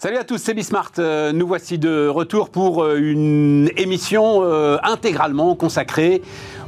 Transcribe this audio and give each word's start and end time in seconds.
Salut 0.00 0.16
à 0.16 0.22
tous, 0.22 0.38
c'est 0.38 0.54
Bismart. 0.54 0.92
Euh, 1.00 1.32
nous 1.32 1.44
voici 1.44 1.76
de 1.76 2.06
retour 2.06 2.50
pour 2.50 2.84
euh, 2.84 2.98
une 3.00 3.68
émission 3.76 4.44
euh, 4.44 4.76
intégralement 4.84 5.56
consacrée 5.56 6.22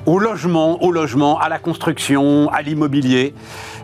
au 0.07 0.19
logement, 0.19 0.83
au 0.83 0.93
logement, 0.93 1.39
à 1.39 1.49
la 1.49 1.59
construction, 1.59 2.51
à 2.51 2.63
l'immobilier. 2.63 3.35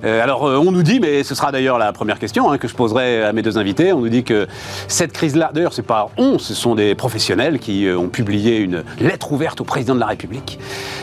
Euh, 0.05 0.23
alors, 0.23 0.47
euh, 0.47 0.59
on 0.59 0.73
nous 0.73 0.83
dit, 0.83 1.01
mais 1.01 1.23
ce 1.23 1.35
sera 1.35 1.53
d'ailleurs 1.53 1.79
la 1.79 1.93
première 1.93 2.19
question 2.19 2.51
hein, 2.51 2.59
que 2.59 2.69
je 2.69 2.75
poserai 2.75 3.23
à 3.23 3.33
mes 3.33 3.43
deux 3.43 3.59
invités, 3.59 3.93
on 3.93 4.01
nous 4.01 4.09
dit 4.09 4.25
que 4.25 4.47
cette 4.89 5.13
crise-là, 5.13 5.51
d'ailleurs, 5.53 5.73
c'est 5.73 5.83
pas 5.83 6.11
on, 6.17 6.39
ce 6.39 6.55
sont 6.55 6.75
des 6.75 6.95
professionnels 6.95 7.59
qui 7.59 7.87
euh, 7.87 7.99
ont 7.99 8.09
publié 8.09 8.59
une 8.59 8.85
lettre 9.01 9.33
ouverte 9.33 9.61
au 9.61 9.65
président 9.65 9.95
de 9.95 10.01
la 10.01 10.07
République, 10.07 10.59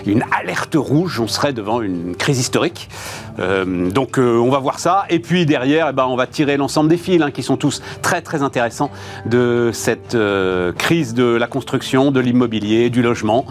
une 0.06 0.24
alerte 0.38 0.76
rouge, 0.76 1.20
on 1.20 1.28
serait 1.28 1.54
devant 1.54 1.82
une 1.82 2.16
crise 2.16 2.40
historique. 2.40 2.90
Donc, 3.36 4.20
on 4.20 4.50
va 4.52 4.60
voir 4.60 4.78
ça. 4.78 5.06
Et 5.10 5.18
puis 5.18 5.48
derrière, 5.48 5.88
eh 5.90 5.94
ben, 5.94 6.06
on 6.06 6.16
va 6.16 6.28
tirer 6.28 6.56
l'ensemble 6.56 6.88
des 6.88 6.98
fils 6.98 7.20
hein, 7.20 7.32
qui 7.32 7.42
sont 7.42 7.58
tous 7.58 7.82
très 8.04 8.22
très 8.22 8.44
intéressants 8.44 8.92
de 9.26 9.72
cette 9.74 10.16
crise 10.78 11.16
de 11.16 11.24
la 11.24 11.48
construction, 11.48 12.12
de 12.12 12.20
l'immobilier, 12.20 12.92
du 12.92 13.02
logement. 13.02 13.46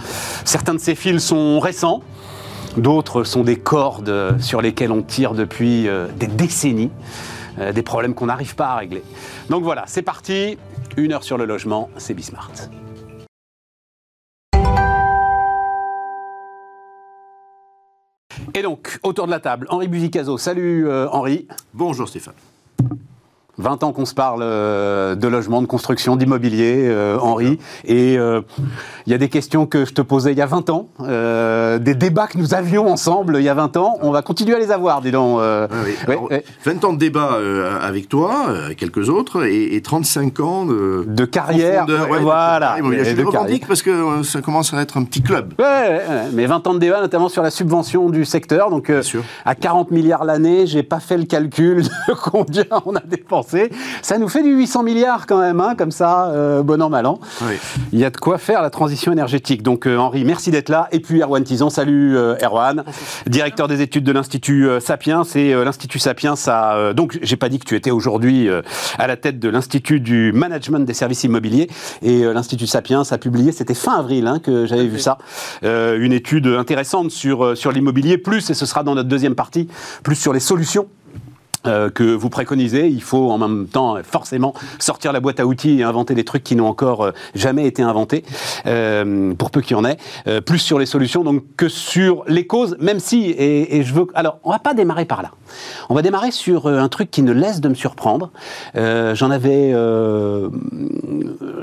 Certains 0.45 0.75
de 0.75 0.79
ces 0.79 0.95
fils 0.95 1.25
sont 1.25 1.52
récents. 1.61 2.03
D'autres 2.77 3.25
sont 3.25 3.43
des 3.43 3.57
cordes 3.57 4.41
sur 4.41 4.63
lesquelles 4.63 4.93
on 4.93 5.03
tire 5.03 5.35
depuis 5.35 5.89
euh, 5.89 6.09
des 6.17 6.27
décennies, 6.27 6.91
euh, 7.59 7.73
des 7.73 7.83
problèmes 7.83 8.15
qu'on 8.15 8.27
n'arrive 8.27 8.55
pas 8.55 8.69
à 8.69 8.77
régler. 8.77 9.03
Donc 9.51 9.63
voilà, 9.63 9.85
c'est 9.87 10.03
parti. 10.03 10.57
Une 10.97 11.13
heure 11.13 11.25
sur 11.25 11.37
le 11.37 11.45
logement, 11.45 11.91
c'est 11.97 12.15
Bismart. 12.15 12.51
Et 18.55 18.63
donc, 18.63 18.99
autour 19.03 19.27
de 19.27 19.31
la 19.31 19.41
table, 19.41 19.67
Henri 19.71 19.89
Buzicazo. 19.89 20.37
Salut 20.37 20.87
euh, 20.87 21.09
Henri. 21.11 21.47
Bonjour 21.75 22.09
Stéphane. 22.09 22.35
20 23.59 23.85
ans 23.85 23.93
qu'on 23.93 24.07
se 24.07 24.15
parle 24.15 24.41
euh, 24.43 25.15
de 25.15 25.29
logement, 25.29 25.61
de 25.61 25.67
construction, 25.67 26.17
d'immobilier, 26.17 26.87
euh, 26.89 27.19
Henri. 27.21 27.59
Et 27.85 28.17
euh, 28.19 28.41
il 29.07 29.13
y 29.13 29.15
a 29.15 29.19
des 29.19 29.29
questions 29.29 29.67
que 29.67 29.85
je 29.85 29.93
te 29.93 30.01
posais 30.03 30.33
il 30.33 30.39
y 30.39 30.43
a 30.43 30.47
20 30.47 30.71
ans, 30.71 30.89
euh, 31.01 31.79
des 31.79 31.95
débats 31.95 32.27
que 32.27 32.39
nous 32.39 32.55
avions 32.55 32.91
ensemble 32.91 33.37
il 33.39 33.45
y 33.45 33.49
a 33.49 33.55
20 33.55 33.77
ans. 33.77 33.99
On 34.03 34.11
va 34.11 34.23
continuer 34.23 34.55
à 34.55 34.59
les 34.59 34.71
avoir, 34.71 35.03
dis 35.03 35.11
donc. 35.11 35.39
euh. 35.41 35.67
Ah 35.71 35.75
oui. 35.85 35.93
Ouais, 36.09 36.15
Alors, 36.15 36.31
ouais. 36.31 36.45
20 36.65 36.85
ans 36.85 36.93
de 36.95 36.99
débat 36.99 37.35
euh, 37.35 37.79
avec 37.81 38.09
toi, 38.09 38.47
euh, 38.49 38.71
quelques 38.77 39.09
autres, 39.11 39.45
et, 39.45 39.75
et 39.77 39.83
35 39.83 40.41
ans 40.41 40.65
de, 40.65 41.05
De 41.07 41.25
carrière, 41.27 41.87
ouais, 41.87 42.19
de 42.19 42.23
voilà. 42.23 42.77
carrière 42.79 43.05
Je 43.05 43.17
le 43.17 43.27
revendique 43.27 43.67
parce 43.67 43.83
que 43.83 43.91
euh, 43.91 44.23
ça 44.23 44.41
commence 44.41 44.73
à 44.73 44.81
être 44.81 44.97
un 44.97 45.05
petit 45.05 45.23
club. 45.23 45.53
Mais 46.33 46.47
20 46.47 46.67
ans 46.67 46.75
de 46.75 46.79
débat, 46.79 47.01
notamment 47.01 47.29
sur 47.29 47.43
la 47.43 47.51
subvention 47.51 48.09
du 48.09 48.25
secteur. 48.25 48.71
Donc, 48.71 48.89
euh, 48.89 49.03
à 49.45 49.55
40 49.55 49.91
milliards 49.91 50.25
l'année, 50.25 50.67
j'ai 50.67 50.83
pas 50.83 51.01
fait 51.01 51.19
le 51.19 51.25
calcul 51.25 51.83
de 52.09 52.15
combien 52.15 52.65
on 52.87 52.97
a 52.97 53.01
dépensé. 53.01 53.42
Ça 54.03 54.19
nous 54.19 54.29
fait 54.29 54.43
du 54.43 54.51
800 54.51 54.83
milliards 54.83 55.27
quand 55.27 55.39
même, 55.39 55.61
hein, 55.61 55.75
comme 55.77 55.91
ça, 55.91 56.27
euh, 56.27 56.63
bon 56.63 56.81
an, 56.83 56.89
mal 56.89 57.07
an. 57.07 57.19
Oui. 57.43 57.55
Il 57.93 57.99
y 57.99 58.05
a 58.05 58.11
de 58.11 58.17
quoi 58.17 58.39
faire 58.39 58.63
la 58.63 58.71
transition 58.71 59.13
énergétique. 59.13 59.63
Donc, 59.63 59.87
euh, 59.87 59.97
Henri, 59.97 60.25
merci 60.25 60.51
d'être 60.51 60.69
là. 60.69 60.89
Et 60.93 61.01
puis, 61.01 61.21
Erwan 61.23 61.45
Tizan, 61.45 61.71
salut 61.71 62.17
euh, 62.17 62.37
Erwan, 62.43 62.85
directeur 63.27 63.69
des 63.69 63.81
études 63.81 64.05
de 64.05 64.13
l'Institut 64.13 64.69
euh, 64.69 64.81
Sapiens. 64.81 65.23
Et 65.35 65.55
euh, 65.55 65.65
l'Institut 65.65 65.99
Sapiens, 65.99 66.35
euh, 66.49 66.93
donc, 66.93 67.19
j'ai 67.23 67.37
pas 67.37 67.49
dit 67.49 67.59
que 67.59 67.65
tu 67.65 67.77
étais 67.77 67.91
aujourd'hui 67.91 68.49
euh, 68.49 68.63
à 68.99 69.07
la 69.07 69.17
tête 69.17 69.39
de 69.39 69.49
l'Institut 69.49 70.01
du 70.01 70.33
Management 70.33 70.85
des 70.85 70.95
services 70.95 71.25
immobiliers. 71.25 71.69
Et 72.03 72.23
euh, 72.23 72.33
l'Institut 72.33 72.67
Sapiens 72.67 73.03
a 73.11 73.19
publié, 73.19 73.53
c'était 73.53 73.75
fin 73.75 73.99
avril 73.99 74.27
hein, 74.27 74.39
que 74.39 74.67
j'avais 74.67 74.87
vu 74.87 74.99
ça, 74.99 75.19
euh, 75.65 75.99
une 76.01 76.13
étude 76.13 76.47
intéressante 76.47 77.11
sur, 77.11 77.45
euh, 77.45 77.55
sur 77.55 77.73
l'immobilier, 77.73 78.19
plus, 78.19 78.51
et 78.51 78.55
ce 78.55 78.67
sera 78.67 78.83
dans 78.83 78.95
notre 78.95 79.09
deuxième 79.09 79.35
partie, 79.35 79.69
plus 80.03 80.17
sur 80.17 80.33
les 80.33 80.41
solutions 80.41 80.89
euh, 81.67 81.91
que 81.91 82.05
vous 82.05 82.31
préconisez. 82.31 82.89
Il 82.89 83.03
faut 83.03 83.31
en 83.31 83.39
même 83.39 83.67
temps 83.67 83.97
forcément 84.03 84.55
sortir 84.79 85.13
la 85.13 85.21
boîte 85.21 85.41
à 85.41 85.47
outils 85.47 85.81
et 85.81 85.83
inventer 85.83 86.15
des 86.15 86.25
trucs 86.25 86.45
qui 86.45 86.57
n'ont 86.57 86.67
encore 86.67 87.03
euh, 87.03 87.11
jamais 87.35 87.67
été 87.67 87.83
inventés, 87.83 88.25
euh, 88.67 89.35
pour 89.35 89.51
peu 89.51 89.61
qu'il 89.61 89.77
y 89.77 89.81
en 89.81 89.85
ait. 89.85 89.97
Euh, 90.27 90.41
plus 90.41 90.59
sur 90.59 90.79
les 90.79 90.87
solutions 90.87 91.25
donc 91.25 91.43
que 91.57 91.69
sur 91.69 92.25
les 92.27 92.47
causes, 92.47 92.77
même 92.81 93.01
si 93.01 93.25
et, 93.25 93.77
et 93.77 93.83
je 93.83 93.95
veux. 93.95 94.07
Alors, 94.15 94.39
on 94.45 94.51
va 94.51 94.59
pas 94.59 94.75
démarrer 94.75 95.05
par 95.05 95.23
là. 95.23 95.31
On 95.89 95.95
va 95.95 96.03
démarrer 96.03 96.31
sur 96.31 96.67
un 96.67 96.89
truc 96.89 97.11
qui 97.11 97.23
ne 97.23 97.33
laisse 97.33 97.61
de 97.61 97.69
me 97.69 97.75
surprendre. 97.75 98.31
J'en 98.75 99.31
avais, 99.31 99.75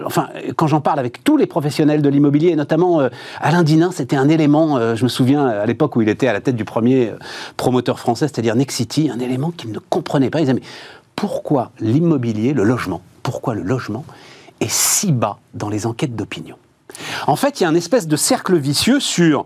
enfin, 0.06 0.28
quand 0.56 0.68
j'en 0.68 0.82
parle 0.82 1.00
avec 1.00 1.24
tous 1.24 1.38
les 1.38 1.48
professionnels 1.48 2.04
de 2.04 2.10
l'immobilier, 2.10 2.50
et 2.50 2.56
notamment 2.56 3.02
Alain 3.42 3.64
Dinin, 3.64 3.90
c'était 3.92 4.16
un 4.16 4.30
élément. 4.30 4.96
je 4.96 5.04
me 5.04 5.10
souviens 5.10 5.48
à 5.48 5.66
l'époque 5.66 5.96
où 5.96 6.02
il 6.04 6.10
était 6.10 6.28
à 6.28 6.34
la 6.34 6.42
tête 6.42 6.56
du 6.56 6.66
premier 6.66 7.14
promoteur 7.58 8.00
français, 8.00 8.28
c'est-à-dire 8.28 8.56
Nexity, 8.56 9.10
un 9.10 9.20
élément 9.20 9.50
qu'il 9.50 9.72
ne 9.72 9.80
comprenait 9.90 10.30
pas. 10.30 10.40
Il 10.40 10.44
disait 10.44 10.54
mais 10.54 10.62
pourquoi 11.16 11.72
l'immobilier, 11.80 12.54
le 12.54 12.64
logement, 12.64 13.02
pourquoi 13.24 13.54
le 13.54 13.62
logement 13.62 14.06
est 14.62 14.72
si 14.72 15.12
bas 15.12 15.38
dans 15.54 15.70
les 15.70 15.86
enquêtes 15.86 16.16
d'opinion? 16.16 16.56
En 17.28 17.36
fait, 17.36 17.60
il 17.60 17.64
y 17.64 17.66
a 17.66 17.70
un 17.70 17.76
espèce 17.76 18.08
de 18.08 18.16
cercle 18.16 18.58
vicieux 18.58 19.00
sur. 19.00 19.46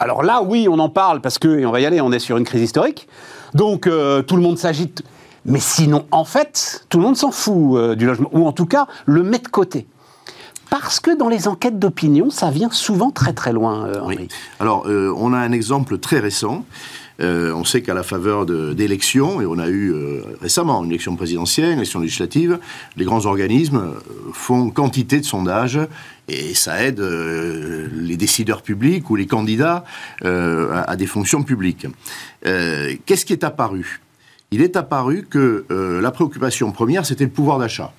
Alors 0.00 0.22
là, 0.22 0.42
oui, 0.42 0.66
on 0.68 0.78
en 0.78 0.88
parle 0.88 1.20
parce 1.20 1.38
que, 1.38 1.60
et 1.60 1.66
on 1.66 1.70
va 1.70 1.80
y 1.80 1.86
aller, 1.86 2.00
on 2.00 2.12
est 2.12 2.18
sur 2.18 2.36
une 2.36 2.44
crise 2.44 2.62
historique. 2.62 3.08
Donc 3.54 3.86
euh, 3.86 4.22
tout 4.22 4.36
le 4.36 4.42
monde 4.42 4.58
s'agite. 4.58 5.02
Mais 5.46 5.60
sinon, 5.60 6.06
en 6.10 6.24
fait, 6.24 6.86
tout 6.88 6.98
le 6.98 7.04
monde 7.04 7.16
s'en 7.16 7.30
fout 7.30 7.76
euh, 7.76 7.94
du 7.94 8.06
logement, 8.06 8.30
ou 8.32 8.46
en 8.46 8.52
tout 8.52 8.66
cas 8.66 8.86
le 9.06 9.22
met 9.22 9.38
de 9.38 9.48
côté. 9.48 9.86
Parce 10.70 10.98
que 10.98 11.16
dans 11.16 11.28
les 11.28 11.46
enquêtes 11.46 11.78
d'opinion, 11.78 12.30
ça 12.30 12.50
vient 12.50 12.70
souvent 12.70 13.10
très 13.10 13.32
très 13.32 13.52
loin, 13.52 13.86
euh, 13.86 14.00
Henri. 14.00 14.16
Oui. 14.18 14.28
Alors, 14.58 14.86
on 14.86 15.32
a 15.32 15.38
un 15.38 15.52
exemple 15.52 15.98
très 15.98 16.18
récent. 16.18 16.64
Euh, 17.20 17.52
on 17.52 17.64
sait 17.64 17.82
qu'à 17.82 17.94
la 17.94 18.02
faveur 18.02 18.46
d'élections, 18.46 19.40
et 19.40 19.46
on 19.46 19.58
a 19.58 19.68
eu 19.68 19.92
euh, 19.92 20.22
récemment 20.40 20.82
une 20.82 20.90
élection 20.90 21.14
présidentielle, 21.16 21.70
une 21.70 21.78
élection 21.78 22.00
législative, 22.00 22.58
les 22.96 23.04
grands 23.04 23.26
organismes 23.26 23.76
euh, 23.76 24.32
font 24.32 24.70
quantité 24.70 25.20
de 25.20 25.24
sondages 25.24 25.78
et 26.28 26.54
ça 26.54 26.82
aide 26.82 27.00
les 27.00 28.16
décideurs 28.16 28.62
publics 28.62 29.10
ou 29.10 29.16
les 29.16 29.26
candidats 29.26 29.84
à, 30.22 30.96
des 30.96 31.04
fonctions 31.04 31.42
publiques. 31.42 31.86
Qu'est-ce 32.42 33.26
qui 33.26 33.34
est 33.34 33.44
apparu? 33.44 34.00
Il 34.50 34.62
est 34.62 34.76
apparu 34.76 35.26
que 35.28 35.66
la 35.68 36.10
préoccupation 36.10 36.72
première, 36.72 37.04
c'était 37.04 37.24
le 37.24 37.30
pouvoir 37.30 37.58
d'achat. 37.58 37.92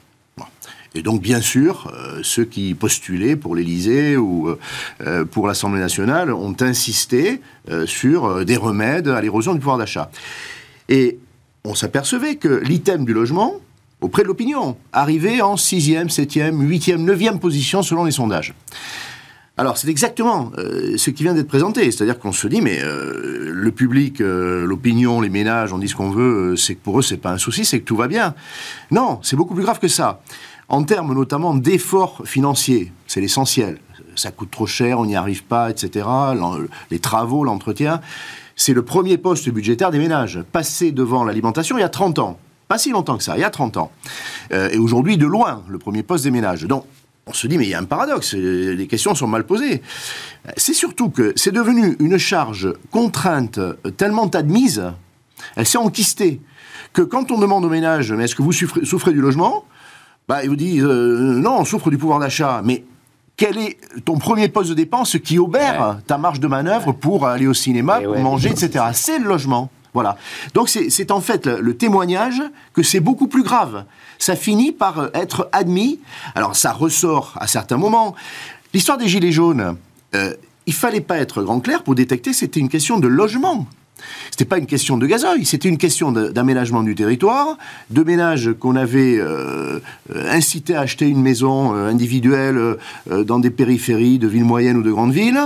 Et 0.95 1.01
donc, 1.01 1.21
bien 1.21 1.41
sûr, 1.41 1.91
euh, 1.93 2.21
ceux 2.23 2.45
qui 2.45 2.73
postulaient 2.73 3.35
pour 3.35 3.53
l'Élysée 3.53 4.15
ou 4.15 4.47
euh, 4.47 4.57
euh, 5.01 5.25
pour 5.25 5.45
l'Assemblée 5.45 5.81
nationale 5.81 6.31
ont 6.33 6.55
insisté 6.61 7.41
sur 7.87 8.45
des 8.45 8.57
remèdes 8.57 9.07
à 9.07 9.19
l'érosion 9.21 9.53
du 9.53 9.59
pouvoir 9.59 9.79
d'achat. 9.79 10.11
Et 10.87 11.17
on 11.63 11.73
s'apercevait 11.73 12.35
que 12.35 12.61
l'item 12.63 13.03
du 13.03 13.11
logement, 13.11 13.55
auprès 14.01 14.21
de 14.21 14.27
l'opinion, 14.27 14.77
arrivait 14.93 15.41
en 15.41 15.57
sixième, 15.57 16.11
septième, 16.11 16.61
huitième, 16.61 17.03
neuvième 17.03 17.39
position 17.39 17.81
selon 17.81 18.03
les 18.03 18.11
sondages. 18.11 18.53
Alors, 19.57 19.79
c'est 19.79 19.87
exactement 19.87 20.51
ce 20.55 21.09
qui 21.09 21.23
vient 21.23 21.33
d'être 21.33 21.47
présenté. 21.47 21.89
C'est-à-dire 21.89 22.19
qu'on 22.19 22.33
se 22.33 22.47
dit, 22.47 22.61
mais 22.61 22.79
le 22.83 23.71
public, 23.71 24.19
l'opinion, 24.19 25.21
les 25.21 25.29
ménages, 25.29 25.73
on 25.73 25.79
dit 25.79 25.87
ce 25.87 25.95
qu'on 25.95 26.11
veut, 26.11 26.55
c'est 26.55 26.75
que 26.75 26.83
pour 26.83 26.99
eux, 26.99 27.01
c'est 27.01 27.17
pas 27.17 27.31
un 27.31 27.39
souci, 27.39 27.65
c'est 27.65 27.79
que 27.79 27.85
tout 27.85 27.95
va 27.95 28.07
bien. 28.07 28.35
Non, 28.91 29.17
c'est 29.23 29.35
beaucoup 29.35 29.55
plus 29.55 29.63
grave 29.63 29.79
que 29.79 29.87
ça. 29.87 30.21
En 30.67 30.83
termes 30.83 31.13
notamment 31.13 31.53
d'efforts 31.53 32.21
financiers, 32.25 32.91
c'est 33.07 33.21
l'essentiel. 33.21 33.79
Ça 34.15 34.31
coûte 34.31 34.51
trop 34.51 34.65
cher, 34.65 34.99
on 34.99 35.05
n'y 35.05 35.15
arrive 35.15 35.43
pas, 35.43 35.69
etc. 35.69 36.07
Les 36.89 36.99
travaux, 36.99 37.43
l'entretien. 37.43 38.01
C'est 38.55 38.73
le 38.73 38.81
premier 38.81 39.17
poste 39.17 39.49
budgétaire 39.49 39.91
des 39.91 39.99
ménages. 39.99 40.39
Passé 40.51 40.91
devant 40.91 41.23
l'alimentation 41.23 41.77
il 41.77 41.81
y 41.81 41.83
a 41.83 41.89
30 41.89 42.19
ans. 42.19 42.39
Pas 42.67 42.77
si 42.77 42.91
longtemps 42.91 43.17
que 43.17 43.23
ça, 43.23 43.37
il 43.37 43.41
y 43.41 43.43
a 43.43 43.49
30 43.49 43.77
ans. 43.77 43.91
Euh, 44.53 44.69
et 44.71 44.77
aujourd'hui, 44.77 45.17
de 45.17 45.27
loin, 45.27 45.63
le 45.67 45.77
premier 45.77 46.01
poste 46.01 46.23
des 46.23 46.31
ménages. 46.31 46.63
Donc, 46.63 46.85
on 47.27 47.33
se 47.33 47.47
dit, 47.47 47.57
mais 47.57 47.65
il 47.65 47.69
y 47.69 47.73
a 47.73 47.79
un 47.79 47.85
paradoxe, 47.85 48.33
euh, 48.35 48.73
les 48.73 48.87
questions 48.87 49.13
sont 49.13 49.27
mal 49.27 49.45
posées. 49.45 49.81
C'est 50.57 50.73
surtout 50.73 51.09
que 51.09 51.33
c'est 51.35 51.51
devenu 51.51 51.95
une 51.99 52.17
charge 52.17 52.73
contrainte 52.91 53.59
tellement 53.97 54.27
admise, 54.29 54.83
elle 55.55 55.65
s'est 55.65 55.77
enquistée, 55.77 56.41
que 56.93 57.01
quand 57.01 57.31
on 57.31 57.39
demande 57.39 57.65
aux 57.65 57.69
ménages, 57.69 58.11
mais 58.13 58.23
est-ce 58.23 58.35
que 58.35 58.41
vous 58.41 58.53
souffrez 58.53 59.11
du 59.11 59.21
logement? 59.21 59.65
Bah, 60.27 60.43
Ils 60.43 60.49
vous 60.49 60.55
disent, 60.55 60.83
euh, 60.83 61.39
non, 61.39 61.59
on 61.59 61.65
souffre 61.65 61.89
du 61.89 61.97
pouvoir 61.97 62.19
d'achat. 62.19 62.61
Mais 62.63 62.83
quel 63.37 63.57
est 63.57 63.77
ton 64.05 64.17
premier 64.17 64.47
poste 64.47 64.69
de 64.69 64.75
dépense 64.75 65.17
qui 65.17 65.39
obère 65.39 65.99
ta 66.07 66.17
marge 66.17 66.39
de 66.39 66.47
manœuvre 66.47 66.91
pour 66.93 67.27
aller 67.27 67.47
au 67.47 67.53
cinéma, 67.53 67.99
Eh 68.01 68.05
pour 68.05 68.15
ouais. 68.15 68.21
manger, 68.21 68.49
etc. 68.49 68.85
C'est 68.93 69.19
le 69.19 69.25
logement. 69.27 69.69
Voilà. 69.93 70.17
Donc 70.53 70.67
c'est 70.67 71.11
en 71.11 71.21
fait 71.21 71.47
le, 71.47 71.75
témoignage 71.77 72.41
que 72.73 72.83
c'est 72.83 72.99
beaucoup 72.99 73.27
plus 73.27 73.43
grave. 73.43 73.85
Ça 74.19 74.35
finit 74.35 74.73
par 74.73 74.99
euh, 74.99 75.07
être 75.13 75.49
admis. 75.53 76.01
Alors 76.35 76.55
ça 76.55 76.73
ressort 76.73 77.33
à 77.39 77.47
certains 77.47 77.77
moments. 77.77 78.13
L'histoire 78.73 78.97
des 78.97 79.07
gilets 79.07 79.31
jaunes, 79.31 79.77
euh, 80.13 80.33
il 80.65 80.73
fallait 80.73 80.99
pas 80.99 81.17
être 81.17 81.41
grand 81.43 81.61
clair 81.61 81.81
pour 81.81 81.95
détecter 81.95 82.33
c'était 82.33 82.59
une 82.59 82.67
question 82.67 82.99
de 82.99 83.07
logement. 83.07 83.67
C'était 84.31 84.45
pas 84.45 84.57
une 84.57 84.65
question 84.65 84.97
de 84.97 85.05
gazoil, 85.05 85.45
c'était 85.45 85.69
une 85.69 85.77
question 85.77 86.11
d'aménagement 86.11 86.83
du 86.83 86.95
territoire, 86.95 87.57
de 87.89 88.03
ménages 88.03 88.51
qu'on 88.59 88.75
avait 88.75 89.17
euh, 89.17 89.79
incité 90.29 90.75
à 90.75 90.81
acheter 90.81 91.07
une 91.07 91.21
maison 91.21 91.73
euh, 91.75 91.87
individuelle 91.87 92.57
euh, 92.57 93.23
dans 93.23 93.39
des 93.39 93.49
périphéries 93.49 94.19
de 94.19 94.27
villes 94.27 94.43
moyennes 94.43 94.77
ou 94.77 94.83
de 94.83 94.91
grandes 94.91 95.13
villes. 95.13 95.39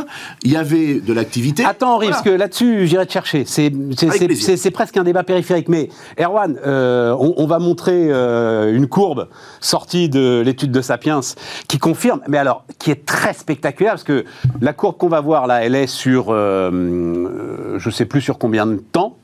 Il 0.44 0.52
y 0.52 0.58
avait 0.58 0.96
de 0.96 1.14
l'activité. 1.14 1.64
Attends, 1.66 1.96
Henri, 1.96 2.10
parce 2.10 2.24
que 2.24 2.30
là-dessus, 2.30 2.88
j'irai 2.88 3.06
te 3.06 3.12
chercher. 3.12 3.46
C'est 3.46 4.72
presque 4.72 4.98
un 4.98 5.04
débat 5.04 5.24
périphérique. 5.24 5.70
Mais 5.70 5.90
Erwan, 6.20 6.58
on, 6.66 7.34
on, 7.38 7.48
va 7.48 7.60
montrer 7.60 8.10
une 8.10 8.88
courbe 8.88 9.28
sortie 9.62 10.10
de 10.10 10.42
l'étude 10.44 10.72
de 10.72 10.82
Sapiens 10.82 11.22
qui 11.68 11.78
confirme, 11.78 12.22
mais 12.28 12.38
alors, 12.38 12.66
qui 12.80 12.92
est 12.92 13.06
très 13.06 13.34
spectaculaire, 13.34 13.94
parce 13.94 14.04
que 14.04 14.26
la 14.62 14.74
courbe 14.74 14.98
qu'on 14.98 15.10
va 15.10 15.22
voir 15.22 15.46
là, 15.46 15.64
elle 15.64 15.76
est 15.76 15.88
sur, 15.88 16.32
je 16.34 17.90
sais 17.90 18.06
plus 18.06 18.22
sur 18.22 18.39
combien 18.40 18.66
de 18.66 18.78
temps, 18.78 19.18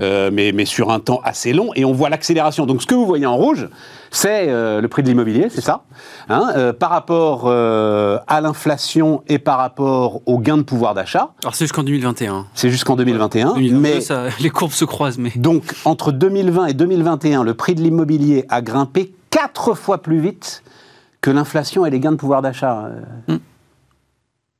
euh, 0.00 0.30
mais, 0.32 0.52
mais, 0.52 0.64
sur 0.64 0.90
un 0.90 1.00
temps 1.00 1.20
assez 1.24 1.52
long, 1.52 1.70
et 1.74 1.84
on 1.84 1.92
voit 1.92 2.10
l'accélération. 2.10 2.66
Donc 2.66 2.82
ce 2.82 2.86
que 2.86 2.94
vous 2.94 3.06
voyez 3.06 3.26
en 3.26 3.36
rouge, 3.36 3.68
c'est 4.10 4.48
euh, 4.48 4.80
le 4.80 4.88
prix 4.88 5.02
de 5.02 5.08
l'immobilier, 5.08 5.48
c'est 5.50 5.60
ça, 5.60 5.84
hein, 6.28 6.50
euh, 6.56 6.72
par 6.72 6.90
rapport 6.90 7.48
à 7.48 8.40
l'inflation 8.40 9.22
et 9.28 9.38
par 9.38 9.58
rapport 9.58 10.20
au 10.26 10.38
gain 10.38 10.58
de 10.58 10.62
pouvoir 10.62 10.94
d'achat. 10.94 11.30
Alors 11.42 11.54
c'est 11.54 11.64
jusqu'en 11.64 11.84
2021. 11.84 12.46
C'est 12.54 12.70
jusqu'en 12.70 12.96
2021. 12.96 13.54
mais 13.72 13.98
les 14.40 14.50
courbes 14.50 14.72
se 14.72 14.84
croisent. 14.84 15.18
Mais... 15.18 15.32
Donc 15.36 15.74
entre 15.84 16.12
2020 16.12 16.66
et 16.66 16.74
2021, 16.74 17.44
le 17.44 17.54
prix 17.54 17.74
de 17.74 17.80
l'immobilier 17.80 18.44
a 18.48 18.62
grimpé 18.62 19.14
quatre 19.30 19.74
fois 19.74 20.02
plus 20.02 20.20
vite 20.20 20.62
que 21.20 21.30
l'inflation 21.30 21.86
et 21.86 21.90
les 21.90 22.00
gains 22.00 22.12
de 22.12 22.16
pouvoir 22.16 22.42
d'achat. 22.42 22.90
Hmm. 23.28 23.36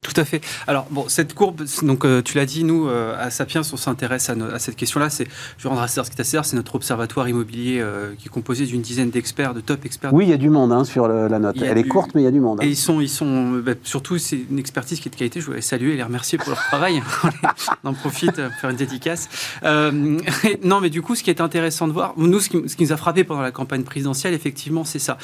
Tout 0.03 0.21
à 0.21 0.25
fait. 0.25 0.41
Alors 0.67 0.89
bon, 0.91 1.05
cette 1.07 1.33
courbe, 1.33 1.63
donc 1.83 2.05
euh, 2.05 2.23
tu 2.23 2.37
l'as 2.37 2.45
dit, 2.45 2.65
nous 2.65 2.89
euh, 2.89 3.15
à 3.21 3.31
Sapiens, 3.31 3.61
on 3.61 3.77
s'intéresse 3.77 4.31
à, 4.31 4.59
cette 4.59 4.75
question-là. 4.75 5.11
C'est, 5.11 5.29
je 5.59 5.63
vais 5.63 5.69
rendre 5.69 5.81
à 5.81 5.87
ce 5.87 6.01
qui 6.01 6.21
est 6.21 6.25
c'est 6.25 6.55
notre 6.55 6.75
observatoire 6.75 7.29
immobilier 7.29 7.79
euh, 7.81 8.13
qui 8.19 8.27
est 8.27 8.29
composé 8.29 8.67
d'une 8.67 8.83
dizaine 8.83 9.11
d'experts, 9.11 9.55
de 9.55 9.61
top 9.61 9.85
experts. 9.87 10.13
Oui, 10.13 10.25
il 10.25 10.31
y 10.31 10.33
a 10.33 10.39
du 10.39 10.51
monde 10.51 10.73
hein, 10.73 10.83
sur 10.83 11.07
la 11.07 11.39
note. 11.39 11.55
Elle 11.63 11.79
est 11.79 11.87
courte, 11.87 12.17
mais 12.17 12.23
il 12.23 12.25
y 12.25 12.27
a 12.27 12.33
du 12.33 12.41
monde. 12.41 12.59
Hein. 12.61 12.67
Et 12.67 12.71
ils 12.71 12.77
sont, 12.77 13.01
ils 13.01 13.09
sont, 13.09 13.53
bah, 13.65 13.75
surtout 13.85 14.19
c'est 14.19 14.41
une 14.51 14.59
expertise 14.59 14.99
qui 14.99 15.09
est 15.09 15.13
de 15.13 15.15
qualité. 15.15 15.41
Je 15.41 15.47
voulais 15.47 15.61
saluer 15.61 15.93
et 15.93 15.97
les 15.97 16.03
remercier 16.03 16.37
pour 16.37 16.49
leur 16.49 16.63
travail. 16.65 17.01
on 17.85 17.91
en 17.91 17.95
profite 17.95 18.35
faire 18.61 18.71
une 18.71 18.77
dédicace. 18.77 19.29
non, 19.63 20.81
mais 20.81 20.91
du 20.91 21.01
coup, 21.01 21.15
ce 21.15 21.23
qui 21.23 21.31
est 21.31 21.41
intéressant 21.41 21.87
de 21.87 21.93
voir, 21.93 22.15
nous, 22.17 22.41
ce 22.41 22.49
qui, 22.49 22.69
ce 22.69 22.75
qui 22.75 22.83
nous 22.83 22.93
a 22.93 22.97
frappé 22.97 23.23
pendant 23.23 23.43
la 23.43 23.53
campagne 23.53 23.85
présidentielle, 23.85 24.35
effectivement, 24.35 24.85
c'est 24.85 24.99
ça. 24.99 25.17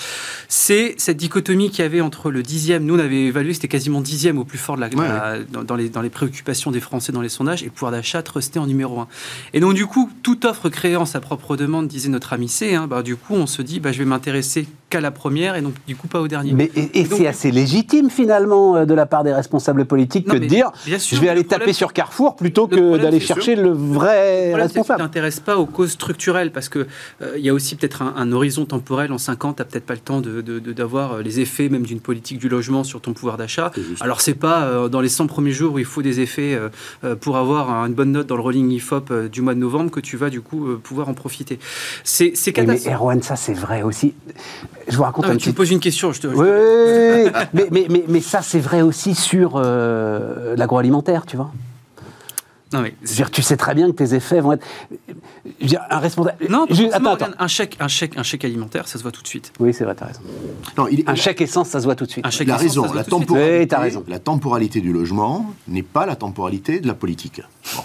C'est 0.47 0.95
cette 0.99 1.17
dichotomie 1.17 1.71
qu'il 1.71 1.81
y 1.81 1.87
avait 1.87 2.01
entre 2.01 2.31
le 2.31 2.45
dixième. 2.45 2.85
Nous, 2.85 2.95
on 2.95 3.01
avait 3.01 3.25
évalué, 3.25 3.55
c'était 3.55 3.67
quasiment 3.67 4.01
dixième 4.01 4.39
au 4.39 4.45
plus 4.45 4.57
fort 4.57 4.68
de 4.77 4.83
la, 4.83 4.89
dans, 5.65 5.77
les, 5.77 5.89
dans, 5.89 6.03
les, 6.03 6.11
préoccupations 6.11 6.71
des 6.71 6.81
Français 6.81 7.13
dans 7.13 7.21
les 7.21 7.29
sondages, 7.29 7.63
et 7.63 7.67
le 7.67 7.71
pouvoir 7.71 7.93
d'achat 7.93 8.23
restait 8.35 8.59
en 8.59 8.67
numéro 8.67 9.01
un. 9.01 9.09
Et 9.55 9.61
donc, 9.61 9.75
du 9.75 9.87
coup, 9.87 10.11
toute 10.23 10.45
offre 10.45 10.69
en 10.97 11.07
sa 11.07 11.21
propre 11.21 11.57
demande, 11.57 11.89
disait 11.89 12.09
notre 12.09 12.33
ami 12.33 12.49
C, 12.49 12.75
hein, 12.75 12.87
bah, 12.89 13.03
du 13.03 13.17
coup, 13.17 13.35
on 13.35 13.47
se 13.47 13.63
dit, 13.63 13.81
bah, 13.81 13.93
je 13.93 13.99
vais 13.99 14.05
m'intéresser 14.05 14.67
qu'à 14.91 15.01
la 15.01 15.11
première, 15.11 15.57
et 15.57 15.61
donc, 15.61 15.75
du 15.87 15.97
coup, 15.97 16.09
pas 16.09 16.21
au 16.21 16.29
dernier. 16.29 16.53
Mais, 16.53 16.71
et, 16.75 17.05
c'est 17.05 17.27
assez 17.27 17.51
légitime, 17.51 18.11
finalement, 18.11 18.77
euh, 18.77 18.85
de 18.87 18.95
la 18.95 19.07
part 19.07 19.25
des 19.25 19.33
responsables 19.33 19.85
politiques, 19.85 20.27
que 20.27 20.37
de 20.37 20.47
dire, 20.47 20.71
je 20.87 21.21
vais 21.21 21.29
aller 21.29 21.45
taper 21.45 21.73
sur 21.73 21.93
Carrefour 21.93 22.37
plutôt 22.37 22.67
que 22.67 22.97
d'aller 22.97 23.21
chercher 23.21 23.55
le 23.55 23.71
vrai 23.71 24.53
le 24.53 24.63
responsable. 24.63 24.87
Ça 24.87 25.05
ne 25.05 25.09
t'intéresse 25.09 25.41
pas 25.41 25.59
aux 25.59 25.67
causes 25.67 25.93
structurelles, 25.93 26.53
parce 26.53 26.69
qu'il 26.69 26.87
euh, 27.23 27.35
il 27.37 27.45
y 27.45 27.49
a 27.49 27.55
aussi 27.55 27.77
peut-être 27.77 28.03
un, 28.03 28.33
horizon 28.33 28.65
temporel. 28.65 29.13
En 29.13 29.19
5 29.19 29.45
ans, 29.45 29.53
tu 29.53 29.61
n'as 29.61 29.67
peut-être 29.67 29.87
pas 29.87 29.95
le 29.95 30.01
temps 30.01 30.21
d'avoir 30.21 31.11
de, 31.11 31.15
de, 31.15 31.19
euh, 31.21 31.23
les 31.23 31.41
effets 31.41 31.69
même 31.69 31.85
d'une 31.85 32.01
politique 32.01 32.39
du 32.39 32.49
logement 32.49 32.85
sur 32.85 33.01
ton 33.01 33.13
pouvoir 33.13 33.37
d'achat. 33.37 33.73
Alors, 34.01 34.21
c'est 34.21 34.35
pas 34.35 34.58
euh, 34.63 34.89
dans 34.89 35.01
les 35.01 35.09
100 35.09 35.27
premiers 35.27 35.53
jours 35.53 35.75
où 35.75 35.79
il 35.79 35.85
faut 35.85 36.03
des 36.03 36.21
effets 36.21 36.55
euh, 36.55 36.69
euh, 37.05 37.17
pour 37.17 37.37
avoir 37.37 37.71
une 37.87 37.95
bonne 37.95 38.13
note 38.13 38.27
dans 38.27 38.37
le 38.37 38.43
rolling 38.43 38.71
IFOP 38.71 39.13
du 39.31 39.43
mois 39.43 39.55
de 39.55 39.61
novembre 39.61 39.91
que 39.91 40.01
tu 40.01 40.17
vas 40.17 40.31
du 40.31 40.41
coup 40.41 40.67
pouvoir 40.83 41.09
en 41.09 41.15
profiter. 41.15 41.59
C'est 42.05 42.35
Mais 42.57 42.87
Erwan, 42.89 43.23
ça 43.23 43.37
c'est 43.37 43.55
vrai 43.55 43.83
aussi. 43.83 44.15
Je 44.89 44.97
vous 44.97 45.03
raconte 45.03 45.27
un 45.27 45.37
Tu 45.37 45.51
me 45.51 45.55
poses 45.55 45.71
une 45.71 45.81
question, 45.81 46.13
je 46.13 46.21
te. 46.21 46.27
Oui, 46.27 47.31
mais, 47.53 47.69
mais, 47.71 47.87
mais, 47.89 48.05
mais, 48.09 48.21
ça 48.21 48.43
c'est 48.43 48.61
vrai 48.61 48.83
aussi 48.83 49.15
sur 49.15 49.61
l'agroalimentaire, 49.61 51.27
tu 51.27 51.37
vois. 51.37 51.53
Non, 52.73 52.83
mais... 52.83 52.95
Dire, 53.03 53.31
tu 53.31 53.43
sais 53.43 53.57
très 53.57 53.75
bien 53.75 53.87
que 53.91 53.97
tes 53.97 54.15
effets 54.15 54.41
vont 54.41 54.53
être. 54.53 54.67
Dire, 55.61 55.81
un 55.89 55.99
responsable. 55.99 56.37
Non, 56.49 56.67
attends, 56.93 57.15
attends. 57.15 57.27
Un, 57.39 57.49
chèque, 57.49 57.77
un, 57.81 57.89
chèque, 57.89 58.19
un 58.19 58.23
chèque 58.23 58.45
alimentaire, 58.45 58.87
ça 58.89 58.99
se 58.99 59.03
voit 59.03 59.13
tout 59.13 59.23
de 59.23 59.29
suite. 59.29 59.53
Oui, 59.59 59.73
c'est 59.73 59.85
vrai, 59.85 59.95
tu 59.95 60.03
as 60.03 60.07
raison. 60.07 60.21
Non, 60.77 60.87
il... 60.89 61.03
Un 61.07 61.15
chèque 61.15 61.41
essence, 61.41 61.69
ça 61.69 61.81
se 61.81 61.85
voit 61.85 61.95
tout 61.95 62.05
de 62.05 62.11
suite. 62.11 62.27
Un 62.27 62.31
chèque 62.31 62.51
raison. 62.51 62.93
La 62.93 63.05
temporalité, 63.05 63.77
oui, 63.77 63.83
raison. 63.83 64.05
La 64.07 64.19
temporalité 64.19 64.81
du 64.81 64.93
logement 64.93 65.55
n'est 65.67 65.83
pas 65.83 66.05
la 66.05 66.17
temporalité 66.17 66.81
de 66.81 66.87
la 66.87 66.95
politique. 66.95 67.41
Bon. 67.75 67.83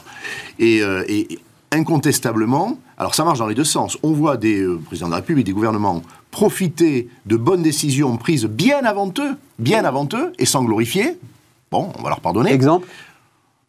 Et, 0.59 0.81
euh, 0.81 1.05
et, 1.07 1.39
incontestablement, 1.71 2.77
alors 2.97 3.15
ça 3.15 3.23
marche 3.23 3.39
dans 3.39 3.47
les 3.47 3.55
deux 3.55 3.63
sens. 3.63 3.97
On 4.03 4.11
voit 4.11 4.37
des 4.37 4.61
euh, 4.61 4.79
présidents 4.85 5.07
de 5.07 5.11
la 5.11 5.17
République, 5.17 5.45
des 5.45 5.53
gouvernements 5.53 6.03
profiter 6.29 7.09
de 7.25 7.37
bonnes 7.37 7.63
décisions 7.63 8.17
prises 8.17 8.45
bien 8.45 8.83
avant 8.85 9.11
eux, 9.19 9.35
bien 9.59 9.85
avant 9.85 10.07
eux, 10.13 10.33
et 10.39 10.45
sans 10.45 10.63
glorifier. 10.63 11.17
Bon, 11.71 11.91
on 11.97 12.01
va 12.01 12.09
leur 12.09 12.21
pardonner. 12.21 12.51
Exemple 12.51 12.87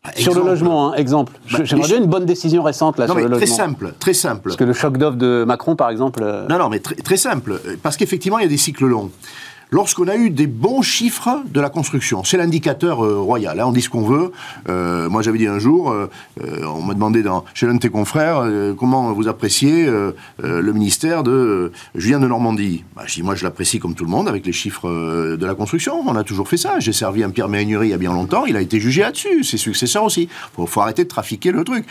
bah, 0.05 0.11
sur 0.17 0.35
le 0.35 0.43
logement, 0.43 0.93
hein, 0.93 0.95
exemple. 0.97 1.33
Bah, 1.51 1.61
J'aimerais 1.65 1.89
bien 1.89 1.99
une 1.99 2.06
bonne 2.06 2.27
décision 2.27 2.62
récente 2.62 2.99
là, 2.99 3.06
sur 3.06 3.15
le 3.15 3.23
logement. 3.23 3.39
Très 3.39 3.47
simple, 3.47 3.95
très 3.99 4.15
simple. 4.15 4.43
Parce 4.45 4.56
que 4.56 4.65
le 4.65 4.75
choc 4.75 4.99
d'offre 4.99 5.17
de 5.17 5.45
Macron, 5.47 5.77
par 5.77 5.91
exemple. 5.91 6.21
Euh, 6.23 6.47
non, 6.49 6.59
non, 6.59 6.69
mais 6.69 6.81
très, 6.81 6.95
très 6.97 7.17
simple. 7.17 7.61
Parce 7.83 7.97
qu'effectivement, 7.97 8.39
il 8.39 8.43
y 8.43 8.47
a 8.47 8.49
des 8.49 8.59
cycles 8.59 8.87
longs 8.87 9.11
lorsqu'on 9.70 10.08
a 10.08 10.16
eu 10.16 10.31
des 10.31 10.46
bons 10.46 10.82
chiffres 10.82 11.43
de 11.52 11.61
la 11.61 11.70
construction. 11.70 12.25
C'est 12.25 12.37
l'indicateur 12.37 13.05
euh, 13.05 13.19
royal. 13.19 13.61
Hein, 13.61 13.66
on 13.66 13.72
dit 13.72 13.82
ce 13.82 13.90
qu'on 13.90 14.06
veut. 14.06 14.32
Euh, 14.69 15.08
moi, 15.08 15.22
j'avais 15.22 15.38
dit 15.38 15.46
un 15.46 15.58
jour, 15.58 15.90
euh, 15.90 16.08
on 16.64 16.82
m'a 16.82 16.94
demandé 16.94 17.22
dans, 17.22 17.44
chez 17.55 17.66
l'un 17.66 17.75
de 17.75 17.78
tes 17.78 17.88
confrères 17.88 18.44
comment 18.78 19.12
vous 19.12 19.28
appréciez 19.28 19.87
le 20.43 20.72
ministère 20.72 21.22
de 21.22 21.72
Julien 21.94 22.20
de 22.20 22.26
Normandie. 22.26 22.84
Bah, 22.96 23.02
je 23.06 23.14
dis, 23.14 23.22
moi, 23.22 23.34
je 23.34 23.44
l'apprécie 23.44 23.78
comme 23.78 23.94
tout 23.94 24.05
le 24.05 24.11
monde 24.11 24.28
avec 24.28 24.46
les 24.46 24.52
chiffres 24.52 24.88
de 24.88 25.46
la 25.46 25.55
construction. 25.55 26.02
On 26.06 26.17
a 26.17 26.25
toujours 26.25 26.49
fait 26.49 26.56
ça. 26.56 26.81
J'ai 26.81 26.93
servi 26.93 27.22
un 27.22 27.31
Pierre 27.31 27.49
Mérignerie 27.49 27.88
il 27.88 27.90
y 27.90 27.94
a 27.94 27.99
bien 27.99 28.12
longtemps. 28.12 28.46
Il 28.46 28.56
a 28.56 28.60
été 28.60 28.81
jugé 28.81 29.02
là-dessus. 29.02 29.44
Ses 29.44 29.56
successeurs 29.56 30.05
aussi. 30.05 30.28
Il 30.58 30.67
faut, 30.67 30.81
arrêter 30.81 31.05
de 31.05 31.08
trafiquer 31.08 31.52
le 31.52 31.64
truc. 31.64 31.84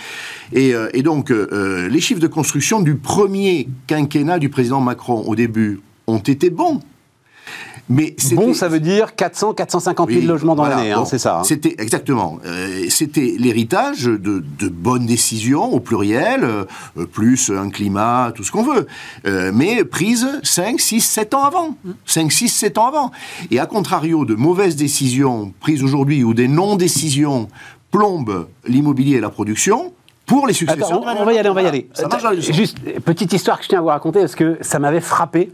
Et 0.53 1.03
donc, 1.03 1.29
les 1.29 1.99
chiffres 1.99 2.21
de 2.21 2.27
construction 2.27 2.81
du 2.81 2.95
premier 2.95 3.67
quinquennat 3.87 4.39
du 4.39 4.49
président 4.49 4.81
Macron 4.81 5.23
au 5.27 5.35
début 5.35 5.81
ont 6.07 6.19
été 6.19 6.49
bons. 6.49 6.81
Mais 7.89 8.15
bon, 8.33 8.53
ça 8.53 8.69
veut 8.69 8.80
dire 8.80 9.15
400, 9.15 9.53
450 9.53 10.09
000 10.09 10.25
logements 10.25 10.56
dans 10.56 10.65
l'année, 10.65 10.91
hein, 10.91 11.03
c'est 11.06 11.18
ça. 11.18 11.39
Hein. 11.39 11.44
C'était 11.44 11.75
exactement. 11.80 12.39
Euh, 12.45 12.85
c'était 12.89 13.35
l'héritage 13.38 14.06
de, 14.06 14.18
de, 14.18 14.69
bonnes 14.69 15.06
décisions 15.06 15.74
au 15.74 15.80
pluriel, 15.80 16.44
euh, 16.44 16.65
plus 17.06 17.50
un 17.50 17.69
climat, 17.69 18.31
tout 18.33 18.44
ce 18.44 18.51
qu'on 18.51 18.63
veut, 18.63 18.88
euh, 19.27 19.51
mais 19.53 19.83
prises 19.83 20.27
5, 20.44 20.80
6, 20.80 21.01
7 21.01 21.33
ans 21.33 21.44
avant. 21.44 21.75
5, 22.06 22.31
6, 22.31 22.47
7 22.47 22.77
ans 22.77 22.88
avant. 22.88 23.12
Et 23.51 23.59
à 23.59 23.65
contrario 23.65 24.24
de 24.24 24.36
mauvaises 24.36 24.77
décisions 24.77 25.53
prises 25.59 25.83
aujourd'hui 25.83 26.24
ou 26.24 26.33
des 26.33 26.47
non-décisions 26.47 27.50
plombent 27.91 28.47
l'immobilier 28.65 29.18
et 29.18 29.21
la 29.21 29.29
production, 29.29 29.94
pour 30.25 30.47
les 30.47 30.53
successeurs. 30.53 31.01
on, 31.01 31.25
va 31.25 31.34
y 31.34 31.38
aller, 31.38 31.50
on 31.50 31.53
va 31.53 31.62
y 31.62 31.67
aller. 31.67 31.89
Juste, 32.39 32.79
petite 33.01 33.34
histoire 33.34 33.57
que 33.57 33.63
je 33.63 33.69
tiens 33.69 33.79
à 33.79 33.81
vous 33.81 33.89
raconter 33.89 34.22
parce 34.22 34.36
que 34.36 34.57
ça 34.62 34.79
m'avait 34.79 35.01
frappé. 35.01 35.51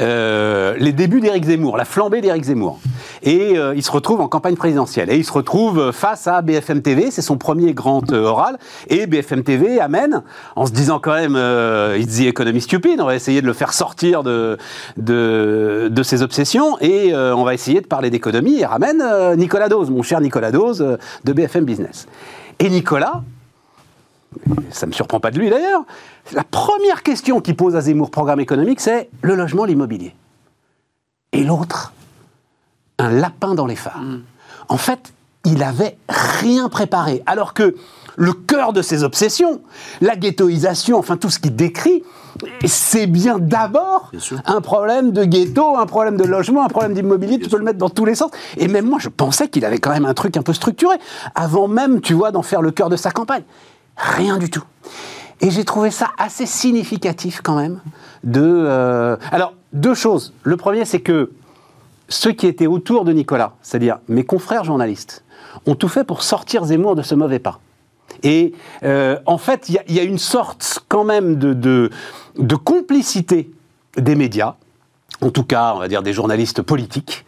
Euh, 0.00 0.74
les 0.78 0.92
débuts 0.92 1.20
d'Éric 1.20 1.44
Zemmour, 1.44 1.76
la 1.76 1.84
flambée 1.84 2.20
d'Éric 2.20 2.44
Zemmour. 2.44 2.80
Et 3.22 3.58
euh, 3.58 3.74
il 3.74 3.82
se 3.82 3.90
retrouve 3.90 4.20
en 4.20 4.28
campagne 4.28 4.56
présidentielle. 4.56 5.10
Et 5.10 5.16
il 5.16 5.24
se 5.24 5.32
retrouve 5.32 5.92
face 5.92 6.26
à 6.26 6.42
BFM 6.42 6.82
TV, 6.82 7.10
c'est 7.10 7.22
son 7.22 7.36
premier 7.36 7.74
grand 7.74 8.10
euh, 8.12 8.24
oral. 8.24 8.58
Et 8.88 9.06
BFM 9.06 9.42
TV 9.42 9.80
amène, 9.80 10.22
en 10.56 10.66
se 10.66 10.72
disant 10.72 11.00
quand 11.00 11.14
même, 11.14 11.36
it's 11.98 12.18
the 12.18 12.26
economy 12.26 12.60
stupid, 12.60 13.00
on 13.00 13.06
va 13.06 13.14
essayer 13.14 13.42
de 13.42 13.46
le 13.46 13.52
faire 13.52 13.72
sortir 13.72 14.22
de, 14.22 14.58
de, 14.96 15.88
de 15.90 16.02
ses 16.02 16.22
obsessions, 16.22 16.78
et 16.80 17.14
on 17.14 17.44
va 17.44 17.54
essayer 17.54 17.80
de 17.80 17.86
parler 17.86 18.10
d'économie, 18.10 18.60
et 18.60 18.66
ramène 18.66 19.02
Nicolas 19.36 19.68
Dose, 19.68 19.90
mon 19.90 20.02
cher 20.02 20.20
Nicolas 20.20 20.52
Dose, 20.52 20.98
de 21.24 21.32
BFM 21.32 21.64
Business. 21.64 22.06
Et 22.58 22.68
Nicolas, 22.68 23.22
ça 24.70 24.86
ne 24.86 24.90
me 24.90 24.94
surprend 24.94 25.20
pas 25.20 25.30
de 25.30 25.38
lui 25.38 25.50
d'ailleurs, 25.50 25.84
la 26.32 26.44
première 26.44 27.02
question 27.02 27.40
qu'il 27.40 27.56
pose 27.56 27.76
à 27.76 27.80
Zemmour, 27.80 28.10
programme 28.10 28.40
économique, 28.40 28.80
c'est 28.80 29.10
le 29.22 29.34
logement, 29.34 29.64
l'immobilier. 29.64 30.14
Et 31.32 31.44
l'autre, 31.44 31.92
un 32.98 33.10
lapin 33.10 33.54
dans 33.54 33.66
les 33.66 33.76
phares. 33.76 34.00
Mm. 34.00 34.22
En 34.68 34.76
fait, 34.76 35.12
il 35.44 35.62
avait 35.62 35.96
rien 36.08 36.68
préparé. 36.68 37.22
Alors 37.26 37.54
que 37.54 37.74
le 38.16 38.32
cœur 38.32 38.72
de 38.72 38.82
ses 38.82 39.02
obsessions, 39.02 39.62
la 40.00 40.16
ghettoisation, 40.16 40.98
enfin 40.98 41.16
tout 41.16 41.30
ce 41.30 41.38
qu'il 41.38 41.56
décrit, 41.56 42.02
c'est 42.66 43.06
bien 43.06 43.38
d'abord 43.38 44.10
un 44.44 44.60
problème 44.60 45.12
de 45.12 45.24
ghetto, 45.24 45.76
un 45.76 45.86
problème 45.86 46.16
de 46.16 46.24
logement, 46.24 46.64
un 46.64 46.68
problème 46.68 46.94
d'immobilier, 46.94 47.38
tu 47.38 47.48
peux 47.48 47.56
le 47.56 47.64
mettre 47.64 47.78
dans 47.78 47.88
tous 47.88 48.04
les 48.04 48.14
sens. 48.14 48.30
Et 48.56 48.68
même 48.68 48.86
moi, 48.86 48.98
je 49.00 49.08
pensais 49.08 49.48
qu'il 49.48 49.64
avait 49.64 49.78
quand 49.78 49.90
même 49.90 50.04
un 50.04 50.14
truc 50.14 50.36
un 50.36 50.42
peu 50.42 50.52
structuré, 50.52 50.96
avant 51.34 51.68
même, 51.68 52.00
tu 52.00 52.14
vois, 52.14 52.30
d'en 52.30 52.42
faire 52.42 52.62
le 52.62 52.70
cœur 52.70 52.88
de 52.88 52.96
sa 52.96 53.10
campagne. 53.10 53.42
Rien 54.00 54.38
du 54.38 54.50
tout. 54.50 54.64
Et 55.40 55.50
j'ai 55.50 55.64
trouvé 55.64 55.90
ça 55.90 56.10
assez 56.18 56.46
significatif 56.46 57.40
quand 57.42 57.56
même. 57.56 57.80
Euh, 58.36 59.16
alors, 59.30 59.54
deux 59.72 59.94
choses. 59.94 60.32
Le 60.42 60.56
premier, 60.56 60.84
c'est 60.84 61.00
que 61.00 61.30
ceux 62.08 62.32
qui 62.32 62.46
étaient 62.46 62.66
autour 62.66 63.04
de 63.04 63.12
Nicolas, 63.12 63.54
c'est-à-dire 63.62 63.98
mes 64.08 64.24
confrères 64.24 64.64
journalistes, 64.64 65.24
ont 65.66 65.74
tout 65.74 65.88
fait 65.88 66.04
pour 66.04 66.22
sortir 66.22 66.64
Zemmour 66.64 66.94
de 66.96 67.02
ce 67.02 67.14
mauvais 67.14 67.38
pas. 67.38 67.60
Et 68.22 68.52
euh, 68.82 69.18
en 69.26 69.38
fait, 69.38 69.68
il 69.68 69.94
y, 69.94 70.00
a- 70.00 70.02
une 70.02 70.18
sorte 70.18 70.80
quand 70.88 71.04
même 71.04 71.36
de, 71.36 71.90
complicité 72.64 73.50
des 73.96 74.14
médias, 74.14 74.56
en 75.22 75.30
tout 75.30 75.44
cas, 75.44 75.72
on 75.74 75.78
va 75.78 75.88
dire 75.88 76.02
des 76.02 76.12
journalistes 76.12 76.62
politiques. 76.62 77.24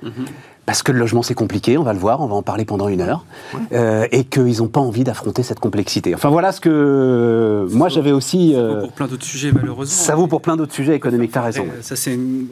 Parce 0.65 0.85
que 0.85 0.93
le 0.93 0.99
logement 1.01 1.23
c'est 1.25 1.35
compliqué, 1.35 1.77
on 1.77 1.83
va 1.83 1.93
le 1.93 1.99
voir, 1.99 2.21
on 2.21 2.27
va 2.27 2.37
en 2.37 2.43
parler 2.43 2.65
pendant 2.65 2.89
une 2.89 3.01
heure, 3.01 3.25
euh, 3.73 4.07
et 4.13 4.25
qu'ils 4.25 4.59
n'ont 4.59 4.69
pas 4.69 4.79
envie 4.81 5.03
d'affronter 5.03 5.43
cette 5.43 5.59
complexité. 5.59 6.15
Enfin 6.15 6.31
voilà 6.31 6.53
ce 6.53 6.61
que 6.61 7.67
moi 7.71 7.89
j'avais 7.89 8.13
aussi. 8.13 8.55
euh, 8.55 8.81
Pour 8.83 8.93
plein 8.93 9.09
d'autres 9.09 9.25
sujets, 9.25 9.51
malheureusement. 9.53 9.93
ça 9.93 10.15
vaut 10.15 10.29
pour 10.29 10.41
plein 10.41 10.57
d'autres 10.57 10.73
sujets 10.73 10.95
économiques, 10.95 11.33
t'as 11.33 11.43
raison. 11.43 11.65
Après, 11.69 11.83
Ça, 11.83 11.97
c'est 11.97 12.15
une, 12.15 12.47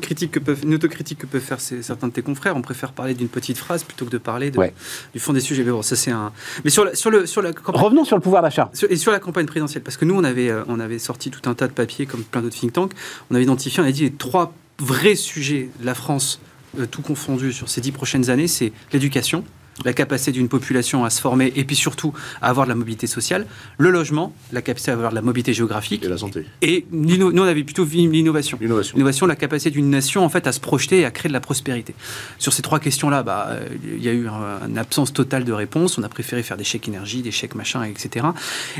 critique 0.00 0.30
que 0.32 0.38
peuvent, 0.38 0.60
une 0.64 0.74
autocritique 0.74 1.18
que 1.18 1.26
peuvent 1.26 1.42
faire 1.42 1.60
ces- 1.60 1.82
certains 1.82 2.08
de 2.08 2.12
tes 2.12 2.22
confrères. 2.22 2.56
On 2.56 2.62
préfère 2.62 2.92
parler 2.92 3.12
d'une 3.14 3.28
petite 3.28 3.58
phrase 3.58 3.82
plutôt 3.84 4.06
que 4.06 4.10
de 4.10 4.18
parler 4.18 4.50
de- 4.50 4.58
Ouais. 4.58 4.72
du 5.12 5.20
fond 5.20 5.32
des 5.32 5.40
sujets. 5.40 5.62
Mais 5.62 5.72
bon, 5.72 5.82
ça, 5.82 5.96
c'est 5.96 6.10
un. 6.10 6.32
Mais 6.64 6.70
sur 6.70 6.84
la, 6.84 6.94
sur 6.94 7.10
le, 7.10 7.26
sur 7.26 7.42
la 7.42 7.52
campagne. 7.52 7.82
Revenons 7.82 8.04
sur 8.04 8.16
le 8.16 8.22
pouvoir 8.22 8.42
d'achat. 8.42 8.70
Et 8.88 8.96
sur 8.96 9.12
la 9.12 9.18
campagne 9.18 9.46
présidentielle, 9.46 9.82
parce 9.82 9.96
que 9.96 10.04
nous, 10.06 10.14
on 10.16 10.24
avait, 10.24 10.48
euh, 10.50 10.62
on 10.68 10.80
avait 10.80 10.98
sorti 10.98 11.30
tout 11.30 11.48
un 11.48 11.54
tas 11.54 11.66
de 11.68 11.72
papiers, 11.72 12.06
comme 12.06 12.22
plein 12.22 12.40
d'autres 12.40 12.56
think 12.56 12.72
tanks. 12.72 12.92
On 13.30 13.34
avait 13.34 13.44
identifié, 13.44 13.82
on 13.82 13.86
a 13.86 13.92
dit 13.92 14.02
les 14.04 14.12
trois 14.12 14.52
vrais 14.78 15.14
sujets 15.16 15.68
de 15.80 15.86
la 15.86 15.94
France, 15.94 16.40
euh, 16.42 16.49
tout 16.90 17.02
confondu, 17.02 17.52
sur 17.52 17.68
ces 17.68 17.80
dix 17.80 17.92
prochaines 17.92 18.30
années 18.30 18.48
c'est 18.48 18.72
l'éducation, 18.92 19.44
la 19.84 19.92
capacité 19.92 20.32
d'une 20.32 20.48
population 20.48 21.04
à 21.04 21.10
se 21.10 21.20
former 21.20 21.52
et 21.56 21.64
puis 21.64 21.76
surtout 21.76 22.12
à 22.42 22.48
avoir 22.50 22.66
de 22.66 22.70
la 22.70 22.74
mobilité 22.76 23.06
sociale, 23.06 23.46
le 23.78 23.90
logement, 23.90 24.32
la 24.52 24.62
capacité 24.62 24.90
à 24.90 24.94
avoir 24.94 25.10
de 25.10 25.14
la 25.14 25.22
mobilité 25.22 25.52
géographique, 25.54 26.04
Et 26.04 26.08
la 26.08 26.18
santé. 26.18 26.44
et 26.62 26.86
nous, 26.90 27.30
on 27.32 27.42
avait 27.42 27.64
plutôt 27.64 27.84
vu 27.84 27.98
l'innovation. 28.10 28.58
L'innovation. 28.60 28.96
L'innovation, 28.96 29.26
la 29.26 29.36
capacité 29.36 29.70
d'une 29.70 29.90
nation 29.90 30.24
en 30.24 30.28
fait 30.28 30.46
à 30.46 30.52
se 30.52 30.60
projeter 30.60 31.00
et 31.00 31.04
à 31.04 31.10
créer 31.10 31.28
de 31.28 31.32
la 31.32 31.40
prospérité. 31.40 31.94
Sur 32.38 32.52
ces 32.52 32.62
trois 32.62 32.78
questions-là, 32.80 33.22
bah, 33.22 33.50
il 33.84 34.02
y 34.02 34.08
a 34.08 34.12
eu 34.12 34.28
un- 34.28 34.68
une 34.68 34.78
absence 34.78 35.12
totale 35.12 35.44
de 35.44 35.52
réponse. 35.52 35.98
On 35.98 36.02
a 36.02 36.08
préféré 36.08 36.42
faire 36.42 36.56
des 36.56 36.64
chèques 36.64 36.88
énergie, 36.88 37.22
des 37.22 37.30
chèques 37.30 37.54
machin, 37.54 37.82
etc. 37.84 38.26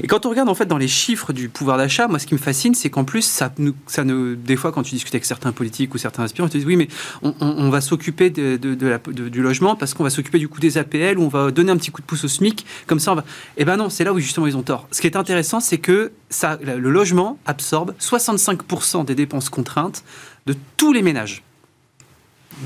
Et 0.03 0.07
quand 0.07 0.27
on 0.27 0.31
regarde 0.31 0.49
en 0.49 0.55
fait 0.55 0.67
dans 0.67 0.79
les 0.79 0.89
chiffres 0.89 1.33
du 1.33 1.49
pouvoir 1.49 1.77
d'achat, 1.79 2.09
moi, 2.09 2.19
ce 2.19 2.27
qui 2.27 2.35
me 2.35 2.39
fascine, 2.39 2.75
c'est 2.75 2.91
qu'en 2.91 3.05
plus, 3.05 3.23
ça, 3.23 3.53
nous, 3.59 3.75
ça 3.87 4.05
ne, 4.05 4.35
des 4.35 4.57
fois, 4.57 4.73
quand 4.73 4.83
tu 4.83 4.95
discutes 4.95 5.15
avec 5.15 5.25
certains 5.25 5.53
politiques 5.53 5.95
ou 5.95 5.99
certains 5.99 6.25
aspirants, 6.25 6.49
ils 6.49 6.51
te 6.53 6.57
disent 6.59 6.67
oui, 6.67 6.77
mais 6.77 6.89
on, 7.23 7.35
on- 7.41 7.55
on 7.59 7.71
va 7.71 7.81
s'occuper 7.81 8.31
de, 8.31 8.57
de- 8.57 8.75
de 8.75 9.29
du 9.29 9.43
logement 9.43 9.77
parce 9.77 9.95
qu'on 9.95 10.05
va 10.05 10.11
s'occuper 10.11 10.39
du 10.39 10.49
coût 10.49 10.61
des 10.61 10.79
Ou 11.19 11.23
on 11.23 11.29
va 11.29 11.51
donner 11.51 11.73
un 11.73 11.77
petit 11.77 11.91
coup 11.91 12.01
de 12.01 12.07
pouce 12.07 12.25
au 12.25 12.29
SMIC. 12.29 12.67
Comme 12.87 13.01
ça, 13.01 13.13
on 13.13 13.17
va. 13.17 13.25
Eh 13.57 13.65
ben 13.65 13.77
non, 13.77 13.89
c'est 13.91 14.05
là 14.05 14.13
où 14.13 14.19
justement 14.19 14.47
ils 14.47 14.57
ont 14.57 14.63
tort. 14.63 14.87
Ce 14.91 15.01
qui 15.01 15.07
est 15.07 15.17
intéressant, 15.17 15.61
c'est 15.61 15.79
que 15.79 16.13
ça, 16.29 16.59
le 16.63 16.91
logement 16.91 17.39
absorbe 17.47 17.95
65% 18.01 19.05
des 19.05 19.15
dépenses 19.15 19.49
contraintes 19.49 20.05
de 20.47 20.55
tous 20.77 20.93
les 20.93 21.03
ménages, 21.03 21.43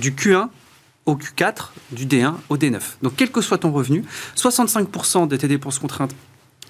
du 0.00 0.12
Q1 0.12 0.48
au 1.06 1.16
Q4, 1.16 1.68
du 1.92 2.06
D1 2.06 2.34
au 2.48 2.56
D9. 2.56 2.80
Donc, 3.02 3.14
quel 3.16 3.30
que 3.30 3.40
soit 3.40 3.58
ton 3.58 3.72
revenu, 3.72 4.04
65% 4.36 5.28
de 5.28 5.36
tes 5.36 5.48
dépenses 5.48 5.78
contraintes. 5.78 6.14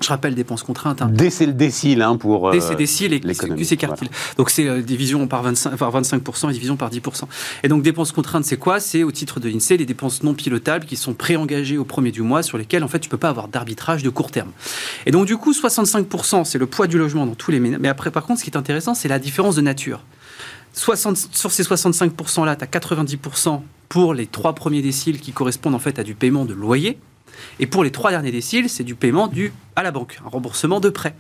Je 0.01 0.09
rappelle 0.09 0.35
dépenses 0.35 0.65
contraintes. 0.65 1.03
hein, 1.03 1.07
D, 1.07 1.31
c'est 1.31 1.47
le 1.47 1.53
décile 1.53 2.03
hein, 2.03 2.17
pour. 2.17 2.49
euh, 2.49 2.53
D, 2.53 2.61
c'est 2.61 2.75
décile 2.75 3.13
et 3.15 3.21
Q, 3.21 3.65
c'est 3.65 3.77
quartile. 3.77 4.09
Donc 4.37 4.51
c'est 4.51 4.67
euh, 4.67 4.83
division 4.83 5.27
par 5.29 5.43
25, 5.43 5.77
par 5.77 5.93
25% 5.93 6.51
et 6.51 6.53
division 6.53 6.77
par 6.77 6.91
10%. 6.91 7.23
Et 7.63 7.69
donc 7.69 7.83
dépenses 7.83 8.11
contraintes, 8.13 8.45
c'est 8.45 8.57
quoi? 8.57 8.81
C'est 8.81 9.03
au 9.05 9.13
titre 9.13 9.39
de 9.41 9.49
l'INSEE 9.49 9.77
les 9.77 9.87
dépenses 9.87 10.23
non 10.23 10.35
pilotables 10.35 10.85
qui 10.85 10.97
sont 10.97 11.15
préengagées 11.15 11.79
au 11.79 11.85
premier 11.85 12.11
du 12.11 12.23
mois 12.23 12.43
sur 12.43 12.59
lesquelles 12.59 12.83
en 12.85 12.89
fait 12.89 12.99
tu 12.99 13.09
peux 13.09 13.17
pas 13.19 13.29
avoir 13.29 13.49
d'arbitrage 13.49 14.03
de 14.03 14.11
court 14.11 14.31
terme. 14.33 14.51
Et 15.07 15.11
donc 15.13 15.27
du 15.27 15.37
coup 15.37 15.53
65% 15.53 16.45
c'est 16.45 16.59
le 16.59 16.67
poids 16.67 16.87
du 16.89 16.99
logement 16.99 17.25
dans 17.25 17.35
tous 17.37 17.51
les 17.53 17.61
ménages. 17.61 17.81
Mais 17.81 17.89
après 17.89 18.11
par 18.11 18.25
contre 18.25 18.41
ce 18.41 18.45
qui 18.45 18.51
est 18.51 18.57
intéressant 18.57 18.95
c'est 18.95 19.09
la 19.09 19.19
différence 19.21 19.55
de 19.57 19.61
nature. 19.63 20.01
60, 20.73 21.29
sur 21.31 21.53
ces 21.53 21.63
65% 21.63 22.45
là, 22.45 22.57
tu 22.57 22.65
as 22.65 22.67
90% 22.67 23.61
pour 23.89 24.13
les 24.13 24.27
trois 24.27 24.55
premiers 24.55 24.83
déciles 24.83 25.21
qui 25.21 25.31
correspondent 25.31 25.77
en 25.77 25.79
fait 25.79 26.01
à 26.01 26.03
du 26.03 26.15
paiement 26.17 26.45
de 26.45 26.53
loyer. 26.53 26.99
Et 27.59 27.67
pour 27.67 27.85
les 27.85 27.91
trois 27.91 28.11
derniers 28.11 28.33
déciles, 28.33 28.69
c'est 28.69 28.85
du 28.85 28.95
paiement 28.95 29.29
dû 29.29 29.53
à 29.77 29.83
la 29.83 29.91
banque, 29.91 30.19
un 30.25 30.29
remboursement 30.29 30.81
de 30.81 30.89
prêt. 30.89 31.15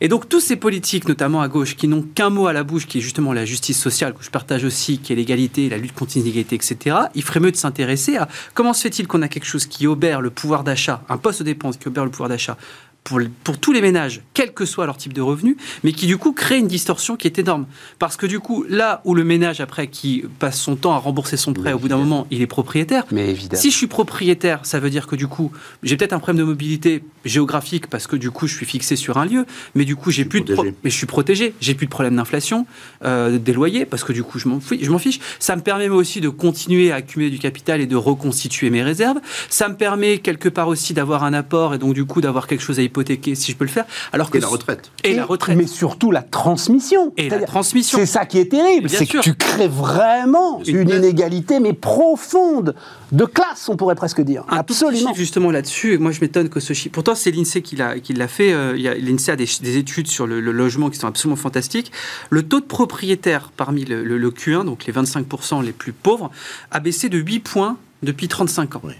Et 0.00 0.08
donc, 0.08 0.28
tous 0.28 0.40
ces 0.40 0.56
politiques, 0.56 1.08
notamment 1.08 1.42
à 1.42 1.48
gauche, 1.48 1.76
qui 1.76 1.88
n'ont 1.88 2.02
qu'un 2.02 2.30
mot 2.30 2.46
à 2.46 2.52
la 2.52 2.62
bouche, 2.62 2.86
qui 2.86 2.98
est 2.98 3.00
justement 3.00 3.32
la 3.32 3.44
justice 3.44 3.78
sociale, 3.78 4.14
que 4.14 4.24
je 4.24 4.30
partage 4.30 4.64
aussi, 4.64 4.98
qui 4.98 5.12
est 5.12 5.16
l'égalité, 5.16 5.68
la 5.68 5.76
lutte 5.76 5.92
contre 5.92 6.12
l'inégalité, 6.16 6.56
etc., 6.56 6.96
il 7.14 7.22
ferait 7.22 7.40
mieux 7.40 7.52
de 7.52 7.56
s'intéresser 7.56 8.16
à 8.16 8.28
comment 8.54 8.72
se 8.72 8.82
fait-il 8.82 9.06
qu'on 9.06 9.22
a 9.22 9.28
quelque 9.28 9.44
chose 9.44 9.66
qui 9.66 9.86
obère 9.86 10.20
le 10.20 10.30
pouvoir 10.30 10.64
d'achat, 10.64 11.02
un 11.08 11.18
poste 11.18 11.40
de 11.40 11.44
dépense 11.44 11.76
qui 11.76 11.88
obère 11.88 12.04
le 12.04 12.10
pouvoir 12.10 12.28
d'achat 12.28 12.56
pour, 13.04 13.20
pour 13.44 13.58
tous 13.58 13.72
les 13.72 13.80
ménages, 13.80 14.22
quel 14.34 14.52
que 14.52 14.64
soit 14.64 14.86
leur 14.86 14.96
type 14.96 15.12
de 15.12 15.20
revenu, 15.20 15.56
mais 15.84 15.92
qui 15.92 16.06
du 16.06 16.16
coup 16.16 16.32
crée 16.32 16.58
une 16.58 16.68
distorsion 16.68 17.16
qui 17.16 17.26
est 17.26 17.38
énorme. 17.38 17.66
Parce 17.98 18.16
que 18.16 18.26
du 18.26 18.40
coup, 18.40 18.64
là 18.68 19.00
où 19.04 19.14
le 19.14 19.24
ménage, 19.24 19.60
après, 19.60 19.88
qui 19.88 20.24
passe 20.38 20.60
son 20.60 20.76
temps 20.76 20.92
à 20.92 20.98
rembourser 20.98 21.36
son 21.36 21.52
prêt, 21.52 21.72
au 21.72 21.78
bout 21.78 21.88
d'un 21.88 21.96
moment, 21.96 22.26
il 22.30 22.40
est 22.40 22.46
propriétaire, 22.46 23.04
Mais 23.10 23.30
évidemment. 23.30 23.60
si 23.60 23.70
je 23.70 23.76
suis 23.76 23.86
propriétaire, 23.88 24.60
ça 24.62 24.78
veut 24.78 24.90
dire 24.90 25.06
que 25.06 25.16
du 25.16 25.26
coup, 25.26 25.50
j'ai 25.82 25.96
peut-être 25.96 26.12
un 26.12 26.18
problème 26.18 26.44
de 26.44 26.48
mobilité 26.48 27.02
géographique 27.24 27.88
parce 27.88 28.06
que 28.06 28.16
du 28.16 28.30
coup, 28.30 28.46
je 28.46 28.54
suis 28.54 28.66
fixé 28.66 28.96
sur 28.96 29.18
un 29.18 29.26
lieu, 29.26 29.44
mais 29.74 29.84
du 29.84 29.96
coup, 29.96 30.10
j'ai 30.10 30.24
plus 30.24 30.42
de 30.42 30.54
mais 30.84 30.90
je 30.90 30.96
suis 30.96 31.06
protégé, 31.06 31.54
j'ai 31.60 31.74
plus 31.74 31.86
de 31.86 31.90
problème 31.90 32.16
d'inflation, 32.16 32.66
euh, 33.04 33.38
des 33.38 33.52
loyers 33.52 33.86
parce 33.86 34.04
que 34.04 34.12
du 34.12 34.22
coup, 34.22 34.38
je 34.38 34.48
m'en 34.48 34.60
fiche, 34.60 34.82
je 34.82 34.90
m'en 34.90 34.98
fiche. 34.98 35.20
Ça 35.38 35.56
me 35.56 35.62
permet 35.62 35.88
moi 35.88 35.98
aussi 35.98 36.20
de 36.20 36.28
continuer 36.28 36.92
à 36.92 36.96
accumuler 36.96 37.30
du 37.30 37.38
capital 37.38 37.80
et 37.80 37.86
de 37.86 37.96
reconstituer 37.96 38.70
mes 38.70 38.82
réserves. 38.82 39.18
Ça 39.48 39.68
me 39.68 39.74
permet 39.74 40.18
quelque 40.18 40.48
part 40.48 40.68
aussi 40.68 40.94
d'avoir 40.94 41.24
un 41.24 41.32
apport 41.32 41.74
et 41.74 41.78
donc 41.78 41.94
du 41.94 42.04
coup 42.04 42.20
d'avoir 42.20 42.46
quelque 42.46 42.62
chose 42.62 42.78
à 42.78 42.82
hypothéquer 42.82 42.99
si 43.34 43.52
je 43.52 43.56
peux 43.56 43.64
le 43.64 43.70
faire. 43.70 43.84
Alors 44.12 44.30
que 44.30 44.38
Et 44.38 44.40
la 44.40 44.46
retraite. 44.46 44.90
et 45.04 45.14
la 45.14 45.24
retraite. 45.24 45.56
Mais 45.56 45.66
surtout 45.66 46.10
la 46.10 46.22
transmission. 46.22 47.12
Et 47.16 47.28
la 47.28 47.40
transmission. 47.42 47.98
C'est 47.98 48.06
ça 48.06 48.26
qui 48.26 48.38
est 48.38 48.50
terrible, 48.50 48.88
Bien 48.88 48.98
c'est 48.98 49.06
que 49.06 49.10
sûr. 49.12 49.20
tu 49.22 49.34
crées 49.34 49.68
vraiment 49.68 50.62
Une 50.66 50.88
inégalité, 50.88 51.60
mais 51.60 51.72
profonde, 51.72 52.74
de 53.12 53.24
classe, 53.24 53.68
on 53.68 53.76
pourrait 53.76 53.94
presque 53.94 54.20
dire. 54.20 54.42
Un 54.48 54.54
tout 54.62 54.72
Absolument. 54.72 55.08
chiffre 55.08 55.14
justement 55.18 55.50
là-dessus, 55.50 55.94
et 55.94 55.98
moi 55.98 56.12
je 56.12 56.20
m'étonne 56.20 56.48
que 56.48 56.60
ce 56.60 56.72
chiffre. 56.72 56.92
Pourtant, 56.92 57.14
c'est 57.14 57.30
l'INSEE 57.30 57.62
qui 57.62 57.76
l'a, 57.76 58.28
fait. 58.28 58.52
euh, 58.52 58.74
il 58.76 58.82
y 58.82 58.88
a- 58.88 58.94
L'INSEE 58.94 59.32
a 59.32 59.36
des, 59.36 59.48
des 59.62 59.76
études 59.78 60.06
sur 60.06 60.26
le, 60.26 60.40
le 60.40 60.52
logement 60.52 60.90
qui 60.90 60.98
sont 60.98 61.06
absolument 61.08 61.36
fantastiques. 61.36 61.90
Le 62.30 62.42
taux 62.42 62.60
de 62.60 62.64
propriétaire 62.66 63.50
parmi 63.56 63.84
le, 63.84 64.04
le- 64.04 64.18
le 64.18 64.30
Q1, 64.30 64.64
donc 64.64 64.84
les 64.86 64.92
25% 64.92 65.62
les 65.64 65.72
plus 65.72 65.92
pauvres, 65.92 66.30
a 66.70 66.80
baissé 66.80 67.08
de 67.08 67.18
8 67.18 67.40
points 67.40 67.76
depuis 68.02 68.28
35 68.28 68.76
ans. 68.76 68.80
Oui. 68.84 68.94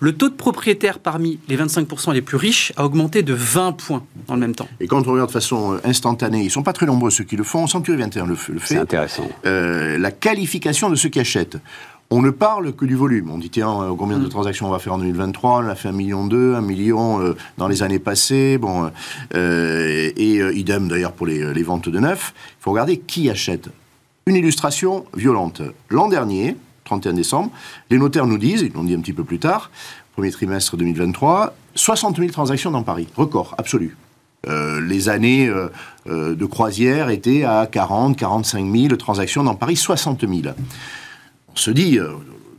Le 0.00 0.12
taux 0.12 0.28
de 0.28 0.34
propriétaire 0.34 0.98
parmi 0.98 1.38
les 1.48 1.56
25% 1.56 2.12
les 2.12 2.22
plus 2.22 2.36
riches 2.36 2.72
a 2.76 2.84
augmenté 2.84 3.22
de 3.22 3.34
20 3.34 3.72
points 3.72 4.04
dans 4.26 4.34
le 4.34 4.40
même 4.40 4.54
temps. 4.54 4.68
Et 4.80 4.86
quand 4.86 5.06
on 5.06 5.12
regarde 5.12 5.28
de 5.28 5.32
façon 5.32 5.74
euh, 5.74 5.78
instantanée, 5.84 6.42
ils 6.42 6.50
sont 6.50 6.62
pas 6.62 6.72
très 6.72 6.86
nombreux 6.86 7.10
ceux 7.10 7.24
qui 7.24 7.36
le 7.36 7.44
font, 7.44 7.66
Century 7.66 7.96
21 7.96 8.26
le, 8.26 8.32
le 8.32 8.36
C'est 8.60 8.74
fait, 8.74 8.76
intéressant. 8.78 9.28
euh, 9.46 9.98
la 9.98 10.10
qualification 10.10 10.90
de 10.90 10.96
ceux 10.96 11.08
qui 11.08 11.20
achètent. 11.20 11.58
On 12.10 12.20
ne 12.20 12.30
parle 12.30 12.74
que 12.74 12.84
du 12.84 12.94
volume. 12.96 13.30
On 13.30 13.38
dit, 13.38 13.48
tiens, 13.50 13.80
euh, 13.82 13.94
combien 13.96 14.18
de 14.18 14.26
transactions 14.28 14.66
on 14.66 14.70
va 14.70 14.78
faire 14.78 14.92
en 14.92 14.98
2023 14.98 15.62
On 15.64 15.68
a 15.68 15.74
fait 15.74 15.88
un 15.88 15.92
million 15.92 16.26
deux, 16.26 16.54
un 16.54 16.60
million 16.60 17.20
euh, 17.22 17.34
dans 17.56 17.66
les 17.66 17.82
années 17.82 17.98
passées. 17.98 18.58
Bon, 18.58 18.90
euh, 19.34 20.10
et 20.16 20.38
euh, 20.38 20.52
idem 20.54 20.86
d'ailleurs 20.88 21.12
pour 21.12 21.26
les, 21.26 21.52
les 21.54 21.62
ventes 21.62 21.88
de 21.88 21.98
neuf. 21.98 22.34
Il 22.60 22.62
faut 22.62 22.70
regarder 22.72 22.98
qui 22.98 23.30
achète. 23.30 23.68
Une 24.26 24.36
illustration 24.36 25.04
violente. 25.14 25.62
L'an 25.90 26.08
dernier, 26.08 26.56
31 26.84 27.12
décembre, 27.14 27.50
les 27.90 27.98
notaires 27.98 28.26
nous 28.26 28.38
disent, 28.38 28.62
ils 28.62 28.72
l'ont 28.72 28.84
dit 28.84 28.94
un 28.94 29.00
petit 29.00 29.12
peu 29.12 29.24
plus 29.24 29.38
tard, 29.38 29.70
premier 30.12 30.30
trimestre 30.30 30.76
2023, 30.76 31.54
60 31.74 32.18
000 32.18 32.30
transactions 32.30 32.70
dans 32.70 32.82
Paris. 32.82 33.08
Record 33.16 33.54
absolu. 33.58 33.96
Euh, 34.46 34.80
les 34.80 35.08
années 35.08 35.48
euh, 35.48 35.68
euh, 36.06 36.34
de 36.34 36.44
croisière 36.44 37.08
étaient 37.08 37.44
à 37.44 37.66
40, 37.66 38.16
45 38.16 38.70
000 38.70 38.96
transactions 38.96 39.42
dans 39.42 39.54
Paris, 39.54 39.76
60 39.76 40.20
000. 40.20 40.54
On 41.48 41.56
se 41.56 41.70
dit, 41.70 41.98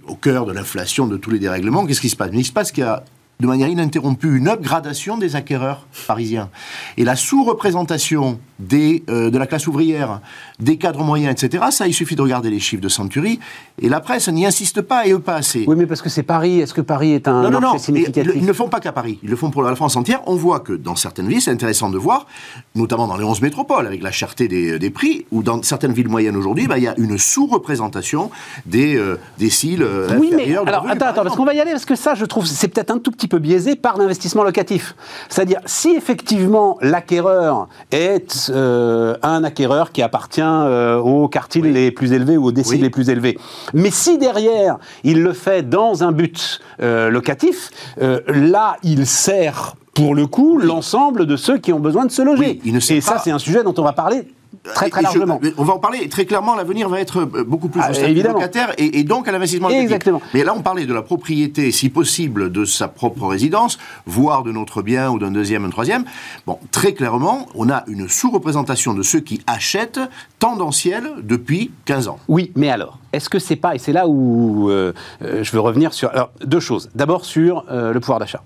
au 0.08 0.16
cœur 0.16 0.46
de 0.46 0.54
l'inflation, 0.54 1.06
de 1.06 1.18
tous 1.18 1.30
les 1.30 1.40
dérèglements, 1.40 1.86
qu'est-ce 1.86 2.02
qui 2.02 2.10
se 2.10 2.16
passe? 2.16 2.30
Il 2.34 2.46
se 2.46 2.52
passe 2.52 2.72
qu'il 2.72 2.84
y 2.84 2.88
a 2.88 3.04
de 3.42 3.48
manière 3.48 3.68
ininterrompue 3.68 4.38
une 4.38 4.48
upgradation 4.48 5.18
des 5.18 5.36
acquéreurs 5.36 5.86
parisiens. 6.08 6.50
Et 6.96 7.04
la 7.04 7.18
sous-représentation 7.18 8.40
des, 8.60 9.04
euh, 9.10 9.30
de 9.30 9.38
la 9.38 9.48
classe 9.48 9.68
ouvrière, 9.68 10.22
des 10.60 10.78
cadres 10.78 11.04
moyens, 11.04 11.32
etc., 11.44 11.66
ça, 11.72 11.88
il 11.88 11.94
suffit 11.94 12.16
de 12.16 12.22
regarder 12.22 12.50
les 12.50 12.60
chiffres 12.60 12.82
de 12.82 12.90
Century, 12.90 13.40
et 13.82 13.90
la 13.90 14.00
presse 14.00 14.30
n'y 14.30 14.46
insiste 14.46 14.82
pas, 14.82 15.06
et 15.06 15.12
eux 15.12 15.20
pas 15.20 15.36
assez. 15.36 15.66
Oui, 15.68 15.76
mais 15.78 15.86
parce 15.86 16.02
que 16.02 16.10
c'est 16.10 16.24
Paris. 16.24 16.60
Est-ce 16.60 16.74
que 16.74 16.82
Paris 16.82 17.14
est 17.14 17.28
un 17.28 17.44
Non, 17.44 17.52
non, 17.52 17.60
marché 17.60 17.68
non. 17.68 17.76
Et 17.76 17.80
significatif 17.80 18.32
ils 18.36 18.42
ne 18.42 18.48
le 18.48 18.54
font 18.54 18.70
pas 18.70 18.80
qu'à 18.80 18.92
Paris. 18.92 19.20
Ils 19.24 19.30
le 19.30 19.36
font 19.36 19.52
pour 19.52 19.64
la 19.64 19.76
France 19.76 19.96
entière. 19.96 20.22
On 20.28 20.36
voit 20.36 20.60
que 20.60 20.74
dans 20.74 20.96
certaines 20.96 21.28
villes, 21.28 21.42
c'est 21.42 21.52
intéressant 21.52 21.90
de 21.90 21.98
voir, 21.98 22.28
notamment 22.76 23.08
dans 23.08 23.18
les 23.18 23.24
11 23.24 23.42
métropoles, 23.42 23.88
avec 23.88 24.02
la 24.02 24.12
cherté 24.12 24.48
des, 24.48 24.80
des 24.80 24.90
prix, 24.90 25.26
ou 25.32 25.44
dans 25.44 25.62
certaines 25.64 25.94
villes 25.94 26.10
moyennes 26.10 26.38
aujourd'hui, 26.38 26.68
bah, 26.68 26.78
il 26.78 26.84
y 26.84 26.88
a 26.88 26.96
une 26.98 27.18
sous-représentation 27.18 28.32
des, 28.66 28.96
euh, 28.96 29.20
des 29.38 29.50
ciles 29.50 29.84
euh, 29.84 30.18
Oui, 30.18 30.32
mais 30.36 30.56
alors 30.56 30.88
attends, 30.88 31.08
attends, 31.08 31.24
parce 31.24 31.36
qu'on 31.36 31.46
va 31.46 31.54
y 31.54 31.60
aller, 31.60 31.72
parce 31.72 31.86
que 31.86 31.96
ça, 31.96 32.16
je 32.16 32.26
trouve, 32.26 32.46
c'est 32.46 32.68
peut-être 32.68 32.92
un 32.92 33.00
tout 33.00 33.12
petit 33.12 33.28
peu 33.28 33.40
biaisé 33.40 33.76
par 33.76 33.98
l'investissement 33.98 34.44
locatif. 34.44 34.96
C'est-à-dire, 35.30 35.60
si 35.66 35.96
effectivement 35.96 36.78
l'acquéreur 36.82 37.68
est 37.92 38.45
euh, 38.54 39.16
un 39.22 39.44
acquéreur 39.44 39.92
qui 39.92 40.02
appartient 40.02 40.42
euh, 40.42 40.98
aux 40.98 41.28
quartiers 41.28 41.62
les 41.62 41.92
plus 41.92 42.14
élevés 42.14 42.38
ou 42.38 42.46
aux 42.46 42.52
déciles 42.52 42.76
Oui. 42.78 42.82
les 42.82 42.90
plus 42.90 43.10
élevés, 43.10 43.38
mais 43.74 43.92
si 43.92 44.18
derrière 44.18 44.78
il 45.04 45.22
le 45.24 45.34
fait 45.34 45.68
dans 45.68 46.04
un 46.04 46.12
but 46.12 46.60
euh, 46.82 47.10
locatif, 47.10 47.70
là 47.98 48.78
il 48.84 49.06
sert 49.06 49.76
pour 49.94 50.14
le 50.14 50.28
coup 50.28 50.58
l'ensemble 50.58 51.26
de 51.26 51.38
ceux 51.38 51.58
qui 51.58 51.72
ont 51.74 51.80
besoin 51.80 52.06
de 52.06 52.12
se 52.12 52.22
loger. 52.22 52.46
Oui, 52.46 52.62
il 52.66 52.74
ne 52.74 52.80
sert 52.80 52.98
Et 52.98 53.02
ça, 53.02 53.18
c'est 53.18 53.32
un 53.32 53.40
sujet 53.40 53.64
dont 53.64 53.74
on 53.78 53.84
va 53.84 53.94
parler 53.94 54.28
très 54.74 54.90
très 54.90 55.02
largement. 55.02 55.40
on 55.58 55.64
va 55.64 55.74
en 55.74 55.80
parler 55.80 56.08
très 56.10 56.26
clairement. 56.26 56.56
L'avenir 56.56 56.90
va 56.90 57.00
être 57.00 57.26
beaucoup 57.26 57.70
plus 57.70 57.82
ah, 57.84 57.92
locataire 57.92 58.74
et, 58.78 59.00
et, 59.00 59.04
donc 59.04 59.28
à 59.28 59.32
l'investissement. 59.32 59.70
Exactement. 59.70 60.22
Mais 60.34 60.44
là, 60.44 60.54
on 60.56 60.62
parlait 60.62 60.86
de 60.86 60.94
la 60.94 61.02
propriété, 61.02 61.72
si 61.72 61.90
possible, 61.90 62.52
de 62.52 62.66
sa 62.66 62.88
propre 62.88 63.28
résidence, 63.28 63.78
voire 64.06 64.44
de 64.44 64.52
notre 64.52 64.82
bien 64.82 65.10
ou 65.10 65.20
d'un 65.20 65.32
deuxième, 65.32 65.66
un 65.66 65.70
troisième. 65.70 66.06
Bon, 66.46 66.60
très 66.72 66.94
clairement, 66.94 67.48
on 67.56 67.70
a 67.70 67.84
une 67.88 68.08
sous-représentation 68.08 68.94
de 68.94 69.04
ceux 69.04 69.20
qui 69.20 69.42
achètent 69.48 70.00
tendancielle 70.40 71.10
depuis 71.22 71.72
15 71.86 72.08
ans. 72.08 72.20
Oui, 72.28 72.52
mais 72.56 72.70
alors, 72.70 73.00
est-ce 73.14 73.30
que 73.30 73.40
c'est 73.40 73.56
pas, 73.56 73.76
et 73.76 73.80
c'est 73.80 73.94
là 73.94 74.08
où 74.08 74.70
euh, 74.70 74.94
euh, 75.22 75.44
je 75.44 75.52
veux 75.52 75.60
revenir 75.60 75.94
sur 75.94 76.10
alors, 76.10 76.32
deux 76.44 76.60
choses. 76.60 76.90
D'abord 76.96 77.26
sur 77.26 77.66
euh, 77.72 77.94
le 77.94 78.00
pouvoir 78.00 78.20
d'achat. 78.20 78.44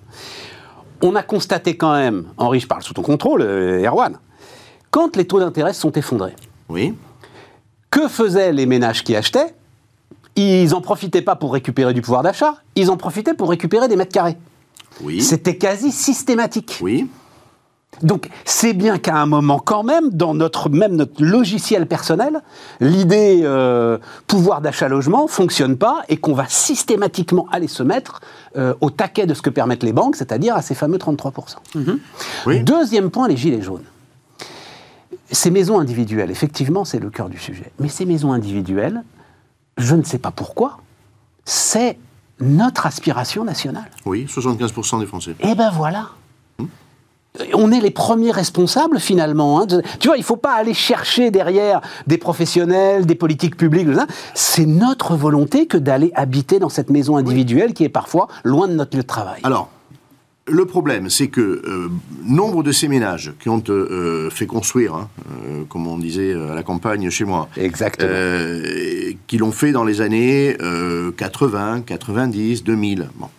On 1.02 1.16
a 1.16 1.24
constaté 1.24 1.78
quand 1.78 1.94
même, 1.94 2.26
Henri, 2.38 2.60
je 2.60 2.68
parle 2.68 2.84
sous 2.84 2.94
ton 2.94 3.02
contrôle, 3.02 3.42
Erwan, 3.42 4.20
quand 4.92 5.16
les 5.16 5.26
taux 5.26 5.40
d'intérêt 5.40 5.74
sont 5.74 5.92
effondrés. 5.92 6.36
Oui. 6.70 6.96
Que 7.90 8.08
faisaient 8.08 8.52
les 8.52 8.66
ménages 8.66 9.04
qui 9.04 9.16
achetaient? 9.16 9.54
Ils 10.36 10.70
n'en 10.70 10.82
profitaient 10.82 11.22
pas 11.22 11.36
pour 11.36 11.54
récupérer 11.54 11.94
du 11.94 12.02
pouvoir 12.02 12.24
d'achat, 12.24 12.56
ils 12.76 12.90
en 12.90 12.98
profitaient 12.98 13.34
pour 13.34 13.50
récupérer 13.50 13.88
des 13.88 13.96
mètres 13.96 14.14
carrés. 14.14 14.38
Oui. 15.02 15.22
C'était 15.22 15.58
quasi 15.58 15.92
systématique. 15.92 16.80
Oui. 16.82 17.10
Donc 18.04 18.30
c'est 18.46 18.74
bien 18.74 18.98
qu'à 18.98 19.16
un 19.18 19.26
moment 19.26 19.60
quand 19.60 19.84
même, 19.84 20.10
dans 20.12 20.34
notre 20.34 20.70
même 20.70 20.96
notre 20.96 21.22
logiciel 21.24 21.86
personnel, 21.86 22.42
l'idée 22.80 23.42
euh, 23.44 23.98
pouvoir 24.28 24.62
d'achat 24.62 24.88
logement 24.88 25.28
fonctionne 25.28 25.76
pas 25.76 26.04
et 26.08 26.18
qu'on 26.18 26.34
va 26.34 26.46
systématiquement 26.48 27.48
aller 27.52 27.68
se 27.68 27.84
mettre 27.84 28.22
euh, 28.56 28.74
au 28.80 28.90
taquet 28.90 29.26
de 29.26 29.34
ce 29.34 29.42
que 29.42 29.50
permettent 29.50 29.84
les 29.84 29.92
banques, 29.92 30.16
c'est-à-dire 30.16 30.56
à 30.56 30.62
ces 30.62 30.76
fameux 30.76 30.98
33%. 30.98 31.56
Oui. 32.46 32.64
Deuxième 32.64 33.10
point, 33.10 33.28
les 33.28 33.36
gilets 33.36 33.62
jaunes. 33.62 33.84
Ces 35.32 35.52
maisons 35.52 35.80
individuelles, 35.80 36.32
effectivement, 36.32 36.86
c'est 36.86 37.00
le 37.00 37.10
cœur 37.10 37.30
du 37.30 37.38
sujet. 37.38 37.72
Mais 37.80 37.88
ces 37.90 38.06
maisons 38.06 38.32
individuelles, 38.32 39.04
je 39.78 39.96
ne 39.96 40.04
sais 40.04 40.18
pas 40.18 40.32
pourquoi, 40.32 40.80
c'est 41.46 41.98
notre 42.40 42.86
aspiration 42.86 43.44
nationale. 43.44 43.90
Oui, 44.06 44.26
75% 44.30 45.00
des 45.00 45.06
Français. 45.06 45.36
Eh 45.42 45.56
ben 45.56 45.72
voilà 45.72 46.10
on 47.54 47.72
est 47.72 47.80
les 47.80 47.92
premiers 47.92 48.32
responsables 48.32 49.00
finalement. 49.00 49.62
Hein. 49.62 49.68
Tu 50.00 50.08
vois, 50.08 50.18
il 50.18 50.22
ne 50.22 50.26
faut 50.26 50.36
pas 50.36 50.54
aller 50.54 50.74
chercher 50.74 51.32
derrière 51.32 51.82
des 52.08 52.18
professionnels, 52.18 53.06
des 53.06 53.16
politiques 53.16 53.56
publiques. 53.56 53.88
C'est 54.34 54.66
notre 54.66 55.16
volonté 55.16 55.68
que 55.68 55.78
d'aller 55.78 56.12
habiter 56.16 56.60
dans 56.60 56.70
cette 56.70 56.90
maison 56.90 57.18
individuelle 57.18 57.74
qui 57.74 57.84
est 57.84 57.90
parfois 57.90 58.28
loin 58.44 58.68
de 58.68 58.74
notre 58.74 58.98
lieu 58.98 59.04
de 59.04 59.08
travail. 59.08 59.40
Alors, 59.44 59.70
le 60.50 60.66
problème, 60.66 61.10
c'est 61.10 61.28
que 61.28 61.42
euh, 61.42 61.90
nombre 62.26 62.64
de 62.64 62.72
ces 62.72 62.88
ménages 62.88 63.34
qui 63.40 63.50
ont 63.50 63.64
euh, 63.70 64.30
fait 64.30 64.46
construire, 64.46 64.96
hein, 64.96 65.10
euh, 65.48 65.64
comme 65.70 65.88
on 65.88 65.98
disait 65.98 66.34
à 66.34 66.56
la 66.56 66.64
campagne 66.64 67.10
chez 67.10 67.26
moi, 67.26 67.50
Exactement. 67.58 68.10
qui 69.28 69.38
l'ont 69.38 69.52
fait 69.52 69.72
dans 69.72 69.84
les 69.84 70.02
années 70.02 70.58
80, 71.18 71.82
90, 71.82 72.64
2000. 72.64 73.10
Bon. 73.16 73.30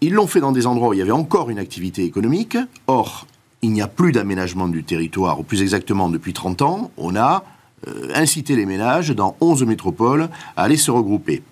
Ils 0.00 0.12
l'ont 0.12 0.26
fait 0.26 0.40
dans 0.40 0.52
des 0.52 0.66
endroits 0.66 0.88
où 0.88 0.92
il 0.92 0.98
y 0.98 1.02
avait 1.02 1.12
encore 1.12 1.48
une 1.48 1.58
activité 1.58 2.04
économique. 2.04 2.58
Or, 2.86 3.26
il 3.62 3.72
n'y 3.72 3.80
a 3.80 3.88
plus 3.88 4.12
d'aménagement 4.12 4.68
du 4.68 4.84
territoire, 4.84 5.40
ou 5.40 5.42
plus 5.42 5.62
exactement 5.62 6.10
depuis 6.10 6.34
30 6.34 6.60
ans, 6.60 6.90
on 6.98 7.16
a 7.16 7.44
euh, 7.88 8.08
incité 8.14 8.56
les 8.56 8.66
ménages 8.66 9.10
dans 9.10 9.36
11 9.40 9.64
métropoles 9.64 10.28
à 10.56 10.64
aller 10.64 10.76
se 10.76 10.90
regrouper. 10.90 11.42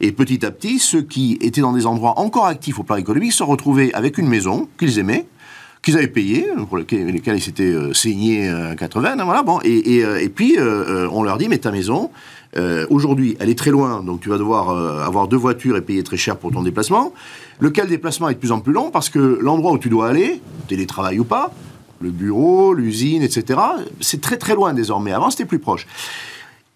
Et 0.00 0.12
petit 0.12 0.44
à 0.44 0.50
petit, 0.50 0.78
ceux 0.78 1.02
qui 1.02 1.38
étaient 1.40 1.60
dans 1.60 1.72
des 1.72 1.86
endroits 1.86 2.18
encore 2.18 2.46
actifs 2.46 2.78
au 2.78 2.82
plan 2.82 2.96
économique 2.96 3.32
se 3.32 3.42
retrouvaient 3.42 3.92
avec 3.94 4.18
une 4.18 4.28
maison 4.28 4.68
qu'ils 4.78 4.98
aimaient, 4.98 5.26
qu'ils 5.82 5.96
avaient 5.96 6.06
payée, 6.08 6.46
pour 6.68 6.76
lesquels, 6.76 7.36
ils 7.36 7.42
s'étaient 7.42 7.64
euh, 7.64 7.94
saignés 7.94 8.48
à 8.48 8.74
80, 8.74 9.24
voilà, 9.24 9.42
bon, 9.42 9.60
et, 9.64 10.04
euh, 10.04 10.20
et, 10.20 10.28
puis 10.28 10.56
on 10.58 11.22
leur 11.22 11.38
dit, 11.38 11.48
mais 11.48 11.58
ta 11.58 11.70
maison, 11.70 12.10
aujourd'hui, 12.88 13.36
elle 13.38 13.50
est 13.50 13.58
très 13.58 13.70
loin, 13.70 14.02
donc 14.02 14.20
tu 14.20 14.30
vas 14.30 14.38
devoir 14.38 14.70
avoir 15.04 15.28
deux 15.28 15.36
voitures 15.36 15.76
et 15.76 15.82
payer 15.82 16.02
très 16.02 16.16
cher 16.16 16.36
pour 16.36 16.52
ton 16.52 16.62
déplacement 16.62 17.12
lequel 17.60 17.88
déplacement 17.88 18.28
est 18.28 18.34
de 18.34 18.38
plus 18.38 18.52
en 18.52 18.60
plus 18.60 18.72
long 18.72 18.90
parce 18.90 19.08
que 19.08 19.38
l'endroit 19.40 19.72
où 19.72 19.78
tu 19.78 19.88
dois 19.88 20.08
aller, 20.08 20.40
télétravail 20.68 21.18
ou 21.18 21.24
pas, 21.24 21.52
le 22.00 22.10
bureau, 22.10 22.74
l'usine, 22.74 23.22
etc., 23.22 23.58
c'est 24.00 24.20
très 24.20 24.36
très 24.36 24.54
loin 24.54 24.74
désormais. 24.74 25.12
Avant, 25.12 25.30
c'était 25.30 25.46
plus 25.46 25.58
proche. 25.58 25.86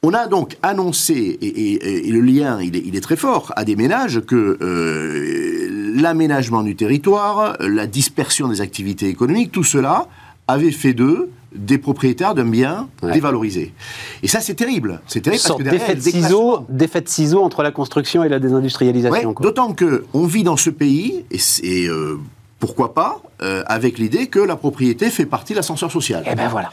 On 0.02 0.14
a 0.14 0.28
donc 0.28 0.56
annoncé, 0.62 1.38
et, 1.42 2.10
le 2.10 2.20
lien, 2.20 2.58
il 2.62 2.96
est, 2.96 3.00
très 3.02 3.16
fort, 3.16 3.52
à 3.56 3.64
des 3.64 3.76
ménages 3.76 4.20
que 4.20 4.56
euh, 4.62 5.68
l'aménagement 6.00 6.62
du 6.62 6.74
territoire, 6.74 7.56
la 7.60 7.86
dispersion 7.86 8.48
des 8.48 8.62
activités 8.62 9.08
économiques, 9.08 9.52
tout 9.52 9.64
cela 9.64 10.06
avait 10.48 10.70
fait 10.70 10.94
d'eux 10.94 11.30
des 11.54 11.78
propriétaires 11.78 12.34
d'un 12.34 12.46
bien 12.46 12.88
dévalorisé. 13.02 13.74
Et 14.22 14.28
ça, 14.28 14.40
c'est 14.40 14.54
terrible. 14.54 15.00
C'est 15.06 15.20
terrible 15.20 15.42
parce 15.46 15.58
que 15.58 15.68
d'effet 15.68 15.94
de, 15.96 16.00
ciseaux, 16.00 16.64
de 16.68 16.86
ciseaux 17.04 17.42
entre 17.42 17.62
la 17.62 17.72
construction 17.72 18.24
et 18.24 18.28
la 18.28 18.38
désindustrialisation. 18.38 19.34
D'autant 19.40 19.74
qu'on 19.74 20.26
vit 20.26 20.44
dans 20.44 20.56
ce 20.56 20.70
pays, 20.70 21.24
et, 21.30 21.38
c'est 21.38 21.86
euh, 21.86 22.18
pourquoi 22.60 22.94
pas, 22.94 23.20
euh, 23.42 23.64
avec 23.66 23.98
l'idée 23.98 24.28
que 24.28 24.38
la 24.38 24.54
propriété 24.54 25.10
fait 25.10 25.26
partie 25.26 25.54
de 25.54 25.58
l'ascenseur 25.58 25.90
social. 25.90 26.22
Et 26.24 26.30
eh 26.32 26.34
ben 26.36 26.48
voilà. 26.48 26.70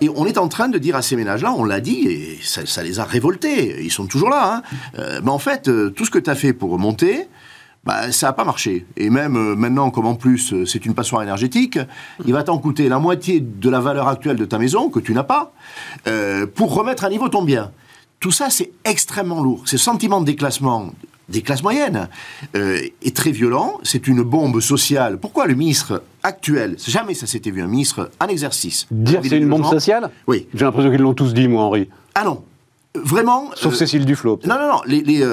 Et 0.00 0.08
on 0.08 0.26
est 0.26 0.38
en 0.38 0.46
train 0.46 0.68
de 0.68 0.78
dire 0.78 0.94
à 0.94 1.02
ces 1.02 1.16
ménages-là, 1.16 1.52
on 1.56 1.64
l'a 1.64 1.80
dit, 1.80 2.06
et 2.06 2.38
ça, 2.42 2.82
les 2.82 3.00
a 3.00 3.04
révoltés, 3.04 3.82
ils 3.82 3.90
sont 3.90 4.06
toujours 4.06 4.30
là, 4.30 4.56
hein. 4.56 4.62
euh, 4.98 5.20
mais 5.24 5.30
en 5.30 5.38
fait, 5.38 5.70
tout 5.94 6.04
ce 6.04 6.10
que 6.10 6.18
tu 6.20 6.30
as 6.30 6.34
fait 6.36 6.52
pour 6.52 6.70
remonter, 6.70 7.28
bah, 7.84 8.12
ça 8.12 8.28
n'a 8.28 8.32
pas 8.32 8.44
marché. 8.44 8.86
Et 8.96 9.10
même 9.10 9.36
euh, 9.36 9.56
maintenant, 9.56 9.90
comme 9.90 10.06
en 10.06 10.14
plus 10.14 10.52
euh, 10.52 10.64
c'est 10.64 10.86
une 10.86 10.94
passoire 10.94 11.22
énergétique, 11.22 11.78
il 12.24 12.32
va 12.32 12.44
t'en 12.44 12.58
coûter 12.58 12.88
la 12.88 12.98
moitié 12.98 13.40
de 13.40 13.70
la 13.70 13.80
valeur 13.80 14.06
actuelle 14.06 14.36
de 14.36 14.44
ta 14.44 14.58
maison, 14.58 14.88
que 14.88 15.00
tu 15.00 15.12
n'as 15.12 15.24
pas, 15.24 15.52
euh, 16.06 16.46
pour 16.46 16.74
remettre 16.74 17.04
à 17.04 17.08
niveau 17.08 17.28
ton 17.28 17.42
bien. 17.42 17.72
Tout 18.20 18.30
ça, 18.30 18.50
c'est 18.50 18.70
extrêmement 18.84 19.42
lourd. 19.42 19.62
Ce 19.64 19.76
sentiment 19.76 20.20
de 20.20 20.26
déclassement 20.26 20.92
des 21.32 21.42
classes 21.42 21.62
moyennes 21.62 22.08
est 22.54 23.16
très 23.16 23.30
violent. 23.30 23.78
C'est 23.82 24.06
une 24.06 24.22
bombe 24.22 24.60
sociale. 24.60 25.18
Pourquoi 25.18 25.46
le 25.46 25.54
ministre 25.54 26.02
actuel, 26.22 26.76
jamais 26.86 27.14
ça 27.14 27.26
s'était 27.26 27.50
vu, 27.50 27.62
un 27.62 27.66
ministre 27.66 28.10
en 28.20 28.26
exercice. 28.26 28.86
Dire 28.90 29.20
c'est 29.24 29.38
une 29.38 29.48
bombe 29.48 29.64
sociale 29.64 30.10
Oui. 30.26 30.46
J'ai 30.54 30.64
l'impression 30.64 30.90
qu'ils 30.90 31.00
l'ont 31.00 31.14
tous 31.14 31.34
dit, 31.34 31.48
moi, 31.48 31.62
Henri. 31.62 31.88
Ah 32.14 32.24
non. 32.24 32.42
Vraiment. 32.94 33.50
Sauf 33.54 33.74
Cécile 33.74 34.04
Duflot. 34.04 34.38
Non, 34.44 34.56
non, 34.56 34.68
non. 34.68 34.80
les, 34.86 35.24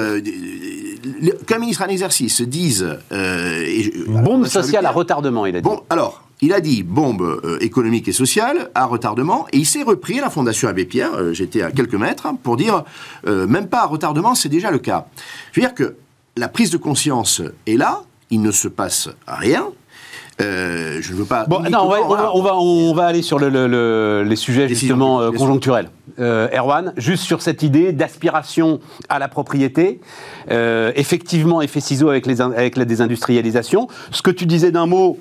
qu'un 1.45 1.59
ministre 1.59 1.83
en 1.83 1.87
exercice 1.87 2.41
dise... 2.41 2.97
Euh, 3.11 3.89
bombe 4.07 4.45
sociale 4.45 4.85
à 4.85 4.91
retardement, 4.91 5.45
il 5.45 5.55
a 5.55 5.61
dit. 5.61 5.63
Bon, 5.63 5.81
alors, 5.89 6.23
il 6.41 6.53
a 6.53 6.61
dit 6.61 6.83
bombe 6.83 7.21
euh, 7.21 7.57
économique 7.61 8.07
et 8.07 8.11
sociale 8.11 8.69
à 8.75 8.85
retardement, 8.85 9.47
et 9.51 9.57
il 9.57 9.65
s'est 9.65 9.83
repris 9.83 10.19
à 10.19 10.21
la 10.21 10.29
Fondation 10.29 10.67
Abbé 10.67 10.85
Pierre, 10.85 11.13
euh, 11.13 11.33
j'étais 11.33 11.61
à 11.61 11.71
quelques 11.71 11.95
mètres, 11.95 12.27
pour 12.43 12.57
dire, 12.57 12.83
même 13.25 13.67
pas 13.67 13.81
à 13.81 13.85
retardement, 13.85 14.35
c'est 14.35 14.49
déjà 14.49 14.71
le 14.71 14.79
cas. 14.79 15.07
Je 15.51 15.59
veux 15.59 15.67
dire 15.67 15.75
que 15.75 15.95
la 16.37 16.47
prise 16.47 16.69
de 16.69 16.77
conscience 16.77 17.41
est 17.67 17.77
là, 17.77 18.03
il 18.29 18.41
ne 18.41 18.51
se 18.51 18.67
passe 18.67 19.09
rien, 19.27 19.65
euh, 20.41 20.99
je 21.01 21.11
ne 21.11 21.17
veux 21.17 21.25
pas. 21.25 21.45
Bon, 21.45 21.59
non, 21.59 21.79
on, 21.81 21.89
va, 21.89 22.01
on, 22.33 22.41
va, 22.41 22.57
on, 22.57 22.93
va, 22.93 23.05
aller 23.07 23.21
sur 23.21 23.39
le, 23.39 24.23
les 24.23 24.35
sujets 24.37 24.67
justement 24.69 25.31
conjoncturels. 25.31 25.89
Euh, 26.19 26.47
Erwan, 26.53 26.93
juste 26.97 27.23
sur 27.23 27.41
cette 27.41 27.63
idée 27.63 27.93
d'aspiration 27.93 28.79
à 29.07 29.19
la 29.19 29.27
propriété, 29.27 30.01
euh, 30.51 30.91
effectivement, 30.95 31.61
effet 31.61 31.79
ciseau 31.79 32.09
avec, 32.09 32.25
les, 32.25 32.41
avec 32.41 32.77
la 32.77 32.85
désindustrialisation. 32.85 33.87
Ce 34.11 34.21
que 34.21 34.31
tu 34.31 34.45
disais 34.45 34.71
d'un 34.71 34.85
mot, 34.85 35.17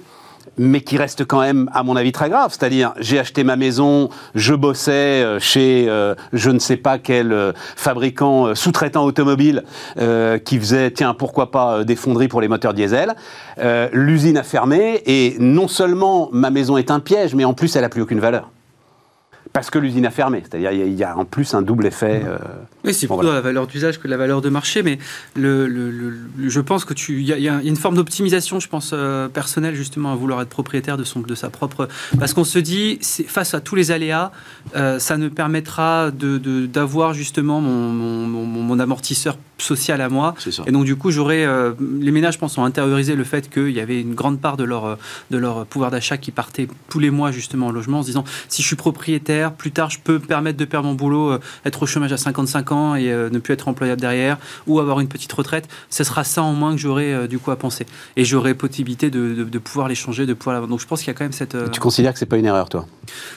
mais 0.57 0.81
qui 0.81 0.97
reste 0.97 1.25
quand 1.25 1.41
même, 1.41 1.69
à 1.73 1.83
mon 1.83 1.97
avis, 1.97 2.13
très 2.13 2.29
grave. 2.31 2.51
C'est-à-dire, 2.51 2.95
j'ai 2.99 3.19
acheté 3.19 3.45
ma 3.45 3.57
maison, 3.57 4.09
je 4.35 4.55
bossais 4.55 4.91
euh, 4.93 5.39
chez 5.39 5.87
euh, 5.89 6.15
je 6.33 6.51
ne 6.51 6.59
sais 6.59 6.77
pas 6.77 6.99
quel 6.99 7.33
euh, 7.33 7.53
fabricant 7.77 8.55
sous-traitant 8.55 9.05
automobile 9.05 9.65
qui 10.45 10.59
faisait, 10.59 10.91
tiens, 10.91 11.15
pourquoi 11.15 11.51
pas 11.51 11.85
des 11.85 11.97
fonderies 11.97 12.29
pour 12.29 12.41
les 12.41 12.49
moteurs 12.49 12.75
diesel. 12.75 13.15
L'usine 13.93 14.37
a 14.37 14.43
fermé 14.43 15.03
et 15.07 15.37
non 15.39 15.69
seulement 15.69 16.29
ma 16.33 16.51
maison 16.51 16.77
est 16.77 16.91
un 16.91 17.01
piège, 17.01 17.35
mais 17.35 17.45
en 17.45 17.55
plus, 17.55 17.75
elle 17.77 17.83
n'a 17.83 17.89
plus 17.89 18.03
aucune 18.03 18.21
valeur 18.21 18.51
parce 19.53 19.71
que 19.71 19.79
l'usine 19.79 20.07
a 20.07 20.11
fermé. 20.11 20.43
C'est-à-dire 20.43 20.73
il 20.73 20.95
y, 20.95 21.05
a 21.05 21.17
en 21.17 21.25
plus 21.25 21.55
un 21.55 21.63
double 21.63 21.87
effet. 21.87 22.23
Euh, 22.25 22.39
oui, 22.85 22.95
c'est 22.95 23.07
plutôt 23.07 23.33
la 23.33 23.41
valeur 23.41 23.67
d'usage 23.67 23.99
que 23.99 24.09
la 24.09 24.17
valeur 24.17 24.41
de 24.41 24.49
marché, 24.49 24.83
mais 24.83 24.99
le, 25.35 26.17
je 26.39 26.61
pense 26.61 26.85
que 26.85 26.95
tu, 26.95 27.21
il 27.21 27.27
y, 27.27 27.49
a 27.49 27.63
une 27.63 27.77
forme 27.77 27.97
d'optimisation, 27.97 28.61
je 28.61 28.69
pense 28.69 28.91
euh, 28.93 29.29
personnelle 29.29 29.75
justement 29.75 30.13
à 30.13 30.17
vouloir 30.17 30.41
être 30.43 30.49
propriétaire 30.49 30.97
de 30.97 31.05
son, 31.05 31.21
de 31.21 31.35
sa 31.35 31.51
propre, 31.51 31.89
parce 32.19 32.35
qu'on 32.35 32.45
se 32.45 32.59
dit 32.59 32.99
face 33.27 33.55
à 33.55 33.61
tous 33.61 33.75
les 33.75 33.91
aléas, 33.91 34.33
euh, 34.77 34.99
ça 34.99 35.17
ne 35.17 35.29
permettra 35.29 36.11
de, 36.11 36.39
d'avoir 36.67 37.15
justement 37.15 37.61
mon, 37.61 38.27
mon, 38.27 38.45
mon, 38.45 38.79
amortisseur 38.79 39.37
social 39.59 40.01
à 40.01 40.09
moi. 40.09 40.35
Et 40.67 40.73
donc, 40.73 40.85
du 40.85 40.97
coup, 40.97 41.11
j'aurais. 41.11 41.45
euh, 41.45 41.73
les 42.01 42.11
ménages, 42.11 42.35
je 42.35 42.39
pense, 42.39 42.59
ont 42.59 42.65
intériorisé 42.65 43.17
le 43.17 43.25
fait 43.25 43.51
qu'il 43.51 43.71
y 43.71 43.81
avait 43.81 44.01
une 44.01 44.15
grande 44.15 44.41
part 44.41 44.57
de 44.57 44.65
leur, 44.65 44.85
euh, 44.85 44.95
de 45.31 45.39
leur 45.39 45.67
pouvoir 45.67 45.91
d'achat 45.91 46.17
qui 46.17 46.31
partait 46.31 46.69
tous 46.89 46.99
les 46.99 47.11
mois, 47.11 47.33
justement, 47.33 47.69
en 47.69 47.73
logement, 47.73 48.01
en 48.01 48.03
se 48.03 48.09
disant 48.09 48.25
si 48.49 48.63
je 48.63 48.67
suis 48.67 48.77
propriétaire, 48.77 49.38
plus 49.57 49.71
tard, 49.73 49.91
je 49.91 49.99
peux 50.03 50.15
me 50.15 50.19
permettre 50.19 50.59
de 50.59 50.65
perdre 50.65 50.89
mon 50.89 50.95
boulot, 50.95 51.33
euh, 51.33 51.41
être 51.65 51.83
au 51.83 51.87
chômage 51.87 52.13
à 52.13 52.17
55 52.17 52.73
ans 52.73 52.95
et 52.95 53.11
euh, 53.13 53.31
ne 53.31 53.39
plus 53.39 53.55
être 53.55 53.69
employable 53.69 54.01
derrière, 54.01 54.39
ou 54.67 54.81
avoir 54.81 55.01
une 55.01 55.09
petite 55.09 55.33
retraite. 55.33 55.69
Ce 55.91 56.05
sera 56.05 56.25
ça 56.25 56.43
en 56.43 56.53
moins 56.53 56.73
que 56.73 56.79
j'aurai, 56.81 57.13
euh, 57.15 57.27
du 57.27 57.39
coup, 57.39 57.51
à 57.51 57.57
penser. 57.57 57.87
Et 58.17 58.25
j'aurai 58.25 58.55
possibilité 58.55 59.11
de, 59.11 59.35
de, 59.35 59.45
de 59.45 59.59
pouvoir 59.59 59.89
les 59.89 59.95
changer, 59.95 60.27
de 60.27 60.35
pouvoir 60.35 60.55
l'avoir. 60.55 60.69
Donc, 60.69 60.81
je 60.81 60.87
pense 60.87 61.01
qu'il 61.01 61.09
y 61.09 61.11
a 61.11 61.15
quand 61.15 61.25
même 61.25 61.33
cette. 61.33 61.57
Tu 61.73 61.81
considères 61.81 62.13
que 62.13 62.19
c'est 62.19 62.27
pas 62.27 62.37
une 62.37 62.47
erreur, 62.47 62.69
toi? 62.69 62.87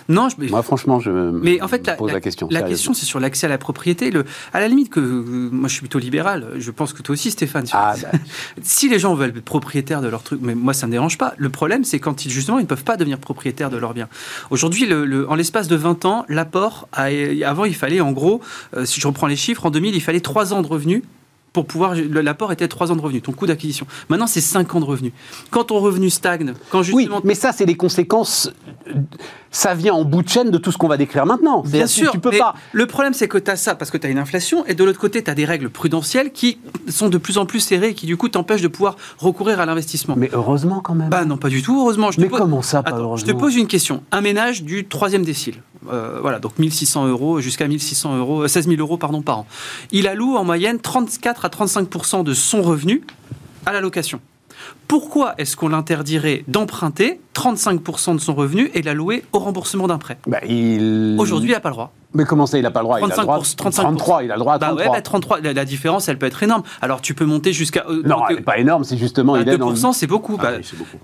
Non, 0.10 0.28
je. 0.30 0.36
Moi, 0.50 0.64
franchement, 0.64 1.00
je 1.00 1.12
Mais 1.12 1.62
en 1.62 1.68
fait, 1.68 1.88
me 1.88 1.96
pose 1.98 2.08
la, 2.08 2.14
la- 2.16 2.22
question. 2.22 2.48
la 2.52 2.62
question, 2.64 2.94
c'est 2.94 3.06
sur 3.06 3.20
l'accès 3.20 3.46
à 3.46 3.50
la 3.50 3.58
propriété. 3.58 4.12
Le, 4.12 4.26
à 4.54 4.60
la 4.60 4.68
limite, 4.68 4.90
que 4.90 5.00
moi, 5.00 5.68
je 5.68 5.74
suis 5.74 5.82
plutôt 5.82 6.00
libéral. 6.00 6.48
Je 6.58 6.72
pense 6.72 6.94
que 6.94 7.02
toi 7.02 7.14
aussi, 7.14 7.32
Stéphane. 7.32 7.66
Ah, 7.74 7.94
bah, 8.02 8.10
Si 8.64 8.90
les 8.90 9.00
gens 9.00 9.14
veulent 9.16 9.30
être 9.30 9.44
propriétaires 9.44 10.02
de 10.02 10.08
leur 10.08 10.24
truc, 10.24 10.40
mais 10.42 10.56
moi, 10.56 10.74
ça 10.74 10.86
ne 10.88 10.92
me 10.92 10.96
dérange 10.96 11.18
pas. 11.18 11.34
Le 11.38 11.50
problème, 11.50 11.84
c'est 11.84 12.00
quand 12.00 12.26
ils, 12.26 12.32
justement, 12.32 12.60
ils 12.60 12.64
ne 12.64 12.68
peuvent 12.68 12.84
pas 12.84 12.98
devenir 12.98 13.18
propriétaires 13.18 13.70
de 13.70 13.78
leurs 13.78 13.94
biens. 13.94 14.08
Aujourd'hui, 14.50 14.86
le, 14.86 15.06
le- 15.06 15.30
en 15.30 15.36
l'espace 15.36 15.68
de 15.68 15.76
20 15.76 15.91
ans, 16.06 16.26
l'apport, 16.30 16.88
a- 16.94 17.10
avant, 17.46 17.66
il 17.66 17.76
fallait, 17.76 18.02
en 18.02 18.12
gros, 18.12 18.42
euh, 18.76 18.86
si 18.86 19.00
je 19.02 19.08
reprends 19.08 19.28
les 19.28 19.36
chiffres, 19.36 19.66
en 19.66 19.70
2000, 19.72 19.96
il 19.96 20.02
fallait 20.02 20.20
3 20.22 20.54
ans 20.54 20.62
de 20.62 20.68
revenus. 20.68 21.04
Pour 21.54 21.66
pouvoir, 21.66 21.96
l'apport 21.96 22.54
était 22.54 22.70
3 22.70 22.94
ans 22.94 22.96
de 22.96 23.02
revenus, 23.02 23.24
ton 23.24 23.34
coût 23.34 23.46
d'acquisition. 23.46 23.86
Maintenant, 24.08 24.26
c'est 24.28 24.40
5 24.40 24.74
ans 24.74 24.80
de 24.80 24.86
revenus. 24.86 25.12
Quand 25.50 25.66
ton 25.66 25.80
revenu 25.82 26.10
stagne, 26.10 26.54
quand 26.70 26.80
oui, 26.80 26.86
justement. 27.04 27.20
mais 27.26 27.36
ça, 27.36 27.52
c'est 27.52 27.66
les 27.66 27.76
conséquences. 27.76 28.50
Ça 29.54 29.74
vient 29.76 29.94
en 29.94 30.06
bout 30.06 30.22
de 30.24 30.30
chaîne 30.30 30.50
de 30.50 30.58
tout 30.58 30.72
ce 30.72 30.78
qu'on 30.78 30.88
va 30.88 30.96
décrire 30.96 31.26
maintenant. 31.26 31.62
Bien 31.62 31.88
sûr, 31.88 32.12
tu 32.14 32.20
peux 32.20 32.30
mais 32.32 32.38
pas. 32.38 32.56
le 32.72 32.86
problème 32.88 33.14
c'est 33.14 33.28
que 33.28 33.38
tu 33.38 33.52
as 33.52 33.58
ça 33.58 33.76
parce 33.76 33.92
que 33.92 33.98
tu 33.98 34.08
as 34.08 34.10
une 34.10 34.18
inflation 34.18 34.66
et 34.66 34.76
de 34.76 34.84
l'autre 34.86 35.00
côté 35.00 35.22
tu 35.22 35.30
as 35.30 35.36
des 35.36 35.44
règles 35.44 35.70
prudentielles 35.70 36.32
qui 36.32 36.58
sont 36.88 37.10
de 37.10 37.18
plus 37.18 37.38
en 37.38 37.46
plus 37.46 37.60
serrées 37.60 37.90
et 37.90 37.94
qui 37.94 38.06
du 38.06 38.16
coup 38.16 38.30
t'empêchent 38.30 38.62
de 38.62 38.70
pouvoir 38.70 38.96
recourir 39.18 39.60
à 39.60 39.66
l'investissement. 39.66 40.16
Mais 40.18 40.30
heureusement 40.32 40.80
quand 40.80 40.96
même. 40.96 41.10
Bah 41.10 41.26
non, 41.26 41.36
pas 41.36 41.50
du 41.50 41.62
tout, 41.62 41.78
heureusement. 41.82 42.12
Je 42.12 42.22
mais 42.22 42.28
pose- 42.30 42.40
comment 42.40 42.62
ça, 42.62 42.82
pas 42.82 42.92
Attends, 42.92 43.18
je 43.18 43.26
te 43.26 43.32
heureusement 43.32 43.40
pose 43.48 43.56
une 43.58 43.68
question. 43.68 44.04
Un 44.14 44.22
ménage 44.22 44.64
du 44.64 44.86
troisième 44.88 45.24
décile, 45.26 45.56
euh, 45.92 46.20
voilà, 46.22 46.40
donc 46.40 46.58
1600 46.60 47.08
euros 47.08 47.40
jusqu'à 47.42 47.68
1600 47.68 48.18
euros, 48.18 48.44
euh, 48.44 48.48
16 48.48 48.68
000 48.68 48.80
euros 48.82 48.98
pardon, 48.98 49.22
par 49.22 49.40
an. 49.40 49.48
Il 49.92 50.08
alloue 50.08 50.36
en 50.36 50.44
moyenne 50.44 50.80
34 50.80 51.46
à 51.46 51.48
35% 51.50 52.24
de 52.24 52.34
son 52.34 52.62
revenu 52.62 53.04
à 53.66 53.74
la 53.74 53.82
location. 53.82 54.20
Pourquoi 54.88 55.34
est-ce 55.38 55.56
qu'on 55.56 55.70
l'interdirait 55.70 56.44
d'emprunter 56.48 57.20
35% 57.36 58.14
de 58.16 58.20
son 58.20 58.34
revenu 58.36 58.70
et 58.74 58.82
de 58.82 58.86
l'allouer 58.86 59.24
au 59.32 59.40
remboursement 59.40 59.88
d'un 59.88 59.98
prêt? 59.98 60.18
Bah, 60.28 60.40
il... 60.48 61.16
Aujourd'hui, 61.18 61.50
il 61.50 61.54
n'a 61.54 61.60
pas 61.60 61.70
le 61.70 61.76
droit. 61.76 61.92
Mais 62.14 62.26
comment 62.26 62.46
ça, 62.46 62.58
il 62.58 62.64
n'a 62.64 62.72
pas 62.72 62.82
le 62.82 62.84
droit? 62.86 63.00
Il 63.00 63.06
a 63.06 63.08
le 63.16 63.22
droit 63.22 63.40
35%, 63.40 63.56
35%. 63.56 63.72
33, 63.72 64.24
il 64.24 64.32
a 64.32 64.36
le 64.36 64.40
droit 64.40 64.54
à 64.56 64.58
Bah 64.60 64.68
33. 64.68 64.86
ouais, 64.86 64.92
bah 64.98 65.02
33, 65.02 65.40
la, 65.42 65.54
la 65.54 65.66
différence, 65.66 66.10
elle 66.10 66.18
peut 66.20 66.26
être 66.26 66.44
énorme. 66.44 66.64
Alors 66.82 67.02
tu 67.02 67.14
peux 67.16 67.26
monter 67.26 67.54
jusqu'à. 67.54 67.86
euh, 67.90 68.02
non, 68.06 68.18
donc, 68.18 68.26
elle 68.30 68.36
n'est 68.38 68.42
pas 68.42 68.58
énorme, 68.60 68.84
c'est 68.84 68.98
justement... 68.98 69.34
bah, 69.34 69.40
il 69.42 69.50
est 69.50 69.58
dans 69.58 69.70
le- 69.70 69.76
2%, 69.76 69.94
c'est 69.94 70.08
beaucoup. 70.08 70.36
Ah 70.40 70.44
Bah, 70.44 70.52
oui, 70.58 70.64
c'est 70.70 70.78
beaucoup. 70.78 70.98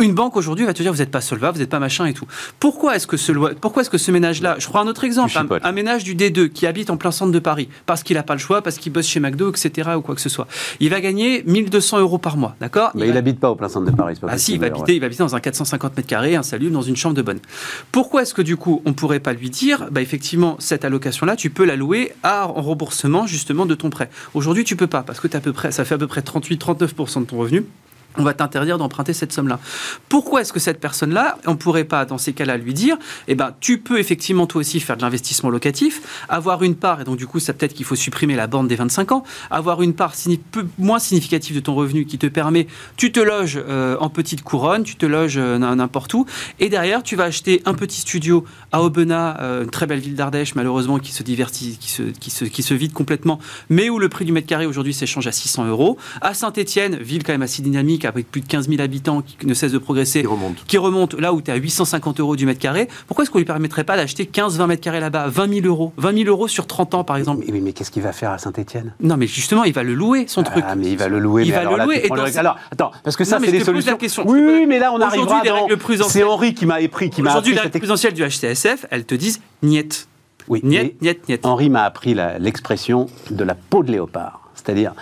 Une 0.00 0.14
banque 0.14 0.36
aujourd'hui 0.36 0.64
va 0.64 0.74
te 0.74 0.82
dire 0.82 0.92
vous 0.92 0.98
n'êtes 0.98 1.10
pas 1.10 1.20
solvable, 1.20 1.54
vous 1.54 1.60
n'êtes 1.60 1.70
pas 1.70 1.78
machin 1.78 2.06
et 2.06 2.14
tout. 2.14 2.26
Pourquoi 2.58 2.96
est-ce 2.96 3.06
que 3.06 3.16
ce, 3.16 3.32
pourquoi 3.54 3.82
est-ce 3.82 3.90
que 3.90 3.98
ce 3.98 4.10
ménage-là, 4.10 4.56
je 4.58 4.66
prends 4.68 4.80
un 4.80 4.86
autre 4.86 5.04
exemple, 5.04 5.32
un, 5.62 5.72
ménage 5.72 6.04
du 6.04 6.14
D2 6.14 6.48
qui 6.48 6.66
habite 6.66 6.90
en 6.90 6.96
plein 6.96 7.10
centre 7.10 7.32
de 7.32 7.38
Paris, 7.38 7.68
parce 7.86 8.02
qu'il 8.02 8.16
n'a 8.16 8.22
pas 8.22 8.34
le 8.34 8.40
choix, 8.40 8.62
parce 8.62 8.78
qu'il 8.78 8.92
bosse 8.92 9.06
chez 9.06 9.20
McDo, 9.20 9.50
etc. 9.50 9.90
ou 9.96 10.00
quoi 10.00 10.14
que 10.14 10.20
ce 10.20 10.28
soit, 10.28 10.46
il 10.80 10.90
va 10.90 11.00
gagner 11.00 11.42
1200 11.46 11.98
euros 12.00 12.18
par 12.18 12.36
mois, 12.36 12.56
d'accord? 12.60 12.90
Mais 12.94 13.06
Il 13.06 13.08
va- 13.08 13.14
n'habite 13.14 13.40
pas 13.40 13.50
au 13.50 13.56
plein 13.56 13.68
centre 13.68 13.90
de 13.90 13.96
Paris. 13.96 14.14
c'est 14.14 14.20
pas 14.20 14.28
ah 14.30 14.38
si, 14.38 14.54
il 14.54 14.60
va, 14.60 14.66
habiter, 14.66 14.94
il 14.94 15.00
va 15.00 15.06
habiter 15.06 15.22
dans 15.22 15.34
un 15.34 15.40
450 15.40 15.96
mètres 15.96 16.08
carrés, 16.08 16.36
insalubre, 16.36 16.72
dans 16.72 16.82
une 16.82 16.96
chambre 16.96 17.14
de 17.14 17.22
bonne. 17.22 17.40
Pourquoi 17.92 18.22
est-ce 18.22 18.34
que 18.34 18.42
du 18.42 18.56
coup, 18.56 18.82
on 18.84 18.92
pourrait 18.92 19.20
pas 19.20 19.32
lui 19.32 19.50
dire, 19.50 19.88
bah 19.90 20.00
effectivement, 20.00 20.56
cette 20.58 20.84
allocation-là, 20.84 21.36
tu 21.36 21.50
peux 21.50 21.64
la 21.64 21.76
louer 21.76 22.12
à, 22.22 22.48
en 22.48 22.62
remboursement 22.62 23.26
justement 23.26 23.66
de 23.66 23.74
ton 23.74 23.90
prêt? 23.90 24.10
Aujourd'hui, 24.34 24.64
tu 24.64 24.76
peux 24.76 24.86
pas, 24.86 25.02
parce 25.02 25.20
que 25.20 25.28
t'as 25.28 25.38
à 25.38 25.40
peu 25.40 25.52
près, 25.52 25.72
ça 25.72 25.84
fait 25.84 25.94
à 25.94 25.98
peu 25.98 26.06
près 26.06 26.20
38-39% 26.20 27.20
de 27.20 27.24
ton 27.26 27.38
revenu. 27.38 27.64
On 28.16 28.24
va 28.24 28.34
t'interdire 28.34 28.78
d'emprunter 28.78 29.12
cette 29.12 29.32
somme-là. 29.32 29.60
Pourquoi 30.08 30.40
est-ce 30.40 30.52
que 30.52 30.58
cette 30.58 30.80
personne-là, 30.80 31.38
on 31.46 31.56
pourrait 31.56 31.84
pas, 31.84 32.04
dans 32.04 32.18
ces 32.18 32.32
cas-là, 32.32 32.56
lui 32.56 32.74
dire, 32.74 32.96
eh 33.28 33.34
ben, 33.34 33.52
tu 33.60 33.78
peux 33.78 33.98
effectivement 33.98 34.46
toi 34.46 34.60
aussi 34.60 34.80
faire 34.80 34.96
de 34.96 35.02
l'investissement 35.02 35.50
locatif, 35.50 36.24
avoir 36.28 36.62
une 36.62 36.74
part, 36.74 37.00
et 37.00 37.04
donc 37.04 37.16
du 37.16 37.26
coup, 37.26 37.38
ça 37.38 37.52
peut-être 37.52 37.74
qu'il 37.74 37.84
faut 37.84 37.94
supprimer 37.96 38.34
la 38.34 38.46
bande 38.46 38.66
des 38.66 38.76
25 38.76 39.12
ans, 39.12 39.24
avoir 39.50 39.82
une 39.82 39.94
part 39.94 40.14
moins 40.78 40.98
significative 40.98 41.54
de 41.54 41.60
ton 41.60 41.74
revenu 41.74 42.06
qui 42.06 42.18
te 42.18 42.26
permet, 42.26 42.66
tu 42.96 43.12
te 43.12 43.20
loges 43.20 43.60
euh, 43.68 43.96
en 44.00 44.08
petite 44.08 44.42
couronne, 44.42 44.82
tu 44.82 44.96
te 44.96 45.06
loges 45.06 45.36
euh, 45.36 45.58
n'importe 45.58 46.12
où, 46.14 46.26
et 46.58 46.68
derrière, 46.68 47.02
tu 47.02 47.14
vas 47.14 47.24
acheter 47.24 47.62
un 47.66 47.74
petit 47.74 48.00
studio 48.00 48.44
à 48.72 48.82
Aubenas, 48.82 49.36
euh, 49.40 49.64
une 49.64 49.70
très 49.70 49.86
belle 49.86 50.00
ville 50.00 50.14
d'Ardèche, 50.14 50.54
malheureusement, 50.54 50.98
qui 50.98 51.12
se, 51.12 51.22
qui 51.22 52.62
se 52.62 52.74
vide 52.74 52.92
complètement, 52.92 53.38
mais 53.68 53.90
où 53.90 53.98
le 53.98 54.08
prix 54.08 54.24
du 54.24 54.32
mètre 54.32 54.46
carré 54.46 54.66
aujourd'hui 54.66 54.94
s'échange 54.94 55.26
à 55.26 55.32
600 55.32 55.66
euros. 55.66 55.98
À 56.20 56.34
Saint-Etienne, 56.34 56.96
ville 56.96 57.22
quand 57.22 57.32
même 57.32 57.42
assez 57.42 57.62
dynamique, 57.62 57.97
avec 58.04 58.30
plus 58.30 58.40
de 58.40 58.46
15 58.46 58.68
000 58.68 58.80
habitants 58.82 59.22
qui 59.22 59.46
ne 59.46 59.54
cesse 59.54 59.72
de 59.72 59.78
progresser, 59.78 60.22
remonte. 60.26 60.64
qui 60.66 60.78
remonte 60.78 61.14
là 61.14 61.32
où 61.32 61.40
tu 61.40 61.50
es 61.50 61.54
à 61.54 61.56
850 61.56 62.20
euros 62.20 62.36
du 62.36 62.46
mètre 62.46 62.60
carré, 62.60 62.88
pourquoi 63.06 63.22
est-ce 63.24 63.30
qu'on 63.30 63.38
lui 63.38 63.44
permettrait 63.44 63.84
pas 63.84 63.96
d'acheter 63.96 64.24
15-20 64.24 64.66
mètres 64.66 64.82
carrés 64.82 65.00
là-bas, 65.00 65.26
20 65.28 65.54
000 65.62 65.66
euros 65.66 65.92
20 65.96 66.16
000 66.24 66.28
euros 66.28 66.48
sur 66.48 66.66
30 66.66 66.94
ans, 66.94 67.04
par 67.04 67.16
exemple? 67.16 67.44
Mais, 67.46 67.52
mais- 67.52 67.60
mais 67.60 67.72
qu'est-ce 67.72 67.90
qu'il 67.90 68.02
va 68.02 68.12
faire 68.12 68.30
à 68.30 68.38
Saint-Etienne 68.38 68.92
Non, 69.00 69.16
mais 69.16 69.26
justement, 69.26 69.64
il 69.64 69.72
va 69.72 69.82
le 69.82 69.94
louer, 69.94 70.26
son 70.28 70.42
truc. 70.42 70.64
Ah, 70.66 70.74
mais 70.74 70.90
il 70.90 70.96
va 70.98 71.08
le 71.08 71.18
louer. 71.18 71.42
Il 71.44 71.48
mais 71.48 71.54
va 71.54 71.60
alors 71.60 71.76
le 71.76 71.84
louer, 71.84 72.00
et 72.04 72.08
dans 72.08 72.14
le- 72.16 72.38
Alors, 72.38 72.56
attends, 72.70 72.90
parce 73.04 73.16
que 73.16 73.24
ça, 73.24 73.38
c'est 73.42 73.50
des 73.50 73.64
solutions. 73.64 73.92
la 73.92 73.98
question, 73.98 74.24
Oui, 74.26 74.66
mais 74.66 74.78
là, 74.78 74.92
on 74.92 75.00
arrivera 75.00 75.42
dans. 75.42 75.68
C'est 76.08 76.22
Henri 76.22 76.54
qui 76.54 76.66
m'a 76.66 76.76
appris, 76.76 77.10
qui 77.10 77.22
m'a 77.22 77.30
Aujourd'hui, 77.30 77.54
la 77.54 77.62
règle 77.62 77.78
prudentielle 77.78 78.12
du 78.14 78.22
HTSF, 78.22 78.86
elles 78.90 79.04
te 79.04 79.14
disent 79.14 79.40
niet. 79.62 80.06
Oui, 80.48 80.60
Niet, 80.62 81.00
niet, 81.02 81.28
niet. 81.28 81.44
Henri 81.44 81.68
m'a 81.68 81.82
appris 81.84 82.14
l'expression 82.38 83.06
de 83.30 83.44
la 83.44 83.54
peau 83.54 83.82
de 83.82 83.92
léopard. 83.92 84.48
C'est-à-dire, 84.54 84.92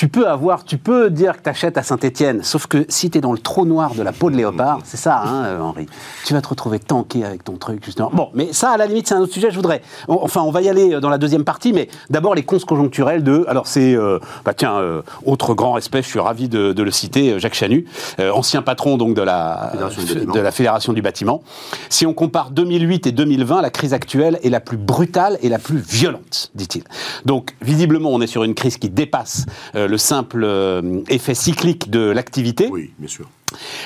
tu 0.00 0.08
peux 0.08 0.26
avoir, 0.26 0.64
tu 0.64 0.78
peux 0.78 1.10
dire 1.10 1.36
que 1.36 1.42
tu 1.42 1.50
achètes 1.50 1.76
à 1.76 1.82
Saint-Etienne, 1.82 2.42
sauf 2.42 2.66
que 2.66 2.86
si 2.88 3.10
tu 3.10 3.18
es 3.18 3.20
dans 3.20 3.32
le 3.32 3.38
trou 3.38 3.66
noir 3.66 3.94
de 3.94 4.02
la 4.02 4.12
peau 4.12 4.30
de 4.30 4.34
léopard, 4.34 4.78
c'est 4.82 4.96
ça, 4.96 5.20
hein, 5.22 5.44
euh, 5.44 5.60
Henri, 5.60 5.84
tu 6.24 6.32
vas 6.32 6.40
te 6.40 6.48
retrouver 6.48 6.78
tanké 6.78 7.22
avec 7.22 7.44
ton 7.44 7.58
truc, 7.58 7.84
justement. 7.84 8.10
Bon, 8.10 8.30
mais 8.32 8.54
ça, 8.54 8.70
à 8.70 8.78
la 8.78 8.86
limite, 8.86 9.08
c'est 9.08 9.14
un 9.14 9.20
autre 9.20 9.34
sujet, 9.34 9.50
je 9.50 9.56
voudrais. 9.56 9.82
Enfin, 10.08 10.40
on 10.40 10.50
va 10.50 10.62
y 10.62 10.70
aller 10.70 10.94
euh, 10.94 11.00
dans 11.00 11.10
la 11.10 11.18
deuxième 11.18 11.44
partie, 11.44 11.74
mais 11.74 11.88
d'abord 12.08 12.34
les 12.34 12.44
cons 12.44 12.58
conjoncturels 12.66 13.22
de. 13.22 13.44
Alors, 13.46 13.66
c'est. 13.66 13.94
euh, 13.94 14.18
bah, 14.42 14.54
tiens, 14.54 14.78
euh, 14.78 15.02
autre 15.26 15.52
grand 15.52 15.72
respect, 15.72 16.00
je 16.00 16.08
suis 16.08 16.18
ravi 16.18 16.48
de, 16.48 16.72
de 16.72 16.82
le 16.82 16.90
citer, 16.90 17.38
Jacques 17.38 17.52
Chanu, 17.52 17.84
euh, 18.20 18.32
ancien 18.32 18.62
patron 18.62 18.96
donc 18.96 19.14
de 19.14 19.20
la, 19.20 19.70
Fédération 19.70 20.02
du 20.02 20.14
bâtiment. 20.14 20.32
de 20.34 20.40
la 20.40 20.50
Fédération 20.50 20.92
du 20.94 21.02
bâtiment. 21.02 21.42
Si 21.90 22.06
on 22.06 22.14
compare 22.14 22.52
2008 22.52 23.06
et 23.06 23.12
2020, 23.12 23.60
la 23.60 23.70
crise 23.70 23.92
actuelle 23.92 24.38
est 24.42 24.48
la 24.48 24.60
plus 24.60 24.78
brutale 24.78 25.36
et 25.42 25.50
la 25.50 25.58
plus 25.58 25.76
violente, 25.76 26.50
dit-il. 26.54 26.84
Donc, 27.26 27.54
visiblement, 27.60 28.10
on 28.10 28.22
est 28.22 28.26
sur 28.26 28.44
une 28.44 28.54
crise 28.54 28.78
qui 28.78 28.88
dépasse 28.88 29.44
euh, 29.74 29.89
le 29.90 29.98
simple 29.98 30.42
euh, 30.44 31.00
effet 31.08 31.34
cyclique 31.34 31.90
de 31.90 32.00
l'activité. 32.00 32.68
Oui, 32.70 32.92
bien 32.98 33.08
sûr. 33.08 33.26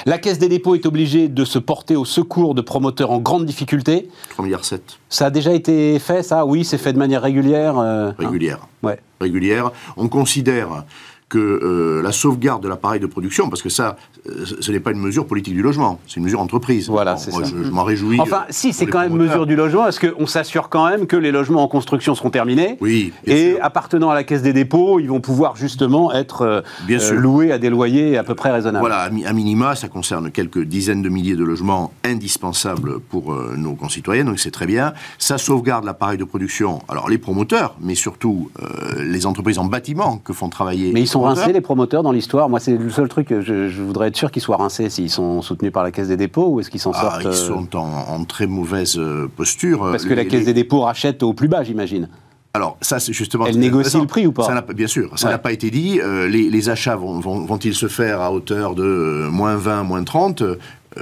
La 0.05 0.19
Caisse 0.19 0.39
des 0.39 0.51
dépôts 0.51 0.75
est 0.75 0.85
obligée 0.85 1.29
de 1.29 1.45
se 1.47 1.59
porter 1.59 1.97
au 1.97 2.05
secours 2.05 2.55
de 2.55 2.61
promoteurs 2.61 3.11
en 3.11 3.19
grande 3.19 3.47
difficulté. 3.47 4.09
3 4.31 4.45
milliards 4.45 4.65
7 4.65 4.99
Ça 5.09 5.27
a 5.27 5.31
déjà 5.31 5.55
été 5.55 5.99
fait, 5.99 6.23
ça? 6.23 6.45
Oui, 6.45 6.65
c'est 6.65 6.77
fait 6.79 6.93
de 6.93 6.99
manière 6.99 7.23
régulière. 7.23 7.79
euh, 7.79 8.11
hein? 8.11 8.15
Régulières. 8.19 8.69
Ouais. 8.83 9.01
régulière. 9.21 9.71
On 9.97 10.09
considère 10.09 10.85
que 11.29 11.39
euh, 11.39 12.03
la 12.03 12.13
sauvegarde 12.13 12.63
de 12.63 12.69
l'appareil 12.69 13.01
de 13.01 13.07
production, 13.07 13.49
parce 13.49 13.63
que 13.63 13.69
ça, 13.69 13.97
euh, 14.29 14.45
ce 14.61 14.71
n'est 14.71 14.79
pas 14.81 14.93
une 14.93 15.01
mesure 15.01 15.27
politique 15.27 15.55
du 15.55 15.63
logement, 15.63 15.99
c'est 16.07 16.17
une 16.17 16.25
mesure 16.25 16.41
entreprise. 16.41 16.89
Voilà, 16.89 17.17
c'est 17.17 17.31
ça. 17.33 17.43
Je, 17.43 17.65
je 17.65 17.71
m'en 17.71 17.83
réjouis. 17.83 18.21
Enfin, 18.21 18.43
euh, 18.43 18.51
si, 18.51 18.73
c'est 18.73 18.87
quand 18.87 19.01
même 19.01 19.15
mesure 19.15 19.47
du 19.47 19.57
logement, 19.57 19.83
parce 19.85 19.99
qu'on 19.99 20.27
s'assure 20.27 20.69
quand 20.69 20.89
même 20.89 21.07
que 21.07 21.17
les 21.17 21.33
logements 21.33 21.63
en 21.65 21.69
construction 21.69 22.15
seront 22.15 22.31
terminés. 22.31 22.77
Oui, 22.81 23.13
Et 23.27 23.53
sûr. 23.53 23.59
appartenant 23.63 24.11
à 24.11 24.15
la 24.15 24.23
Caisse 24.23 24.43
des 24.43 24.53
dépôts, 24.53 25.01
ils 25.01 25.09
vont 25.09 25.21
pouvoir 25.21 25.57
justement 25.57 26.13
être 26.13 26.43
euh, 26.43 26.61
Bien 26.87 26.99
euh, 26.99 27.01
sûr. 27.01 27.17
loués 27.21 27.51
à 27.53 27.59
des 27.59 27.71
loyers 27.71 28.17
à 28.17 28.23
peu 28.23 28.35
près 28.35 28.51
raisonnables. 28.53 28.81
Voilà, 28.87 29.01
à, 29.01 29.11
mi- 29.11 29.25
à 29.27 29.33
minima, 29.33 29.75
ça 29.75 29.89
concerne 29.89 30.31
quelques 30.31 30.63
dizaines 30.63 31.03
de 31.03 31.09
milliers 31.09 31.37
de 31.37 31.45
logements 31.45 31.93
indispensables 32.05 33.01
pour 33.01 33.33
euh, 33.33 33.55
nos 33.57 33.75
concitoyens, 33.75 34.25
donc 34.25 34.39
c'est 34.39 34.51
très 34.51 34.67
bien. 34.67 34.93
Ça 35.19 35.39
sauvegarde 35.39 35.85
l'appareil 35.85 36.19
de 36.19 36.25
production, 36.25 36.81
alors 36.89 37.09
les 37.09 37.19
promoteurs, 37.19 37.77
mais 37.81 37.95
surtout 37.95 38.51
euh, 38.63 39.03
les 39.05 39.27
entreprises 39.27 39.59
en 39.59 39.65
bâtiment 39.65 40.19
que 40.19 40.33
font 40.33 40.49
travailler. 40.49 40.93
Mais 40.93 41.01
ils 41.01 41.07
sont 41.15 41.23
rincés, 41.23 41.53
les 41.53 41.61
promoteurs, 41.61 42.03
dans 42.03 42.13
l'histoire. 42.13 42.49
Moi, 42.49 42.61
c'est 42.61 42.77
le 42.77 42.91
seul 42.91 43.09
truc 43.09 43.29
que 43.29 43.41
je, 43.41 43.69
je 43.69 43.83
voudrais 43.83 44.09
être 44.09 44.17
sûr 44.17 44.31
qu'ils 44.31 44.43
soient 44.43 44.57
rincés 44.59 44.91
s'ils 44.91 45.11
sont 45.11 45.41
soutenus 45.43 45.73
par 45.73 45.83
la 45.83 45.91
Caisse 45.91 46.09
des 46.09 46.17
dépôts 46.17 46.47
ou 46.49 46.61
est-ce 46.61 46.71
qu'ils 46.71 46.81
s'en 46.81 46.93
Ah, 46.95 47.01
sortent 47.01 47.23
ils 47.23 47.27
euh, 47.29 47.33
sont 47.33 47.77
en, 47.77 47.87
en 48.15 48.25
très 48.25 48.47
mauvaise 48.47 48.97
euh, 48.99 49.29
posture. 49.35 49.81
Parce 49.91 50.05
que 50.05 50.11
Les- 50.11 50.17
la 50.17 50.25
Caisse 50.25 50.41
les- 50.41 50.47
des 50.47 50.55
dépôts 50.55 50.81
rachète 50.83 51.23
au 51.23 51.33
plus 51.33 51.49
bas, 51.49 51.63
j'imagine. 51.65 52.09
Alors, 52.57 52.77
ça, 52.81 53.01
c'est 53.01 53.13
justement. 53.13 53.47
Elle 53.47 53.59
négocie 53.59 53.99
le 53.99 54.07
prix 54.07 54.29
ou 54.29 54.33
pas 54.33 54.45
Ça 54.45 54.65
Bien 54.75 54.87
sûr, 54.87 55.11
ça 55.19 55.27
Ouais. 55.27 55.33
n'a 55.33 55.39
pas 55.39 55.51
été 55.51 55.71
dit. 55.73 55.99
Euh, 56.01 56.29
les, 56.29 56.49
les 56.51 56.69
achats 56.69 56.95
vont, 56.95 57.19
vont, 57.19 57.45
vont-ils 57.45 57.75
se 57.75 57.89
faire 57.89 58.21
à 58.21 58.31
hauteur 58.33 58.77
de 58.77 58.85
euh, 58.85 59.29
moins 59.29 59.57
20, 59.57 59.83
moins 59.83 60.05
30 60.05 60.43
Euh, 60.43 60.57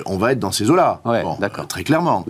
On 0.06 0.16
va 0.16 0.32
être 0.32 0.38
dans 0.38 0.52
ces 0.52 0.70
eaux-là. 0.70 1.00
Ouais, 1.04 1.22
Bon, 1.22 1.36
d'accord. 1.40 1.64
euh, 1.64 1.66
Très 1.68 1.84
clairement. 1.84 2.24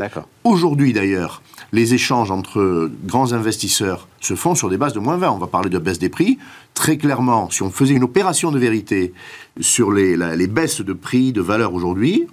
Aujourd'hui, 0.44 0.92
d'ailleurs, 0.92 1.42
les 1.72 1.94
échanges 1.94 2.31
entre 2.31 2.90
grands 3.05 3.33
investisseurs 3.33 4.09
se 4.20 4.35
font 4.35 4.55
sur 4.55 4.68
des 4.68 4.77
bases 4.77 4.92
de 4.92 4.98
moins 5.01 5.16
20. 5.16 5.31
On 5.31 5.38
va 5.38 5.46
parler 5.46 5.70
de 5.70 5.79
baisse 5.79 5.98
des 5.98 6.09
prix. 6.09 6.38
Très 6.75 6.96
clairement, 6.96 7.48
si 7.51 7.62
on 7.62 7.70
faisait 7.70 7.94
une 7.94 8.05
opération 8.05 8.51
de 8.51 8.59
vérité 8.59 9.12
sur 9.61 9.92
les, 9.92 10.16
la- 10.16 10.35
les 10.37 10.46
baisses 10.46 10.81
de 10.81 10.92
prix, 10.92 11.33
de 11.33 11.40
valeur 11.40 11.72
aujourd'hui, 11.75 12.27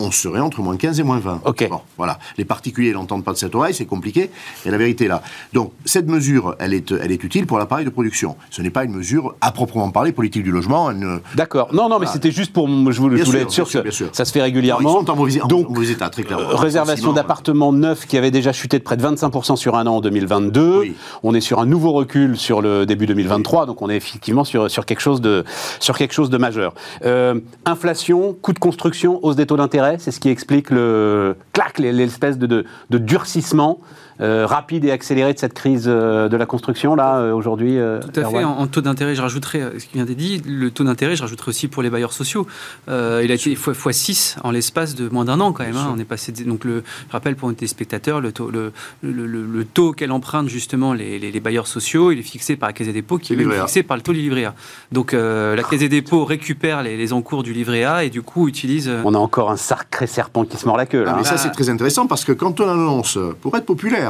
on 0.00 0.12
serait 0.12 0.38
entre 0.38 0.60
moins 0.62 0.76
15 0.76 1.00
et 1.00 1.02
moins 1.02 1.18
20. 1.18 1.40
Ok. 1.44 1.68
Bon, 1.68 1.80
voilà. 1.96 2.20
Les 2.36 2.44
particuliers 2.44 2.92
n'entendent 2.92 3.24
pas 3.24 3.32
de 3.32 3.36
cette 3.38 3.54
oreille, 3.56 3.74
c'est 3.74 3.84
compliqué, 3.84 4.30
et 4.64 4.70
la 4.70 4.78
vérité 4.78 5.06
est 5.06 5.08
là. 5.08 5.22
Donc, 5.52 5.72
cette 5.84 6.06
mesure, 6.06 6.54
elle 6.60 6.72
est, 6.72 6.92
elle 6.92 7.10
est 7.10 7.24
utile 7.24 7.46
pour 7.46 7.58
l'appareil 7.58 7.84
de 7.84 7.90
production. 7.90 8.36
Ce 8.50 8.62
n'est 8.62 8.70
pas 8.70 8.84
une 8.84 8.92
mesure 8.94 9.34
à 9.40 9.50
proprement 9.50 9.90
parler 9.90 10.12
politique 10.12 10.44
du 10.44 10.52
logement. 10.52 10.92
ne- 10.92 11.18
D'accord. 11.34 11.74
Non, 11.74 11.88
non, 11.88 11.98
mais 11.98 12.06
c'était 12.06 12.30
juste 12.30 12.52
pour. 12.52 12.68
Je 12.68 13.00
voulais, 13.00 13.24
sûr, 13.24 13.34
être 13.34 13.50
sûr 13.50 13.64
bien 13.64 13.70
sûr, 13.70 13.80
que 13.80 13.88
bien 13.88 13.90
sûr. 13.92 14.08
ça 14.12 14.24
se 14.24 14.30
fait 14.30 14.38
Non, 14.38 14.44
régulièrement. 14.44 14.88
ils 14.88 14.92
sont 15.04 15.10
en 15.10 15.16
mauvais, 15.16 15.40
en 15.40 15.48
Donc, 15.48 15.68
mauvais 15.68 15.88
état, 15.90 16.08
très 16.10 16.22
clairement. 16.22 16.48
Euh, 16.48 16.54
réservation 16.54 17.12
d'appartements 17.12 17.72
neufs 17.72 18.06
qui 18.06 18.16
avait 18.16 18.30
déjà 18.30 18.52
chuté 18.52 18.78
de 18.78 18.84
près 18.84 18.96
de 18.96 19.02
25% 19.02 19.56
sur 19.56 19.74
un 19.76 19.86
an 19.88 19.96
en 19.96 20.00
2022. 20.00 20.78
Oui. 20.78 20.94
On 21.24 21.34
est 21.34 21.40
sur 21.40 21.58
un 21.58 21.66
nouveau 21.66 21.90
recul 21.90 22.36
sur 22.36 22.62
le 22.62 22.86
début 22.86 23.06
2023, 23.06 23.66
donc 23.66 23.82
on 23.82 23.90
est 23.90 23.96
effectivement 23.96 24.44
sur, 24.44 24.70
sur, 24.70 24.86
quelque, 24.86 25.00
chose 25.00 25.20
de, 25.20 25.44
sur 25.80 25.98
quelque 25.98 26.12
chose 26.14 26.30
de 26.30 26.38
majeur. 26.38 26.72
Euh, 27.04 27.40
inflation, 27.64 28.32
coût 28.40 28.52
de 28.52 28.58
construction, 28.60 29.18
hausse 29.24 29.34
des 29.34 29.46
taux 29.46 29.56
d'intérêt, 29.56 29.87
c'est 29.98 30.10
ce 30.10 30.20
qui 30.20 30.28
explique 30.28 30.70
le 30.70 31.36
clac, 31.52 31.78
l'espèce 31.78 32.38
de, 32.38 32.64
durcissement 32.90 33.80
euh, 34.20 34.46
rapide 34.46 34.84
et 34.84 34.90
accéléré 34.90 35.32
de 35.34 35.38
cette 35.38 35.54
crise 35.54 35.84
euh, 35.86 36.28
de 36.28 36.36
la 36.36 36.46
construction, 36.46 36.94
là, 36.94 37.18
euh, 37.18 37.32
aujourd'hui. 37.32 37.78
euh, 37.78 38.00
Tout 38.00 38.20
à 38.20 38.24
fait. 38.28 38.44
En, 38.44 38.58
en 38.58 38.66
taux 38.66 38.80
d'intérêt, 38.80 39.14
je 39.14 39.22
rajouterais 39.22 39.60
euh, 39.60 39.78
ce 39.78 39.86
qui 39.86 39.94
vient 39.94 40.04
d'être 40.04 40.16
dit. 40.16 40.42
Le 40.46 40.70
taux 40.70 40.84
d'intérêt, 40.84 41.16
je 41.16 41.22
rajouterais 41.22 41.50
aussi 41.50 41.68
pour 41.68 41.82
les 41.82 41.90
bailleurs 41.90 42.12
sociaux. 42.12 42.46
Euh, 42.88 43.22
il 43.24 43.30
a 43.30 43.34
été 43.34 43.54
fois, 43.54 43.74
fois 43.74 43.92
6 43.92 44.36
en 44.44 44.50
l'espace 44.50 44.94
de 44.94 45.08
moins 45.08 45.24
d'un 45.24 45.40
an 45.40 45.52
quand 45.52 45.64
même. 45.64 45.76
hein. 45.76 45.92
On 45.94 45.98
est 45.98 46.04
passé. 46.04 46.32
de- 46.32 46.44
donc 46.44 46.64
le 46.64 46.82
je 47.08 47.12
rappelle 47.12 47.36
pour 47.36 47.48
nos 47.48 47.54
téléspectateurs, 47.54 48.20
le 48.20 48.32
taux, 48.32 48.50
le, 48.50 48.72
le, 49.02 49.26
le- 49.26 49.44
le 49.46 49.64
taux 49.64 49.92
qu'elle 49.92 50.12
emprunte 50.12 50.48
justement 50.48 50.92
les, 50.94 51.18
les- 51.18 51.30
les 51.32 51.40
bailleurs 51.40 51.66
sociaux, 51.66 52.10
il 52.12 52.18
est 52.18 52.22
fixé 52.22 52.56
par 52.56 52.68
la 52.68 52.72
Caisse 52.72 52.86
des 52.86 52.92
dépôts, 52.92 53.18
qui 53.18 53.34
est 53.34 53.60
fixé 53.60 53.82
par 53.82 53.96
le 53.96 54.02
taux 54.02 54.12
du 54.12 54.20
livret 54.20 54.44
A. 54.46 54.54
Donc 54.92 55.14
euh, 55.14 55.54
la 55.56 55.62
Caisse 55.62 55.80
des 55.80 55.88
dépôts 55.88 56.24
récupère 56.24 56.82
les, 56.82 56.96
les 56.96 57.12
encours 57.12 57.42
du 57.42 57.52
livret 57.52 57.84
A 57.84 58.04
et 58.04 58.10
du 58.10 58.22
coup 58.22 58.48
utilise. 58.48 58.88
euh, 58.88 59.02
On 59.04 59.14
a 59.14 59.18
encore 59.18 59.50
un 59.50 59.56
sacré 59.56 60.06
serpent 60.06 60.44
qui 60.44 60.56
se 60.56 60.66
mord 60.66 60.76
la 60.76 60.86
queue, 60.86 61.04
là. 61.04 61.12
Ah, 61.12 61.16
mais 61.16 61.26
hein. 61.26 61.30
ça, 61.30 61.36
c'est 61.36 61.50
très 61.50 61.68
intéressant 61.70 62.06
parce 62.06 62.24
que 62.24 62.32
quand 62.32 62.60
on 62.60 62.68
annonce, 62.68 63.18
pour 63.40 63.56
être 63.56 63.66
populaire, 63.66 64.07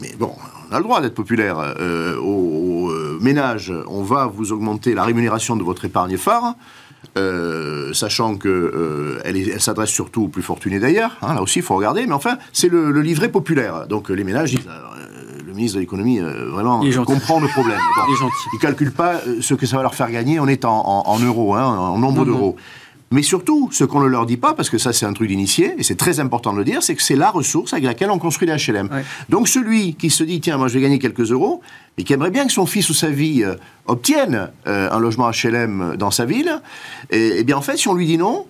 mais 0.00 0.12
bon, 0.18 0.32
on 0.70 0.74
a 0.74 0.78
le 0.78 0.84
droit 0.84 1.00
d'être 1.00 1.14
populaire, 1.14 1.56
euh, 1.58 2.16
aux, 2.18 2.86
aux, 2.86 2.90
euh, 2.90 3.18
ménages, 3.20 3.72
on 3.88 4.02
va 4.02 4.26
vous 4.26 4.52
augmenter 4.52 4.94
la 4.94 5.04
rémunération 5.04 5.54
de 5.56 5.62
votre 5.62 5.84
épargne 5.84 6.16
phare, 6.16 6.54
euh, 7.16 7.92
sachant 7.92 8.36
que 8.36 8.48
euh, 8.48 9.20
elle, 9.24 9.36
est- 9.36 9.58
s'adresse 9.60 9.90
surtout 9.90 10.24
aux 10.24 10.28
plus 10.28 10.42
fortunés 10.42 10.80
d'ailleurs, 10.80 11.12
hein, 11.22 11.34
là 11.34 11.42
aussi 11.42 11.60
il 11.60 11.62
faut 11.64 11.76
regarder, 11.76 12.06
mais 12.06 12.12
enfin, 12.14 12.38
c'est 12.52 12.68
le, 12.68 12.90
le 12.90 13.00
livret 13.02 13.28
populaire. 13.28 13.86
Donc 13.86 14.08
les 14.08 14.24
ménages, 14.24 14.54
euh, 14.56 15.38
le 15.46 15.52
ministre 15.52 15.76
de 15.76 15.80
l'économie, 15.82 16.18
euh, 16.20 16.48
vraiment, 16.50 16.82
est 16.88 17.04
comprend 17.04 17.38
le 17.40 17.46
problème. 17.48 17.78
Bon. 17.96 18.02
Il 18.08 18.16
est. 18.16 18.28
Ils 18.54 18.58
calculent 18.58 18.92
pas 18.92 19.20
ce 19.40 19.54
que 19.54 19.66
ça 19.66 19.76
va 19.76 19.82
leur 19.82 19.94
faire 19.94 20.10
gagner 20.10 20.40
en 20.40 20.48
étant 20.48 20.82
en, 20.88 21.08
en 21.08 21.18
euros, 21.20 21.54
hein, 21.54 21.64
en 21.66 21.98
nombre 21.98 22.24
d'euros. 22.24 22.56
Mais 23.14 23.22
surtout, 23.22 23.68
ce 23.70 23.84
qu'on 23.84 24.00
ne 24.00 24.08
leur 24.08 24.26
dit 24.26 24.36
pas, 24.36 24.54
parce 24.54 24.68
que 24.68 24.76
ça 24.76 24.92
c'est 24.92 25.06
un 25.06 25.12
truc 25.12 25.28
d'initié, 25.28 25.76
et 25.78 25.84
c'est 25.84 25.94
très 25.94 26.18
important 26.18 26.52
de 26.52 26.58
le 26.58 26.64
dire, 26.64 26.82
c'est 26.82 26.96
que 26.96 27.02
c'est 27.02 27.14
la 27.14 27.30
ressource 27.30 27.72
avec 27.72 27.84
laquelle 27.84 28.10
on 28.10 28.18
construit 28.18 28.48
les 28.48 28.56
HLM. 28.56 28.88
Ouais. 28.92 29.04
Donc 29.28 29.46
celui 29.46 29.94
qui 29.94 30.10
se 30.10 30.24
dit, 30.24 30.40
tiens, 30.40 30.56
moi 30.56 30.66
je 30.66 30.74
vais 30.74 30.80
gagner 30.80 30.98
quelques 30.98 31.30
euros, 31.30 31.62
et 31.96 32.02
qui 32.02 32.12
aimerait 32.12 32.32
bien 32.32 32.44
que 32.44 32.52
son 32.52 32.66
fils 32.66 32.90
ou 32.90 32.92
sa 32.92 33.12
fille 33.12 33.44
euh, 33.44 33.54
obtienne 33.86 34.50
euh, 34.66 34.90
un 34.90 34.98
logement 34.98 35.30
HLM 35.30 35.94
dans 35.96 36.10
sa 36.10 36.24
ville, 36.24 36.60
et, 37.10 37.38
et 37.38 37.44
bien 37.44 37.56
en 37.56 37.62
fait, 37.62 37.76
si 37.76 37.86
on 37.86 37.94
lui 37.94 38.06
dit 38.06 38.18
non, 38.18 38.46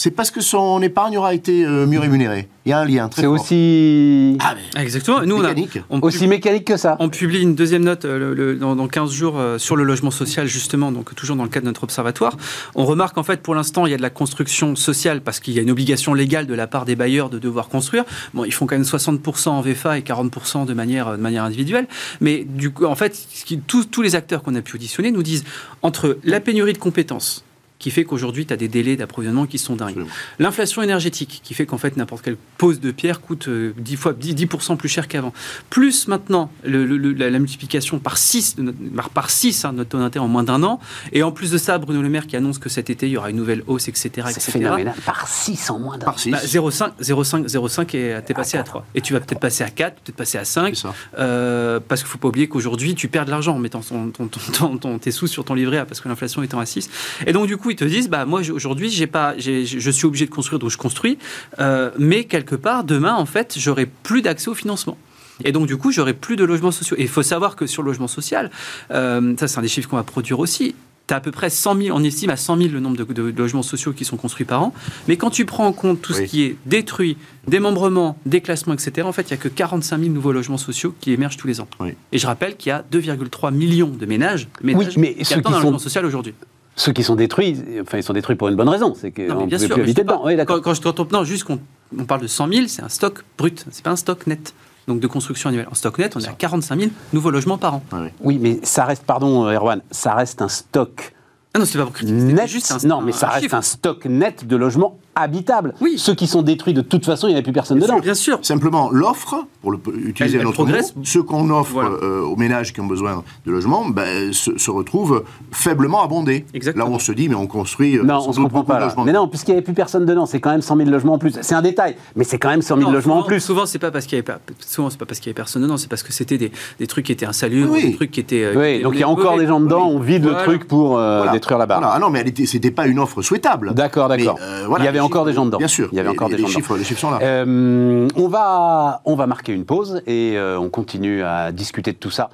c'est 0.00 0.12
parce 0.12 0.30
que 0.30 0.40
son 0.40 0.80
épargne 0.80 1.18
aura 1.18 1.34
été 1.34 1.64
euh, 1.66 1.84
mieux 1.84 1.98
rémunérée. 1.98 2.46
Il 2.66 2.68
y 2.70 2.72
a 2.72 2.78
un 2.78 2.84
lien 2.84 3.08
très 3.08 3.22
C'est 3.22 3.26
aussi, 3.26 4.36
Ah, 4.40 4.54
mais 4.76 4.82
Exactement. 4.82 5.22
Nous, 5.24 5.34
on, 5.34 5.40
a- 5.40 5.48
mécanique. 5.48 5.80
on 5.90 5.98
aussi 6.00 6.28
mécanique 6.28 6.66
que 6.66 6.76
ça. 6.76 6.96
On 7.00 7.08
publie 7.08 7.40
une 7.40 7.56
deuxième 7.56 7.82
note 7.82 8.04
euh, 8.04 8.16
le- 8.18 8.34
le- 8.34 8.54
dans, 8.56 8.76
dans 8.76 8.86
15 8.86 9.10
jours 9.10 9.38
euh, 9.40 9.58
sur 9.58 9.74
le 9.74 9.82
logement 9.82 10.12
social, 10.12 10.46
justement, 10.46 10.92
donc 10.92 11.14
toujours 11.16 11.34
dans 11.34 11.42
le 11.42 11.48
cadre 11.48 11.64
de 11.64 11.70
notre 11.70 11.82
observatoire. 11.82 12.36
On 12.76 12.84
remarque 12.84 13.18
en 13.18 13.24
fait, 13.24 13.42
pour 13.42 13.56
l'instant, 13.56 13.86
il 13.86 13.90
y 13.90 13.94
a 13.94 13.96
de 13.96 14.02
la 14.02 14.10
construction 14.10 14.76
sociale 14.76 15.20
parce 15.22 15.40
qu'il 15.40 15.54
y 15.54 15.58
a 15.58 15.62
une 15.62 15.70
obligation 15.70 16.14
légale 16.14 16.46
de 16.46 16.54
la 16.54 16.68
part 16.68 16.84
des 16.84 16.94
bailleurs 16.94 17.28
de 17.28 17.40
devoir 17.40 17.68
construire. 17.68 18.04
Bon, 18.34 18.44
ils 18.44 18.52
font 18.52 18.66
quand 18.66 18.76
même 18.76 18.84
60% 18.84 19.48
en 19.48 19.60
VFA 19.62 19.98
et 19.98 20.02
40% 20.02 20.64
de 20.64 20.74
manière, 20.74 21.10
de 21.12 21.16
manière 21.16 21.42
individuelle. 21.42 21.88
Mais 22.20 22.44
du 22.48 22.70
coup, 22.70 22.84
en 22.84 22.94
fait, 22.94 23.16
ce 23.16 23.44
qui- 23.44 23.58
tous, 23.58 23.86
tous 23.86 24.02
les 24.02 24.14
acteurs 24.14 24.44
qu'on 24.44 24.54
a 24.54 24.60
pu 24.60 24.76
auditionner 24.76 25.10
nous 25.10 25.24
disent 25.24 25.44
entre 25.82 26.18
la 26.22 26.38
pénurie 26.38 26.72
de 26.74 26.78
compétences, 26.78 27.44
qui 27.78 27.90
fait 27.90 28.04
qu'aujourd'hui, 28.04 28.44
tu 28.46 28.52
as 28.52 28.56
des 28.56 28.66
délais 28.68 28.96
d'approvisionnement 28.96 29.46
qui 29.46 29.58
sont 29.58 29.76
dingues. 29.76 30.04
L'inflation 30.38 30.82
énergétique, 30.82 31.40
qui 31.44 31.54
fait 31.54 31.64
qu'en 31.66 31.78
fait, 31.78 31.96
n'importe 31.96 32.24
quelle 32.24 32.36
pose 32.56 32.80
de 32.80 32.90
pierre 32.90 33.20
coûte 33.20 33.48
euh, 33.48 33.72
10 33.78 33.96
fois 33.96 34.12
10%, 34.12 34.34
10% 34.46 34.76
plus 34.76 34.88
cher 34.88 35.06
qu'avant. 35.08 35.32
Plus 35.70 36.08
maintenant, 36.08 36.50
le- 36.64 36.84
le- 36.84 36.96
le- 36.96 37.12
la, 37.12 37.30
la 37.30 37.38
multiplication 37.38 37.98
par 37.98 38.18
6, 38.18 38.56
de 38.56 38.62
notre, 38.62 38.78
par- 38.96 39.10
par 39.10 39.30
6 39.30 39.64
hein, 39.64 39.72
de 39.72 39.78
notre 39.78 39.90
taux 39.90 39.98
d'intérêt 39.98 40.24
en 40.24 40.28
moins 40.28 40.42
d'un 40.42 40.62
an. 40.62 40.80
Et 41.12 41.22
en 41.22 41.30
plus 41.32 41.50
de 41.50 41.58
ça, 41.58 41.78
Bruno 41.78 42.02
Le 42.02 42.08
Maire 42.08 42.26
qui 42.26 42.36
annonce 42.36 42.58
que 42.58 42.68
cet 42.68 42.90
été, 42.90 43.06
il 43.06 43.12
y 43.12 43.16
aura 43.16 43.30
une 43.30 43.36
nouvelle 43.36 43.62
hausse, 43.66 43.88
etc. 43.88 44.10
C'est 44.26 44.32
etc. 44.32 44.52
phénoménal. 44.52 44.94
Par 45.06 45.28
6 45.28 45.70
en 45.70 45.78
moins 45.78 45.98
d'un. 45.98 46.06
Par 46.06 46.18
six. 46.18 46.30
Bah, 46.30 46.40
0,5, 46.44 46.90
0,5, 47.00 47.46
0,5 47.46 47.96
et 47.96 48.20
t'es 48.24 48.34
passé 48.34 48.56
à 48.58 48.62
3. 48.64 48.86
Et 48.94 49.00
tu 49.00 49.12
vas 49.12 49.20
peut-être 49.20 49.40
passer 49.40 49.62
à 49.64 49.70
4, 49.70 50.00
peut-être 50.00 50.16
passer 50.16 50.38
à 50.38 50.44
5. 50.44 50.74
C'est 50.74 50.82
ça. 50.82 50.94
Euh, 51.18 51.80
parce 51.86 52.00
qu'il 52.02 52.08
ne 52.08 52.12
faut 52.12 52.18
pas 52.18 52.28
oublier 52.28 52.48
qu'aujourd'hui, 52.48 52.94
tu 52.94 53.08
perds 53.08 53.24
de 53.26 53.30
l'argent 53.30 53.54
en 53.54 53.58
mettant 53.58 53.80
ton, 53.80 54.08
ton- 54.10 54.26
ton- 54.28 54.40
ton- 54.52 54.76
ton- 54.78 54.98
tes 54.98 55.10
sous 55.10 55.26
sur 55.26 55.44
ton 55.44 55.54
livret 55.54 55.78
A, 55.78 55.84
parce 55.86 56.00
que 56.00 56.08
l'inflation 56.08 56.42
étant 56.42 56.58
à 56.60 56.66
6. 56.66 56.88
Et 57.26 57.32
donc, 57.32 57.46
du 57.46 57.56
coup, 57.56 57.67
ils 57.70 57.76
te 57.76 57.84
disent, 57.84 58.08
bah, 58.08 58.24
moi, 58.24 58.40
aujourd'hui, 58.50 58.90
j'ai 58.90 59.06
pas, 59.06 59.34
je 59.38 59.90
suis 59.90 60.06
obligé 60.06 60.26
de 60.26 60.30
construire, 60.30 60.58
donc 60.58 60.70
je 60.70 60.78
construis. 60.78 61.18
Euh, 61.60 61.90
mais 61.98 62.24
quelque 62.24 62.54
part, 62.54 62.84
demain, 62.84 63.14
en 63.14 63.26
fait, 63.26 63.54
j'aurai 63.58 63.86
plus 63.86 64.22
d'accès 64.22 64.48
au 64.48 64.54
financement. 64.54 64.96
Et 65.44 65.52
donc, 65.52 65.66
du 65.66 65.76
coup, 65.76 65.92
j'aurai 65.92 66.14
plus 66.14 66.36
de 66.36 66.44
logements 66.44 66.72
sociaux. 66.72 66.96
Et 66.98 67.02
il 67.02 67.08
faut 67.08 67.22
savoir 67.22 67.54
que 67.56 67.66
sur 67.66 67.82
le 67.82 67.90
logement 67.90 68.08
social, 68.08 68.50
euh, 68.90 69.34
ça, 69.38 69.46
c'est 69.48 69.58
un 69.58 69.62
des 69.62 69.68
chiffres 69.68 69.88
qu'on 69.88 69.96
va 69.96 70.02
produire 70.02 70.40
aussi. 70.40 70.74
Tu 71.06 71.14
as 71.14 71.18
à 71.18 71.20
peu 71.20 71.30
près 71.30 71.48
100 71.48 71.80
000, 71.80 71.96
on 71.98 72.04
estime 72.04 72.28
à 72.28 72.36
100 72.36 72.58
000 72.58 72.68
le 72.70 72.80
nombre 72.80 72.96
de, 72.96 73.04
de 73.04 73.38
logements 73.40 73.62
sociaux 73.62 73.92
qui 73.94 74.04
sont 74.04 74.18
construits 74.18 74.44
par 74.44 74.62
an. 74.62 74.74
Mais 75.06 75.16
quand 75.16 75.30
tu 75.30 75.46
prends 75.46 75.64
en 75.66 75.72
compte 75.72 76.02
tout 76.02 76.12
ce 76.12 76.20
Oui. 76.22 76.26
qui 76.28 76.42
est 76.42 76.56
détruit, 76.66 77.16
démembrement, 77.46 78.18
déclassement, 78.26 78.74
etc., 78.74 79.06
en 79.06 79.12
fait, 79.12 79.22
il 79.30 79.32
n'y 79.32 79.38
a 79.38 79.42
que 79.42 79.48
45 79.48 80.00
000 80.00 80.12
nouveaux 80.12 80.32
logements 80.32 80.58
sociaux 80.58 80.94
qui 81.00 81.12
émergent 81.12 81.38
tous 81.38 81.46
les 81.46 81.60
ans. 81.62 81.68
Oui. 81.80 81.94
Et 82.12 82.18
je 82.18 82.26
rappelle 82.26 82.56
qu'il 82.56 82.68
y 82.70 82.72
a 82.72 82.84
2,3 82.92 83.54
millions 83.54 83.88
de 83.88 84.04
ménages, 84.04 84.48
ménages 84.62 84.98
mais 84.98 85.14
qui 85.14 85.32
attendent 85.32 85.54
un 85.54 85.60
logement 85.62 85.78
social 85.78 86.04
aujourd'hui. 86.04 86.34
Ceux 86.78 86.92
qui 86.92 87.02
sont 87.02 87.16
détruits, 87.16 87.56
enfin, 87.82 87.98
ils 87.98 88.02
sont 88.04 88.12
détruits 88.12 88.36
pour 88.36 88.48
une 88.48 88.54
bonne 88.56 88.68
raison. 88.68 88.94
C'est 88.98 89.10
qu'on 89.10 89.22
ne 89.22 89.26
bien 89.26 89.56
pouvait 89.56 89.58
sûr. 89.58 89.74
plus 89.74 89.82
habiter 89.82 90.02
dedans. 90.02 90.22
Oui, 90.24 90.36
quand, 90.46 90.60
quand 90.60 90.74
je 90.74 90.80
t'entends, 90.80 91.06
non, 91.12 91.24
juste 91.24 91.44
qu'on 91.44 91.58
on 91.98 92.04
parle 92.04 92.20
de 92.22 92.26
100 92.28 92.48
000, 92.52 92.66
c'est 92.68 92.82
un 92.82 92.88
stock 92.88 93.24
brut, 93.36 93.64
c'est 93.70 93.82
pas 93.82 93.90
un 93.90 93.96
stock 93.96 94.26
net. 94.26 94.54
Donc 94.86 95.00
de 95.00 95.06
construction 95.06 95.50
annuelle. 95.50 95.66
En 95.70 95.74
stock 95.74 95.98
net, 95.98 96.16
on 96.16 96.20
est 96.20 96.28
à 96.28 96.32
45 96.32 96.78
000 96.78 96.90
nouveaux 97.12 97.30
logements 97.30 97.58
par 97.58 97.74
an. 97.74 97.82
Oui, 98.20 98.38
mais 98.40 98.58
ça 98.62 98.84
reste, 98.84 99.02
pardon, 99.04 99.46
euh, 99.46 99.52
Erwan, 99.54 99.82
ça 99.90 100.14
reste 100.14 100.40
un 100.40 100.48
stock 100.48 101.12
Ah 101.52 101.58
non, 101.58 101.64
c'est 101.66 101.76
pas 101.78 101.84
pour 101.84 101.92
critiquer, 101.92 102.16
net. 102.18 102.46
juste 102.48 102.70
un 102.72 102.78
non, 102.88 103.00
mais 103.02 103.12
ça 103.12 103.26
un 103.26 103.30
reste 103.32 103.42
chiffre. 103.42 103.54
un 103.56 103.62
stock 103.62 104.06
net 104.06 104.46
de 104.46 104.56
logements 104.56 104.98
habitables. 105.22 105.74
Oui. 105.80 105.94
Ceux 105.98 106.14
qui 106.14 106.26
sont 106.26 106.42
détruits, 106.42 106.74
de 106.74 106.80
toute 106.80 107.04
façon, 107.04 107.28
il 107.28 107.32
n'y 107.34 107.38
a 107.38 107.42
plus 107.42 107.52
personne 107.52 107.78
dedans. 107.78 107.98
Bien 108.00 108.14
sûr. 108.14 108.38
Simplement, 108.42 108.90
l'offre, 108.90 109.44
pour 109.62 109.72
le, 109.72 109.78
utiliser 110.04 110.36
Elle- 110.36 110.40
elle 110.40 110.46
notre 110.46 110.54
progresse. 110.64 110.94
mot, 110.96 111.02
ce 111.04 111.18
qu'on 111.18 111.50
offre 111.50 111.72
Voilà. 111.72 111.90
euh, 112.02 112.22
aux 112.22 112.36
ménages 112.36 112.72
qui 112.72 112.80
ont 112.80 112.86
besoin 112.86 113.22
de 113.46 113.50
logement, 113.52 113.86
ben, 113.88 114.32
se, 114.32 114.56
se 114.58 114.70
retrouve 114.70 115.24
faiblement 115.52 116.02
abondé. 116.02 116.44
Exactement. 116.54 116.84
Là 116.86 116.90
où 116.90 116.94
on 116.94 116.98
se 116.98 117.12
dit, 117.12 117.28
mais 117.28 117.34
on 117.34 117.46
construit 117.46 117.96
euh, 117.98 118.02
Non, 118.04 118.20
sans 118.20 118.28
on 118.30 118.32
doute 118.32 118.42
comprend 118.44 118.64
pas 118.64 118.74
de 118.74 118.80
là. 118.80 118.86
logements. 118.86 119.04
Mais 119.04 119.12
non, 119.12 119.28
puisqu'il 119.28 119.50
n'y 119.52 119.56
avait 119.58 119.64
plus 119.64 119.74
personne 119.74 120.04
dedans, 120.06 120.26
c'est 120.26 120.40
quand 120.40 120.50
même 120.50 120.62
100 120.62 120.76
000 120.76 120.90
logements 120.90 121.14
en 121.14 121.18
plus. 121.18 121.36
C'est 121.40 121.54
un 121.54 121.62
détail, 121.62 121.96
mais 122.16 122.24
c'est 122.24 122.38
quand 122.38 122.48
même 122.50 122.62
100 122.62 122.76
000 122.76 122.88
Non, 122.88 122.94
logements 122.94 123.14
en 123.14 123.16
souvent- 123.18 123.26
plus. 123.28 123.40
Souvent, 123.40 123.66
c'est 123.66 123.78
pas 123.78 123.90
parce 123.90 124.04
qu'il 124.06 124.16
y 124.16 124.18
avait 124.18 124.22
pas, 124.24 124.38
souvent 124.60 124.90
c'est 124.90 124.98
pas 124.98 125.06
parce 125.06 125.18
qu'il 125.20 125.28
y 125.28 125.30
avait 125.30 125.34
personne 125.36 125.62
dedans, 125.62 125.76
c'est 125.76 125.88
parce 125.88 126.02
que 126.02 126.12
c'était 126.12 126.38
des, 126.38 126.52
des 126.78 126.86
trucs 126.86 127.06
qui 127.06 127.12
étaient 127.12 127.26
insalubres, 127.26 127.72
Oui. 127.72 127.90
des 127.90 127.96
trucs 127.96 128.10
qui 128.10 128.20
étaient. 128.20 128.44
euh, 128.44 128.52
qui 128.52 128.58
Oui, 128.58 128.82
donc 128.82 128.94
il 128.94 129.00
y 129.00 129.02
a 129.02 129.08
encore 129.08 129.38
des 129.38 129.46
gens 129.46 129.60
dedans, 129.60 129.86
Oui. 129.88 129.92
on 129.96 130.00
vide 130.00 130.22
Voilà. 130.22 130.38
le 130.38 130.44
truc 130.44 130.68
pour 130.68 130.98
euh, 130.98 131.18
Voilà. 131.18 131.32
détruire 131.32 131.58
la 131.58 131.66
barre. 131.66 131.80
Ah 131.84 131.98
non, 131.98 132.10
mais 132.10 132.20
elle 132.20 132.28
était- 132.28 132.46
c'était 132.46 132.70
pas 132.70 132.86
une 132.86 132.98
offre 132.98 133.22
souhaitable. 133.22 133.74
D'accord, 133.74 134.08
d'accord. 134.08 134.38
Il 134.78 134.84
y 134.84 134.88
avait 134.88 135.00
encore 135.08 135.24
des 135.24 135.32
gens 135.32 135.46
dedans. 135.46 135.58
Bien 135.58 135.68
sûr. 135.68 135.88
Il 135.92 135.96
y 135.96 136.00
avait 136.00 136.08
encore 136.08 136.28
des 136.28 136.36
les 136.36 136.42
gens 136.42 136.48
dedans. 136.48 136.58
chiffres, 136.58 136.76
les 136.76 136.84
chiffres 136.84 137.00
sont 137.00 137.10
là. 137.10 137.18
Euh, 137.22 138.08
on, 138.14 138.28
va, 138.28 139.00
on 139.04 139.14
va 139.14 139.26
marquer 139.26 139.52
une 139.52 139.64
pause 139.64 140.02
et 140.06 140.34
euh, 140.36 140.58
on 140.58 140.68
continue 140.68 141.22
à 141.22 141.52
discuter 141.52 141.92
de 141.92 141.98
tout 141.98 142.10
ça 142.10 142.30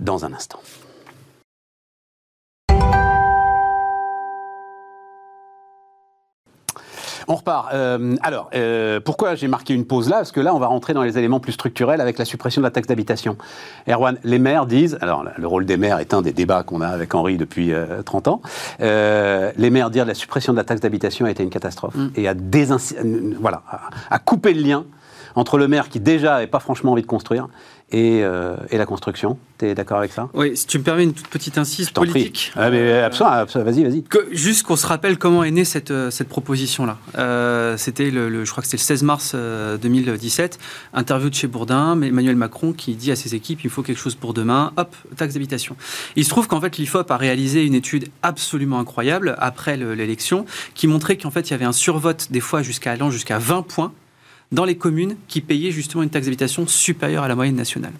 dans 0.00 0.24
un 0.24 0.32
instant. 0.32 0.60
On 7.28 7.34
repart. 7.34 7.68
Euh, 7.72 8.14
alors, 8.22 8.50
euh, 8.54 9.00
pourquoi 9.00 9.34
j'ai 9.34 9.48
marqué 9.48 9.74
une 9.74 9.84
pause 9.84 10.08
là? 10.08 10.16
Parce 10.16 10.32
que 10.32 10.40
là, 10.40 10.54
on 10.54 10.58
va 10.58 10.66
rentrer 10.66 10.94
dans 10.94 11.02
les 11.02 11.18
éléments 11.18 11.40
plus 11.40 11.52
structurels 11.52 12.00
avec 12.00 12.18
la 12.18 12.24
suppression 12.24 12.60
de 12.60 12.66
la 12.66 12.70
taxe 12.70 12.88
d'habitation. 12.88 13.36
Erwan, 13.88 14.18
les 14.24 14.38
maires 14.38 14.66
disent, 14.66 14.98
alors 15.00 15.24
le 15.36 15.46
rôle 15.46 15.64
des 15.66 15.76
maires 15.76 15.98
est 15.98 16.14
un 16.14 16.22
des 16.22 16.32
débats 16.32 16.62
qu'on 16.62 16.80
a 16.80 16.88
avec 16.88 17.14
Henri 17.14 17.36
depuis 17.36 17.72
euh, 17.72 18.02
30 18.02 18.28
ans, 18.28 18.42
Euh, 18.80 19.52
les 19.56 19.70
maires 19.70 19.90
disent 19.90 20.04
la 20.04 20.14
suppression 20.14 20.52
de 20.52 20.58
la 20.58 20.64
taxe 20.64 20.80
d'habitation 20.80 21.26
a 21.26 21.30
été 21.30 21.42
une 21.42 21.50
catastrophe 21.50 21.94
et 22.16 22.28
a, 22.28 22.34
voilà, 23.40 23.62
a, 23.70 23.80
a 24.10 24.18
coupé 24.18 24.54
le 24.54 24.62
lien 24.62 24.84
entre 25.34 25.58
le 25.58 25.68
maire 25.68 25.88
qui 25.88 26.00
déjà 26.00 26.32
n'avait 26.32 26.46
pas 26.46 26.60
franchement 26.60 26.92
envie 26.92 27.02
de 27.02 27.06
construire 27.06 27.48
et, 27.92 28.24
euh, 28.24 28.56
et 28.70 28.78
la 28.78 28.86
construction. 28.86 29.38
Tu 29.58 29.66
es 29.66 29.74
d'accord 29.74 29.98
avec 29.98 30.12
ça? 30.12 30.28
Oui, 30.34 30.56
si 30.56 30.66
tu 30.66 30.78
me 30.78 30.82
permets 30.82 31.04
une 31.04 31.12
toute 31.12 31.28
petite 31.28 31.58
incise 31.58 31.88
Je 31.88 31.92
t'en 31.92 32.00
prie. 32.02 32.10
politique. 32.12 32.52
Ah, 32.56 32.70
mais 32.70 32.94
absolument, 32.98 33.36
absolument, 33.36 33.70
vas-y, 33.70 33.84
vas-y. 33.84 34.04
Juste 34.32 34.64
qu'on 34.64 34.76
se 34.76 34.86
rappelle 34.86 35.18
comment 35.18 35.44
est 35.44 35.50
née 35.50 35.64
cette, 35.64 35.90
euh, 35.90 36.10
cette 36.10 36.28
proposition-là. 36.28 36.98
Euh, 37.18 37.76
c'était, 37.76 38.10
le, 38.10 38.28
le- 38.28 38.44
je 38.44 38.50
crois 38.50 38.62
que 38.62 38.66
c'était 38.68 38.80
le 38.82 38.86
16 38.86 39.02
mars 39.02 39.32
euh, 39.34 39.76
2017, 39.76 40.58
interview 40.94 41.28
de 41.30 41.34
chez 41.34 41.46
Bourdin, 41.46 42.00
Emmanuel 42.00 42.36
Macron 42.36 42.72
qui 42.72 42.94
dit 42.94 43.12
à 43.12 43.16
ses 43.16 43.34
équipes 43.34 43.62
il 43.64 43.70
faut 43.70 43.82
quelque 43.82 43.98
chose 44.00 44.14
pour 44.14 44.34
demain, 44.34 44.72
hop, 44.76 44.96
taxe 45.16 45.34
d'habitation. 45.34 45.76
Il 46.16 46.24
se 46.24 46.30
trouve 46.30 46.48
qu'en 46.48 46.60
fait 46.60 46.78
l'IFOP 46.78 47.10
a 47.10 47.16
réalisé 47.16 47.64
une 47.64 47.74
étude 47.74 48.08
absolument 48.22 48.78
incroyable 48.80 49.36
après 49.38 49.76
le- 49.76 49.94
l'élection 49.94 50.46
qui 50.74 50.86
montrait 50.86 51.16
qu'en 51.16 51.30
fait 51.30 51.48
il 51.48 51.52
y 51.52 51.54
avait 51.54 51.64
un 51.66 51.72
survote 51.72 52.28
des 52.30 52.40
fois 52.40 52.62
jusqu'à 52.62 52.92
allant 52.92 53.10
jusqu'à 53.10 53.38
20 53.38 53.62
points 53.62 53.92
dans 54.52 54.64
les 54.64 54.76
communes 54.76 55.16
qui 55.28 55.40
payaient 55.40 55.72
justement 55.72 56.02
une 56.02 56.10
taxe 56.10 56.26
d'habitation 56.26 56.66
supérieure 56.66 57.24
à 57.24 57.28
la 57.28 57.34
moyenne 57.34 57.56
nationale. 57.56 57.94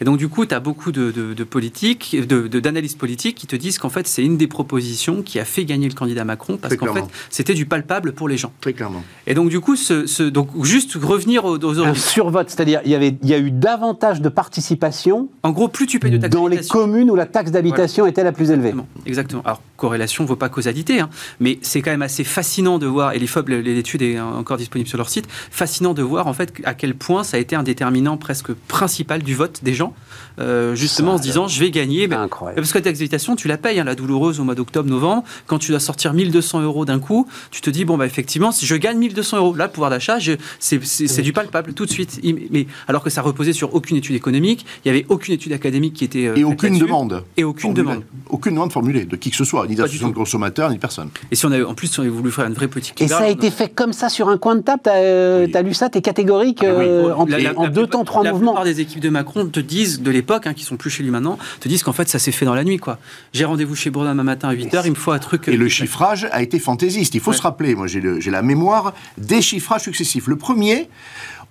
Et 0.00 0.04
donc, 0.04 0.18
du 0.18 0.28
coup, 0.28 0.46
tu 0.46 0.54
as 0.54 0.60
beaucoup 0.60 0.92
de, 0.92 1.10
de- 1.10 1.34
de 1.34 1.44
politiques, 1.44 2.16
de- 2.26 2.48
de- 2.48 2.60
d'analystes 2.60 2.98
politiques 2.98 3.36
qui 3.36 3.46
te 3.46 3.56
disent 3.56 3.78
qu'en 3.78 3.88
fait, 3.90 4.06
c'est 4.06 4.22
une 4.24 4.36
des 4.36 4.46
propositions 4.46 5.22
qui 5.22 5.38
a 5.38 5.44
fait 5.44 5.64
gagner 5.64 5.88
le 5.88 5.94
candidat 5.94 6.24
Macron 6.24 6.56
parce 6.56 6.76
qu'en 6.76 6.86
fait, 6.94 7.04
c'était 7.30 7.54
du 7.54 7.66
palpable 7.66 8.12
pour 8.12 8.28
les 8.28 8.36
gens. 8.36 8.52
Très 8.60 8.72
clairement. 8.72 9.02
Et 9.26 9.34
donc, 9.34 9.48
du 9.50 9.60
coup, 9.60 9.76
ce, 9.76 10.06
ce- 10.06 10.22
donc, 10.22 10.48
juste 10.64 10.94
revenir 11.00 11.44
aux, 11.44 11.58
aux 11.58 11.80
Un 11.80 11.94
survote, 11.94 12.50
c'est-à-dire 12.50 12.80
il 12.84 12.90
y, 12.90 12.94
avait, 12.94 13.16
il 13.22 13.28
y 13.28 13.34
a 13.34 13.38
eu 13.38 13.50
davantage 13.50 14.20
de 14.20 14.28
participation 14.28 15.28
En 15.42 15.50
gros, 15.50 15.68
plus 15.68 15.86
tu 15.86 15.98
payes 15.98 16.10
de 16.12 16.16
taxes 16.18 16.34
dans 16.34 16.46
les 16.46 16.58
communes 16.66 17.10
où 17.10 17.14
la 17.16 17.26
taxe 17.26 17.50
d'habitation 17.50 18.06
était 18.06 18.24
la 18.24 18.32
plus 18.32 18.50
élevée. 18.50 18.68
Exactement, 18.68 18.86
exactement. 19.06 19.42
Alors, 19.44 19.62
corrélation 19.76 20.24
ne 20.24 20.28
vaut 20.28 20.36
pas 20.36 20.48
causalité, 20.48 21.00
hein, 21.00 21.10
mais 21.40 21.58
c'est 21.62 21.82
quand 21.82 21.90
même 21.90 22.02
assez 22.02 22.24
fascinant 22.24 22.78
de 22.78 22.86
voir, 22.86 23.12
et 23.12 23.18
l'IFOP, 23.18 23.48
l'étude 23.48 24.02
est 24.02 24.20
encore 24.20 24.56
disponible 24.56 24.88
sur 24.88 24.98
leur 24.98 25.08
site, 25.08 25.26
fascinant 25.28 25.94
de 25.94 26.02
voir 26.02 26.26
en 26.26 26.32
fait 26.32 26.52
à 26.64 26.74
quel 26.74 26.94
point 26.94 27.24
ça 27.24 27.36
a 27.36 27.40
été 27.40 27.56
un 27.56 27.62
déterminant 27.62 28.16
presque 28.16 28.52
principal 28.52 29.22
du 29.22 29.34
vote 29.34 29.60
des 29.64 29.74
gens, 29.74 29.92
euh, 30.38 30.74
justement 30.74 31.12
Ça, 31.12 31.14
en 31.14 31.18
se 31.18 31.22
disant 31.22 31.48
je 31.48 31.58
vais 31.60 31.70
gagner. 31.70 32.06
mais- 32.06 32.14
Incroyable. 32.16 32.60
parce 32.60 32.72
que 32.72 32.78
la 32.78 32.84
taxe 32.84 32.98
d'habitation, 32.98 33.34
tu 33.36 33.48
la 33.48 33.56
payes, 33.56 33.80
hein, 33.80 33.84
la 33.84 33.94
douloureuse 33.94 34.38
au 34.40 34.44
mois 34.44 34.54
d'octobre, 34.54 34.88
novembre. 34.88 35.24
Quand 35.46 35.58
tu 35.58 35.70
dois 35.70 35.80
sortir 35.80 36.12
1200 36.14 36.60
euros 36.62 36.84
d'un 36.84 36.98
coup, 36.98 37.26
tu 37.50 37.60
te 37.60 37.70
dis, 37.70 37.84
bon, 37.84 37.96
bah, 37.96 38.06
effectivement, 38.06 38.52
si 38.52 38.66
je 38.66 38.76
gagne 38.76 38.98
1200 38.98 39.36
euros, 39.38 39.54
là, 39.54 39.66
le 39.66 39.70
pouvoir 39.72 39.90
d'achat, 39.90 40.18
je- 40.18 40.32
c'est 40.60 40.84
c'est- 40.84 41.06
c'est 41.08 41.22
du 41.22 41.32
palpable 41.32 41.72
tout 41.72 41.86
de 41.86 41.90
suite. 41.90 42.20
Mais, 42.50 42.66
alors 42.88 43.02
que 43.02 43.10
ça 43.10 43.22
reposait 43.22 43.52
sur 43.52 43.74
aucune 43.74 43.96
étude 43.96 44.14
économique, 44.16 44.64
il 44.84 44.92
n'y 44.92 44.96
avait 44.98 45.06
aucune 45.08 45.34
étude 45.34 45.52
académique 45.52 45.94
qui 45.94 46.04
était. 46.04 46.26
euh, 46.26 46.34
Et 46.36 46.44
aucune 46.44 46.70
là-dessus. 46.74 46.86
demande. 46.86 47.24
Et 47.36 47.44
aucune 47.44 47.74
Formulée. 47.74 47.82
demande. 47.82 48.02
Aucune 48.30 48.54
demande 48.54 48.72
formulée 48.72 49.04
de 49.04 49.16
qui 49.16 49.30
que 49.30 49.36
ce 49.36 49.44
soit, 49.44 49.66
ni 49.66 49.74
d'association 49.74 50.08
de 50.08 50.14
consommateurs, 50.14 50.68
ni 50.70 50.76
de 50.76 50.80
personne. 50.80 51.08
Et 51.30 51.36
si 51.36 51.46
on 51.46 51.52
avait, 51.52 51.62
en 51.64 51.74
plus, 51.74 51.86
si 51.88 51.98
on 52.00 52.02
avait 52.02 52.10
voulu 52.10 52.30
faire 52.30 52.44
une 52.46 52.54
vraie 52.54 52.68
politique 52.68 53.00
Et 53.00 53.08
ça 53.08 53.18
a 53.18 53.28
été 53.28 53.50
fait 53.50 53.68
comme 53.68 53.92
ça 53.92 54.08
sur 54.08 54.28
un 54.28 54.36
coin 54.38 54.54
de 54.56 54.60
table 54.62 54.80
T'as 54.84 54.96
euh, 54.96 55.44
Oui. 55.46 55.50
t'as 55.52 55.62
lu 55.62 55.72
ça 55.74 55.88
T'es 55.88 56.00
catégorique 56.02 56.60
Ah 56.62 56.74
oui. 56.78 56.84
euh, 56.86 57.14
en, 57.14 57.24
La- 57.26 57.38
la- 57.38 57.58
en 57.58 57.64
la 57.64 57.68
deux 57.70 57.86
temps, 57.86 58.04
trois 58.04 58.22
la 58.24 58.32
mouvements 58.32 58.52
plupart 58.52 58.64
des 58.64 58.80
équipes 58.80 59.00
de 59.00 59.08
Macron 59.08 59.46
te 59.54 59.60
disent, 59.60 60.00
de 60.02 60.10
l'époque, 60.10 60.46
hein, 60.46 60.54
qui 60.54 60.64
sont 60.64 60.76
plus 60.76 60.90
chez 60.90 61.02
lui 61.02 61.10
maintenant, 61.10 61.38
te 61.60 61.68
disent 61.68 61.82
qu'en 61.82 61.92
fait, 61.92 62.08
ça 62.08 62.18
s'est 62.18 62.32
fait 62.32 62.44
dans 62.44 62.54
la 62.54 62.64
nuit. 62.64 62.78
quoi. 62.78 62.98
J'ai 63.32 63.44
rendez-vous 63.44 63.74
chez 63.74 63.90
Bourdin 63.90 64.10
demain 64.12 64.22
matin 64.24 64.48
à 64.48 64.54
8h, 64.54 64.82
il 64.84 64.90
me 64.90 64.94
faut 64.96 65.12
un 65.12 65.18
truc. 65.18 65.48
Et 65.48 65.52
euh, 65.52 65.56
le 65.56 65.68
chiffrage 65.68 66.26
a 66.30 66.42
été 66.42 66.58
fantaisiste. 66.58 67.14
Il 67.14 67.20
faut 67.20 67.30
Ouais. 67.30 67.36
se 67.36 67.42
rappeler, 67.42 67.74
moi 67.74 67.86
j'ai 67.86 68.30
la 68.30 68.42
mémoire 68.42 68.92
des 69.18 69.40
chiffrages 69.42 69.82
successifs. 69.82 70.26
Le 70.26 70.36
premier, 70.36 70.88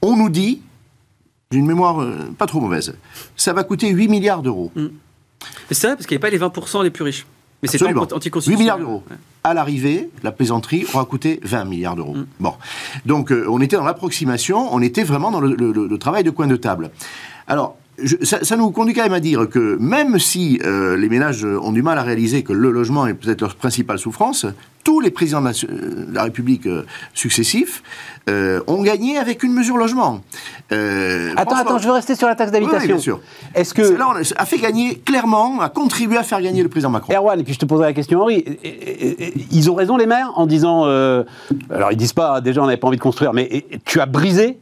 on 0.01 0.15
nous 0.17 0.29
dit, 0.29 0.61
j'ai 1.51 1.59
une 1.59 1.67
mémoire 1.67 2.01
euh, 2.01 2.17
pas 2.37 2.45
trop 2.45 2.59
mauvaise, 2.59 2.95
ça 3.35 3.53
va 3.53 3.63
coûter 3.63 3.89
8 3.89 4.07
milliards 4.07 4.41
d'euros. 4.41 4.71
Mais 4.75 4.89
C'est 5.71 5.87
vrai, 5.87 5.95
parce 5.95 6.05
qu'il 6.07 6.15
n'y 6.17 6.23
avait 6.23 6.31
pas 6.31 6.37
les 6.37 6.43
20% 6.61 6.83
les 6.83 6.89
plus 6.89 7.03
riches. 7.03 7.25
Mais 7.61 7.69
c'est 7.69 7.81
anticonstitutionnel. 7.83 8.57
8 8.57 8.59
milliards 8.61 8.77
d'euros. 8.79 9.03
Ouais. 9.09 9.15
À 9.45 9.53
l'arrivée, 9.53 10.09
la 10.21 10.31
plaisanterie 10.33 10.85
aura 10.93 11.05
coûté 11.05 11.39
20 11.43 11.63
milliards 11.65 11.95
d'euros. 11.95 12.15
Bon. 12.39 12.53
Donc, 13.05 13.31
euh, 13.31 13.45
on 13.49 13.61
était 13.61 13.75
dans 13.77 13.83
l'approximation, 13.85 14.73
on 14.73 14.81
était 14.81 15.03
vraiment 15.03 15.31
dans 15.31 15.39
le- 15.41 15.55
le 15.55 15.97
travail 15.97 16.23
de 16.23 16.29
coin 16.29 16.47
de 16.47 16.55
table. 16.57 16.91
Alors, 17.47 17.77
je- 18.01 18.15
ça, 18.23 18.43
ça 18.43 18.56
nous 18.56 18.71
conduit 18.71 18.93
quand 18.93 19.03
même 19.03 19.13
à 19.13 19.19
dire 19.19 19.47
que 19.49 19.77
même 19.79 20.17
si 20.19 20.60
euh, 20.65 20.97
les 20.97 21.10
ménages 21.10 21.45
ont 21.45 21.71
du 21.71 21.82
mal 21.84 21.97
à 21.97 22.03
réaliser 22.03 22.43
que 22.43 22.53
le 22.53 22.71
logement 22.71 23.06
est 23.08 23.13
peut-être 23.13 23.41
leur 23.41 23.56
principale 23.56 23.99
souffrance, 23.99 24.45
tous 24.84 24.99
les 24.99 25.12
présidents 25.12 25.39
de 25.41 25.45
la, 25.47 25.51
de 25.53 26.13
la 26.13 26.23
République 26.23 26.65
euh, 26.67 26.84
successifs 27.13 27.84
euh, 28.29 28.60
ont 28.67 28.82
gagné 28.84 29.17
avec 29.17 29.43
une 29.43 29.53
mesure 29.53 29.77
logement. 29.77 30.21
Euh, 30.71 31.32
Attends, 31.38 31.51
François- 31.56 31.60
attends, 31.62 31.77
je 31.79 31.88
veux 31.88 31.93
rester 31.93 32.15
sur 32.15 32.27
la 32.27 32.36
taxe 32.36 32.51
Oui, 32.53 32.60
oui, 32.60 32.65
d'habitation. 32.65 32.95
bien 32.95 33.01
sûr. 33.01 33.19
Est-ce 33.56 33.73
que. 33.73 33.82
Là, 33.82 34.08
on 34.10 34.15
a 34.15 34.45
fait 34.45 34.58
gagner, 34.58 34.95
clairement, 34.95 35.62
a 35.62 35.69
contribué 35.69 36.17
à 36.17 36.23
faire 36.23 36.41
gagner 36.41 36.63
le 36.63 36.69
président 36.69 36.89
Macron. 36.89 37.13
Erwan, 37.13 37.39
et 37.39 37.43
puis 37.43 37.53
je 37.53 37.60
te 37.60 37.65
poserai 37.65 37.88
la 37.88 37.93
question, 37.93 38.21
Henri. 38.21 38.43
Ils 39.51 39.69
ont 39.71 39.75
raison, 39.75 39.97
les 39.97 40.06
maires, 40.08 40.32
en 40.36 40.45
disant. 40.47 40.84
euh, 40.86 41.23
alors, 41.69 41.91
ils 41.91 41.97
disent 41.97 42.13
pas, 42.13 42.41
déjà, 42.41 42.62
on 42.62 42.65
n'avait 42.65 42.77
pas 42.77 42.88
envie 42.88 42.97
de 42.97 43.01
construire, 43.01 43.34
mais 43.34 43.65
tu 43.86 43.99
as 44.01 44.06
brisé 44.06 44.58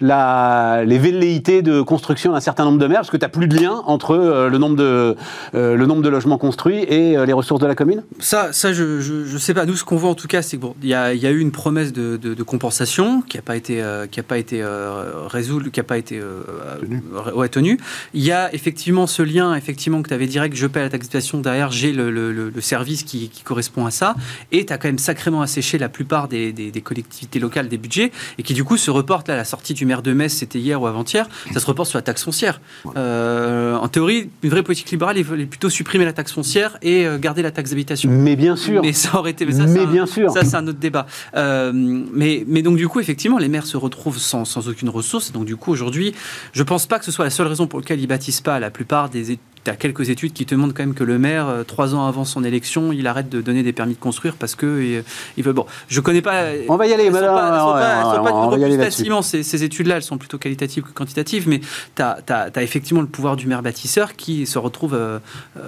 la, 0.00 0.82
les 0.84 0.98
velléités 0.98 1.62
de 1.62 1.82
construction 1.82 2.32
d'un 2.32 2.40
certain 2.40 2.64
nombre 2.64 2.78
de 2.78 2.86
maires, 2.86 3.00
parce 3.00 3.10
que 3.10 3.16
tu 3.16 3.24
n'as 3.24 3.28
plus 3.28 3.48
de 3.48 3.56
lien 3.56 3.82
entre 3.86 4.12
euh, 4.12 4.48
le, 4.48 4.58
nombre 4.58 4.76
de, 4.76 5.14
euh, 5.54 5.76
le 5.76 5.86
nombre 5.86 6.02
de 6.02 6.08
logements 6.08 6.38
construits 6.38 6.78
et 6.88 7.16
euh, 7.16 7.26
les 7.26 7.32
ressources 7.32 7.60
de 7.60 7.66
la 7.66 7.74
commune? 7.74 8.02
Ça, 8.18 8.52
ça 8.52 8.72
je, 8.72 9.00
je, 9.00 9.24
je 9.26 9.38
sais 9.38 9.54
pas. 9.54 9.66
Nous, 9.66 9.76
ce 9.76 9.84
qu'on 9.84 9.96
voit 9.96 10.10
en 10.10 10.14
tout 10.14 10.28
cas, 10.28 10.42
c'est 10.42 10.50
qu'il 10.50 10.60
bon, 10.60 10.74
y, 10.82 10.94
a, 10.94 11.12
il 11.14 11.20
y 11.20 11.26
a 11.26 11.30
eu 11.30 11.38
une 11.38 11.52
promesse 11.52 11.92
de, 11.92 12.16
de, 12.16 12.34
de 12.34 12.42
compensation 12.42 13.20
qui 13.22 13.36
n'a 13.36 13.42
pas 13.42 13.56
été, 13.56 13.82
euh, 13.82 14.06
qui 14.06 14.20
a 14.20 14.22
pas 14.22 14.38
été 14.38 14.62
euh, 14.62 15.26
résolue, 15.26 15.70
qui 15.70 15.80
n'a 15.80 15.84
pas 15.84 15.98
été 15.98 16.18
euh, 16.18 16.40
Tenue. 16.80 17.02
ouais, 17.34 17.48
tenue. 17.48 17.78
Il 18.14 18.22
y 18.22 18.32
a 18.32 18.52
effectivement 18.54 19.06
ce 19.06 19.22
lien, 19.22 19.54
effectivement, 19.54 20.02
que 20.02 20.08
tu 20.08 20.14
avais 20.14 20.26
direct, 20.26 20.56
je 20.56 20.66
paie 20.66 20.80
la 20.80 20.88
taxe 20.88 21.06
d'habitation, 21.08 21.40
derrière, 21.40 21.70
j'ai 21.70 21.92
le, 21.92 22.10
le- 22.10 22.32
le- 22.32 22.50
le 22.50 22.60
service 22.60 23.02
qui, 23.02 23.28
qui 23.28 23.42
correspond 23.42 23.86
à 23.86 23.90
ça. 23.90 24.14
Et 24.52 24.64
tu 24.66 24.72
as 24.72 24.78
quand 24.78 24.88
même 24.88 24.98
sacrément 24.98 25.42
asséché 25.42 25.78
la 25.78 25.88
plupart 25.88 26.28
des, 26.28 26.52
des- 26.52 26.70
des 26.70 26.80
collectivités 26.80 27.38
locales, 27.38 27.68
des 27.68 27.78
budgets, 27.78 28.12
et 28.38 28.42
qui 28.42 28.54
du 28.54 28.64
coup 28.64 28.76
se 28.76 28.90
reportent 28.90 29.28
là, 29.28 29.36
la 29.36 29.44
sortie 29.44 29.74
du 29.74 29.84
maire 29.90 30.02
de 30.02 30.12
Metz, 30.12 30.32
c'était 30.32 30.60
hier 30.60 30.80
ou 30.80 30.86
avant-hier, 30.86 31.28
ça 31.52 31.58
se 31.58 31.66
reporte 31.66 31.88
sur 31.88 31.98
la 31.98 32.02
taxe 32.02 32.22
foncière. 32.22 32.60
Euh, 32.96 33.74
en 33.74 33.88
théorie, 33.88 34.30
une 34.42 34.50
vraie 34.50 34.62
politique 34.62 34.90
libérale, 34.90 35.18
il 35.18 35.24
fallait 35.24 35.46
plutôt 35.46 35.68
supprimer 35.68 36.04
la 36.04 36.12
taxe 36.12 36.30
foncière 36.32 36.78
et 36.80 37.06
euh, 37.06 37.18
garder 37.18 37.42
la 37.42 37.50
taxe 37.50 37.70
d'habitation. 37.70 38.08
Mais 38.10 38.36
bien 38.36 38.54
sûr. 38.54 38.82
Mais 38.82 38.92
ça 38.92 39.18
aurait 39.18 39.32
été. 39.32 39.44
Mais, 39.46 39.52
ça, 39.52 39.66
Mais 39.66 39.72
c'est 39.74 39.80
un- 39.80 39.86
bien 39.86 40.06
sûr. 40.06 40.30
Ça, 40.30 40.44
c'est 40.44 40.56
un 40.56 40.66
autre 40.68 40.78
débat. 40.78 41.06
Euh, 41.36 41.72
mais, 41.74 42.44
mais 42.46 42.62
donc, 42.62 42.76
du 42.76 42.86
coup, 42.88 43.00
effectivement, 43.00 43.38
les 43.38 43.48
maires 43.48 43.66
se 43.66 43.76
retrouvent 43.76 44.18
sans, 44.18 44.44
sans 44.44 44.68
aucune 44.68 44.88
ressource. 44.90 45.30
Et 45.30 45.32
donc, 45.32 45.44
du 45.44 45.56
coup, 45.56 45.72
aujourd'hui, 45.72 46.14
je 46.52 46.62
pense 46.62 46.86
pas 46.86 46.98
que 47.00 47.04
ce 47.04 47.10
soit 47.10 47.24
la 47.24 47.30
seule 47.30 47.48
raison 47.48 47.66
pour 47.66 47.80
laquelle 47.80 48.00
ils 48.00 48.06
bâtissent 48.06 48.40
pas. 48.42 48.60
La 48.60 48.70
plupart 48.70 49.08
des. 49.08 49.38
Tu 49.64 49.70
as 49.70 49.76
quelques 49.76 50.08
études 50.08 50.32
qui 50.32 50.46
te 50.46 50.54
montrent 50.54 50.72
quand 50.74 50.82
même 50.82 50.94
que 50.94 51.04
le 51.04 51.18
maire, 51.18 51.46
euh, 51.48 51.64
trois 51.64 51.94
ans 51.94 52.06
avant 52.06 52.24
son 52.24 52.44
élection, 52.44 52.92
il 52.92 53.06
arrête 53.06 53.28
de 53.28 53.40
donner 53.42 53.62
des 53.62 53.72
permis 53.72 53.94
de 53.94 53.98
construire 53.98 54.34
parce 54.36 54.54
que 54.54 54.64
euh, 54.66 55.02
il 55.36 55.44
veut. 55.44 55.52
Bon, 55.52 55.66
je 55.88 56.00
connais 56.00 56.22
pas. 56.22 56.44
On 56.68 56.76
va 56.76 56.86
y 56.86 56.92
aller, 56.94 57.04
elles 57.04 57.12
sont 57.14 57.20
madame. 57.20 58.78
pas, 58.78 59.02
immense, 59.04 59.28
ces, 59.28 59.42
ces 59.42 59.64
études-là, 59.64 59.96
elles 59.96 60.02
sont 60.02 60.18
plutôt 60.18 60.38
qualitatives 60.38 60.82
que 60.82 60.92
quantitatives, 60.92 61.48
mais 61.48 61.60
tu 61.94 62.02
as, 62.02 62.50
effectivement 62.62 63.00
le 63.00 63.06
pouvoir 63.06 63.36
du 63.36 63.46
maire 63.46 63.62
bâtisseur 63.62 64.16
qui 64.16 64.46
se 64.46 64.58
retrouve. 64.58 64.94
euh, 64.94 65.18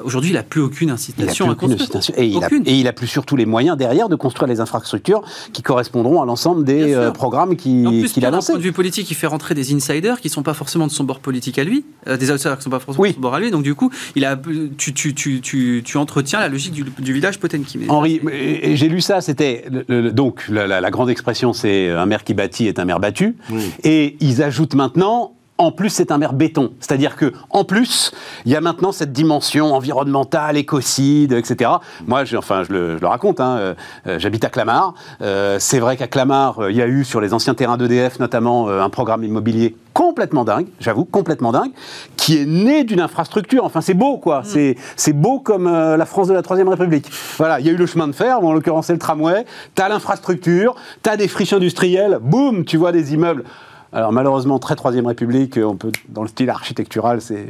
Aujourd'hui, 0.05 0.31
il 0.31 0.35
n'a 0.35 0.43
plus 0.43 0.61
aucune 0.61 0.89
Il 0.89 0.93
a 0.93 0.95
incitation 0.95 1.45
plus 1.47 1.51
à 1.51 1.53
aucune 1.53 1.69
construire. 1.77 1.97
incitation. 1.97 2.15
Et 2.17 2.27
il, 2.27 2.43
a, 2.43 2.47
Aucune. 2.47 2.63
et 2.67 2.75
il 2.79 2.89
a 2.89 2.93
plus 2.93 3.07
surtout 3.07 3.37
les 3.37 3.47
moyens 3.47 3.77
derrière 3.77 4.09
de 4.09 4.17
construire 4.17 4.49
les 4.49 4.61
infrastructures 4.61 5.23
qui 5.53 5.63
correspondront 5.63 6.23
à 6.23 6.27
l'ensemble 6.27 6.65
des 6.65 6.95
euh, 6.95 7.11
programmes 7.11 7.57
qu'il 7.57 7.87
a 7.87 8.21
d'un 8.21 8.31
lancés. 8.31 8.57
vue 8.59 8.73
politique, 8.73 9.11
il 9.11 9.15
fait 9.15 9.27
rentrer 9.27 9.55
des 9.55 9.75
insiders 9.75 10.21
qui 10.21 10.29
sont 10.29 10.43
pas 10.43 10.55
forcément 10.55 10.87
de 10.87 10.93
son 10.93 11.05
bord 11.05 11.21
politique 11.21 11.59
à 11.59 11.65
lui, 11.65 11.85
euh, 12.09 12.17
des 12.17 12.31
outsiders 12.31 12.57
qui 12.57 12.65
sont 12.65 12.71
pas 12.71 12.79
forcément 12.81 13.03
Oui. 13.03 13.11
de 13.11 13.15
son 13.15 13.21
bord 13.21 13.35
à 13.35 13.41
lui. 13.41 13.51
Donc 13.51 13.63
du 13.63 13.75
coup, 13.75 13.82
il 14.17 14.25
a, 14.25 14.39
tu, 14.79 14.93
tu, 14.95 15.15
tu, 15.15 15.41
tu, 15.41 15.83
tu 15.85 15.97
entretiens 15.97 16.41
la 16.41 16.49
logique 16.49 16.73
du, 16.73 16.85
du 16.99 17.13
village 17.13 17.39
Potemkin. 17.39 17.81
Henri, 17.89 18.21
et- 18.31 18.73
et 18.73 18.77
j'ai 18.77 18.89
lu 18.89 19.01
ça, 19.01 19.21
c'était 19.21 19.65
donc 19.89 20.45
la, 20.49 20.67
la- 20.67 20.81
la 20.81 20.91
grande 20.91 21.11
expression, 21.11 21.53
c'est 21.53 21.91
un 21.91 22.07
maire 22.07 22.25
qui 22.25 22.35
bâtit 22.35 22.67
est 22.67 22.79
un 22.79 22.85
maire 22.85 23.01
battu, 23.01 23.37
Oui. 23.51 23.71
et 23.85 24.17
ils 24.21 24.43
ajoutent 24.43 24.75
maintenant. 24.75 25.35
En 25.63 25.71
plus, 25.71 25.91
c'est 25.91 26.11
un 26.11 26.19
maire 26.19 26.33
béton. 26.33 26.73
C'est-à-dire 26.81 27.15
que, 27.15 27.33
en 27.51 27.63
plus, 27.63 28.11
il 28.45 28.51
y 28.51 28.57
a 28.57 28.61
maintenant 28.61 28.91
cette 28.91 29.13
dimension 29.13 29.75
environnementale, 29.75 30.57
écocide, 30.57 31.33
etc. 31.35 31.71
Moi, 32.09 32.25
enfin, 32.37 32.65
je 32.65 32.73
le, 32.73 32.97
je 32.97 33.01
le 33.01 33.07
raconte, 33.07 33.39
hein, 33.39 33.59
euh, 33.59 33.75
euh, 34.09 34.19
j'habite 34.19 34.45
à 34.45 34.49
Clamart. 34.49 34.95
Euh, 35.21 35.59
c'est 35.61 35.79
vrai 35.79 35.97
qu'à 35.97 36.09
Clamart, 36.09 36.59
euh, 36.59 36.73
il 36.73 36.77
y 36.77 36.83
a 36.83 36.89
eu 36.89 37.05
sur 37.05 37.21
les 37.21 37.33
anciens 37.33 37.55
terrains 37.55 37.77
d'EDF, 37.77 38.19
notamment, 38.19 38.69
un 38.69 38.91
programme 38.91 39.23
immobilier 39.23 39.77
complètement 39.93 40.45
dingue, 40.45 40.67
j'avoue, 40.81 41.05
complètement 41.05 41.53
dingue, 41.53 41.71
qui 42.17 42.39
est 42.39 42.47
né 42.47 42.85
d'une 42.85 43.01
infrastructure. 43.01 43.65
Enfin, 43.65 43.81
c'est 43.81 43.95
beau, 43.95 44.19
quoi. 44.19 44.43
C'est 44.45 44.77
C'est 44.97 45.13
beau 45.13 45.39
comme 45.39 45.67
euh, 45.67 45.97
la 45.97 46.07
France 46.07 46.29
de 46.29 46.35
la 46.35 46.43
Troisième 46.43 46.69
République. 46.69 47.09
Voilà, 47.39 47.61
il 47.61 47.67
y 47.67 47.69
a 47.69 47.73
eu 47.73 47.77
le 47.77 47.87
chemin 47.87 48.09
de 48.09 48.13
fer, 48.13 48.41
bon, 48.41 48.49
en 48.49 48.53
l'occurrence, 48.53 48.87
c'est 48.87 48.93
le 48.93 48.99
tramway. 48.99 49.45
T'as 49.75 49.89
l'infrastructure, 49.89 50.75
t'as 51.03 51.17
des 51.17 51.29
friches 51.29 51.53
industrielles, 51.53 52.19
boum, 52.21 52.65
tu 52.65 52.77
vois 52.77 52.93
des 52.93 53.15
immeubles. 53.15 53.45
Alors 53.93 54.13
malheureusement, 54.13 54.59
très 54.59 54.75
Troisième 54.75 55.07
République, 55.07 55.59
on 55.63 55.77
peut, 55.77 55.93
dans 56.09 56.23
le 56.23 56.29
style 56.29 56.49
architectural, 56.51 57.21
c'est 57.21 57.47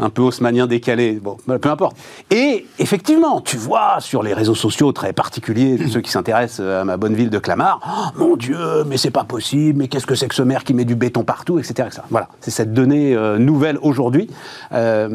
un 0.00 0.08
peu 0.10 0.22
haussmanien 0.22 0.66
décalé. 0.66 1.12
Bon, 1.22 1.36
bah, 1.46 1.58
peu 1.58 1.68
importe. 1.70 1.96
Et 2.30 2.66
effectivement, 2.78 3.40
tu 3.40 3.56
vois 3.56 3.96
sur 4.00 4.22
les 4.22 4.32
réseaux 4.32 4.54
sociaux 4.54 4.92
très 4.92 5.12
particuliers, 5.12 5.78
ceux 5.88 6.00
qui 6.00 6.10
s'intéressent 6.10 6.60
à 6.66 6.84
ma 6.84 6.96
bonne 6.96 7.14
ville 7.14 7.30
de 7.30 7.38
Clamart, 7.38 7.80
Oh, 7.86 8.18
mon 8.18 8.36
Dieu, 8.36 8.84
mais 8.86 8.96
c'est 8.96 9.10
pas 9.10 9.24
possible, 9.24 9.78
mais 9.78 9.88
qu'est-ce 9.88 10.06
que 10.06 10.14
c'est 10.14 10.28
que 10.28 10.34
ce 10.34 10.42
maire 10.42 10.64
qui 10.64 10.72
met 10.74 10.84
du 10.84 10.94
béton 10.96 11.24
partout, 11.24 11.58
etc. 11.58 11.74
etc. 11.88 12.02
Voilà, 12.10 12.28
c'est 12.40 12.50
cette 12.50 12.72
donnée 12.72 13.14
euh, 13.14 13.38
nouvelle 13.38 13.78
aujourd'hui 13.82 14.28
euh, 14.72 15.08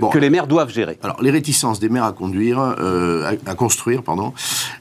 Bon. 0.00 0.08
que 0.08 0.18
les 0.18 0.30
maires 0.30 0.46
doivent 0.46 0.70
gérer. 0.70 0.98
Alors, 1.02 1.22
les 1.22 1.30
réticences 1.30 1.78
des 1.80 1.88
maires 1.88 2.04
à 2.04 2.12
conduire, 2.12 2.74
euh, 2.80 3.30
à, 3.46 3.50
à 3.50 3.54
construire, 3.54 4.02
pardon, 4.02 4.32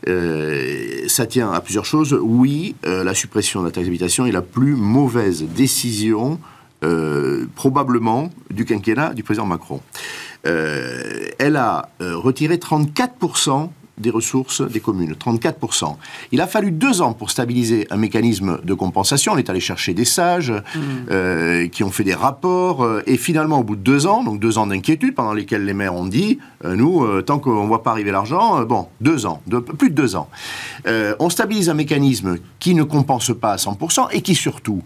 euh, 0.07 1.07
ça 1.07 1.25
tient 1.25 1.51
à 1.51 1.61
plusieurs 1.61 1.85
choses. 1.85 2.17
Oui, 2.21 2.75
euh, 2.85 3.03
la 3.03 3.13
suppression 3.13 3.61
de 3.61 3.65
la 3.67 3.71
taxe 3.71 3.85
d'habitation 3.85 4.25
est 4.25 4.31
la 4.31 4.41
plus 4.41 4.75
mauvaise 4.95 5.43
décision, 5.43 6.39
euh, 6.85 7.47
probablement, 7.55 8.29
du 8.49 8.63
quinquennat 8.63 9.13
du 9.13 9.23
président 9.23 9.45
Macron. 9.45 9.81
Euh, 10.47 11.27
elle 11.37 11.57
a 11.57 11.89
euh, 12.01 12.15
retiré 12.15 12.55
34% 12.55 13.69
des 13.97 14.09
ressources 14.09 14.61
des 14.61 14.79
communes, 14.81 15.13
34%. 15.13 15.95
Il 16.31 16.41
a 16.41 16.47
fallu 16.47 16.71
deux 16.71 17.01
ans 17.01 17.13
pour 17.13 17.29
stabiliser 17.31 17.87
un 17.91 17.97
mécanisme 17.97 18.59
de 18.63 18.73
compensation. 18.73 19.33
On 19.33 19.37
est 19.37 19.49
allé 19.49 19.59
chercher 19.61 19.93
des 19.93 20.05
sages 20.05 20.51
Mmh. 20.51 20.79
euh, 21.11 21.67
qui 21.67 21.83
ont 21.83 21.91
fait 21.91 22.03
des 22.03 22.13
rapports. 22.13 22.83
euh, 22.83 23.01
et 23.07 23.17
finalement, 23.17 23.59
au 23.59 23.63
bout 23.63 23.75
de 23.75 23.81
deux 23.81 24.05
ans, 24.07 24.23
donc 24.23 24.39
deux 24.39 24.57
ans 24.57 24.67
d'inquiétude 24.67 25.15
pendant 25.15 25.33
lesquels 25.33 25.63
les 25.65 25.73
maires 25.73 25.95
ont 25.95 26.05
dit, 26.05 26.39
euh, 26.65 26.75
nous, 26.75 27.21
tant 27.21 27.39
qu'on 27.39 27.63
ne 27.63 27.67
voit 27.67 27.83
pas 27.83 27.91
arriver 27.91 28.11
l'argent, 28.11 28.63
bon, 28.65 28.87
deux 29.01 29.25
ans, 29.25 29.41
de- 29.47 29.59
plus 29.59 29.89
de 29.89 29.95
deux 29.95 30.15
ans. 30.15 30.27
On 31.19 31.29
stabilise 31.29 31.69
un 31.69 31.73
mécanisme 31.73 32.37
qui 32.59 32.73
ne 32.75 32.83
compense 32.83 33.31
pas 33.39 33.53
à 33.53 33.57
100% 33.57 34.09
et 34.11 34.21
qui 34.21 34.35
surtout 34.35 34.81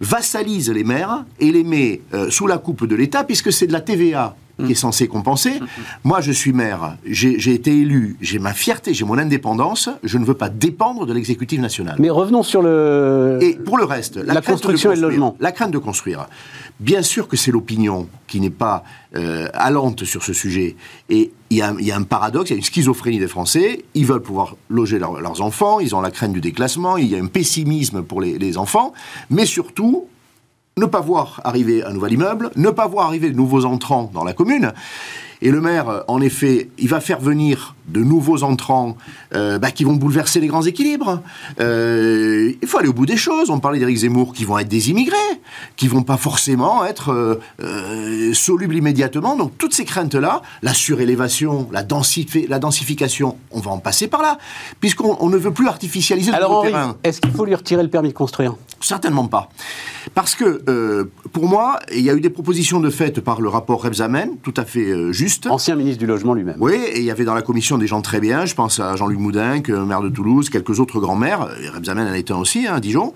vassalise 0.00 0.70
les 0.70 0.84
maires 0.84 1.24
et 1.40 1.52
les 1.52 1.64
met 1.64 2.00
sous 2.30 2.46
la 2.46 2.58
coupe 2.58 2.86
de 2.86 2.94
l'État 2.94 3.24
puisque 3.24 3.52
c'est 3.52 3.66
de 3.66 3.72
la 3.72 3.80
TVA 3.80 4.36
qui 4.64 4.72
est 4.72 4.76
censée 4.76 5.08
compenser. 5.08 5.60
Moi, 6.04 6.20
je 6.20 6.32
suis 6.32 6.52
maire, 6.52 6.96
j'ai 7.04 7.52
été 7.54 7.70
élu, 7.76 8.16
j'ai 8.20 8.38
ma 8.38 8.52
fierté, 8.52 8.94
j'ai 8.94 9.04
mon 9.04 9.18
indépendance, 9.18 9.88
je 10.02 10.18
ne 10.18 10.24
veux 10.24 10.34
pas 10.34 10.48
dépendre 10.48 11.06
de 11.06 11.12
l'exécutif 11.12 11.60
national. 11.60 11.96
Mais 11.98 12.10
revenons 12.10 12.42
sur 12.42 12.62
le. 12.62 13.38
Et 13.40 13.54
pour 13.54 13.78
le 13.78 13.84
reste, 13.84 14.16
La 14.16 14.40
construction 14.42 14.92
et 14.92 14.96
le 14.96 15.02
logement. 15.02 15.36
La 15.40 15.52
crainte 15.52 15.70
de 15.72 15.78
construire. 15.78 16.26
Bien 16.80 17.02
sûr 17.02 17.28
que 17.28 17.36
c'est 17.36 17.50
l'opinion 17.52 18.08
qui 18.26 18.40
n'est 18.40 18.50
pas 18.50 18.82
euh, 19.14 19.48
allante 19.54 20.04
sur 20.04 20.22
ce 20.24 20.32
sujet. 20.32 20.74
Et 21.10 21.30
il 21.50 21.58
y, 21.58 21.62
a, 21.62 21.74
il 21.78 21.86
y 21.86 21.92
a 21.92 21.96
un 21.96 22.02
paradoxe, 22.02 22.50
il 22.50 22.54
y 22.54 22.56
a 22.56 22.58
une 22.58 22.64
schizophrénie 22.64 23.18
des 23.18 23.28
Français. 23.28 23.84
Ils 23.94 24.06
veulent 24.06 24.22
pouvoir 24.22 24.56
loger 24.68 24.98
leur- 24.98 25.20
leurs 25.20 25.42
enfants, 25.42 25.80
ils 25.80 25.94
ont 25.94 26.00
la 26.00 26.10
crainte 26.10 26.32
du 26.32 26.40
déclassement, 26.40 26.96
il 26.96 27.06
y 27.08 27.14
a 27.14 27.18
un 27.18 27.26
pessimisme 27.26 28.02
pour 28.02 28.20
les, 28.20 28.38
les 28.38 28.58
enfants. 28.58 28.92
Mais 29.30 29.46
surtout, 29.46 30.06
ne 30.76 30.86
pas 30.86 31.00
voir 31.00 31.40
arriver 31.44 31.84
un 31.84 31.92
nouvel 31.92 32.14
immeuble, 32.14 32.50
ne 32.56 32.70
pas 32.70 32.86
voir 32.86 33.06
arriver 33.06 33.30
de 33.30 33.36
nouveaux 33.36 33.64
entrants 33.64 34.10
dans 34.12 34.24
la 34.24 34.32
commune. 34.32 34.72
Et 35.42 35.50
le 35.50 35.60
maire, 35.60 35.88
euh, 35.88 36.00
en 36.08 36.20
effet, 36.20 36.68
il 36.78 36.88
va 36.88 37.00
faire 37.00 37.20
venir 37.20 37.74
de 37.88 38.00
nouveaux 38.00 38.44
entrants 38.44 38.96
euh, 39.34 39.58
bah, 39.58 39.72
qui 39.72 39.82
vont 39.82 39.94
bouleverser 39.94 40.38
les 40.40 40.46
grands 40.46 40.62
équilibres. 40.62 41.20
Euh, 41.60 42.52
il 42.62 42.68
faut 42.68 42.78
aller 42.78 42.88
au 42.88 42.92
bout 42.92 43.06
des 43.06 43.16
choses. 43.16 43.50
On 43.50 43.58
parlait 43.58 43.80
d'Éric 43.80 43.96
Zemmour 43.98 44.32
qui 44.32 44.44
vont 44.44 44.56
être 44.58 44.68
des 44.68 44.90
immigrés, 44.90 45.16
qui 45.76 45.88
vont 45.88 46.04
pas 46.04 46.16
forcément 46.16 46.84
être 46.86 47.38
euh, 47.60 48.32
solubles 48.32 48.76
immédiatement. 48.76 49.36
Donc 49.36 49.58
toutes 49.58 49.74
ces 49.74 49.84
craintes-là, 49.84 50.42
la 50.62 50.72
surélévation, 50.74 51.68
la, 51.72 51.82
densifi- 51.82 52.48
la 52.48 52.60
densification, 52.60 53.36
on 53.50 53.58
va 53.60 53.72
en 53.72 53.78
passer 53.78 54.06
par 54.06 54.22
là, 54.22 54.38
puisqu'on 54.80 55.16
on 55.20 55.28
ne 55.28 55.36
veut 55.36 55.52
plus 55.52 55.66
artificialiser 55.66 56.30
le 56.30 56.36
Alors 56.36 56.62
terrain. 56.62 56.96
est-ce 57.02 57.20
qu'il 57.20 57.32
faut 57.32 57.44
lui 57.44 57.54
retirer 57.56 57.82
le 57.82 57.90
permis 57.90 58.08
de 58.10 58.14
construire? 58.14 58.54
Certainement 58.80 59.26
pas. 59.26 59.48
Parce 60.14 60.34
que, 60.34 61.08
pour 61.32 61.46
moi, 61.46 61.78
il 61.94 62.00
y 62.00 62.10
a 62.10 62.14
eu 62.14 62.20
des 62.20 62.30
propositions 62.30 62.80
de 62.80 62.90
fait 62.90 63.20
par 63.20 63.40
le 63.40 63.48
rapport 63.48 63.82
Rebsamen, 63.82 64.30
tout 64.42 64.54
à 64.56 64.64
fait 64.64 64.86
euh, 64.90 65.12
juste. 65.32 65.46
Ancien 65.46 65.74
ministre 65.76 65.98
du 65.98 66.06
logement 66.06 66.34
lui-même. 66.34 66.56
Oui, 66.58 66.74
et 66.74 66.98
il 66.98 67.04
y 67.04 67.10
avait 67.10 67.24
dans 67.24 67.34
la 67.34 67.42
commission 67.42 67.78
des 67.78 67.86
gens 67.86 68.02
très 68.02 68.20
bien, 68.20 68.44
je 68.46 68.54
pense 68.54 68.80
à 68.80 68.96
Jean-Luc 68.96 69.18
Moudin, 69.18 69.60
que 69.60 69.72
maire 69.72 70.02
de 70.02 70.08
Toulouse, 70.08 70.50
quelques 70.50 70.78
autres 70.80 71.00
grands 71.00 71.16
maires, 71.16 71.48
et 71.62 71.68
Rebsamen 71.68 72.06
en 72.08 72.14
était 72.14 72.32
un 72.32 72.38
aussi, 72.38 72.66
hein, 72.66 72.74
à 72.74 72.80
Dijon. 72.80 73.14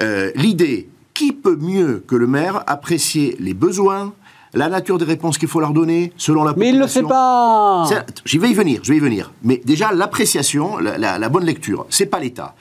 Euh, 0.00 0.30
L'idée, 0.36 0.88
qui 1.14 1.32
peut 1.32 1.56
mieux 1.56 2.04
que 2.06 2.14
le 2.14 2.26
maire 2.26 2.62
apprécier 2.66 3.36
les 3.40 3.54
besoins, 3.54 4.12
la 4.54 4.68
nature 4.68 4.96
des 4.98 5.04
réponses 5.04 5.38
qu'il 5.38 5.48
faut 5.48 5.60
leur 5.60 5.72
donner, 5.72 6.12
selon 6.16 6.44
la 6.44 6.54
Mais 6.56 6.68
il 6.70 6.74
ne 6.76 6.80
le 6.80 6.86
fait 6.86 7.00
population 7.02 7.08
pas 7.08 8.04
Je 8.24 8.38
vais 8.38 8.50
y 8.50 8.54
venir, 8.54 8.80
je 8.82 8.90
vais 8.92 8.96
y 8.98 9.00
venir. 9.00 9.32
Mais 9.42 9.60
déjà, 9.64 9.92
l'appréciation, 9.92 10.78
la, 10.78 10.96
la- 10.98 11.18
la 11.18 11.28
bonne 11.28 11.44
lecture, 11.44 11.86
c'est 11.90 12.06
pas 12.06 12.20
l'État. 12.20 12.54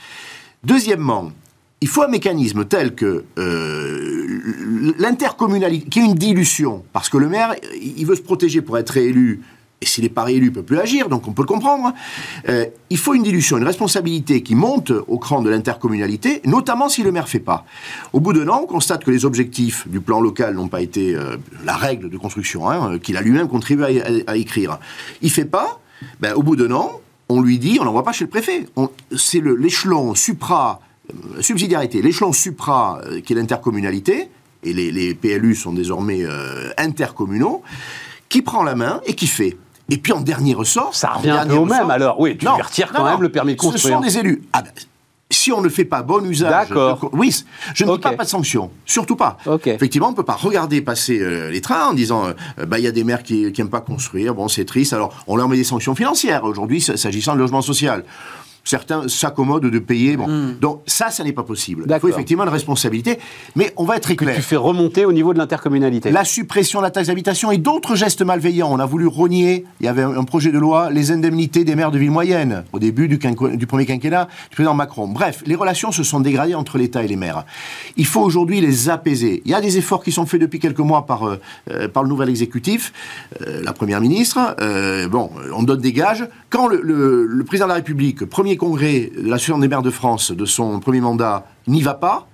Deuxièmement, 0.63 1.31
il 1.81 1.87
faut 1.87 2.03
un 2.03 2.07
mécanisme 2.07 2.65
tel 2.65 2.95
que 2.95 3.25
euh, 3.37 4.95
l'intercommunalité, 4.97 5.87
qui 5.89 5.99
est 5.99 6.05
une 6.05 6.15
dilution, 6.15 6.83
parce 6.93 7.09
que 7.09 7.17
le 7.17 7.27
maire, 7.27 7.53
il 7.81 8.05
veut 8.05 8.15
se 8.15 8.21
protéger 8.21 8.61
pour 8.61 8.77
être 8.77 8.91
réélu. 8.91 9.41
Et 9.81 9.85
s'il 9.85 10.05
n'est 10.05 10.09
pas 10.09 10.23
réélu, 10.23 10.47
il 10.47 10.49
ne 10.49 10.55
peut 10.55 10.63
plus 10.63 10.79
agir, 10.79 11.09
donc 11.09 11.27
on 11.27 11.33
peut 11.33 11.41
le 11.41 11.47
comprendre. 11.47 11.93
Euh, 12.47 12.65
il 12.89 12.97
faut 12.97 13.13
une 13.13 13.23
dilution, 13.23 13.57
une 13.57 13.65
responsabilité 13.65 14.41
qui 14.41 14.55
monte 14.55 14.91
au 15.07 15.19
cran 15.19 15.41
de 15.41 15.49
l'intercommunalité, 15.49 16.41
notamment 16.45 16.87
si 16.87 17.03
le 17.03 17.11
maire 17.11 17.25
ne 17.25 17.29
fait 17.29 17.39
pas. 17.39 17.65
Au 18.13 18.21
bout 18.21 18.31
d'un 18.31 18.47
an, 18.47 18.61
on 18.63 18.67
constate 18.67 19.03
que 19.03 19.11
les 19.11 19.25
objectifs 19.25 19.85
du 19.87 19.99
plan 19.99 20.21
local 20.21 20.55
n'ont 20.55 20.69
pas 20.69 20.81
été 20.81 21.13
euh, 21.13 21.35
la 21.65 21.75
règle 21.75 22.09
de 22.09 22.17
construction, 22.17 22.69
hein, 22.69 22.99
qu'il 22.99 23.17
a 23.17 23.21
lui-même 23.21 23.49
contribué 23.49 24.01
à, 24.25 24.37
écrire. 24.37 24.79
Il 25.21 25.27
ne 25.27 25.31
fait 25.31 25.45
pas, 25.45 25.81
ben, 26.21 26.33
au 26.35 26.41
bout 26.41 26.55
d'un 26.55 26.71
an, 26.71 27.01
on 27.27 27.41
lui 27.41 27.59
dit, 27.59 27.77
on 27.81 27.83
l'envoie 27.83 28.03
pas 28.03 28.13
chez 28.13 28.23
le 28.23 28.29
préfet. 28.29 28.65
C'est 29.15 29.41
l'échelon 29.41 30.15
supra, 30.15 30.79
subsidiarité, 31.41 32.01
l'échelon 32.01 32.33
supra 32.33 32.99
euh, 33.05 33.21
qui 33.21 33.33
est 33.33 33.35
l'intercommunalité, 33.35 34.29
et 34.63 34.73
les, 34.73 34.91
les 34.91 35.13
PLU 35.13 35.55
sont 35.55 35.73
désormais 35.73 36.23
euh, 36.23 36.69
intercommunaux, 36.77 37.61
qui 38.29 38.41
prend 38.41 38.63
la 38.63 38.75
main 38.75 39.01
et 39.05 39.13
qui 39.13 39.27
fait. 39.27 39.57
Et 39.89 39.97
puis 39.97 40.11
en 40.13 40.21
dernier 40.21 40.53
ressort. 40.55 40.95
Ça 40.95 41.13
en 41.15 41.17
revient 41.19 41.29
un 41.31 41.45
peu 41.45 41.53
au 41.53 41.65
ressort- 41.65 41.79
même, 41.81 41.91
alors. 41.91 42.19
Oui, 42.19 42.35
tu 42.37 42.45
lui 42.45 42.61
retires 42.61 42.91
quand 42.91 43.05
même 43.05 43.21
le 43.21 43.29
permis 43.29 43.55
de 43.55 43.61
Ce 43.61 43.67
construire. 43.67 43.95
sont 43.97 44.01
des 44.01 44.17
élus. 44.17 44.41
Ah 44.53 44.63
ben, 44.63 44.71
si 45.29 45.51
on 45.51 45.61
ne 45.61 45.69
fait 45.69 45.85
pas 45.85 46.01
bon 46.01 46.23
usage. 46.27 46.49
D'accord. 46.69 46.99
de- 47.11 47.17
Oui, 47.17 47.35
je 47.75 47.83
ne 47.83 47.91
dis 47.95 47.99
pas 47.99 48.13
pas 48.13 48.23
de 48.23 48.29
sanction, 48.29 48.71
surtout 48.85 49.15
pas. 49.15 49.37
Effectivement, 49.75 50.07
on 50.07 50.11
ne 50.11 50.15
peut 50.15 50.23
pas 50.23 50.33
regarder 50.35 50.81
passer 50.81 51.19
euh, 51.19 51.51
les 51.51 51.61
trains 51.61 51.89
en 51.89 51.93
disant 51.93 52.25
euh, 52.59 52.65
bah, 52.65 52.79
il 52.79 52.83
y 52.83 52.87
a 52.87 52.91
des 52.91 53.03
maires 53.03 53.21
qui 53.23 53.51
n'aiment 53.55 53.69
pas 53.69 53.81
construire, 53.81 54.33
bon, 54.33 54.47
c'est 54.47 54.65
triste, 54.65 54.93
alors 54.93 55.13
on 55.27 55.35
leur 55.35 55.47
met 55.49 55.57
des 55.57 55.63
sanctions 55.63 55.93
financières 55.95 56.43
aujourd'hui, 56.45 56.81
s'agissant 56.81 57.33
de 57.35 57.39
logement 57.39 57.61
social. 57.61 58.03
Certains 58.65 59.07
s'accommodent 59.07 59.69
de 59.69 59.79
payer. 59.79 60.17
Bon. 60.17 60.55
Donc, 60.59 60.81
ça, 60.87 61.11
ça 61.11 61.23
n'est 61.23 61.31
pas 61.33 61.43
possible. 61.43 61.85
Il 61.87 61.99
faut 61.99 62.09
effectivement 62.09 62.43
une 62.43 62.49
responsabilité, 62.49 63.19
mais 63.55 63.71
on 63.77 63.85
va 63.85 63.95
être 63.97 64.03
très 64.03 64.15
que 64.15 64.25
clair. 64.25 64.35
tu 64.35 64.41
fais 64.41 64.55
remonter 64.55 65.05
au 65.05 65.13
niveau 65.13 65.33
de 65.33 65.37
l'intercommunalité. 65.37 66.09
La 66.11 66.25
suppression 66.25 66.79
de 66.79 66.83
la 66.85 66.89
taxe 66.91 67.07
d'habitation 67.07 67.51
et 67.51 67.57
d'autres 67.59 67.95
gestes 67.95 68.23
malveillants. 68.23 68.71
On 68.71 68.79
a 68.79 68.85
voulu 68.87 69.05
rogner, 69.07 69.65
il 69.79 69.85
y 69.85 69.89
avait 69.89 70.01
un 70.01 70.23
projet 70.23 70.51
de 70.51 70.57
loi, 70.57 70.89
les 70.89 71.11
indemnités 71.11 71.63
des 71.63 71.75
maires 71.75 71.91
de 71.91 71.99
villes 71.99 72.09
moyennes, 72.11 72.63
au 72.73 72.79
début 72.79 73.07
du, 73.07 73.19
quinqu- 73.19 73.55
du 73.55 73.67
premier 73.67 73.85
quinquennat 73.85 74.27
du 74.49 74.55
président 74.55 74.73
Macron. 74.73 75.07
Bref, 75.07 75.43
les 75.45 75.55
relations 75.55 75.91
se 75.91 76.01
sont 76.03 76.19
dégradées 76.19 76.55
entre 76.55 76.79
l'État 76.79 77.03
et 77.03 77.07
les 77.07 77.15
maires. 77.15 77.45
Il 77.97 78.05
faut 78.07 78.21
aujourd'hui 78.21 78.61
les 78.61 78.89
apaiser. 78.89 79.43
Il 79.45 79.51
y 79.51 79.53
a 79.53 79.61
des 79.61 79.77
efforts 79.77 80.03
qui 80.03 80.11
sont 80.11 80.25
faits 80.25 80.41
depuis 80.41 80.59
quelques 80.59 80.79
mois 80.79 81.05
par, 81.05 81.27
euh, 81.27 81.39
euh, 81.69 81.87
par 81.87 82.01
le 82.01 82.09
nouvel 82.09 82.29
exécutif, 82.29 82.91
euh, 83.41 83.61
la 83.63 83.73
première 83.73 84.01
ministre. 84.01 84.55
Euh, 84.59 85.07
bon, 85.07 85.29
on 85.55 85.61
donne 85.61 85.81
des 85.81 85.93
gages. 85.93 86.27
Quand 86.49 86.67
le, 86.67 86.81
le- 86.81 87.25
le 87.27 87.43
président 87.43 87.65
de 87.67 87.69
la 87.69 87.75
République, 87.75 88.25
premier 88.25 88.54
congrès 88.57 89.11
de 89.15 89.21
l'Association 89.21 89.59
des 89.59 89.67
maires 89.67 89.81
de 89.81 89.91
France 89.91 90.31
de 90.31 90.45
son 90.45 90.79
premier 90.79 91.01
mandat, 91.01 91.45
n'y 91.67 91.81
va 91.81 91.93
pas, 91.93 92.27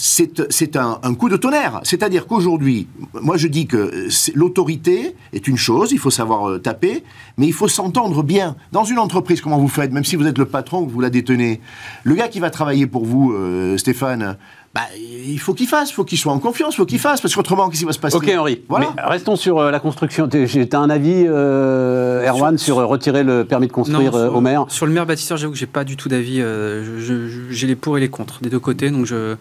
c'est 0.00 0.76
un, 0.76 1.00
un 1.02 1.14
coup 1.14 1.28
de 1.28 1.36
tonnerre. 1.36 1.80
C'est-à-dire 1.82 2.26
qu'aujourd'hui, 2.26 2.86
moi 3.20 3.36
je 3.36 3.48
dis 3.48 3.66
que 3.66 4.08
l'autorité 4.34 5.16
est 5.32 5.48
une 5.48 5.56
chose, 5.56 5.90
il 5.92 5.98
faut 5.98 6.10
savoir 6.10 6.48
euh, 6.48 6.58
taper, 6.58 7.02
mais 7.36 7.46
il 7.46 7.52
faut 7.52 7.68
s'entendre 7.68 8.22
bien. 8.22 8.56
Dans 8.72 8.84
une 8.84 8.98
entreprise, 8.98 9.40
comment 9.40 9.58
vous 9.58 9.68
faites, 9.68 9.92
même 9.92 10.04
si 10.04 10.16
vous 10.16 10.26
êtes 10.26 10.38
le 10.38 10.46
patron, 10.46 10.86
que 10.86 10.90
vous 10.90 11.00
la 11.00 11.10
détenez, 11.10 11.60
le 12.04 12.14
gars 12.14 12.28
qui 12.28 12.38
va 12.38 12.50
travailler 12.50 12.86
pour 12.86 13.04
vous, 13.04 13.32
euh, 13.32 13.76
Stéphane, 13.76 14.36
bah, 14.78 14.98
il 15.30 15.38
faut 15.40 15.54
qu'il 15.54 15.66
fasse, 15.66 15.90
il 15.90 15.94
faut 15.94 16.04
qu'il 16.04 16.18
soit 16.18 16.32
en 16.32 16.38
confiance, 16.38 16.74
il 16.74 16.76
faut 16.78 16.86
qu'il 16.86 16.98
fasse, 16.98 17.20
parce 17.20 17.34
qu'autrement, 17.34 17.68
qu'est-ce 17.68 17.80
qui 17.80 17.86
va 17.86 17.92
se 17.92 17.98
passer 17.98 18.16
Ok 18.16 18.32
Henri, 18.36 18.62
Voilà. 18.68 18.88
mais 18.96 19.02
restons 19.02 19.36
sur 19.36 19.58
euh, 19.58 19.70
la 19.70 19.80
construction. 19.80 20.28
J'ai- 20.32 20.68
T'as 20.68 20.78
un 20.78 20.90
avis, 20.90 21.24
euh, 21.26 22.26
Erwan, 22.28 22.56
sur, 22.58 22.78
euh, 22.78 22.84
retirer 22.86 23.22
le 23.24 23.44
permis 23.44 23.66
de 23.66 23.72
construire 23.72 24.12
Non, 24.12 24.18
euh, 24.18 24.26
sur, 24.28 24.36
au 24.36 24.40
maire 24.40 24.64
Sur 24.68 24.86
le 24.86 24.92
maire 24.92 25.06
bâtisseur, 25.06 25.36
j'avoue 25.36 25.52
que 25.52 25.58
j'ai 25.58 25.66
pas 25.66 25.84
du 25.84 25.96
tout 25.96 26.08
d'avis. 26.08 26.40
euh, 26.40 27.38
j'ai 27.50 27.66
les 27.66 27.76
pour 27.76 27.96
et 27.98 28.00
les 28.00 28.08
contre 28.08 28.40
des 28.42 28.50
deux 28.50 28.58
côtés. 28.58 28.90
Donc 28.90 29.06
je, 29.06 29.36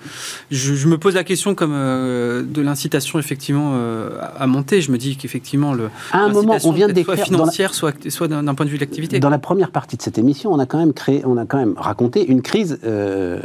je, 0.52 0.74
je 0.74 0.88
me 0.88 0.98
pose 0.98 1.16
la 1.16 1.24
question 1.24 1.56
comme 1.56 1.74
euh, 1.74 2.44
de 2.44 2.62
l'incitation 2.62 3.20
effectivement 3.20 3.72
euh, 3.76 4.10
à 4.38 4.48
monter. 4.48 4.82
Je 4.82 4.92
me 4.92 4.98
dis 4.98 5.18
qu'effectivement 5.18 5.74
le 5.74 5.90
À 6.12 6.20
un 6.20 6.30
moment, 6.30 6.58
on 6.64 6.72
vient 6.72 6.88
de 6.88 6.94
soit 6.94 7.14
décrire 7.16 7.16
dans 7.16 7.22
la- 7.22 7.26
financière, 7.44 7.74
soit, 7.74 7.94
soit 8.10 8.28
d'un 8.28 8.44
d'un 8.44 8.56
point 8.56 8.66
de 8.66 8.72
vue 8.72 8.78
de 8.78 8.82
l'activité. 8.84 9.20
Dans 9.20 9.30
la 9.30 9.40
première 9.40 9.72
partie 9.72 9.98
de 9.98 10.02
cette 10.02 10.18
émission, 10.18 10.52
on 10.54 10.60
a 10.60 10.66
quand 10.66 10.78
même 10.78 10.94
créé, 10.94 11.22
on 11.26 11.38
a 11.38 11.46
quand 11.46 11.58
même 11.58 11.74
raconté 11.78 12.26
une 12.26 12.42
crise 12.42 12.80
euh, 12.86 13.40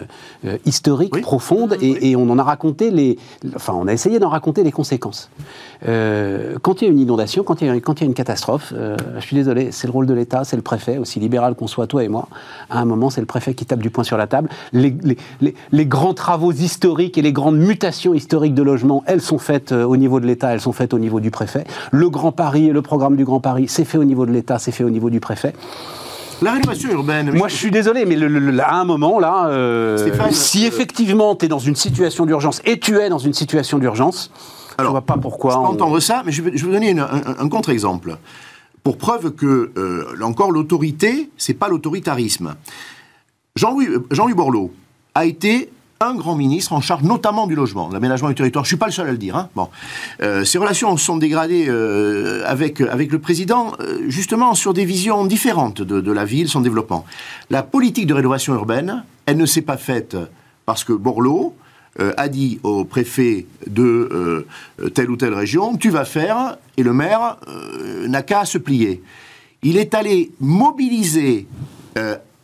euh, 0.47 0.59
historique 0.67 1.15
Oui. 1.15 1.21
profonde 1.21 1.77
et, 1.83 2.11
et 2.11 2.17
on 2.17 2.31
en 2.31 2.39
a 2.39 2.43
raconté 2.43 2.91
les, 2.91 3.19
enfin, 3.55 3.75
on 3.77 3.87
a 3.89 3.93
essayé 3.93 4.19
d'en 4.19 4.29
raconter 4.31 4.63
les 4.63 4.73
conséquences. 4.73 5.29
Euh, 5.89 6.57
quand 6.63 6.81
il 6.81 6.85
y 6.85 6.89
a 6.89 6.91
une 6.93 6.99
inondation, 7.01 7.43
quand 7.43 7.61
il 7.61 7.67
y 7.67 7.71
a, 7.71 7.75
quand 7.81 8.01
il 8.01 8.05
y 8.05 8.07
a 8.07 8.09
une 8.09 8.15
catastrophe, 8.15 8.73
euh, 8.77 8.97
je 9.17 9.21
suis 9.21 9.37
désolé, 9.37 9.73
c'est 9.73 9.87
le 9.87 9.93
rôle 9.93 10.07
de 10.07 10.15
l'État, 10.15 10.45
c'est 10.45 10.57
le 10.57 10.63
préfet, 10.63 10.99
aussi 10.99 11.19
libéral 11.21 11.55
qu'on 11.55 11.67
soit 11.67 11.87
toi 11.87 12.05
et 12.05 12.09
moi. 12.09 12.29
À 12.71 12.79
un 12.81 12.85
moment, 12.85 13.11
c'est 13.11 13.21
le 13.21 13.27
préfet 13.27 13.55
qui 13.55 13.67
tape 13.67 13.81
du 13.81 13.91
poing 13.91 14.05
sur 14.05 14.17
la 14.17 14.27
table. 14.27 14.49
Les, 14.73 14.95
les- 15.03 15.17
les- 15.41 15.55
les 15.73 15.87
grands 15.87 16.15
travaux 16.15 16.53
historiques 16.53 17.19
et 17.19 17.23
les 17.23 17.33
grandes 17.33 17.59
mutations 17.59 18.15
historiques 18.15 18.55
de 18.55 18.63
logement, 18.63 19.03
elles 19.07 19.21
sont 19.21 19.39
faites 19.39 19.73
euh, 19.73 19.85
au 19.85 19.97
niveau 19.97 20.21
de 20.21 20.27
l'État, 20.27 20.53
elles 20.55 20.61
sont 20.61 20.73
faites 20.73 20.95
au 20.95 20.99
niveau 20.99 21.21
du 21.21 21.31
préfet. 21.31 21.65
Le 21.91 22.09
Grand 22.11 22.33
Paris 22.33 22.69
et 22.69 22.73
le 22.73 22.83
programme 22.83 23.17
du 23.17 23.25
Grand 23.25 23.41
Paris, 23.41 23.67
c'est 23.69 23.85
fait 23.85 23.99
au 23.99 24.05
niveau 24.05 24.25
de 24.27 24.31
l'État, 24.33 24.59
c'est 24.59 24.73
fait 24.73 24.85
au 24.85 24.91
niveau 24.91 25.11
du 25.11 25.19
préfet. 25.21 25.53
La 26.43 26.53
rénovation 26.53 26.91
urbaine. 26.91 27.31
Moi, 27.33 27.49
je 27.49 27.55
suis 27.57 27.71
désolé, 27.71 28.05
mais 28.05 28.17
le- 28.17 28.27
le- 28.29 28.39
le- 28.41 28.61
à 28.63 28.75
un 28.75 28.85
moment, 28.85 29.19
là, 29.21 29.47
euh, 29.49 29.97
Stéphane, 29.97 30.33
si 30.33 30.67
effectivement 30.67 31.35
tu 31.37 31.45
es 31.47 31.49
dans 31.49 31.59
une 31.61 31.77
situation 31.77 32.27
d'urgence, 32.27 32.61
et 32.65 32.79
tu 32.81 32.99
es 32.99 33.09
dans 33.09 33.19
une 33.19 33.33
situation 33.33 33.79
d'urgence, 33.79 34.31
je 34.71 34.75
Alors, 34.79 34.93
vois 34.93 35.03
pas 35.03 35.17
pourquoi. 35.17 35.53
Je 35.53 35.57
peux 35.59 35.63
on- 35.63 35.67
entendre 35.69 36.01
ça, 36.01 36.23
mais 36.27 36.33
je 36.33 36.43
vais, 36.43 36.51
je 36.55 36.63
vais 36.65 36.67
vous 36.67 36.73
donner 36.73 36.91
une- 36.91 36.99
un, 37.01 37.23
un 37.39 37.49
contre-exemple. 37.49 38.17
Pour 38.83 38.99
preuve 38.99 39.31
que, 39.33 39.71
euh, 39.77 40.07
là 40.19 40.27
encore, 40.27 40.51
l'autorité, 40.51 41.31
c'est 41.37 41.55
pas 41.55 41.69
l'autoritarisme. 41.69 42.55
Jean-Louis 43.55 43.87
euh, 43.89 44.05
Jean-Louis 44.11 44.35
Borloo 44.35 44.73
a 45.15 45.25
été 45.27 45.71
un 46.03 46.15
grand 46.15 46.35
ministre 46.35 46.73
en 46.73 46.81
charge 46.81 47.03
notamment 47.03 47.47
du 47.47 47.55
logement, 47.55 47.89
de 47.89 47.95
l'aménagement 47.95 48.29
du 48.29 48.35
territoire. 48.35 48.65
Je 48.65 48.69
suis 48.69 48.77
pas 48.77 48.87
le 48.87 48.93
seul 48.93 49.09
à 49.09 49.13
le 49.13 49.19
dire. 49.19 49.37
Hein. 49.37 49.49
Bon, 49.55 49.69
euh, 50.21 50.45
ces 50.45 50.59
relations 50.59 50.97
sont 50.97 51.17
dégradées 51.17 51.67
euh, 51.69 52.43
avec 52.47 52.81
avec 52.81 53.13
le 53.13 53.19
président, 53.19 53.73
euh, 53.81 54.03
justement 54.09 54.55
sur 54.55 54.75
des 54.75 54.85
visions 54.85 55.25
différentes 55.25 55.83
de, 55.83 56.01
de 56.01 56.13
la 56.13 56.25
ville, 56.25 56.49
son 56.49 56.61
développement. 56.61 57.05
La 57.51 57.63
politique 57.63 58.07
de 58.07 58.15
rénovation 58.15 58.55
urbaine, 58.55 59.05
elle 59.27 59.37
ne 59.37 59.47
s'est 59.47 59.63
pas 59.63 59.77
faite 59.77 60.17
parce 60.67 60.85
que 60.85 60.93
Borloo 60.93 61.55
a 62.17 62.29
dit 62.29 62.59
au 62.63 62.87
préfet 62.87 63.45
de 63.67 64.47
telle 64.95 65.11
ou 65.11 65.17
telle 65.17 65.35
région, 65.35 65.77
tu 65.77 65.91
vas 65.91 66.07
faire, 66.07 66.57
et 66.79 66.83
le 66.83 66.95
maire 66.95 67.37
n'a 68.09 68.23
qu'à 68.23 68.47
se 68.47 68.57
plier. 68.57 69.03
Il 69.63 69.77
est 69.77 69.93
allé 69.93 70.31
mobiliser, 70.41 71.47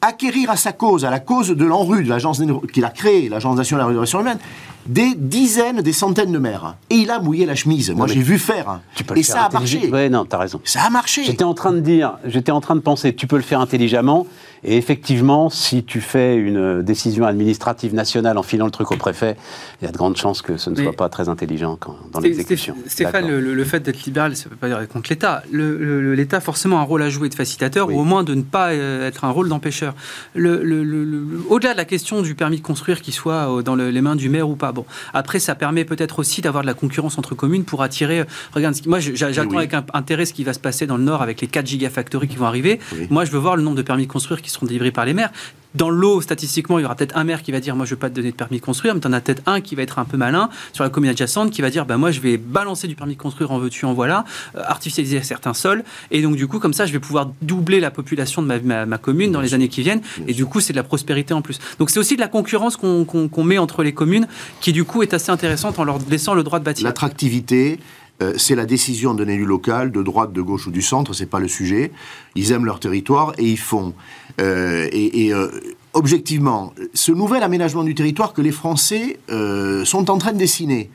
acquérir 0.01 0.51
à 0.51 0.57
sa 0.57 0.73
cause, 0.73 1.05
à 1.05 1.11
la 1.11 1.21
cause 1.21 1.49
de 1.49 1.65
l'ANRU, 1.65 2.05
de 2.05 2.09
l'agence 2.09 2.41
qu'il 2.73 2.85
a 2.85 2.91
créée, 2.91 3.29
l'Agence 3.29 3.57
nationale 3.57 3.83
de 3.83 3.87
la 3.87 3.89
rénovation 3.89 4.19
urbaine, 4.19 4.39
des 4.87 5.15
dizaines, 5.15 5.83
des 5.83 5.93
centaines 5.93 6.33
de 6.33 6.39
maires. 6.39 6.77
Et 6.89 6.97
il 6.97 7.11
a 7.11 7.21
mouillé 7.21 7.47
la 7.47 7.55
chemise. 7.55 7.91
Moi, 7.91 8.07
j'ai 8.07 8.21
vu 8.21 8.39
faire. 8.39 8.81
Tu 8.95 9.05
peux 9.05 9.15
le 9.15 9.21
et 9.21 9.23
faire 9.23 9.35
ça 9.35 9.45
a 9.45 9.51
marché. 9.51 9.91
Ouais, 9.91 10.09
non, 10.09 10.25
t'as 10.25 10.39
raison. 10.39 10.61
Ça 10.65 10.83
a 10.83 10.91
marché. 10.91 11.25
J'étais 11.25 11.45
en 11.45 11.55
train 11.55 11.73
de 11.73 11.81
dire, 11.81 12.15
j'étais 12.25 12.53
en 12.53 12.61
train 12.61 12.75
de 12.75 12.81
penser, 12.81 13.15
tu 13.15 13.27
peux 13.27 13.37
le 13.37 13.43
faire 13.43 13.61
intelligemment. 13.61 14.27
Et 14.65 14.77
effectivement, 14.77 15.51
si 15.51 15.85
tu 15.85 16.01
fais 16.01 16.37
une 16.37 16.83
décision 16.83 17.27
administrative 17.27 17.95
nationale 17.95 18.39
en 18.39 18.43
filant 18.43 18.65
le 18.67 18.71
truc 18.71 18.91
au 18.91 18.97
préfet, 18.97 19.37
il 19.81 19.85
y 19.85 19.89
a 19.89 19.93
de 19.93 19.97
grandes 19.97 20.17
chances 20.17 20.43
que 20.43 20.57
ce 20.57 20.71
ne 20.71 20.77
Mais- 20.77 20.83
soit 20.83 20.93
pas 20.93 21.09
très 21.09 21.29
intelligent 21.29 21.77
quand- 21.79 21.97
dans 22.13 22.21
l'exécution. 22.21 22.75
Sté- 22.87 22.91
Stéphane, 22.91 23.29
le, 23.29 23.65
fait 23.65 23.81
d'être 23.81 24.05
libéral, 24.05 24.35
ça 24.37 24.47
ne 24.47 24.51
veut 24.51 24.57
pas 24.57 24.69
dire 24.69 24.87
contre 24.89 25.11
l'État. 25.11 25.43
L'État 25.53 26.39
a 26.39 26.41
forcément 26.41 26.81
un 26.81 26.83
rôle 26.83 27.03
à 27.03 27.09
jouer 27.09 27.29
de 27.29 27.35
facilitateur, 27.35 27.89
Oui. 27.89 27.95
ou 27.95 28.01
au 28.01 28.05
moins 28.05 28.25
de 28.25 28.35
ne 28.35 28.43
pas 28.43 28.71
euh, 28.71 29.07
être 29.07 29.25
un 29.25 29.31
rôle 29.31 29.49
d'empêcheur. 29.49 29.95
Le- 30.35 30.63
le- 30.63 31.43
Au-delà 31.49 31.73
de 31.73 31.77
la 31.79 31.85
question 31.85 32.23
du 32.23 32.35
permis 32.35 32.57
de 32.59 32.63
construire 32.63 33.01
qui 33.01 33.13
soit 33.13 33.59
euh, 33.59 33.63
dans 33.63 33.75
le- 33.77 33.91
les 33.91 34.01
mains 34.01 34.17
du 34.17 34.29
maire 34.29 34.49
ou 34.49 34.57
pas, 34.57 34.73
bon, 34.73 34.85
après, 35.15 35.39
ça 35.39 35.55
permet 35.55 35.85
peut-être 35.85 36.19
aussi 36.19 36.41
d'avoir 36.41 36.63
de 36.63 36.67
la 36.67 36.75
concurrence 36.75 37.19
entre 37.19 37.35
communes 37.35 37.65
pour 37.65 37.83
attirer. 37.83 38.21
euh, 38.21 38.25
regarde, 38.55 38.75
moi, 38.87 38.99
j'attends 39.01 39.49
oui. 39.51 39.57
avec 39.57 39.75
intérêt 39.95 40.27
ce 40.27 40.33
qui 40.35 40.45
va 40.45 40.53
se 40.53 40.59
passer 40.59 40.87
dans 40.87 40.97
le 40.97 41.05
Nord 41.05 41.23
avec 41.23 41.41
les 41.41 41.47
4 41.47 41.67
gigafactories 41.67 42.29
qui 42.29 42.37
vont 42.37 42.47
arriver. 42.47 42.81
Oui. 42.93 43.07
Moi, 43.11 43.25
je 43.25 43.31
veux 43.31 43.39
voir 43.39 43.57
le 43.57 43.63
nombre 43.63 43.77
de 43.77 43.83
permis 43.83 44.07
de 44.07 44.13
construire 44.13 44.43
qui 44.43 44.48
seront 44.51 44.67
délivrés 44.67 44.91
par 44.93 45.05
les 45.05 45.15
maires. 45.15 45.31
Dans 45.75 45.91
l'eau, 45.91 46.23
statistiquement, 46.23 46.79
il 46.79 46.83
y 46.83 46.85
aura 46.87 46.95
peut-être 46.95 47.15
un 47.17 47.25
maire 47.25 47.43
qui 47.43 47.53
va 47.53 47.61
dire 47.61 47.77
Moi, 47.77 47.85
je 47.85 47.91
ne 47.91 47.97
veux 47.97 47.99
pas 48.01 48.09
te 48.09 48.15
donner 48.15 48.31
de 48.31 48.37
permis 48.37 48.59
de 48.59 48.65
construire, 48.65 48.95
mais 48.95 49.01
tu 49.01 49.07
en 49.07 49.13
as 49.13 49.21
peut-être 49.21 49.43
un 49.45 49.61
qui 49.61 49.75
va 49.75 49.83
être 49.83 49.99
un 49.99 50.07
peu 50.07 50.17
malin 50.17 50.49
sur 50.73 50.83
la 50.83 50.89
commune 50.89 51.11
adjacente 51.11 51.51
qui 51.51 51.61
va 51.61 51.69
dire 51.69 51.85
bah, 51.85 51.99
Moi, 51.99 52.11
je 52.11 52.21
vais 52.21 52.39
balancer 52.39 52.89
du 52.89 52.95
permis 52.97 53.17
de 53.17 53.21
construire 53.21 53.51
en 53.51 53.59
veux-tu, 53.59 53.85
en 53.85 53.93
voilà, 53.93 54.25
euh, 54.57 54.63
artificialiser 54.65 55.23
certains 55.23 55.53
sols. 55.53 55.85
Et 56.11 56.23
donc, 56.23 56.37
du 56.37 56.47
coup, 56.47 56.59
comme 56.59 56.73
ça, 56.73 56.87
je 56.87 56.93
vais 56.93 56.99
pouvoir 56.99 57.31
doubler 57.43 57.81
la 57.81 57.91
population 57.91 58.41
de 58.41 58.47
ma, 58.47 58.59
ma- 58.61 58.87
ma 58.87 58.97
commune 58.99 59.31
dans 59.31 59.43
les 59.43 59.53
années 59.53 59.69
qui 59.69 59.83
viennent. 59.83 60.01
Et 60.27 60.33
du 60.33 60.47
coup, 60.47 60.61
c'est 60.61 60.73
de 60.73 60.79
la 60.79 60.85
prospérité 60.85 61.35
en 61.35 61.43
plus. 61.43 61.59
Donc, 61.79 61.91
c'est 61.91 61.99
aussi 62.01 62.17
de 62.17 62.21
la 62.23 62.29
concurrence 62.29 62.79
qu'on 62.79 63.45
met 63.45 63.59
entre 63.59 63.83
les 63.83 63.93
communes 63.93 64.27
qui, 64.63 64.73
du 64.73 64.85
coup, 64.85 65.03
est 65.03 65.13
assez 65.13 65.31
intéressante 65.31 65.79
en 65.79 65.85
leur 65.85 65.99
laissant 66.09 66.33
le 66.33 66.45
droit 66.45 66.59
de 66.61 66.65
bâtir. 66.65 66.85
L'attractivité, 66.85 67.79
euh, 68.23 68.33
c'est 68.39 68.55
la 68.55 68.65
décision 68.65 69.13
d'un 69.13 69.29
élu 69.29 69.45
local, 69.45 69.93
de 69.93 70.03
droite, 70.03 70.33
de 70.33 70.41
gauche 70.41 70.67
ou 70.67 70.71
du 70.71 70.83
centre, 70.83 71.13
c'est 71.13 71.27
pas 71.27 71.41
le 71.41 71.47
sujet. 71.49 71.93
Ils 72.37 72.53
aiment 72.53 72.65
leur 72.65 72.81
territoire 72.81 73.35
et 73.37 73.45
ils 73.45 73.59
font. 73.59 73.93
Euh, 74.41 74.89
et 74.93 75.27
et, 75.27 75.35
euh, 75.35 75.49
objectivement, 75.95 76.73
ce 76.95 77.13
nouvel 77.13 77.43
aménagement 77.43 77.83
du 77.83 77.95
territoire 77.95 78.33
que 78.33 78.41
les 78.43 78.53
Français 78.53 79.19
euh, 79.31 79.85
sont 79.85 80.11
en 80.11 80.19
train 80.19 80.33
de 80.33 80.39
dessiner. 80.39 80.91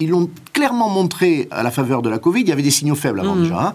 Ils 0.00 0.10
l'ont 0.10 0.30
clairement 0.52 0.88
montré 0.88 1.48
à 1.50 1.62
la 1.62 1.70
faveur 1.72 2.02
de 2.02 2.08
la 2.08 2.18
Covid. 2.18 2.42
Il 2.42 2.48
y 2.48 2.52
avait 2.52 2.62
des 2.62 2.70
signaux 2.70 2.94
faibles 2.94 3.20
avant 3.20 3.34
Mhm. 3.34 3.42
déjà, 3.42 3.60
hein, 3.68 3.74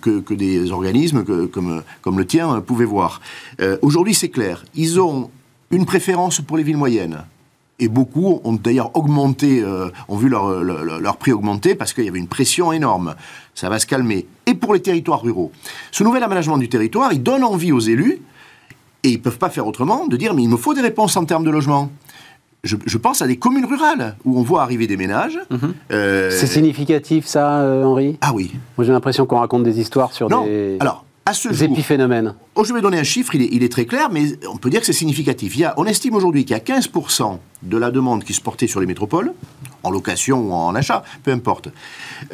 que, 0.00 0.18
que 0.20 0.34
des 0.34 0.72
organismes 0.72 1.24
que- 1.24 1.46
comme, 1.46 1.82
comme 2.02 2.18
le 2.18 2.26
tien 2.26 2.60
pouvaient 2.60 2.84
voir. 2.84 3.20
Euh, 3.60 3.78
Aujourd'hui, 3.80 4.14
c'est 4.14 4.28
clair. 4.28 4.64
Ils 4.74 5.00
ont 5.00 5.30
une 5.70 5.86
préférence 5.86 6.40
pour 6.40 6.56
les 6.56 6.62
villes 6.64 6.76
moyennes. 6.76 7.24
Et 7.78 7.88
beaucoup 7.88 8.40
ont 8.44 8.52
d'ailleurs 8.52 8.90
augmenté, 8.96 9.60
euh, 9.62 9.88
ont 10.08 10.16
vu 10.16 10.28
leur, 10.28 10.62
leur, 10.62 11.00
leur 11.00 11.16
prix 11.16 11.32
augmenter 11.32 11.74
parce 11.74 11.92
qu'il 11.92 12.04
y 12.04 12.08
avait 12.08 12.18
une 12.18 12.28
pression 12.28 12.72
énorme. 12.72 13.14
Ça 13.54 13.68
va 13.68 13.78
se 13.78 13.86
calmer. 13.86 14.26
Et 14.46 14.54
pour 14.54 14.74
les 14.74 14.82
territoires 14.82 15.22
ruraux. 15.22 15.50
Ce 15.90 16.04
nouvel 16.04 16.22
aménagement 16.22 16.58
du 16.58 16.68
territoire, 16.68 17.12
il 17.12 17.22
donne 17.22 17.42
envie 17.44 17.72
aux 17.72 17.80
élus, 17.80 18.20
et 19.04 19.08
ils 19.10 19.16
ne 19.18 19.22
peuvent 19.22 19.38
pas 19.38 19.50
faire 19.50 19.66
autrement, 19.66 20.06
de 20.06 20.16
dire 20.16 20.34
mais 20.34 20.42
il 20.42 20.48
me 20.48 20.56
faut 20.56 20.74
des 20.74 20.80
réponses 20.80 21.16
en 21.16 21.24
termes 21.24 21.44
de 21.44 21.50
logement. 21.50 21.90
Je, 22.64 22.76
je 22.86 22.96
pense 22.96 23.22
à 23.22 23.26
des 23.26 23.36
communes 23.36 23.64
rurales 23.66 24.14
où 24.24 24.38
on 24.38 24.42
voit 24.42 24.62
arriver 24.62 24.86
des 24.86 24.96
ménages. 24.96 25.36
euh, 25.90 26.30
C'est 26.30 26.46
significatif, 26.46 27.26
ça, 27.26 27.58
euh, 27.62 27.82
Henri? 27.82 28.18
Ah 28.20 28.30
oui. 28.32 28.52
Moi, 28.78 28.84
j'ai 28.84 28.92
l'impression 28.92 29.26
qu'on 29.26 29.40
raconte 29.40 29.64
des 29.64 29.80
histoires 29.80 30.12
sur 30.12 30.28
Non. 30.30 30.44
des, 30.44 30.76
Alors, 30.78 31.04
à 31.24 31.34
ce 31.34 31.52
jour, 31.52 31.68
épiphénomènes. 31.72 32.34
Oh, 32.54 32.64
je 32.64 32.72
vais 32.74 32.80
donner 32.80 32.98
un 32.98 33.04
chiffre, 33.04 33.34
il 33.34 33.42
est, 33.42 33.48
il 33.52 33.62
est 33.62 33.70
très 33.70 33.86
clair, 33.86 34.08
mais 34.10 34.24
on 34.52 34.56
peut 34.56 34.70
dire 34.70 34.80
que 34.80 34.86
c'est 34.86 34.92
significatif. 34.92 35.54
Il 35.56 35.60
y 35.60 35.64
a, 35.64 35.74
on 35.76 35.84
estime 35.86 36.14
aujourd'hui 36.14 36.44
qu'il 36.44 36.56
y 36.56 36.60
a 36.60 36.62
15% 36.62 37.38
de 37.62 37.76
la 37.76 37.90
demande 37.92 38.24
qui 38.24 38.32
se 38.34 38.40
portait 38.40 38.66
sur 38.66 38.80
les 38.80 38.86
métropoles, 38.86 39.32
en 39.84 39.90
location 39.90 40.40
ou 40.48 40.52
en 40.52 40.74
achat, 40.74 41.02
peu 41.22 41.30
importe, 41.30 41.68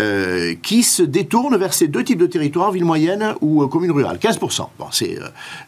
euh, 0.01 0.55
qui 0.63 0.83
se 0.83 1.03
détourne 1.03 1.57
vers 1.57 1.73
ces 1.75 1.87
deux 1.87 2.03
types 2.03 2.19
de 2.19 2.27
territoires, 2.27 2.73
ville 2.73 2.85
moyenne 2.87 3.35
ou 3.43 3.63
euh, 3.63 3.69
commune 3.69 3.91
rurale. 3.91 4.17
15%. 4.17 4.69
Bon, 4.79 4.87
c'est 4.91 5.19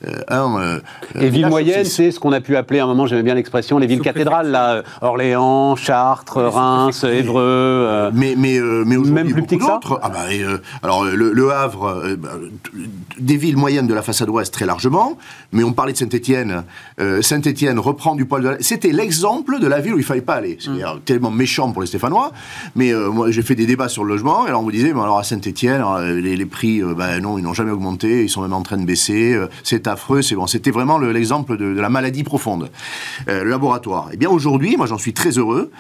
euh, 0.07 0.21
un. 0.29 0.59
euh, 0.59 0.81
Et 1.21 1.29
ville 1.29 1.47
moyenne, 1.47 1.85
c'est 1.85 2.11
ce 2.11 2.19
qu'on 2.19 2.33
a 2.33 2.41
pu 2.41 2.57
appeler 2.57 2.81
à 2.81 2.85
un 2.85 2.87
moment, 2.89 3.07
j'aimais 3.07 3.23
bien 3.23 3.35
l'expression, 3.35 3.79
les 3.79 3.87
villes 3.87 4.01
cathédrales, 4.01 4.49
là, 4.51 4.73
euh, 4.77 4.83
Orléans, 5.03 5.77
Chartres, 5.77 6.39
Reims. 6.43 7.05
Évreux. 7.05 7.41
euh, 7.45 8.11
Mais, 8.15 8.35
mais, 8.37 8.57
euh, 8.59 8.83
mais 8.87 8.97
aujourd'hui, 8.97 9.15
Même 9.15 9.27
plus 9.27 9.35
beaucoup 9.43 9.47
petit 9.47 9.59
que 9.59 9.65
ça 9.65 9.73
d'autres. 9.75 10.01
Ah 10.03 10.09
bah, 10.09 10.25
euh, 10.33 10.59
alors, 10.83 11.05
le, 11.05 11.33
le 11.33 11.53
Havre, 11.53 11.87
euh, 12.05 12.17
bah, 12.17 12.31
des 13.19 13.37
villes 13.37 13.57
moyennes 13.57 13.87
de 13.87 13.95
la 13.95 14.03
façade 14.03 14.29
ouest, 14.29 14.53
très 14.53 14.67
largement. 14.67 15.19
Mais 15.53 15.65
on 15.65 15.73
parlait 15.73 15.93
de 15.93 15.99
Saint-Étienne. 15.99 16.65
Saint-Étienne 17.21 17.79
reprend 17.79 18.15
du 18.15 18.25
poil 18.25 18.43
de 18.43 18.49
la... 18.51 18.57
C'était 18.61 18.93
l'exemple 18.93 19.59
de 19.61 19.67
la 19.67 19.81
ville 19.81 19.95
où 19.95 19.99
il 19.99 20.05
fallait 20.05 20.21
pas 20.21 20.35
aller. 20.35 20.59
C'est 20.61 20.71
Mm. 20.71 21.01
tellement 21.05 21.31
méchant 21.31 21.73
pour 21.73 21.83
les 21.83 21.89
Stéphanois. 21.89 22.33
Mais 22.77 22.93
euh, 22.93 23.11
moi, 23.11 23.31
j'ai 23.31 23.43
fait 23.43 23.55
des 23.55 23.67
débats 23.67 23.89
sur 23.89 24.05
le 24.05 24.11
logement. 24.11 24.47
Et 24.47 24.49
alors, 24.49 24.63
on 24.63 24.65
me 24.67 24.73
disait, 24.73 24.93
mais 24.93 25.01
alors 25.01 25.19
à 25.19 25.25
Saint-Étienne, 25.25 25.83
les, 26.23 26.37
les 26.37 26.47
prix, 26.47 26.83
euh, 26.83 26.95
bah, 26.95 27.19
non, 27.21 27.39
ils 27.39 27.43
n'ont 27.45 27.55
jamais 27.55 27.71
augmenté. 27.71 28.23
Ils 28.25 28.29
sont 28.29 28.43
même 28.43 28.53
en 28.53 28.63
train 28.63 28.77
de 28.79 28.85
baisser. 28.85 29.35
euh, 29.35 29.47
c'est 29.65 29.87
affreux. 29.89 30.23
C'est 30.23 30.35
bon. 30.35 30.47
C'était 30.47 30.71
vraiment 30.71 30.99
le- 30.99 31.13
l'exemple 31.13 31.57
de, 31.57 31.75
de 31.75 31.81
la 31.81 31.89
maladie 31.89 32.23
profonde. 32.23 32.71
Euh, 33.29 33.45
le 33.45 33.51
laboratoire. 33.51 34.09
Eh 34.13 34.17
bien, 34.17 34.29
aujourd'hui, 34.31 34.77
moi, 34.77 34.87
j'en 34.87 34.99
suis 34.99 35.13
très 35.13 35.31
heureux. 35.39 35.71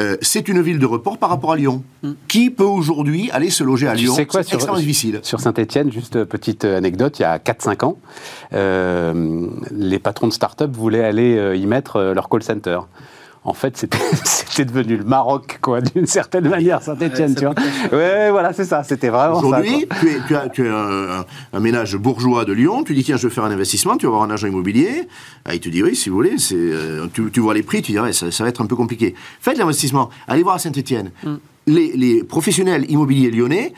Euh, 0.00 0.16
c'est 0.22 0.48
une 0.48 0.60
ville 0.60 0.78
de 0.78 0.86
report 0.86 1.18
par 1.18 1.30
rapport 1.30 1.52
à 1.52 1.56
Lyon. 1.56 1.82
Qui 2.28 2.50
peut 2.50 2.64
aujourd'hui 2.64 3.30
aller 3.30 3.50
se 3.50 3.62
loger 3.64 3.86
à 3.88 3.94
Mm. 3.94 3.96
Tu 3.96 4.02
Lyon? 4.04 4.14
quoi 4.28 4.42
C'est 4.42 4.48
sur, 4.50 4.56
extrêmement 4.56 4.80
difficile. 4.80 5.20
Sur 5.22 5.40
Saint-Etienne, 5.40 5.92
juste 5.92 6.16
euh, 6.16 6.24
petite 6.24 6.64
euh, 6.64 6.79
anecdote, 6.80 7.18
il 7.18 7.22
y 7.22 7.24
a 7.24 7.38
4-5 7.38 7.84
ans, 7.84 7.98
euh, 8.52 9.46
les 9.70 9.98
patrons 9.98 10.26
de 10.26 10.32
start-up 10.32 10.70
voulaient 10.74 11.04
aller 11.04 11.36
euh, 11.36 11.54
y 11.54 11.66
mettre 11.66 11.96
euh, 11.96 12.14
leur 12.14 12.28
call 12.28 12.42
center. 12.42 12.80
En 13.42 13.54
fait, 13.54 13.76
c'était 13.76 14.64
devenu 14.66 14.98
le 14.98 15.04
Maroc, 15.04 15.60
quoi, 15.62 15.80
d'une 15.80 16.06
certaine 16.06 16.46
manière, 16.48 16.82
Saint-Etienne, 16.82 17.30
Ouais, 17.30 17.36
tu 17.36 17.44
vois. 17.46 17.98
Ouais, 17.98 18.30
voilà, 18.30 18.52
c'est 18.52 18.66
ça, 18.66 18.82
c'était 18.82 19.08
vraiment 19.08 19.40
ça. 19.40 19.46
Aujourd'hui, 19.46 19.86
tu 19.98 20.08
es, 20.10 20.18
tu, 20.26 20.36
as, 20.36 20.48
tu 20.50 20.66
es 20.66 20.68
un, 20.68 21.60
ménage 21.60 21.96
bourgeois 21.96 22.44
de 22.44 22.52
Lyon, 22.52 22.84
tu 22.84 22.94
dis 22.94 23.02
tiens, 23.02 23.16
je 23.16 23.28
veux 23.28 23.32
faire 23.32 23.44
un 23.44 23.50
investissement, 23.50 23.96
tu 23.96 24.04
vas 24.04 24.12
avoir 24.12 24.22
un 24.24 24.30
agent 24.30 24.46
immobilier. 24.46 25.08
Ah, 25.46 25.54
il 25.54 25.60
te 25.60 25.70
dit 25.70 25.82
oui, 25.82 25.96
si 25.96 26.10
vous 26.10 26.16
voulez, 26.16 26.36
c'est, 26.36 26.70
tu, 27.14 27.30
tu 27.30 27.40
vois 27.40 27.54
les 27.54 27.62
prix, 27.62 27.80
tu 27.80 27.92
dis 27.92 27.98
ouais, 27.98 28.12
ça, 28.12 28.30
ça 28.30 28.44
va 28.44 28.50
être 28.50 28.60
un 28.60 28.66
peu 28.66 28.76
compliqué. 28.76 29.14
Faites 29.40 29.56
l'investissement, 29.56 30.10
allez 30.28 30.42
voir 30.42 30.56
à 30.56 30.58
Saint-Etienne. 30.58 31.10
Les, 31.66 31.92
les 31.96 32.24
professionnels 32.24 32.90
immobiliers 32.90 33.30
lyonnais, 33.30 33.72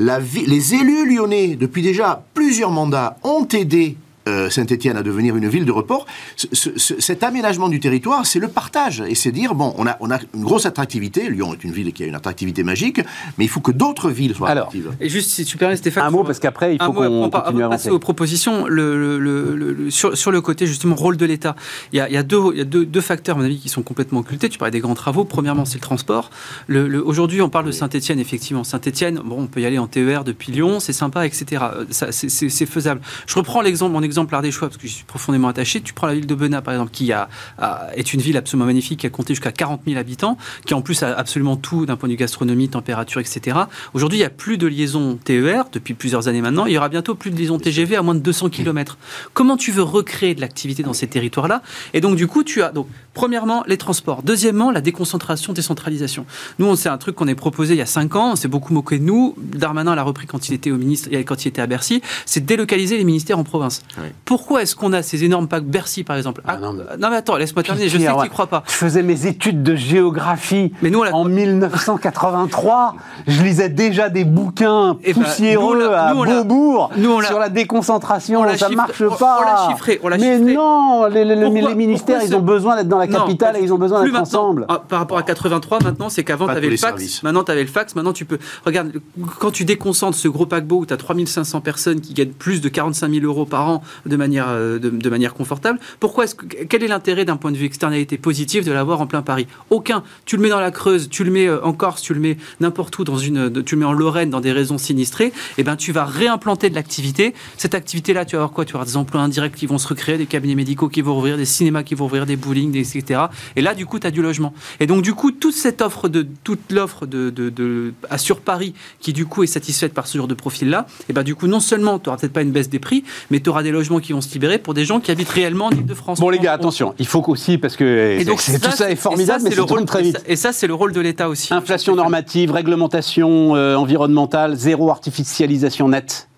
les 0.00 0.74
élus 0.74 1.14
lyonnais, 1.14 1.56
depuis 1.56 1.82
déjà 1.82 2.24
plusieurs 2.32 2.70
mandats, 2.70 3.18
ont 3.22 3.46
aidé. 3.48 3.96
Euh, 4.30 4.50
Saint-Étienne 4.50 4.96
à 4.96 5.02
devenir 5.02 5.36
une 5.36 5.48
ville 5.48 5.64
de 5.64 5.72
report. 5.72 6.06
Ce- 6.36 6.46
ce- 6.52 6.70
ce- 6.78 7.00
cet 7.00 7.22
aménagement 7.22 7.68
du 7.68 7.80
territoire, 7.80 8.24
c'est 8.26 8.38
le 8.38 8.48
partage. 8.48 9.02
Et 9.08 9.14
c'est 9.14 9.32
dire, 9.32 9.54
bon, 9.54 9.74
on 9.76 9.86
a, 9.86 9.96
on 10.00 10.10
a 10.10 10.18
une 10.34 10.42
grosse 10.44 10.66
attractivité. 10.66 11.28
Lyon 11.28 11.52
est 11.54 11.64
une 11.64 11.72
ville 11.72 11.92
qui 11.92 12.04
a 12.04 12.06
une 12.06 12.14
attractivité 12.14 12.62
magique, 12.62 13.00
mais 13.38 13.44
il 13.44 13.48
faut 13.48 13.60
que 13.60 13.72
d'autres 13.72 14.10
villes 14.10 14.34
soient 14.34 14.48
Alors, 14.48 14.68
attractives. 14.68 14.92
Et 15.00 15.08
juste, 15.08 15.30
si 15.30 15.44
tu 15.44 15.56
permets, 15.56 15.76
Stéphane. 15.76 16.04
Un 16.04 16.10
mot, 16.10 16.24
parce 16.24 16.38
qu'après, 16.38 16.74
il 16.74 16.82
faut 16.82 16.92
qu'on 16.92 17.28
continue 17.30 17.62
à 17.62 17.68
passer 17.68 17.88
avancer. 17.88 17.90
aux 17.90 17.98
propositions, 17.98 18.66
le, 18.66 18.96
le- 18.98 19.18
le- 19.18 19.56
le- 19.56 19.72
le- 19.72 19.90
sur, 19.90 20.16
sur 20.16 20.30
le 20.30 20.40
côté 20.40 20.66
justement 20.66 20.94
rôle 20.94 21.16
de 21.16 21.26
l'État, 21.26 21.56
il 21.92 21.96
y 21.96 22.00
a, 22.00 22.08
il 22.08 22.14
y 22.14 22.18
a 22.18 22.22
deux, 22.22 22.40
il 22.52 22.58
y 22.58 22.60
a 22.60 22.64
deux, 22.64 22.84
deux 22.84 23.00
facteurs, 23.00 23.36
à 23.36 23.38
mon 23.38 23.44
avis, 23.44 23.58
qui 23.58 23.68
sont 23.68 23.82
complètement 23.82 24.20
occultés. 24.20 24.48
Tu 24.48 24.58
parlais 24.58 24.70
des 24.72 24.80
grands 24.80 24.94
travaux. 24.94 25.24
Premièrement, 25.24 25.64
c'est 25.64 25.76
le 25.76 25.80
transport. 25.80 26.30
Le- 26.66 26.86
le- 26.88 27.04
Aujourd'hui, 27.06 27.40
on 27.42 27.48
parle 27.48 27.66
de 27.66 27.72
Saint-Etienne, 27.72 28.18
effectivement. 28.20 28.64
Saint-Etienne, 28.64 29.20
bon, 29.24 29.36
on 29.42 29.46
peut 29.46 29.60
y 29.60 29.66
aller 29.66 29.78
en 29.78 29.86
TER 29.86 30.24
depuis 30.24 30.52
Lyon, 30.52 30.80
c'est 30.80 30.92
sympa, 30.92 31.26
etc. 31.26 31.62
Euh, 31.74 31.84
c'est 32.10 32.66
faisable. 32.66 33.00
Je 33.26 33.34
reprends 33.36 33.62
l'exemple, 33.62 33.92
mon 33.92 34.02
exemple 34.02 34.19
ardéchois, 34.30 34.68
parce 34.68 34.76
que 34.80 34.86
je 34.88 34.92
suis 34.92 35.04
profondément 35.04 35.48
attaché. 35.48 35.80
Tu 35.80 35.92
prends 35.94 36.06
la 36.06 36.14
ville 36.14 36.26
de 36.26 36.34
Benat, 36.34 36.62
par 36.62 36.74
exemple, 36.74 36.90
qui 36.92 37.12
a, 37.12 37.28
a- 37.58 37.88
est 37.96 38.12
une 38.12 38.20
ville 38.20 38.36
absolument 38.36 38.66
magnifique, 38.66 39.00
qui 39.00 39.06
a 39.06 39.10
compté 39.10 39.34
jusqu'à 39.34 39.52
40 39.52 39.82
000 39.86 39.98
habitants, 39.98 40.36
qui 40.66 40.74
en 40.74 40.82
plus 40.82 41.02
a 41.02 41.16
absolument 41.16 41.56
tout 41.56 41.86
d'un 41.86 41.96
point 41.96 42.08
de 42.08 42.12
vue 42.14 42.18
gastronomie, 42.18 42.68
température, 42.68 43.20
etc. 43.20 43.56
Aujourd'hui, 43.94 44.18
il 44.18 44.22
n'y 44.22 44.26
a 44.26 44.30
plus 44.30 44.58
de 44.58 44.66
liaison 44.66 45.16
TER 45.22 45.64
depuis 45.72 45.94
plusieurs 45.94 46.28
années 46.28 46.40
maintenant. 46.40 46.66
Il 46.66 46.72
y 46.72 46.78
aura 46.78 46.88
bientôt 46.88 47.14
plus 47.14 47.30
de 47.30 47.36
liaison 47.36 47.58
TGV 47.58 47.96
à 47.96 48.02
moins 48.02 48.14
de 48.14 48.20
200 48.20 48.50
km. 48.50 48.98
Comment 49.34 49.56
tu 49.56 49.72
veux 49.72 49.82
recréer 49.82 50.34
de 50.34 50.40
l'activité 50.40 50.82
dans 50.82 50.92
ces 50.92 51.06
territoires-là? 51.06 51.62
Et 51.94 52.00
donc, 52.00 52.16
du 52.16 52.26
coup, 52.26 52.44
tu 52.44 52.62
as 52.62 52.70
donc 52.70 52.86
premièrement 53.14 53.62
les 53.66 53.76
transports, 53.76 54.22
deuxièmement 54.22 54.70
la 54.70 54.80
déconcentration, 54.80 55.52
décentralisation. 55.52 56.24
Nous, 56.58 56.66
on- 56.66 56.76
c'est 56.76 56.88
un 56.88 56.98
truc 56.98 57.16
qu'on 57.16 57.26
est 57.28 57.34
proposé 57.34 57.74
il 57.74 57.78
y 57.78 57.82
a 57.82 57.86
cinq 57.86 58.16
ans. 58.16 58.32
On 58.32 58.36
s'est 58.36 58.48
beaucoup 58.48 58.72
moqué 58.72 58.98
de 58.98 59.04
nous. 59.04 59.34
Darmanin 59.38 59.94
l'a 59.94 60.02
repris 60.02 60.26
quand 60.26 60.48
il 60.48 60.54
était 60.54 60.70
au 60.70 60.76
ministre, 60.76 61.08
quand 61.26 61.44
il 61.44 61.48
était 61.48 61.62
à 61.62 61.66
Bercy. 61.66 62.02
C'est 62.26 62.44
délocaliser 62.44 62.96
les 62.98 63.04
ministères 63.04 63.38
en 63.38 63.44
province. 63.44 63.82
Pourquoi 64.24 64.62
est-ce 64.62 64.76
qu'on 64.76 64.92
a 64.92 65.02
ces 65.02 65.24
énormes 65.24 65.48
packs 65.48 65.64
Bercy, 65.64 66.04
par 66.04 66.16
exemple 66.16 66.42
Ah, 66.46 66.52
Ah, 66.54 66.58
non, 66.58 66.72
non, 66.72 66.84
mais- 67.10 67.16
attends, 67.16 67.36
laisse-moi 67.36 67.62
terminer. 67.62 67.88
Je 67.88 67.98
sais 67.98 68.04
que 68.06 68.22
tu 68.22 68.28
crois 68.30 68.46
pas. 68.46 68.62
Je 68.66 68.72
faisais 68.72 69.02
mes 69.02 69.26
études 69.26 69.62
de 69.62 69.74
géographie 69.74 70.72
Mais 70.82 70.90
nous, 70.90 71.00
on 71.00 71.12
en 71.12 71.24
1983. 71.24 72.94
Je 73.26 73.42
lisais 73.42 73.68
déjà 73.68 74.08
des 74.08 74.24
bouquins 74.24 74.96
Eh 75.04 75.12
ben, 75.12 75.22
poussiéreux 75.22 75.76
nous, 75.78 75.86
on 75.86 75.90
l'a- 75.90 76.06
à 76.06 76.14
nous, 76.14 76.20
on 76.20 76.24
l'a- 76.24 76.42
Beaubourg 76.42 76.90
nous, 76.96 77.10
on 77.10 77.20
l'a- 77.20 77.28
sur 77.28 77.38
la 77.38 77.48
déconcentration. 77.48 78.40
on 78.40 78.44
ça 78.56 78.68
chiffré- 78.68 78.76
marche 78.76 79.08
pas. 79.18 79.38
on 79.40 79.44
l'a 79.44 79.68
chiffré, 79.72 80.00
on 80.02 80.08
l'a 80.08 80.18
Mais 80.18 80.36
chiffré. 80.38 80.54
non, 80.54 81.06
les, 81.06 81.24
les- 81.24 81.36
les 81.36 81.74
ministères, 81.74 82.22
ils 82.22 82.34
ont 82.34 82.40
besoin 82.40 82.76
d'être 82.76 82.88
dans 82.88 82.98
la 82.98 83.06
capitale 83.10 83.56
et 83.56 83.62
ils 83.62 83.72
ont 83.72 83.78
besoin 83.78 84.02
Plus 84.02 84.12
d'être 84.12 84.22
ensemble. 84.22 84.66
Ah, 84.68 84.82
par 84.86 84.98
rapport 85.00 85.18
à 85.18 85.22
83, 85.22 85.80
maintenant, 85.82 86.08
c'est 86.08 86.24
qu'avant, 86.24 86.46
tu 86.46 86.52
avais 86.52 86.68
le 86.68 86.76
fax. 86.76 86.80
services. 86.80 87.22
Maintenant, 87.22 87.44
tu 87.44 87.52
avais 87.52 87.62
le 87.62 87.68
fax. 87.68 87.94
Maintenant, 87.94 88.12
tu 88.12 88.24
peux. 88.24 88.38
Regarde, 88.64 88.92
quand 89.38 89.50
tu 89.50 89.64
déconcentres 89.64 90.16
ce 90.16 90.28
gros 90.28 90.46
paquebot 90.46 90.78
où 90.78 90.86
tu 90.86 90.94
as 90.94 90.96
3500 90.96 91.60
personnes 91.60 92.00
qui 92.00 92.14
gagnent 92.14 92.32
plus 92.32 92.60
de 92.60 92.68
45 92.68 93.12
000 93.12 93.24
euros 93.24 93.44
par 93.46 93.68
an 93.68 93.82
de 94.06 94.16
manière, 94.16 94.46
euh, 94.48 94.78
de, 94.78 94.90
de 94.90 95.10
manière 95.10 95.34
confortable, 95.34 95.78
pourquoi 95.98 96.24
est-ce 96.24 96.34
que, 96.34 96.46
quel 96.46 96.82
est 96.82 96.88
l'intérêt 96.88 97.24
d'un 97.24 97.36
point 97.36 97.52
de 97.52 97.56
vue 97.56 97.66
externalité 97.66 98.18
positive 98.18 98.64
de 98.64 98.72
l'avoir 98.72 99.00
en 99.00 99.06
plein 99.06 99.22
Paris? 99.22 99.46
Aucun. 99.70 100.02
Tu 100.24 100.36
le 100.36 100.42
mets 100.42 100.48
dans 100.48 100.60
la 100.60 100.70
Creuse, 100.70 101.08
tu 101.08 101.24
le 101.24 101.30
mets 101.30 101.46
euh, 101.46 101.64
en 101.64 101.72
Corse, 101.72 102.02
tu 102.02 102.14
le 102.14 102.20
mets 102.20 102.36
n'importe 102.60 102.98
où, 102.98 103.04
dans 103.04 103.18
une, 103.18 103.62
tu 103.64 103.74
le 103.74 103.80
mets 103.80 103.86
en 103.86 103.92
Lorraine, 103.92 104.30
dans 104.30 104.40
des 104.40 104.52
raisons 104.52 104.78
sinistrées, 104.78 105.32
et 105.58 105.62
ben 105.62 105.76
tu 105.76 105.92
vas 105.92 106.04
réimplanter 106.04 106.70
de 106.70 106.74
l'activité. 106.74 107.34
Cette 107.56 107.74
activité-là, 107.74 108.24
tu 108.24 108.36
vas 108.36 108.42
avoir 108.42 108.52
quoi? 108.52 108.64
Tu 108.64 108.72
vas 108.72 108.78
avoir 108.78 108.86
des 108.86 108.96
emplois 108.96 109.20
indirects 109.20 109.54
qui 109.54 109.66
vont 109.66 109.78
se 109.78 109.88
recréer, 109.88 110.18
des 110.18 110.26
cabinets 110.26 110.54
médicaux 110.54 110.88
qui 110.88 111.02
vont 111.02 111.14
rouvrir, 111.14 111.36
des 111.36 111.44
cinémas 111.44 111.82
qui 111.82 111.94
vont 111.94 112.06
ouvrir, 112.06 112.26
des 112.26 112.36
bowling, 112.36 112.70
des, 112.70 112.84
etc. 112.96 113.20
Et 113.56 113.62
là, 113.62 113.74
du 113.74 113.86
coup, 113.86 113.98
tu 113.98 114.06
as 114.06 114.10
du 114.10 114.22
logement. 114.22 114.52
Et 114.80 114.86
donc, 114.86 115.02
du 115.02 115.14
coup, 115.14 115.30
toute 115.32 115.54
cette 115.54 115.80
offre 115.82 116.08
de 116.08 116.26
toute 116.44 116.72
l'offre 116.72 117.06
de, 117.06 117.30
de, 117.30 117.48
de- 117.50 117.92
à 118.08 118.18
sur 118.18 118.40
Paris, 118.40 118.74
qui 119.00 119.12
du 119.12 119.26
coup 119.26 119.42
est 119.42 119.46
satisfaite 119.46 119.92
par 119.94 120.06
ce 120.06 120.18
genre 120.18 120.28
de 120.28 120.34
profil-là, 120.34 120.86
et 121.08 121.12
ben 121.12 121.22
du 121.22 121.34
coup, 121.34 121.46
non 121.46 121.60
seulement 121.60 121.98
tu 121.98 122.08
n'auras 122.08 122.18
peut-être 122.18 122.32
pas 122.32 122.42
une 122.42 122.52
baisse 122.52 122.68
des 122.68 122.78
prix, 122.78 123.04
mais 123.30 123.40
tu 123.40 123.48
auras 123.50 123.62
des 123.62 123.70
logements 123.70 124.00
qui 124.00 124.12
vont 124.12 124.20
se 124.20 124.32
libérer 124.32 124.58
pour 124.58 124.74
des 124.74 124.84
gens 124.84 125.00
qui 125.00 125.10
habitent 125.10 125.28
réellement 125.28 125.66
en 125.66 125.70
Ile-de-France. 125.70 126.20
Bon 126.20 126.30
les 126.30 126.38
gars, 126.38 126.52
On- 126.52 126.54
attention, 126.56 126.94
il 126.98 127.06
faut 127.06 127.22
qu'aussi, 127.22 127.58
parce 127.58 127.76
que 127.76 128.16
Et 128.20 128.24
donc, 128.24 128.38
tout 128.42 128.70
ça 128.70 128.88
est 128.90 128.92
et 128.94 128.96
formidable, 128.96 129.40
ça, 129.40 129.44
mais 129.44 129.50
c'est 129.50 129.56
ça 129.56 129.62
le 129.62 129.68
rôle 129.68 129.84
très 129.84 130.02
vite. 130.02 130.22
Et 130.26 130.36
ça, 130.36 130.52
c'est 130.52 130.66
le 130.66 130.74
rôle 130.74 130.92
de 130.92 131.00
l'État 131.00 131.28
aussi. 131.28 131.52
Inflation 131.52 131.94
normative, 131.96 132.50
réglementation 132.52 133.54
euh, 133.56 133.76
environnementale, 133.76 134.54
zéro 134.56 134.90
artificialisation 134.90 135.88
nette. 135.88 136.28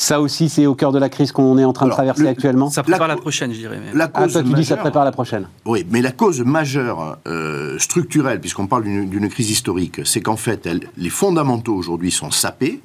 Ça 0.00 0.18
aussi, 0.22 0.48
c'est 0.48 0.64
au 0.64 0.74
cœur 0.74 0.92
de 0.92 0.98
la 0.98 1.10
crise 1.10 1.30
qu'on 1.30 1.58
est 1.58 1.64
en 1.64 1.74
train 1.74 1.84
de 1.84 1.90
traverser 1.90 2.22
le- 2.22 2.28
actuellement. 2.30 2.70
Ça 2.70 2.82
prépare 2.82 3.06
La- 3.06 3.16
la, 3.16 3.20
prochaine, 3.20 3.52
je 3.52 3.58
dirais. 3.58 3.78
même. 3.78 3.94
La 3.94 4.04
Ah, 4.14 4.22
cause 4.22 4.32
toi, 4.32 4.42
tu 4.42 4.48
dis 4.54 4.64
ça 4.64 4.76
majeure- 4.76 4.78
prépare 4.78 5.04
la 5.04 5.12
prochaine. 5.12 5.46
Oui, 5.66 5.86
mais 5.90 6.00
la 6.00 6.10
cause 6.10 6.40
majeure 6.40 7.18
euh, 7.28 7.78
structurelle, 7.78 8.40
puisqu'on 8.40 8.66
parle 8.66 8.84
d'une 8.84 9.10
d'une 9.10 9.28
crise 9.28 9.50
historique, 9.50 10.00
c'est 10.06 10.22
qu'en 10.22 10.38
fait, 10.38 10.64
elle- 10.64 10.88
les 10.96 11.10
fondamentaux 11.10 11.74
aujourd'hui 11.74 12.10
sont 12.10 12.30
sapés, 12.30 12.80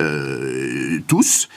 euh, 0.00 0.98
tous. 1.06 1.48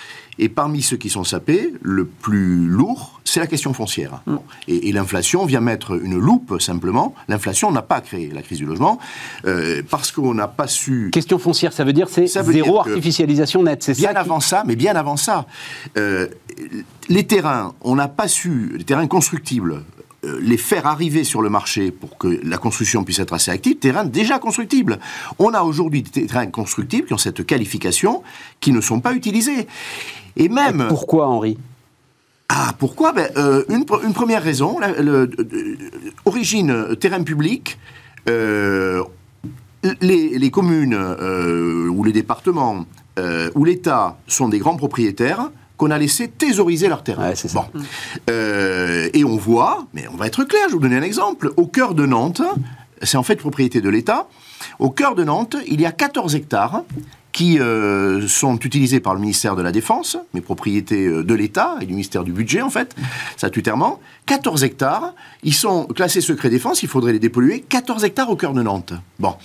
Et 0.41 0.47
parmi 0.49 0.81
ceux 0.81 0.95
qui 0.97 1.09
sont 1.09 1.25
sapés, 1.25 1.73
le 1.81 2.05
plus 2.05 2.65
lourd, 2.65 3.19
c'est 3.25 3.41
la 3.41 3.47
question 3.47 3.73
foncière. 3.73 4.21
Bon. 4.25 4.41
Et, 4.69 4.87
et 4.87 4.91
l'inflation 4.93 5.45
vient 5.45 5.59
mettre 5.59 6.01
une 6.01 6.17
loupe, 6.17 6.61
simplement. 6.61 7.13
L'inflation 7.27 7.71
n'a 7.71 7.81
pas 7.81 7.99
créé 7.99 8.31
la 8.33 8.41
crise 8.41 8.57
du 8.59 8.65
logement, 8.65 8.99
euh, 9.45 9.81
parce 9.89 10.11
qu'on 10.13 10.33
n'a 10.33 10.47
pas 10.47 10.67
su... 10.67 11.09
Question 11.11 11.39
foncière, 11.39 11.73
ça 11.73 11.83
veut 11.83 11.91
dire 11.93 12.07
c'est 12.09 12.25
zéro 12.27 12.79
artificialisation 12.79 13.63
nette. 13.63 13.83
C'est 13.83 13.97
Bien 13.97 14.07
ça 14.09 14.13
qui- 14.13 14.19
avant 14.19 14.39
ça, 14.39 14.63
mais 14.65 14.75
bien 14.77 14.95
avant 14.95 15.17
ça, 15.17 15.45
euh, 15.97 16.27
les 17.09 17.27
terrains, 17.27 17.73
on 17.81 17.95
n'a 17.95 18.07
pas 18.07 18.27
su, 18.29 18.75
les 18.77 18.83
terrains 18.85 19.07
constructibles, 19.07 19.83
les 20.23 20.57
faire 20.57 20.85
arriver 20.85 21.23
sur 21.23 21.41
le 21.41 21.49
marché 21.49 21.91
pour 21.91 22.17
que 22.17 22.39
la 22.43 22.57
construction 22.57 23.03
puisse 23.03 23.19
être 23.19 23.33
assez 23.33 23.51
active, 23.51 23.77
terrains 23.77 24.03
déjà 24.03 24.37
constructibles. 24.39 24.99
On 25.37 25.53
a 25.53 25.61
aujourd'hui 25.61 26.01
des 26.03 26.25
terrains 26.27 26.47
constructibles 26.47 27.07
qui 27.07 27.13
ont 27.13 27.17
cette 27.17 27.45
qualification, 27.45 28.23
qui 28.59 28.71
ne 28.71 28.81
sont 28.81 28.99
pas 28.99 29.13
utilisés. 29.13 29.67
Et 30.35 30.49
même... 30.49 30.85
Pourquoi, 30.89 31.27
Henri? 31.27 31.57
Ah, 32.49 32.73
pourquoi? 32.77 33.13
Ben, 33.13 33.29
euh, 33.37 33.63
une, 33.69 33.83
pre- 33.83 34.03
une 34.05 34.13
première 34.13 34.43
raison, 34.43 34.79
la- 34.79 34.99
le- 35.01 35.27
de- 35.27 35.43
de- 35.43 35.77
origine 36.25 36.71
euh, 36.71 36.95
terrain 36.95 37.23
public, 37.23 37.77
euh, 38.27 39.03
les, 40.01 40.37
les 40.37 40.51
communes 40.51 40.95
euh, 40.95 41.87
ou 41.87 42.03
les 42.03 42.11
départements 42.11 42.85
euh, 43.19 43.51
ou 43.55 43.63
l'État 43.65 44.17
sont 44.27 44.49
des 44.49 44.59
grands 44.59 44.75
propriétaires 44.75 45.51
qu'on 45.79 45.91
a 45.91 45.97
laissé 45.97 46.27
thésauriser 46.27 46.89
leur 46.89 47.03
terrain. 47.03 47.29
Ouais, 47.29 47.35
c'est 47.35 47.47
ça. 47.47 47.69
Bon. 47.73 47.81
Euh, 48.29 49.09
et 49.13 49.23
on 49.23 49.37
voit, 49.37 49.87
mais 49.93 50.05
on 50.13 50.17
va 50.17 50.27
être 50.27 50.43
clair, 50.43 50.63
je 50.65 50.73
vais 50.73 50.73
vous 50.73 50.79
donner 50.79 50.97
un 50.97 51.01
exemple, 51.01 51.51
au 51.55 51.65
cœur 51.65 51.95
de 51.95 52.05
Nantes, 52.05 52.41
c'est 53.01 53.17
en 53.17 53.23
fait 53.23 53.37
propriété 53.37 53.79
de 53.79 53.89
l'État, 53.89 54.27
au 54.77 54.89
cœur 54.89 55.15
de 55.15 55.23
Nantes, 55.23 55.55
il 55.67 55.79
y 55.79 55.85
a 55.85 55.93
14 55.93 56.35
hectares 56.35 56.83
qui 57.31 57.59
euh, 57.59 58.27
sont 58.27 58.57
utilisés 58.57 58.99
par 58.99 59.13
le 59.13 59.21
ministère 59.21 59.55
de 59.55 59.61
la 59.61 59.71
Défense, 59.71 60.17
mais 60.33 60.41
propriété 60.41 61.05
euh, 61.05 61.23
de 61.23 61.33
l'État 61.33 61.77
et 61.79 61.85
du 61.85 61.93
ministère 61.93 62.25
du 62.25 62.33
Budget 62.33 62.61
en 62.61 62.69
fait, 62.69 62.93
statutairement. 63.37 64.01
14 64.25 64.65
hectares, 64.65 65.13
ils 65.43 65.53
sont 65.53 65.85
classés 65.85 66.19
secret 66.19 66.49
défense, 66.49 66.83
il 66.83 66.89
faudrait 66.89 67.13
les 67.13 67.19
dépolluer. 67.19 67.61
14 67.61 68.03
hectares 68.03 68.29
au 68.29 68.35
cœur 68.35 68.51
de 68.51 68.61
Nantes. 68.61 68.93
Bon, 69.19 69.35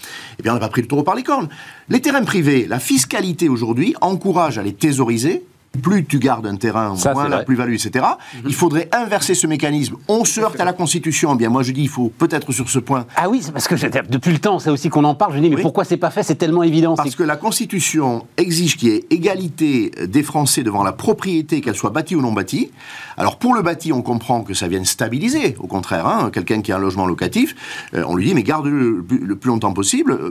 eh 0.41 0.43
bien 0.43 0.51
on 0.51 0.55
n'a 0.55 0.61
pas 0.61 0.68
pris 0.68 0.82
le 0.82 0.89
taureau 0.89 1.05
par 1.05 1.14
les 1.14 1.22
cornes. 1.22 1.49
Les 1.89 2.01
terrains 2.01 2.24
privés, 2.24 2.66
la 2.68 2.80
fiscalité 2.80 3.49
aujourd'hui 3.49 3.95
encourage 4.01 4.59
à 4.59 4.64
les 4.64 4.74
thésauriser. 4.74 5.45
Plus 5.82 6.04
tu 6.04 6.18
gardes 6.18 6.46
un 6.46 6.56
terrain, 6.56 6.96
Ça, 6.96 7.12
moins 7.12 7.28
la 7.28 7.42
plus-value, 7.44 7.74
etc. 7.74 8.04
Il 8.46 8.54
faudrait 8.54 8.88
inverser 8.92 9.34
ce 9.34 9.46
mécanisme. 9.46 9.96
On 10.08 10.24
se 10.24 10.40
heurte 10.40 10.60
à 10.60 10.64
la 10.64 10.72
Constitution. 10.72 11.32
Eh 11.34 11.36
bien, 11.36 11.48
moi 11.48 11.62
je 11.62 11.72
dis, 11.72 11.82
il 11.82 11.88
faut 11.88 12.10
peut-être 12.16 12.52
sur 12.52 12.68
ce 12.70 12.78
point 12.78 13.06
Ah 13.16 13.28
oui, 13.28 13.40
c'est 13.42 13.52
parce 13.52 13.66
que 13.68 13.76
j'étais- 13.76 14.02
depuis 14.08 14.32
le 14.32 14.38
temps, 14.38 14.58
c'est 14.58 14.70
aussi 14.70 14.88
qu'on 14.88 15.04
en 15.04 15.14
parle. 15.14 15.34
Je 15.34 15.40
dis, 15.40 15.50
mais 15.50 15.56
Oui. 15.56 15.62
pourquoi 15.62 15.84
c'est 15.84 15.96
pas 15.96 16.10
fait? 16.10 16.22
C'est 16.22 16.36
tellement 16.36 16.62
évident. 16.62 16.94
Parce 16.94 17.10
c'est- 17.10 17.16
que 17.16 17.22
la 17.22 17.36
Constitution 17.36 18.26
exige 18.36 18.76
qu'il 18.76 18.88
y 18.88 18.92
ait 18.92 19.04
égalité 19.10 19.90
des 20.06 20.22
Français 20.22 20.62
devant 20.62 20.82
la 20.84 20.92
propriété, 20.92 21.60
qu'elle 21.60 21.74
soit 21.76 21.90
bâtie 21.90 22.14
ou 22.16 22.20
non 22.22 22.32
bâtie. 22.32 22.70
Alors 23.16 23.38
pour 23.38 23.54
le 23.54 23.62
bâti, 23.62 23.92
on 23.92 24.02
comprend 24.02 24.42
que 24.42 24.54
ça 24.54 24.68
vienne 24.68 24.84
stabiliser. 24.84 25.56
Au 25.58 25.66
contraire, 25.66 26.06
hein, 26.06 26.30
quelqu'un 26.32 26.62
qui 26.62 26.72
a 26.72 26.76
un 26.76 26.80
logement 26.80 27.06
locatif, 27.06 27.54
euh, 27.94 28.04
on 28.06 28.16
lui 28.16 28.26
dit 28.26 28.34
mais 28.34 28.42
garde-le 28.42 28.96
le, 28.96 29.02
plus- 29.02 29.18
le 29.18 29.36
plus 29.36 29.48
longtemps 29.48 29.72
possible 29.72 30.12
euh, 30.12 30.30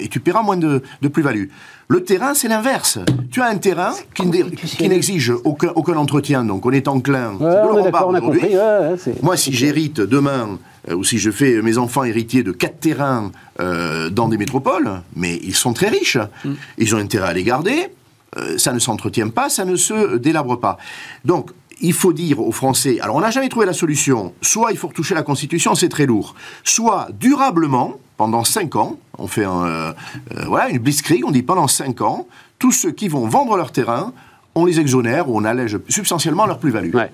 et 0.00 0.08
tu 0.08 0.20
paieras 0.20 0.42
moins 0.42 0.56
de, 0.56 0.82
de 1.02 1.08
plus-value. 1.08 1.46
Le 1.88 2.02
terrain, 2.02 2.34
c'est 2.34 2.48
l'inverse. 2.48 2.98
Tu 3.30 3.40
as 3.40 3.46
un 3.46 3.58
terrain 3.58 3.92
qui, 4.14 4.26
ne- 4.26 4.42
qui 4.50 4.88
n'exige 4.88 5.30
aucun, 5.44 5.70
aucun 5.76 5.96
entretien, 5.96 6.44
donc 6.44 6.66
on 6.66 6.72
est 6.72 6.88
enclin. 6.88 7.34
Ouais, 7.34 7.46
on 7.46 7.78
est 7.86 7.92
on 7.94 8.14
a 8.14 8.20
compris. 8.20 8.56
ouais, 8.56 8.96
Moi, 9.22 9.36
si 9.36 9.52
j'hérite 9.52 10.00
demain, 10.00 10.58
euh, 10.90 10.94
ou 10.96 11.04
si 11.04 11.18
je 11.18 11.30
fais 11.30 11.62
mes 11.62 11.78
enfants 11.78 12.02
héritiers 12.02 12.42
de 12.42 12.50
quatre 12.50 12.80
terrains 12.80 13.30
euh, 13.60 14.10
dans 14.10 14.26
des 14.28 14.36
métropoles, 14.36 15.00
mais 15.14 15.36
ils 15.44 15.54
sont 15.54 15.72
très 15.74 15.88
riches, 15.88 16.18
ils 16.76 16.94
ont 16.94 16.98
intérêt 16.98 17.28
à 17.28 17.32
les 17.32 17.44
garder, 17.44 17.86
euh, 18.36 18.58
ça 18.58 18.72
ne 18.72 18.80
s'entretient 18.80 19.28
pas, 19.28 19.48
ça 19.48 19.64
ne 19.64 19.76
se 19.76 20.16
délabre 20.16 20.58
pas. 20.58 20.78
Donc, 21.24 21.50
il 21.80 21.92
faut 21.92 22.12
dire 22.12 22.40
aux 22.40 22.52
Français, 22.52 22.98
alors 23.00 23.16
on 23.16 23.20
n'a 23.20 23.30
jamais 23.30 23.48
trouvé 23.48 23.66
la 23.66 23.72
solution, 23.74 24.32
soit 24.40 24.72
il 24.72 24.78
faut 24.78 24.88
retoucher 24.88 25.14
la 25.14 25.22
Constitution, 25.22 25.74
c'est 25.74 25.88
très 25.88 26.06
lourd, 26.06 26.34
soit 26.64 27.08
durablement, 27.20 27.94
pendant 28.16 28.44
cinq 28.44 28.76
ans, 28.76 28.96
on 29.18 29.26
fait 29.26 29.44
un, 29.44 29.64
euh, 29.66 29.92
euh, 30.36 30.44
voilà, 30.46 30.70
une 30.70 30.78
blitzkrieg, 30.78 31.24
on 31.26 31.30
dit 31.30 31.42
pendant 31.42 31.68
cinq 31.68 32.00
ans, 32.00 32.26
tous 32.58 32.72
ceux 32.72 32.92
qui 32.92 33.08
vont 33.08 33.26
vendre 33.28 33.56
leur 33.56 33.72
terrain, 33.72 34.12
on 34.54 34.64
les 34.64 34.80
exonère 34.80 35.28
ou 35.28 35.38
on 35.38 35.44
allège 35.44 35.78
substantiellement 35.88 36.46
leur 36.46 36.58
plus-value. 36.58 36.94
Ouais. 36.94 37.12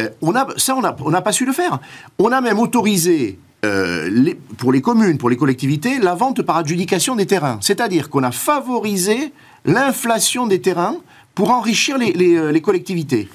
Euh, 0.00 0.08
on 0.20 0.34
a, 0.34 0.48
ça, 0.56 0.74
on 0.74 1.10
n'a 1.10 1.22
pas 1.22 1.30
su 1.30 1.46
le 1.46 1.52
faire. 1.52 1.78
On 2.18 2.32
a 2.32 2.40
même 2.40 2.58
autorisé, 2.58 3.38
euh, 3.64 4.08
les- 4.10 4.34
pour 4.34 4.72
les 4.72 4.80
communes, 4.80 5.16
pour 5.16 5.30
les 5.30 5.36
collectivités, 5.36 6.00
la 6.00 6.16
vente 6.16 6.42
par 6.42 6.56
adjudication 6.56 7.14
des 7.14 7.26
terrains. 7.26 7.58
C'est-à-dire 7.60 8.10
qu'on 8.10 8.24
a 8.24 8.32
favorisé 8.32 9.32
l'inflation 9.64 10.48
des 10.48 10.60
terrains 10.60 10.96
pour 11.36 11.52
enrichir 11.52 11.98
les, 11.98 12.10
les, 12.12 12.50
les 12.50 12.60
collectivités. 12.60 13.28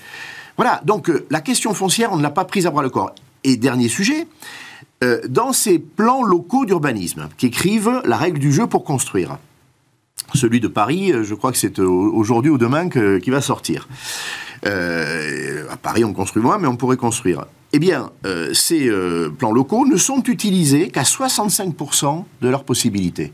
Voilà, 0.57 0.81
donc 0.85 1.09
euh, 1.09 1.25
la 1.29 1.39
question 1.41 1.73
foncière, 1.73 2.11
on 2.11 2.17
ne 2.17 2.23
l'a 2.23 2.31
pas 2.31 2.45
prise 2.45 2.65
à 2.67 2.71
bras 2.71 2.81
le 2.83 2.89
corps. 2.89 3.13
Et 3.43 3.55
dernier 3.57 3.87
sujet, 3.87 4.27
euh, 5.03 5.21
dans 5.29 5.53
ces 5.53 5.77
plans 5.79 6.23
locaux 6.23 6.65
d'urbanisme 6.65 7.29
qui 7.37 7.45
écrivent 7.47 8.01
la 8.03 8.17
règle 8.17 8.39
du 8.39 8.51
jeu 8.51 8.65
pour 8.67 8.83
construire, 8.83 9.37
celui 10.33 10.59
de 10.59 10.67
Paris, 10.67 11.13
euh, 11.13 11.23
je 11.23 11.35
crois 11.35 11.51
que 11.51 11.57
c'est 11.57 11.79
aujourd'hui 11.79 12.49
ou 12.49 12.57
demain 12.57 12.89
que- 12.89 13.19
qui 13.19 13.29
va 13.29 13.39
sortir. 13.41 13.87
À 14.63 15.77
Paris, 15.77 16.03
on 16.03 16.13
construit 16.13 16.41
moins, 16.41 16.57
mais 16.57 16.67
on 16.67 16.75
pourrait 16.75 16.97
construire. 16.97 17.45
Eh 17.73 17.79
bien, 17.79 18.09
ces 18.53 18.89
plans 19.37 19.51
locaux 19.51 19.85
ne 19.85 19.97
sont 19.97 20.23
utilisés 20.23 20.89
qu'à 20.89 21.03
65% 21.03 22.25
de 22.41 22.49
leurs 22.49 22.63
possibilités. 22.63 23.31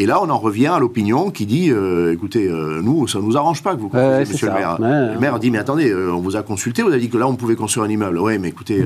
Et 0.00 0.06
là, 0.06 0.18
on 0.22 0.30
en 0.30 0.38
revient 0.38 0.68
à 0.68 0.78
l'opinion 0.78 1.30
qui 1.30 1.44
dit, 1.44 1.70
euh, 1.70 2.14
écoutez, 2.14 2.48
euh, 2.48 2.80
nous, 2.82 3.06
ça 3.06 3.18
ne 3.18 3.24
nous 3.24 3.36
arrange 3.36 3.62
pas 3.62 3.74
que 3.74 3.80
vous 3.80 3.90
Ouais, 3.92 4.24
c'est 4.24 4.32
monsieur 4.32 4.46
le 4.46 4.54
maire. 4.54 4.80
Ouais, 4.80 5.12
le 5.12 5.18
maire 5.20 5.38
dit, 5.38 5.50
mais 5.50 5.58
attendez, 5.58 5.90
euh, 5.90 6.10
on 6.10 6.20
vous 6.20 6.36
a 6.36 6.42
consulté, 6.42 6.80
vous 6.80 6.88
avez 6.88 7.00
dit 7.00 7.10
que 7.10 7.18
là, 7.18 7.28
on 7.28 7.36
pouvait 7.36 7.54
construire 7.54 7.84
un 7.84 7.90
immeuble. 7.90 8.18
Ouais, 8.18 8.38
mais 8.38 8.48
écoutez, 8.48 8.82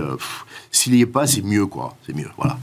s'il 0.72 0.92
n'y 0.94 1.02
est 1.02 1.06
pas, 1.06 1.28
c'est 1.28 1.42
mieux, 1.42 1.66
quoi. 1.66 1.94
C'est 2.04 2.16
mieux, 2.16 2.30
voilà. 2.36 2.58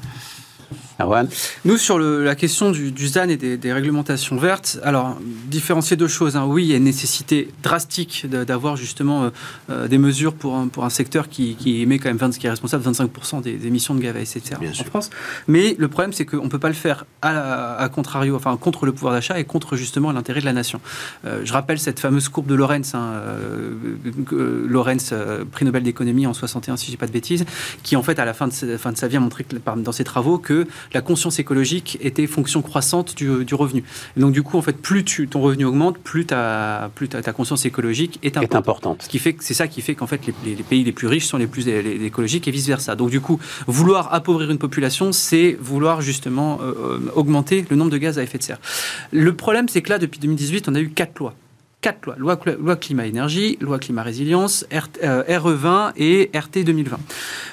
Nous, 1.66 1.78
sur 1.78 2.00
la 2.00 2.36
question 2.36 2.72
du, 2.72 3.08
ZAN 3.08 3.30
et 3.30 3.38
des, 3.38 3.74
réglementations 3.74 4.38
vertes, 4.38 4.80
alors, 4.84 5.18
différencier 5.48 5.98
deux 5.98 6.08
choses. 6.08 6.36
Hein. 6.36 6.46
Oui, 6.46 6.66
il 6.66 6.70
y 6.70 6.74
a 6.74 6.78
une 6.78 6.84
nécessité 6.84 7.50
drastique 7.64 8.26
d'avoir 8.30 8.76
justement 8.76 9.24
euh, 9.24 9.30
euh, 9.70 9.88
des 9.88 9.98
mesures 9.98 10.34
pour 10.34 10.56
un, 10.56 10.68
pour 10.68 10.86
un 10.86 10.90
secteur 10.90 11.30
qui, 11.30 11.56
émet 11.82 12.00
quand 12.00 12.10
même 12.10 12.18
20, 12.18 12.38
qui 12.38 12.48
est 12.48 12.50
responsable 12.50 12.84
de 12.84 12.90
25% 12.90 13.42
des, 13.42 13.68
émissions 13.68 13.96
de 13.96 14.02
gaz 14.02 14.16
à 14.16 14.20
effet 14.20 14.40
de 14.40 14.46
serre 14.46 14.60
en 14.62 14.84
France. 14.86 15.10
Mais 15.48 15.76
le 15.78 15.88
problème, 15.88 16.14
c'est 16.14 16.26
qu'on 16.26 16.44
ne 16.44 16.50
peut 16.50 16.60
pas 16.60 16.68
le 16.68 16.74
faire 16.74 17.06
à, 17.22 17.88
contrario, 17.94 18.36
enfin, 18.36 18.58
contre 18.58 18.86
le 18.86 18.92
pouvoir 18.92 19.14
d'achat 19.14 19.40
et 19.40 19.44
contre 19.44 19.76
justement 19.76 20.12
l'intérêt 20.12 20.42
de 20.42 20.46
la 20.46 20.54
nation. 20.54 20.82
Euh, 21.26 21.42
je 21.44 21.54
rappelle 21.54 21.80
cette 21.80 22.00
fameuse 22.00 22.30
courbe 22.30 22.48
de 22.48 22.56
Lorenz, 22.56 22.96
hein, 22.96 23.14
Lorenz, 24.32 25.14
prix 25.52 25.66
Nobel 25.66 25.84
d'économie 25.84 26.28
en 26.28 26.34
61, 26.34 26.78
si 26.78 26.88
je 26.88 26.92
dis 26.92 26.98
pas 26.98 27.08
de 27.08 27.12
bêtises, 27.12 27.46
qui 27.84 27.96
en 27.96 28.04
fait, 28.04 28.20
à 28.20 28.26
la 28.26 28.34
fin 28.34 28.48
de, 28.48 28.54
sa, 28.54 28.78
fin 28.78 28.92
de 28.92 28.98
sa 28.98 29.08
vie, 29.08 29.18
a 29.18 29.20
montré 29.20 29.44
que, 29.44 29.56
dans 29.78 29.92
ses 29.92 30.04
travaux 30.04 30.38
que 30.38 30.68
la 30.94 31.02
conscience 31.02 31.40
écologique 31.40 31.98
était 32.02 32.28
fonction 32.28 32.62
croissante 32.62 33.16
du, 33.16 33.46
du 33.46 33.56
revenu. 33.56 33.84
donc 34.18 34.32
du 34.32 34.44
coup, 34.44 34.58
en 34.58 34.62
fait, 34.62 34.78
plus 34.78 35.04
tu, 35.04 35.28
ton 35.28 35.42
revenu 35.42 35.66
augmente, 35.66 35.98
plus, 35.98 36.26
ta, 36.26 36.92
plus 36.96 37.08
ta, 37.08 37.34
conscience 37.34 37.66
écologique 37.66 38.20
est 38.24 38.38
importante. 38.38 38.52
Est 38.52 38.58
importante. 38.58 39.02
Ce 39.04 39.10
qui 39.10 39.20
fait, 39.20 39.36
c'est 39.40 39.54
ça 39.54 39.68
qui 39.68 39.82
fait 39.82 39.96
qu'en 39.96 40.08
fait, 40.08 40.22
les, 40.46 40.56
pays 40.56 40.84
les 40.84 40.92
plus 40.92 41.08
riches 41.08 41.26
sont 41.26 41.38
les 41.38 41.48
plus 41.48 41.68
écologiques 41.68 42.48
et 42.48 42.52
vice 42.52 42.68
versa. 42.68 42.96
Donc 42.96 43.10
du 43.10 43.22
coup, 43.22 43.40
vouloir 43.68 44.14
appauvrir 44.14 44.52
une 44.52 44.58
population, 44.58 45.12
c'est 45.12 45.58
vouloir 45.60 46.02
justement 46.02 46.60
euh, 46.62 46.74
euh, 46.74 47.12
augmenter 47.16 47.66
le 47.70 47.76
nombre 47.76 47.92
de 47.92 47.98
gaz 47.98 48.20
à 48.20 48.24
effet 48.24 48.38
de 48.38 48.44
serre. 48.44 48.60
Le 49.12 49.34
problème, 49.36 49.68
c'est 49.70 49.82
que 49.82 49.90
là, 49.90 50.00
depuis 50.00 50.20
2018, 50.20 50.68
on 50.70 50.76
a 50.76 50.80
eu 50.80 50.90
quatre 50.90 51.20
lois 51.20 51.34
quatre 51.82 52.06
lois. 52.06 52.16
Loi, 52.18 52.40
loi 52.60 52.76
climat-énergie, 52.76 53.58
loi 53.60 53.80
climat-résilience, 53.80 54.66
RE20 54.72 55.66
euh, 55.66 55.92
et 55.98 56.30
RT 56.34 56.64
2020. 56.64 56.98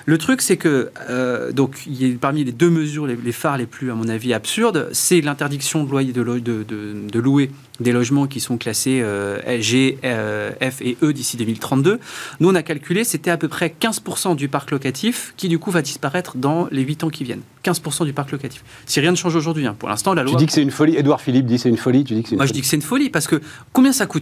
Le 0.05 0.18
truc, 0.18 0.43
c'est 0.43 0.57
que, 0.57 0.91
euh, 1.09 1.53
donc, 1.53 1.87
il 1.87 2.18
parmi 2.18 2.45
les 2.45 2.53
deux 2.53 2.70
mesures, 2.70 3.07
les, 3.07 3.33
phares 3.33 3.59
les 3.59 3.66
plus, 3.66 3.91
à 3.91 3.95
mon 3.95 4.09
avis, 4.09 4.35
absurdes, 4.35 4.89
c'est 4.93 5.20
l'interdiction 5.20 5.85
de, 5.85 5.91
loyer 5.91 6.12
de, 6.12 6.22
de, 6.22 6.64
de, 6.64 7.18
louer 7.18 7.51
des 7.81 7.93
logements 7.93 8.26
qui 8.26 8.41
sont 8.41 8.59
classés 8.59 9.01
euh, 9.03 9.61
G, 9.61 9.99
euh, 10.05 10.51
F 10.61 10.83
et 10.83 10.97
E 11.03 11.12
d'ici 11.12 11.37
2032. 11.37 12.01
Nous, 12.41 12.49
on 12.49 12.55
a 12.55 12.62
calculé, 12.62 13.05
c'était 13.05 13.31
à 13.31 13.37
peu 13.37 13.49
près 13.49 13.74
15% 13.81 14.37
du 14.37 14.49
parc 14.49 14.70
locatif 14.70 15.35
qui, 15.37 15.49
du 15.49 15.59
coup, 15.59 15.70
va 15.70 15.83
disparaître 15.83 16.37
dans 16.37 16.68
les 16.70 16.83
8 16.83 17.05
ans 17.05 17.11
qui 17.11 17.24
viennent. 17.24 17.43
15% 17.64 18.05
du 18.05 18.12
parc 18.12 18.33
locatif. 18.33 18.64
Si 18.87 19.01
rien 19.01 19.11
ne 19.11 19.16
change 19.16 19.37
aujourd'hui, 19.37 19.66
hein. 19.66 19.76
pour 19.79 19.89
l'instant, 19.89 20.14
la 20.14 20.22
loi... 20.22 20.33
Tu 20.33 20.39
dis 20.39 20.47
que 20.47 20.53
c'est 20.53 20.62
une 20.62 20.70
folie. 20.70 20.97
Edouard 20.97 21.20
Philippe 21.20 21.47
dit 21.47 21.59
c'est 21.59 21.68
une 21.68 21.76
folie. 21.76 22.05
Tu 22.05 22.14
dis 22.14 22.22
que 22.22 22.35
Moi, 22.35 22.47
je 22.47 22.53
dis 22.53 22.61
que 22.61 22.66
c'est 22.66 22.76
une 22.76 22.83
folie 22.83 23.11
parce 23.11 23.26
que 23.26 23.41
combien 23.72 23.93
ça 23.93 24.07
coûte? 24.07 24.18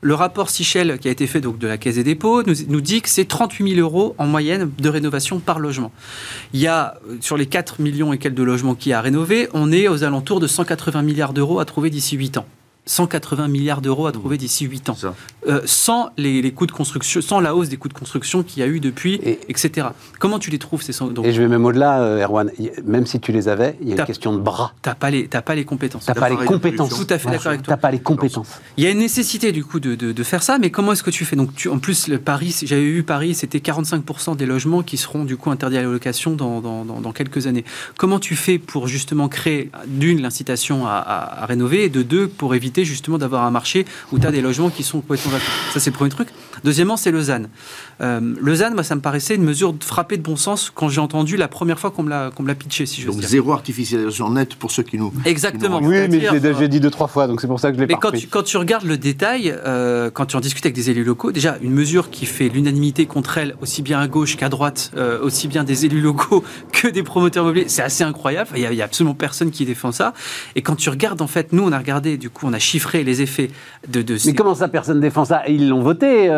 Le 0.00 0.14
rapport 0.14 0.50
Sichel 0.50 0.98
qui 0.98 1.08
a 1.08 1.10
été 1.10 1.26
fait 1.26 1.40
de 1.40 1.66
la 1.66 1.78
Caisse 1.78 1.96
des 1.96 2.04
dépôts 2.04 2.42
nous, 2.42 2.80
dit 2.80 3.02
que 3.02 3.08
c'est 3.08 3.24
38 3.24 3.74
000 3.74 3.80
euros 3.80 4.14
en 4.18 4.26
moyenne 4.26 4.70
de 4.78 4.88
rénovation 4.88 5.38
par 5.40 5.58
logement. 5.58 5.90
Il 6.52 6.60
y 6.60 6.66
a, 6.66 6.94
euh, 7.08 7.16
sur 7.20 7.36
les 7.36 7.46
4 7.46 7.80
millions 7.80 8.12
et 8.12 8.18
quelques 8.18 8.36
de 8.36 8.42
logements 8.42 8.74
qui 8.74 8.92
a 8.92 9.00
rénové, 9.00 9.48
on 9.54 9.72
est 9.72 9.88
aux 9.88 10.04
alentours 10.04 10.40
de 10.40 10.46
180 10.46 11.02
milliards 11.02 11.32
d'euros 11.32 11.60
à 11.60 11.64
trouver 11.64 11.90
d'ici 11.90 12.16
8 12.16 12.38
ans. 12.38 12.46
180 12.86 13.48
milliards 13.48 13.80
d'euros 13.80 14.06
à 14.06 14.12
trouver 14.12 14.38
d'ici 14.38 14.64
8 14.64 14.90
ans, 14.90 14.96
euh, 15.48 15.60
sans 15.64 16.10
les, 16.16 16.52
coûts 16.52 16.66
de 16.66 16.72
construction, 16.72 17.20
sans 17.20 17.40
la 17.40 17.54
hausse 17.54 17.68
des 17.68 17.76
coûts 17.76 17.88
de 17.88 17.94
construction 17.94 18.44
qu'il 18.44 18.60
y 18.60 18.62
a 18.62 18.68
eu 18.68 18.78
depuis, 18.78 19.20
etc. 19.48 19.88
Comment 20.20 20.38
tu 20.38 20.50
les 20.50 20.58
trouves 20.58 20.82
ces 20.82 20.92
Et 21.24 21.32
je 21.32 21.42
vais 21.42 21.48
même 21.48 21.64
au-delà, 21.64 22.00
euh, 22.00 22.22
Erwan. 22.22 22.50
Même 22.84 23.06
si 23.06 23.18
tu 23.18 23.32
les 23.32 23.48
avais, 23.48 23.76
il 23.82 23.88
y 23.88 23.92
a 23.92 23.96
une 23.96 24.04
question 24.04 24.32
de 24.32 24.38
bras. 24.38 24.72
T'as 24.82 24.94
pas 24.94 25.10
les, 25.10 25.24
pas 25.26 25.54
les 25.56 25.64
compétences. 25.64 26.06
T'as 26.06 26.14
pas 26.14 26.28
les 26.28 26.36
compétences. 26.36 26.90
Tout 26.90 27.12
à 27.12 27.18
fait 27.18 27.28
d'accord 27.28 27.48
avec 27.48 27.62
toi. 27.62 27.74
T'as 27.74 27.80
pas 27.80 27.90
les 27.90 27.98
compétences. 27.98 28.60
Il 28.76 28.84
y 28.84 28.86
a 28.86 28.90
une 28.90 28.98
nécessité 28.98 29.50
du 29.50 29.64
coup 29.64 29.80
de, 29.80 29.94
de, 29.96 30.22
faire 30.22 30.42
ça, 30.42 30.58
mais 30.58 30.70
comment 30.70 30.92
est-ce 30.92 31.02
que 31.02 31.10
tu 31.10 31.24
fais? 31.24 31.36
Donc, 31.36 31.54
tu, 31.54 31.68
en 31.68 31.78
plus, 31.78 32.08
le 32.08 32.18
Paris, 32.18 32.56
j'avais 32.62 32.82
eu 32.82 33.02
Paris, 33.02 33.34
c'était 33.34 33.58
45% 33.58 34.36
des 34.36 34.46
logements 34.46 34.82
qui 34.82 34.96
seront 34.96 35.24
du 35.24 35.36
coup 35.36 35.50
interdits 35.50 35.78
à 35.78 35.82
la 35.82 35.88
location 35.88 36.34
dans, 36.34 36.60
dans, 36.60 36.84
dans, 36.84 37.12
quelques 37.12 37.46
années. 37.46 37.64
Comment 37.96 38.20
tu 38.20 38.36
fais 38.36 38.58
pour 38.58 38.86
justement 38.86 39.28
créer 39.28 39.70
d'une 39.86 40.22
l'incitation 40.22 40.86
à, 40.86 40.92
à, 40.92 41.42
à 41.42 41.46
rénover 41.46 41.84
et 41.84 41.88
de 41.88 42.02
deux 42.02 42.28
pour 42.28 42.54
éviter 42.54 42.75
justement 42.84 43.18
d'avoir 43.18 43.44
un 43.44 43.50
marché 43.50 43.84
où 44.12 44.18
tu 44.18 44.26
as 44.26 44.30
des 44.30 44.40
logements 44.40 44.70
qui 44.70 44.82
sont 44.82 45.00
complètement. 45.00 45.32
Ça, 45.72 45.80
c'est 45.80 45.90
le 45.90 45.96
premier 45.96 46.10
truc. 46.10 46.28
Deuxièmement, 46.64 46.96
c'est 46.96 47.10
le 47.10 47.20
ZAN. 47.20 47.44
Euh, 48.00 48.20
le 48.40 48.54
ZAN, 48.54 48.72
moi, 48.72 48.82
ça 48.82 48.94
me 48.94 49.00
paraissait 49.00 49.34
une 49.34 49.42
mesure 49.42 49.74
frappée 49.80 50.16
de 50.16 50.22
bon 50.22 50.36
sens 50.36 50.70
quand 50.74 50.88
j'ai 50.88 51.00
entendu 51.00 51.36
la 51.36 51.48
première 51.48 51.78
fois 51.78 51.90
qu'on 51.90 52.02
me 52.02 52.10
l'a, 52.10 52.30
l'a 52.44 52.54
pitché, 52.54 52.84
si 52.84 53.00
je 53.00 53.06
Donc 53.06 53.22
zéro 53.22 53.52
artificialisation 53.52 54.30
nette 54.30 54.54
pour 54.56 54.70
ceux 54.70 54.82
qui 54.82 54.98
nous. 54.98 55.12
Exactement. 55.24 55.80
oui, 55.82 56.08
mais 56.08 56.20
j'ai 56.20 56.40
déjà 56.40 56.68
dit 56.68 56.80
deux, 56.80 56.90
trois 56.90 57.06
fois, 57.06 57.26
donc 57.26 57.40
c'est 57.40 57.46
pour 57.46 57.58
ça 57.58 57.70
que 57.70 57.76
je 57.76 57.80
l'ai 57.80 57.86
Mais 57.86 57.94
quand 57.94 58.12
tu, 58.12 58.26
quand 58.26 58.42
tu, 58.42 58.56
regardes 58.56 58.84
le 58.84 58.98
détail, 58.98 59.54
euh, 59.64 60.10
quand 60.10 60.26
tu 60.26 60.36
en 60.36 60.40
discutes 60.40 60.66
avec 60.66 60.74
des 60.74 60.90
élus 60.90 61.04
locaux, 61.04 61.32
déjà, 61.32 61.56
une 61.62 61.72
mesure 61.72 62.10
qui 62.10 62.26
fait 62.26 62.48
l'unanimité 62.48 63.06
contre 63.06 63.38
elle, 63.38 63.56
aussi 63.62 63.82
bien 63.82 63.98
à 63.98 64.08
gauche 64.08 64.36
qu'à 64.36 64.48
droite, 64.48 64.90
euh, 64.96 65.18
aussi 65.22 65.48
bien 65.48 65.64
des 65.64 65.86
élus 65.86 66.00
locaux 66.00 66.44
que 66.72 66.88
des 66.88 67.02
promoteurs 67.02 67.44
immobiliers, 67.44 67.68
c'est 67.68 67.82
assez 67.82 68.04
incroyable. 68.04 68.50
Il 68.56 68.68
n'y 68.68 68.80
a, 68.80 68.82
a, 68.82 68.86
absolument 68.86 69.14
personne 69.14 69.50
qui 69.50 69.64
défend 69.64 69.92
ça. 69.92 70.12
Et 70.54 70.62
quand 70.62 70.76
tu 70.76 70.90
regardes, 70.90 71.22
en 71.22 71.26
fait, 71.26 71.52
nous, 71.52 71.62
on 71.62 71.72
a 71.72 71.78
regardé, 71.78 72.18
du 72.18 72.28
coup, 72.28 72.46
on 72.46 72.52
a 72.52 72.58
chiffré 72.58 73.04
les 73.04 73.22
effets 73.22 73.50
de. 73.88 74.02
de 74.02 74.18
mais 74.26 74.34
comment 74.34 74.54
ça, 74.54 74.68
personne 74.68 75.00
défend 75.00 75.24
ça? 75.24 75.42
Ils 75.48 75.68
l'ont 75.68 75.82
voté, 75.82 76.28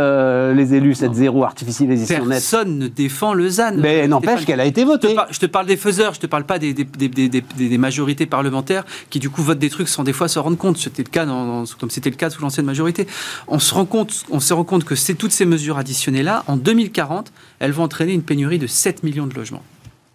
les 0.55 0.75
élus, 0.75 0.95
cette 0.95 1.15
zéro 1.15 1.45
artificialisation 1.49 2.27
Personne 2.27 2.79
ne 2.79 2.89
défend 2.89 3.35
le 3.35 3.49
ZAN. 3.49 3.77
Mais 3.77 4.07
n'empêche 4.07 4.45
qu'elle 4.45 4.61
a 4.61 4.65
été 4.65 4.85
votée. 4.85 5.17
Je 5.31 5.39
te, 5.39 5.47
parle, 5.47 5.67
des 5.67 5.77
faiseurs, 5.77 6.15
je 6.15 6.21
te 6.21 6.27
parle 6.27 6.45
pas 6.45 6.59
des, 6.59 6.73
des, 6.73 7.79
majorités 7.79 8.27
parlementaires 8.27 8.85
qui 9.11 9.19
du 9.19 9.31
coup 9.31 9.43
votent 9.43 9.59
des 9.59 9.71
trucs 9.71 9.89
sans 9.89 10.05
des 10.05 10.13
fois 10.13 10.29
se 10.29 10.39
rendre 10.39 10.57
compte. 10.57 10.79
C'était 10.79 11.03
le 11.03 11.11
cas 11.11 11.27
dans, 11.27 11.65
comme 11.79 11.91
c'était 11.91 12.11
le 12.11 12.17
cas 12.17 12.31
sous 12.31 12.41
l'ancienne 12.41 12.67
majorité. 12.67 13.07
On 13.49 13.59
se 13.59 13.75
rend 13.75 13.87
compte, 13.87 14.25
on 14.31 14.41
se 14.41 14.55
rend 14.55 14.65
compte 14.65 14.85
que 14.85 14.95
c'est 14.95 15.15
toutes 15.15 15.33
ces 15.33 15.47
mesures 15.47 15.79
additionnées 15.79 16.23
là, 16.23 16.45
en 16.47 16.57
2040, 16.57 17.33
elles 17.59 17.73
vont 17.73 17.85
entraîner 17.85 18.13
une 18.13 18.23
pénurie 18.23 18.59
de 18.59 18.67
7 18.67 19.03
millions 19.03 19.27
de 19.27 19.35
logements. 19.35 19.63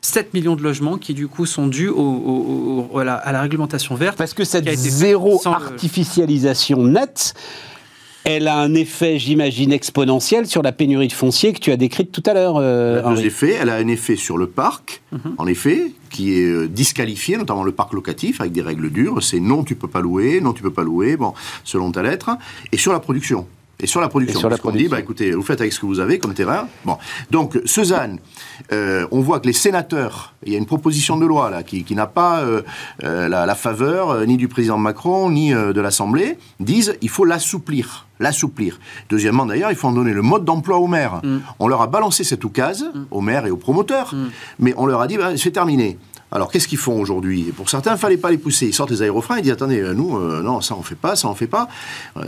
7 0.01 0.33
millions 0.33 0.55
de 0.55 0.61
logements 0.61 0.97
qui 0.97 1.13
du 1.13 1.27
coup 1.27 1.45
sont 1.45 1.67
dus 1.67 1.87
au, 1.87 2.89
à, 2.99 3.03
la, 3.03 3.41
réglementation 3.41 3.95
verte. 3.95 4.17
Parce 4.17 4.33
que 4.33 4.43
cette 4.43 4.69
zéro 4.75 5.41
artificialisation 5.45 6.83
nette, 6.83 7.33
elle 8.25 8.47
a 8.47 8.57
un 8.57 8.73
effet, 8.73 9.19
j'imagine, 9.19 9.73
exponentiel 9.73 10.47
sur 10.47 10.61
la 10.61 10.71
pénurie 10.71 11.07
de 11.07 11.13
foncier 11.13 11.53
que 11.53 11.59
tu 11.59 11.71
as 11.71 11.77
décrite 11.77 12.11
tout 12.11 12.23
à 12.25 12.33
l'heure. 12.33 12.55
Euh, 12.57 13.01
elle 13.59 13.69
a 13.69 13.75
un 13.75 13.87
effet 13.87 14.15
sur 14.15 14.37
le 14.37 14.47
parc, 14.47 15.01
mhm. 15.11 15.35
en 15.37 15.47
effet, 15.47 15.91
qui 16.09 16.33
est 16.33 16.45
euh, 16.45 16.67
disqualifié, 16.67 17.37
notamment 17.37 17.63
le 17.63 17.71
parc 17.71 17.93
locatif, 17.93 18.39
avec 18.39 18.53
des 18.53 18.61
règles 18.61 18.89
dures. 18.89 19.21
C'est 19.21 19.39
non, 19.39 19.63
tu 19.63 19.75
peux 19.75 19.87
pas 19.87 20.01
louer, 20.01 20.39
non, 20.39 20.53
tu 20.53 20.63
peux 20.63 20.71
pas 20.73 20.83
louer, 20.83 21.17
bon, 21.17 21.33
selon 21.63 21.91
ta 21.91 22.01
lettre. 22.01 22.31
Et 22.71 22.77
sur 22.77 22.93
la 22.93 22.99
production. 22.99 23.45
Et 23.79 23.87
sur 23.87 23.99
la 23.99 24.07
production, 24.07 24.39
sur 24.39 24.49
la 24.49 24.57
production. 24.57 24.87
dit, 24.87 24.89
bah, 24.89 24.99
écoutez, 24.99 25.31
vous 25.31 25.41
faites 25.41 25.59
avec 25.59 25.73
ce 25.73 25.79
que 25.79 25.85
vous 25.85 25.99
avez 25.99 26.19
comme 26.19 26.33
terrain. 26.33 26.67
Bon, 26.85 26.97
donc 27.31 27.59
Cezanne, 27.65 28.19
euh, 28.71 29.07
on 29.11 29.21
voit 29.21 29.39
que 29.39 29.47
les 29.47 29.53
sénateurs, 29.53 30.33
il 30.45 30.53
y 30.53 30.55
a 30.55 30.59
une 30.59 30.67
proposition 30.67 31.17
de 31.17 31.25
loi 31.25 31.49
là 31.49 31.63
qui, 31.63 31.83
n'a 31.95 32.05
pas 32.05 32.41
euh, 32.41 32.61
euh, 33.03 33.27
la, 33.27 33.55
faveur 33.55 34.25
ni 34.27 34.37
du 34.37 34.47
président 34.47 34.77
Macron 34.77 35.31
ni 35.31 35.51
de 35.51 35.81
l'Assemblée, 35.81 36.37
disent 36.59 36.95
il 37.01 37.09
faut 37.09 37.25
l'assouplir, 37.25 38.07
l'assouplir. 38.19 38.79
Deuxièmement, 39.09 39.45
d'ailleurs, 39.45 39.71
il 39.71 39.75
faut 39.75 39.87
en 39.87 39.93
donner 39.93 40.13
le 40.13 40.21
mode 40.21 40.45
d'emploi 40.45 40.77
aux 40.77 40.87
maires. 40.87 41.21
Mm. 41.23 41.39
On 41.59 41.67
leur 41.67 41.81
a 41.81 41.87
balancé 41.87 42.23
cette 42.23 42.43
oukase 42.43 42.85
mm. 42.93 43.05
aux 43.09 43.21
maires 43.21 43.47
et 43.47 43.51
aux 43.51 43.57
promoteurs, 43.57 44.13
mm. 44.13 44.29
mais 44.59 44.73
on 44.77 44.85
leur 44.85 45.01
a 45.01 45.07
dit 45.07 45.17
bah, 45.17 45.35
c'est 45.35 45.51
terminé. 45.51 45.97
Alors, 46.33 46.51
qu'est-ce 46.51 46.67
qu'ils 46.67 46.79
font 46.79 46.99
aujourd'hui? 46.99 47.53
Pour 47.55 47.69
certains, 47.69 47.91
il 47.91 47.93
ne 47.93 47.99
fallait 47.99 48.17
pas 48.17 48.31
les 48.31 48.39
pousser. 48.39 48.65
Ils 48.65 48.73
sortent 48.73 48.89
les 48.89 49.03
aérofreins, 49.03 49.37
ils 49.37 49.43
disent 49.43 49.51
attendez, 49.51 49.79
euh, 49.79 49.93
nous, 49.93 50.17
euh, 50.17 50.41
non, 50.41 50.61
ça 50.61 50.75
on 50.75 50.81
fait 50.81 50.95
pas, 50.95 51.15
ça 51.15 51.27
on 51.27 51.35
fait 51.35 51.45
pas. 51.45 51.67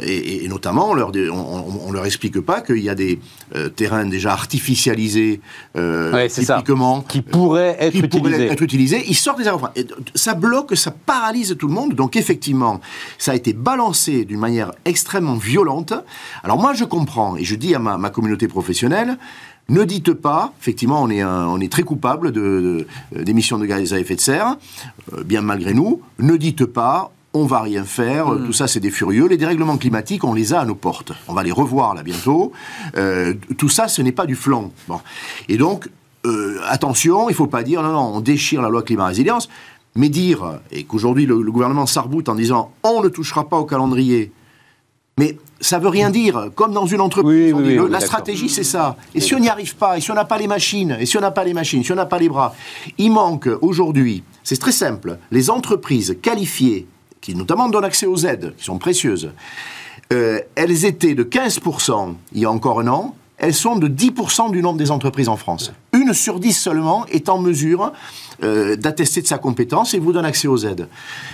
Et, 0.03 0.47
notamment, 0.47 0.91
on 0.91 0.93
leur, 0.93 1.11
on, 1.33 1.91
leur 1.91 2.05
explique 2.05 2.39
pas 2.39 2.61
qu'il 2.61 2.83
y 2.83 2.89
a 2.89 2.93
des 2.93 3.19
euh, 3.55 3.67
terrains 3.69 4.05
déjà 4.05 4.31
artificialisés, 4.31 5.41
typiquement, 6.29 7.01
qui 7.01 7.23
pourraient 7.23 7.77
être, 7.79 7.95
utilisés. 7.95 8.45
être 8.45 8.61
utilisés. 8.61 9.03
Ils 9.07 9.15
sortent 9.15 9.39
les 9.39 9.47
aérofreins. 9.47 9.71
Et 9.75 9.87
ça 10.13 10.35
bloque, 10.35 10.77
ça 10.77 10.91
paralyse 10.91 11.55
tout 11.57 11.67
le 11.67 11.73
monde. 11.73 11.95
Donc, 11.95 12.15
effectivement, 12.15 12.81
ça 13.17 13.31
a 13.31 13.35
été 13.35 13.53
balancé 13.53 14.23
d'une 14.23 14.39
manière 14.39 14.71
extrêmement 14.85 15.35
violente. 15.35 15.93
Alors, 16.43 16.59
moi, 16.59 16.75
je 16.75 16.83
comprends 16.83 17.37
et 17.37 17.43
je 17.43 17.55
dis 17.55 17.73
à 17.73 17.79
ma, 17.79 17.97
ma 17.97 18.11
communauté 18.11 18.47
professionnelle 18.47 19.17
ne 19.69 19.83
dites 19.83 20.13
pas, 20.13 20.53
effectivement, 20.59 21.01
on 21.01 21.09
est, 21.09 21.23
on 21.23 21.59
est 21.59 21.71
très 21.71 21.83
coupable 21.83 22.31
d'émissions 22.31 23.57
de, 23.57 23.63
de, 23.63 23.67
gaz 23.67 23.93
à 23.93 23.99
effet 23.99 24.15
de 24.15 24.21
serre, 24.21 24.57
euh, 25.13 25.23
bien 25.23 25.41
malgré 25.41 25.73
nous, 25.73 26.01
ne 26.19 26.35
dites 26.37 26.65
pas, 26.65 27.11
on 27.33 27.45
va 27.45 27.61
rien 27.61 27.83
faire, 27.83 28.29
hmm. 28.29 28.45
tout 28.45 28.53
ça 28.53 28.67
c'est 28.67 28.79
des 28.79 28.91
furieux. 28.91 29.27
Les 29.27 29.37
dérèglements 29.37 29.77
climatiques, 29.77 30.23
on 30.23 30.33
les 30.33 30.53
a 30.53 30.61
à 30.61 30.65
nos 30.65 30.75
portes. 30.75 31.11
On 31.27 31.33
va 31.33 31.43
les 31.43 31.51
revoir 31.51 31.95
là 31.95 32.03
bientôt. 32.03 32.53
Euh, 32.95 33.33
tout 33.57 33.69
ça, 33.69 33.87
ce 33.87 34.01
n'est 34.01 34.11
pas 34.11 34.25
du 34.25 34.35
flanc. 34.35 34.71
Bon. 34.87 35.01
Et 35.49 35.57
donc, 35.57 35.89
euh, 36.25 36.59
attention, 36.67 37.27
il 37.27 37.33
ne 37.33 37.37
faut 37.37 37.47
pas 37.47 37.63
dire 37.63 37.81
non, 37.81 37.91
non, 37.91 38.15
on 38.15 38.21
déchire 38.21 38.61
la 38.61 38.69
loi 38.69 38.83
climat-résilience, 38.83 39.49
mais 39.95 40.09
dire, 40.09 40.59
et 40.71 40.83
qu'aujourd'hui 40.83 41.25
le, 41.25 41.41
le 41.41 41.51
gouvernement 41.51 41.85
s'arboute 41.85 42.29
en 42.29 42.35
disant 42.35 42.71
on 42.83 43.01
ne 43.01 43.09
touchera 43.09 43.49
pas 43.49 43.57
au 43.57 43.65
calendrier, 43.65 44.31
mais 45.17 45.37
ça 45.61 45.79
veut 45.79 45.89
rien 45.89 46.09
dire. 46.09 46.49
Comme 46.55 46.73
dans 46.73 46.85
une 46.85 47.01
entreprise, 47.01 47.55
la 47.89 47.99
stratégie 47.99 48.49
c'est 48.49 48.63
ça. 48.63 48.97
Et 49.13 49.21
si 49.21 49.33
on 49.33 49.39
n'y 49.39 49.49
arrive 49.49 49.75
pas, 49.75 49.97
et 49.97 50.01
si 50.01 50.11
on 50.11 50.15
n'a 50.15 50.25
pas 50.25 50.37
les 50.37 50.47
machines, 50.47 50.97
et 50.99 51.05
si 51.05 51.17
on 51.17 51.21
n'a 51.21 51.31
pas 51.31 51.43
les 51.43 51.53
machines, 51.53 51.83
si 51.83 51.91
on 51.91 51.95
n'a 51.95 52.05
pas 52.05 52.19
les 52.19 52.29
bras, 52.29 52.53
il 52.97 53.11
manque 53.11 53.49
aujourd'hui, 53.61 54.23
c'est 54.43 54.59
très 54.59 54.71
simple, 54.73 55.17
les 55.31 55.49
entreprises 55.49 56.17
qualifiées, 56.21 56.87
qui 57.21 57.33
notamment 57.33 57.69
donnent 57.69 57.85
accès 57.85 58.05
aux 58.05 58.25
aides, 58.25 58.53
qui 58.57 58.65
sont 58.65 58.77
précieuses, 58.77 59.31
euh, 60.13 60.39
elles 60.55 60.85
étaient 60.85 61.15
de 61.15 61.23
15% 61.23 62.15
il 62.33 62.41
y 62.41 62.45
a 62.45 62.51
encore 62.51 62.81
un 62.81 62.87
an, 62.87 63.15
elles 63.37 63.53
sont 63.53 63.77
de 63.77 63.87
10% 63.87 64.51
du 64.51 64.61
nombre 64.61 64.77
des 64.77 64.91
entreprises 64.91 65.29
en 65.29 65.37
France. 65.37 65.71
Une 66.05 66.13
sur 66.13 66.39
dix 66.39 66.53
seulement 66.53 67.05
est 67.09 67.29
en 67.29 67.39
mesure 67.39 67.91
euh, 68.43 68.75
d'attester 68.75 69.21
de 69.21 69.27
sa 69.27 69.39
compétence 69.39 69.93
et 69.93 69.99
vous 69.99 70.13
donne 70.13 70.25
accès 70.25 70.47
aux 70.47 70.57
aides. 70.57 70.87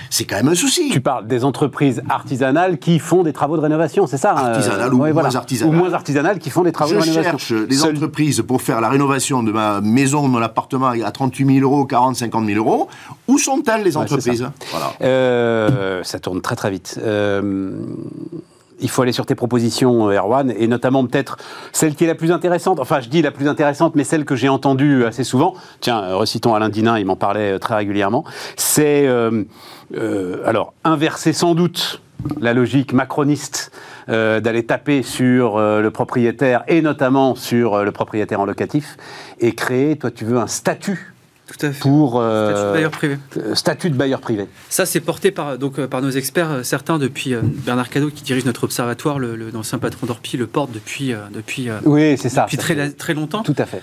C'est 0.10 0.24
quand 0.24 0.38
même 0.38 0.48
un 0.48 0.56
souci. 0.56 0.90
Tu 0.90 1.02
parles 1.02 1.28
des 1.28 1.44
entreprises 1.44 2.02
artisanales 2.08 2.78
qui 2.78 3.00
font 3.00 3.24
des 3.24 3.34
travaux 3.34 3.58
de 3.58 3.62
rénovation, 3.62 4.08
c'est 4.08 4.18
ça 4.18 4.32
hein 4.32 4.52
Artisanales 4.52 4.94
ou 4.94 4.98
moins 4.98 5.36
artisanales. 5.36 5.76
Ou 5.76 5.78
moins 5.78 5.94
artisanales 5.94 6.40
qui 6.40 6.50
font 6.50 6.62
des 6.62 6.72
travaux 6.72 6.94
de 6.94 7.00
rénovation. 7.00 7.38
Je 7.38 7.46
cherche 7.46 7.68
des 7.68 7.84
entreprises 7.84 8.42
pour 8.48 8.62
faire 8.62 8.80
la 8.80 8.90
rénovation 8.90 9.44
de 9.44 9.52
ma 9.52 9.82
maison, 9.82 10.24
de 10.24 10.30
mon 10.30 10.42
appartement 10.42 10.90
à 10.90 11.12
38 11.12 11.60
000 11.60 11.70
euros, 11.70 11.86
40, 11.86 12.16
50 12.16 12.46
000 12.46 12.58
euros. 12.58 12.88
Où 13.28 13.38
sont-elles 13.38 13.84
les 13.84 13.98
entreprises? 13.98 14.42
ça. 14.42 14.54
Voilà. 14.72 14.94
Euh, 15.02 16.02
ça 16.04 16.20
tourne 16.20 16.42
très 16.42 16.56
très 16.56 16.72
vite. 16.72 16.98
Il 18.82 18.90
faut 18.90 19.04
aller 19.04 19.12
sur 19.12 19.26
tes 19.26 19.36
propositions, 19.36 20.10
euh, 20.10 20.18
Erwan, 20.18 20.52
et 20.58 20.68
notamment 20.68 21.06
peut-être 21.06 21.38
celle 21.72 21.96
qui 21.96 22.04
est 22.04 22.08
la 22.08 22.16
plus 22.16 22.32
intéressante, 22.32 22.80
enfin 22.80 23.00
je 23.00 23.10
dis 23.10 23.22
la 23.22 23.32
plus 23.32 23.48
intéressante, 23.48 23.96
mais 23.96 24.04
celle 24.04 24.26
que 24.26 24.36
j'ai 24.36 24.50
entendue 24.50 25.06
assez 25.06 25.24
souvent, 25.24 25.54
tiens, 25.80 26.02
euh, 26.04 26.16
recitons 26.16 26.56
Alain 26.56 26.70
Dinin, 26.70 26.98
il 26.98 27.06
m'en 27.06 27.16
parlait 27.16 27.54
euh, 27.54 27.60
très 27.60 27.76
régulièrement, 27.76 28.24
c'est, 28.56 29.08
alors, 30.46 30.74
inverser 30.84 31.34
sans 31.34 31.56
doute 31.56 32.02
la 32.40 32.54
logique 32.54 32.94
macroniste 32.94 33.72
d'aller 34.08 34.66
taper 34.66 35.04
sur 35.04 35.60
le 35.60 35.90
propriétaire 35.90 36.64
et 36.68 36.82
notamment 36.82 37.36
sur 37.36 37.84
le 37.84 37.92
propriétaire 37.92 38.40
en 38.40 38.46
locatif 38.46 38.98
et 39.40 39.54
créer, 39.54 39.98
toi 39.98 40.12
tu 40.12 40.26
veux, 40.26 40.38
un 40.38 40.48
statut 40.48 41.11
tout 41.58 41.66
à 41.66 41.72
fait. 41.72 41.80
Pour 41.82 42.12
statut 42.12 42.54
de 42.54 42.68
euh, 42.68 42.74
bailleur 42.74 42.91
privé. 42.91 43.18
Euh, 43.38 43.56
statut 43.56 43.89
de 43.89 43.95
bailleur 43.95 44.22
privé. 44.22 44.47
Ça, 44.70 44.86
c'est 44.86 44.99
porté 44.99 45.32
par, 45.32 45.58
donc, 45.58 45.80
euh, 45.80 45.88
par 45.88 46.02
nos 46.02 46.10
experts, 46.10 46.62
certains 46.64 46.97
depuis 46.97 47.34
Bernard 47.41 47.89
Cadot, 47.89 48.10
qui 48.10 48.24
dirige 48.24 48.45
notre 48.45 48.64
observatoire, 48.64 49.20
l'ancien 49.20 49.80
patron 49.80 50.08
d'Orpi, 50.08 50.38
le 50.38 50.47
porte 50.47 50.72
depuis, 50.72 51.14
depuis, 51.34 51.70
oui, 51.86 52.18
c'est 52.18 52.30
ça, 52.30 52.43
depuis 52.43 52.58
très, 52.58 52.91
très 52.91 53.14
longtemps. 53.14 53.43
Tout 53.43 53.56
à 53.58 53.66
fait. 53.66 53.82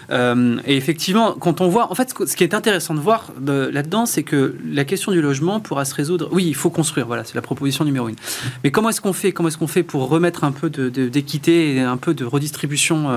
et 0.66 0.76
effectivement, 0.76 1.34
quand 1.38 1.60
on 1.60 1.68
voit, 1.68 1.90
en 1.90 1.94
fait, 1.94 2.14
ce 2.26 2.36
qui 2.36 2.44
est 2.44 2.54
intéressant 2.54 2.94
de 2.94 3.00
voir 3.00 3.32
là-dedans, 3.46 4.06
c'est 4.06 4.22
que 4.22 4.56
la 4.70 4.84
question 4.84 5.12
du 5.12 5.20
logement 5.20 5.60
pourra 5.60 5.84
se 5.84 5.94
résoudre. 5.94 6.28
Oui, 6.32 6.44
il 6.46 6.54
faut 6.54 6.70
construire, 6.70 7.06
voilà, 7.06 7.24
c'est 7.24 7.34
la 7.34 7.42
proposition 7.42 7.84
numéro 7.84 8.08
une. 8.08 8.16
Mais 8.64 8.70
comment 8.70 8.88
est-ce 8.90 9.00
qu'on 9.00 9.12
fait 9.12 9.32
Comment 9.32 9.48
est-ce 9.48 9.58
qu'on 9.58 9.66
fait 9.66 9.82
pour 9.82 10.08
remettre 10.08 10.44
un 10.44 10.52
peu 10.52 10.70
d'équité 10.70 11.76
et 11.76 11.80
un 11.80 11.96
peu 11.96 12.14
de 12.14 12.24
redistribution 12.24 13.08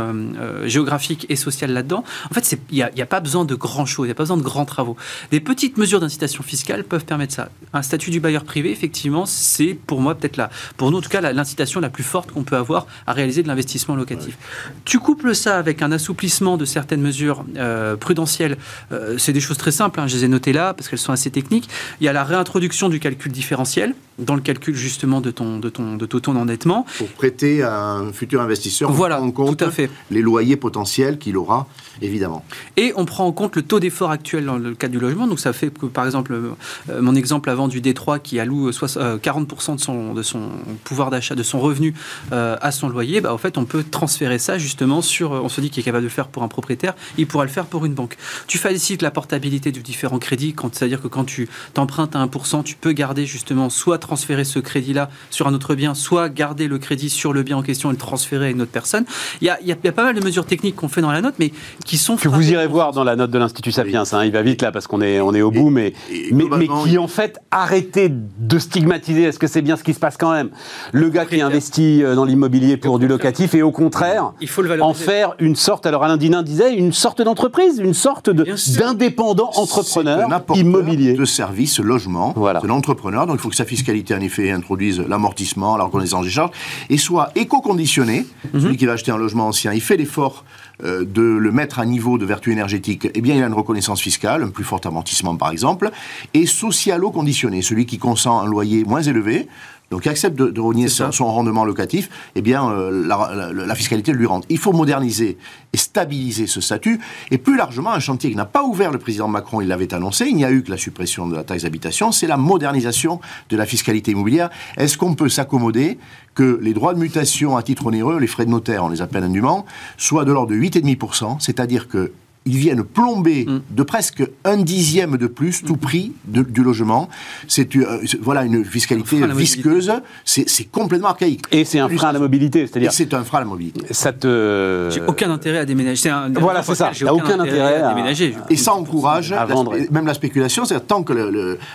géographique 0.65 1.25
et 1.29 1.35
sociale 1.35 1.71
là-dedans? 1.71 2.03
En 2.29 2.33
fait, 2.33 2.57
il 2.71 2.75
n'y 2.75 2.81
a, 2.81 2.89
a, 2.97 3.05
pas 3.05 3.19
besoin 3.19 3.45
de 3.45 3.55
grand 3.55 3.85
chose, 3.85 4.05
il 4.05 4.09
n'y 4.09 4.13
a 4.13 4.15
pas 4.15 4.23
besoin 4.23 4.37
de 4.37 4.40
grands 4.41 4.65
travaux. 4.65 4.95
Des 5.31 5.39
petites 5.39 5.77
mesures 5.77 5.99
d'incitation 5.99 6.43
fiscale 6.43 6.83
peuvent 6.83 7.05
permettre 7.05 7.33
ça. 7.33 7.49
Un 7.73 7.81
statut 7.81 8.09
du 8.11 8.19
bailleur 8.19 8.43
privé, 8.43 8.71
effectivement, 8.71 9.25
c'est 9.25 9.73
pour 9.73 10.01
moi 10.01 10.15
peut-être 10.15 10.37
là, 10.37 10.49
pour 10.77 10.91
nous 10.91 10.97
en 10.97 11.01
tout 11.01 11.09
cas, 11.09 11.21
l'incitation 11.21 11.79
la, 11.79 11.89
plus 11.89 12.03
forte 12.03 12.31
qu'on 12.31 12.43
peut 12.43 12.55
avoir 12.55 12.87
à 13.07 13.13
réaliser 13.13 13.43
de 13.43 13.47
l'investissement 13.47 13.95
locatif. 13.95 14.37
Tu 14.85 14.99
couples 14.99 15.35
ça 15.35 15.57
avec 15.57 15.81
un 15.81 15.91
assouplissement 15.91 16.57
de 16.57 16.65
certaines 16.65 17.01
mesures 17.01 17.43
euh, 17.57 17.95
prudentielles. 17.95 18.57
Euh, 18.91 19.17
c'est 19.17 19.33
des 19.33 19.39
choses 19.39 19.57
très 19.57 19.71
simples, 19.71 19.99
hein, 19.99 20.07
je 20.07 20.15
les 20.15 20.25
ai 20.25 20.27
notées 20.27 20.53
là 20.53 20.73
parce 20.73 20.89
qu'elles 20.89 20.99
sont 20.99 21.13
assez 21.13 21.31
techniques. 21.31 21.69
Il 21.99 22.05
y 22.05 22.07
a 22.07 22.13
la 22.13 22.23
réintroduction 22.23 22.89
du 22.89 22.99
calcul 22.99 23.31
différentiel 23.31 23.93
dans 24.19 24.35
le 24.35 24.41
calcul 24.41 24.75
justement 24.75 25.21
de 25.21 25.31
ton, 25.31 25.59
de 25.59 25.69
ton, 25.69 25.95
de 25.95 26.05
ton 26.05 26.35
endettement. 26.35 26.85
Pour 26.97 27.07
prêter 27.09 27.63
à 27.63 27.93
un 27.93 28.13
futur 28.13 28.41
investisseur, 28.41 28.91
voilà, 28.91 29.21
en 29.21 29.31
compte 29.31 29.59
tout 29.59 29.65
à 29.65 29.71
fait. 29.71 29.89
les 30.09 30.21
loyers 30.21 30.57
potentiels 30.57 31.17
qu'il 31.17 31.37
aura, 31.37 31.67
évidemment. 32.01 32.45
Et 32.77 32.93
on 32.95 33.05
prend 33.05 33.25
en 33.25 33.31
compte 33.31 33.55
le 33.55 33.63
taux 33.63 33.79
d'effort 33.79 34.11
actuel 34.11 34.30
dans 34.37 34.57
le 34.57 34.73
cadre 34.73 34.93
du 34.93 34.99
logement. 34.99 35.27
Donc 35.27 35.39
ça 35.39 35.53
fait 35.53 35.71
que, 35.71 35.85
par 35.85 36.05
exemple, 36.05 36.33
euh, 36.33 37.01
mon 37.01 37.15
exemple 37.15 37.49
avant 37.49 37.67
du 37.67 37.81
Détroit 37.81 38.19
qui 38.19 38.39
alloue 38.39 38.69
40% 38.69 38.91
euh, 38.97 39.75
de 39.75 39.79
son, 39.79 40.13
de 40.13 40.23
son 40.23 40.49
pouvoir 40.83 41.09
d'achat, 41.09 41.35
de 41.35 41.43
son 41.43 41.59
revenu 41.59 41.93
euh, 42.31 42.55
à 42.61 42.71
son 42.71 42.89
loyer, 42.89 43.21
bah, 43.21 43.33
en 43.33 43.37
fait, 43.37 43.57
on 43.57 43.65
peut 43.65 43.83
transférer 43.83 44.39
ça 44.39 44.57
justement 44.57 45.01
sur, 45.01 45.31
on 45.31 45.49
se 45.49 45.61
dit 45.61 45.69
qu'il 45.69 45.81
est 45.81 45.83
capable 45.83 46.03
de 46.03 46.07
le 46.07 46.13
faire 46.13 46.27
pour 46.27 46.43
un 46.43 46.47
propriétaire, 46.47 46.93
il 47.17 47.27
pourra 47.27 47.45
le 47.45 47.51
faire 47.51 47.65
pour 47.65 47.85
une 47.85 47.93
banque. 47.93 48.17
Tu 48.47 48.57
facilites 48.57 49.01
la 49.01 49.11
portabilité 49.11 49.71
de 49.71 49.79
différents 49.79 50.19
crédits, 50.19 50.55
c'est-à-dire 50.71 51.01
que 51.01 51.07
quand 51.07 51.25
tu 51.25 51.49
t'empruntes 51.73 52.15
à 52.15 52.25
1%, 52.25 52.63
tu 52.63 52.75
peux 52.75 52.91
garder 52.91 53.25
justement 53.25 53.69
soit 53.69 53.97
transférer 53.97 54.43
ce 54.43 54.59
crédit-là 54.59 55.09
sur 55.29 55.47
un 55.47 55.53
autre 55.53 55.75
bien, 55.75 55.93
soit 55.93 56.29
garder 56.29 56.67
le 56.67 56.77
crédit 56.77 57.09
sur 57.09 57.33
le 57.33 57.43
bien 57.43 57.57
en 57.57 57.63
question 57.63 57.89
et 57.89 57.93
le 57.93 57.97
transférer 57.97 58.47
à 58.47 58.49
une 58.49 58.61
autre 58.61 58.71
personne. 58.71 59.05
Il 59.41 59.47
y 59.47 59.49
a, 59.49 59.59
il 59.61 59.67
y 59.67 59.71
a 59.71 59.91
pas 59.91 60.03
mal 60.03 60.15
de 60.15 60.23
mesures 60.23 60.45
techniques 60.45 60.75
qu'on 60.75 60.87
fait 60.87 61.01
dans 61.01 61.11
la 61.11 61.21
note, 61.21 61.35
mais 61.39 61.51
qui 61.85 61.97
sont... 61.97 62.15
Que 62.15 62.27
vous 62.27 62.51
irez 62.51 62.67
voir 62.67 62.91
dans 62.91 63.03
la 63.03 63.15
note 63.15 63.31
de 63.31 63.37
l'Institut 63.37 63.71
Sapiens, 63.71 64.05
hein, 64.13 64.25
il 64.25 64.31
va 64.31 64.41
vite 64.41 64.61
là 64.61 64.71
parce 64.71 64.87
qu'on 64.87 65.01
est, 65.01 65.19
on 65.21 65.33
est 65.33 65.41
au 65.41 65.51
bout, 65.51 65.69
mais, 65.69 65.93
mais, 66.31 66.45
mais, 66.57 66.67
qui 66.83 66.97
en 66.97 67.07
fait 67.07 67.39
arrêtez 67.51 68.09
de 68.09 68.59
stigmatiser. 68.59 69.23
Est-ce 69.23 69.39
que 69.39 69.47
c'est 69.47 69.61
bien 69.61 69.75
ce 69.75 69.83
qui 69.83 69.93
se 69.93 69.99
passe 69.99 70.17
quand 70.17 70.31
même? 70.31 70.49
Le 70.91 71.09
gars 71.09 71.25
qui 71.25 71.41
investit 71.41 72.03
euh, 72.03 72.15
dans 72.15 72.25
l'immobilier 72.25 72.77
pour 72.77 72.99
du 72.99 73.07
locatif 73.07 73.53
et 73.55 73.61
au 73.61 73.71
contraire, 73.71 74.33
il 74.41 74.47
faut 74.47 74.61
le 74.61 74.81
en 74.81 74.93
faire 74.93 75.35
une 75.39 75.55
sorte, 75.55 75.85
alors 75.85 76.03
Alain 76.03 76.17
Dinin 76.17 76.43
disait, 76.43 76.73
une 76.73 76.93
sorte 76.93 77.21
d'entreprise, 77.21 77.79
une 77.79 77.93
sorte 77.93 78.29
d'indépendant 78.29 79.51
entrepreneur 79.55 80.27
immobilier. 80.55 81.13
De 81.13 81.25
service, 81.25 81.79
logement, 81.79 82.33
voilà. 82.35 82.59
de 82.59 82.67
l'entrepreneur. 82.67 83.27
Donc 83.27 83.37
il 83.37 83.41
faut 83.41 83.49
que 83.49 83.55
sa 83.55 83.65
fiscalité 83.65 84.15
en 84.15 84.21
effet 84.21 84.51
introduise 84.51 84.99
l'amortissement, 84.99 85.77
la 85.77 85.83
reconnaissance 85.83 86.25
des 86.25 86.31
charges 86.31 86.51
et 86.89 86.97
soit 86.97 87.31
éco-conditionné. 87.35 88.25
Mhm. 88.53 88.61
Celui 88.61 88.77
qui 88.77 88.85
va 88.85 88.93
acheter 88.93 89.11
un 89.11 89.17
logement 89.17 89.47
ancien, 89.47 89.73
il 89.73 89.81
fait 89.81 89.97
l'effort 89.97 90.45
euh, 90.83 91.05
de 91.05 91.21
le 91.21 91.51
mettre 91.51 91.79
à 91.79 91.85
niveau 91.85 92.17
de 92.17 92.25
vertu 92.25 92.51
énergétique, 92.51 93.07
eh 93.13 93.21
bien, 93.21 93.35
il 93.35 93.43
a 93.43 93.47
une 93.47 93.53
reconnaissance 93.53 94.01
fiscale, 94.01 94.43
un 94.43 94.49
plus 94.49 94.63
fort 94.63 94.81
amortissement 94.85 95.35
par 95.35 95.51
exemple, 95.51 95.91
et 96.33 96.45
socialo-conditionné, 96.45 97.61
celui 97.61 97.85
qui 97.85 97.97
consent 97.97 98.39
un 98.39 98.45
loyer 98.45 98.83
moins 98.83 99.01
élevé, 99.01 99.47
donc 99.91 100.05
il 100.05 100.09
accepte 100.09 100.37
de, 100.37 100.47
de 100.47 100.61
rogner 100.61 100.87
son, 100.87 101.11
rendement 101.11 101.65
locatif, 101.65 102.09
eh 102.35 102.41
bien 102.41 102.69
euh, 102.71 103.05
la, 103.53 103.75
fiscalité 103.75 104.13
lui 104.13 104.25
rentre. 104.25 104.47
Il 104.49 104.57
faut 104.57 104.71
moderniser 104.71 105.37
et 105.73 105.77
stabiliser 105.77 106.47
ce 106.47 106.61
statut, 106.61 106.99
et 107.29 107.37
plus 107.37 107.57
largement 107.57 107.91
un 107.91 107.99
chantier 107.99 108.29
qui 108.29 108.35
n'a 108.37 108.45
pas 108.45 108.63
ouvert 108.63 108.91
le 108.91 108.99
président 108.99 109.27
Macron, 109.27 109.59
il 109.59 109.67
l'avait 109.67 109.93
annoncé, 109.93 110.25
il 110.27 110.35
n'y 110.35 110.45
a 110.45 110.51
eu 110.51 110.63
que 110.63 110.71
la 110.71 110.77
suppression 110.77 111.27
de 111.27 111.35
la 111.35 111.43
taxe 111.43 111.63
d'habitation, 111.63 112.13
c'est 112.13 112.27
la 112.27 112.37
modernisation 112.37 113.19
de 113.49 113.57
la 113.57 113.65
fiscalité 113.65 114.11
immobilière. 114.11 114.49
Est-ce 114.77 114.97
qu'on 114.97 115.13
peut 115.13 115.29
s'accommoder 115.29 115.99
que 116.35 116.57
les 116.61 116.73
droits 116.73 116.93
de 116.93 116.99
mutation 116.99 117.57
à 117.57 117.63
titre 117.63 117.85
onéreux, 117.85 118.17
les 118.17 118.27
frais 118.27 118.45
de 118.45 118.51
notaire, 118.51 118.85
on 118.85 118.89
les 118.89 119.01
appelle 119.01 119.25
indûment, 119.25 119.65
soient 119.97 120.23
de 120.23 120.31
l'ordre 120.31 120.51
de 120.51 120.55
8,5%, 120.55 121.37
c'est-à-dire 121.39 121.89
que 121.89 122.13
ils 122.45 122.57
viennent 122.57 122.83
plomber 122.83 123.45
mm. 123.45 123.61
de 123.69 123.83
presque 123.83 124.23
un 124.45 124.57
dixième 124.57 125.17
de 125.17 125.27
plus 125.27 125.63
tout 125.63 125.75
mm. 125.75 125.77
prix 125.77 126.13
du 126.25 126.63
logement. 126.63 127.07
C'est 127.47 127.75
euh, 127.75 128.01
voilà 128.21 128.43
une 128.43 128.65
fiscalité 128.65 129.21
visqueuse. 129.27 129.91
C'est 130.25 130.71
complètement 130.71 131.09
archaïque. 131.09 131.43
Et 131.51 131.65
c'est 131.65 131.79
un 131.79 131.89
frein 131.89 132.09
à 132.09 132.13
la 132.13 132.19
mobilité, 132.19 132.67
c'est-à-dire. 132.67 132.91
C'est 132.91 133.13
un 133.13 133.23
frein 133.23 133.39
à 133.39 133.41
la 133.41 133.47
mobilité. 133.47 133.81
Ça 133.91 134.11
te. 134.11 134.89
J'ai 134.91 135.01
aucun 135.01 135.29
intérêt 135.29 135.59
à 135.59 135.65
déménager. 135.65 136.09
Un... 136.09 136.29
Voilà, 136.31 136.63
c'est 136.63 136.75
ça. 136.75 136.91
T'as 136.97 137.11
aucun, 137.11 137.25
aucun 137.25 137.39
intérêt, 137.39 137.81
à, 137.81 137.89
déménager. 137.89 138.35
Et 138.49 138.55
ça 138.55 138.73
encourage 138.73 139.31
à 139.31 139.45
vendre. 139.45 139.75
même 139.91 140.07
la 140.07 140.13
spéculation. 140.13 140.65
C'est-à-dire 140.65 140.87
tant 140.87 141.03
que 141.03 141.13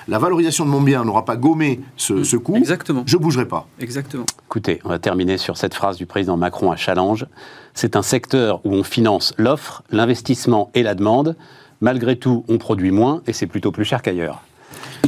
la 0.08 0.18
valorisation 0.18 0.64
de 0.64 0.70
mon 0.70 0.80
bien 0.80 1.04
n'aura 1.04 1.24
pas 1.24 1.36
gommé 1.36 1.80
ce, 1.96 2.14
mm. 2.14 2.24
ce 2.24 2.36
coût, 2.36 2.56
Exactement. 2.56 3.02
je 3.06 3.16
bougerai 3.16 3.46
pas. 3.46 3.68
Exactement. 3.80 4.26
Écoutez, 4.48 4.80
on 4.84 4.88
va 4.88 4.98
terminer 4.98 5.38
sur 5.38 5.56
cette 5.56 5.74
phrase 5.74 5.96
du 5.96 6.06
président 6.06 6.36
Macron 6.36 6.70
à 6.70 6.76
Challenge. 6.76 7.26
C'est 7.76 7.94
un 7.94 8.00
secteur 8.00 8.64
où 8.64 8.72
on 8.72 8.82
finance 8.82 9.34
l'offre, 9.36 9.82
l'investissement 9.90 10.70
et 10.72 10.82
la 10.82 10.94
demande. 10.94 11.36
Malgré 11.82 12.16
tout, 12.16 12.42
on 12.48 12.56
produit 12.56 12.90
moins 12.90 13.20
et 13.26 13.34
c'est 13.34 13.46
plutôt 13.46 13.70
plus 13.70 13.84
cher 13.84 14.00
qu'ailleurs. 14.00 14.45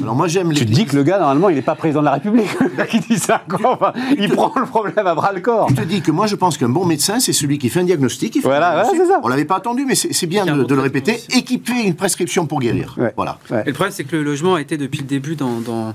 Alors 0.03 0.15
moi 0.15 0.29
j'aime. 0.29 0.53
Tu 0.53 0.67
te 0.67 0.73
dis 0.73 0.87
que 0.87 0.97
le 0.97 1.03
gars 1.03 1.19
normalement 1.19 1.49
il 1.49 1.57
n'est 1.57 1.63
pas 1.63 1.75
président 1.75 2.01
de 2.01 2.07
la 2.07 2.13
République. 2.13 2.49
qui 2.89 3.01
dit 3.01 3.19
ça, 3.19 3.43
quoi. 3.49 3.93
il 4.19 4.31
prend 4.31 4.53
le 4.57 4.67
problème 4.67 5.07
à 5.07 5.15
bras 5.15 5.33
le 5.33 5.41
corps. 5.41 5.69
Je 5.71 5.75
te 5.75 5.83
dis 5.83 6.01
que 6.01 6.11
moi 6.11 6.27
je 6.27 6.37
pense 6.37 6.57
qu'un 6.57 6.69
bon 6.69 6.85
médecin 6.85 7.21
c'est 7.21 7.33
celui 7.33 7.59
qui 7.59 7.69
fait 7.69 7.81
un 7.81 7.85
diagnostic. 7.85 8.37
Il 8.37 8.43
voilà, 8.43 8.85
c'est 8.91 9.07
ça. 9.07 9.21
On 9.23 9.29
l'avait 9.29 9.45
pas 9.45 9.57
attendu, 9.57 9.85
mais 9.87 9.95
c'est 9.95 10.27
bien 10.27 10.47
de, 10.47 10.75
le 10.75 10.81
répéter. 10.81 11.21
Équiper 11.31 11.83
une 11.85 11.95
prescription 11.95 12.47
pour 12.47 12.61
guérir. 12.61 12.97
Voilà. 13.17 13.39
Et 13.51 13.69
le 13.69 13.73
problème 13.73 13.93
c'est 13.93 14.05
que 14.05 14.17
le 14.17 14.23
logement 14.23 14.55
a 14.55 14.61
été 14.61 14.77
depuis 14.77 15.01
le 15.01 15.07
début 15.07 15.37
dans, 15.37 15.61
dans, 15.61 15.95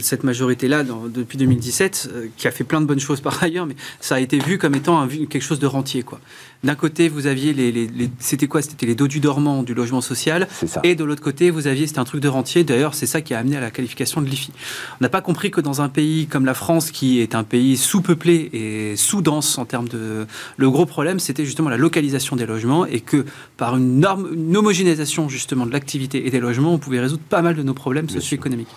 cette 0.00 0.24
majorité 0.24 0.68
là, 0.68 0.82
depuis 0.82 1.38
2017, 1.38 2.10
euh, 2.12 2.26
qui 2.36 2.48
a 2.48 2.50
fait 2.50 2.64
plein 2.64 2.80
de 2.80 2.86
bonnes 2.86 3.00
choses 3.00 3.20
par 3.20 3.42
ailleurs, 3.42 3.66
mais 3.66 3.76
ça 4.00 4.16
a 4.16 4.20
été 4.20 4.38
vu 4.38 4.58
comme 4.58 4.74
étant 4.74 5.00
un, 5.00 5.08
quelque 5.08 5.40
chose 5.40 5.58
de 5.58 5.66
rentier, 5.66 6.02
quoi. 6.02 6.18
D'un 6.64 6.74
côté, 6.74 7.08
vous 7.08 7.26
aviez 7.26 7.52
les, 7.52 7.88
c'était 8.18 8.46
quoi? 8.46 8.62
C'était 8.62 8.86
les 8.86 8.94
dos 8.94 9.08
du 9.08 9.20
dormant 9.20 9.62
du 9.62 9.74
logement 9.74 10.00
social. 10.00 10.48
Et 10.82 10.94
de 10.94 11.04
l'autre 11.04 11.22
côté, 11.22 11.50
vous 11.50 11.66
aviez, 11.66 11.86
c'était 11.86 11.98
un 11.98 12.04
truc 12.04 12.20
de 12.20 12.28
rentier. 12.28 12.64
D'ailleurs, 12.64 12.94
c'est 12.94 13.06
ça 13.06 13.20
qui 13.20 13.34
a 13.34 13.38
amené 13.38 13.56
à 13.56 13.60
la 13.60 13.70
qualification 13.70 14.20
de 14.20 14.26
l'IFI. 14.26 14.52
On 15.00 15.04
n'a 15.04 15.08
pas 15.08 15.20
compris 15.20 15.50
que 15.50 15.60
dans 15.60 15.80
un 15.80 15.88
pays 15.88 16.26
comme 16.26 16.44
la 16.44 16.54
France, 16.54 16.90
qui 16.90 17.20
est 17.20 17.34
un 17.34 17.44
pays 17.44 17.76
sous-peuplé 17.76 18.50
et 18.52 18.96
sous-dense 18.96 19.58
en 19.58 19.64
termes 19.64 19.88
de... 19.88 20.26
Le 20.56 20.70
gros 20.70 20.86
problème, 20.86 21.20
c'était 21.20 21.44
justement 21.44 21.68
la 21.68 21.76
localisation 21.76 22.36
des 22.36 22.46
logements 22.46 22.86
et 22.86 23.00
que 23.00 23.24
par 23.56 23.76
une, 23.76 24.00
norme, 24.00 24.28
une 24.32 24.56
homogénéisation 24.56 25.28
justement 25.28 25.66
de 25.66 25.72
l'activité 25.72 26.26
et 26.26 26.30
des 26.30 26.40
logements, 26.40 26.74
on 26.74 26.78
pouvait 26.78 27.00
résoudre 27.00 27.22
pas 27.28 27.42
mal 27.42 27.54
de 27.54 27.62
nos 27.62 27.74
problèmes 27.74 28.08
socio-économiques. 28.08 28.68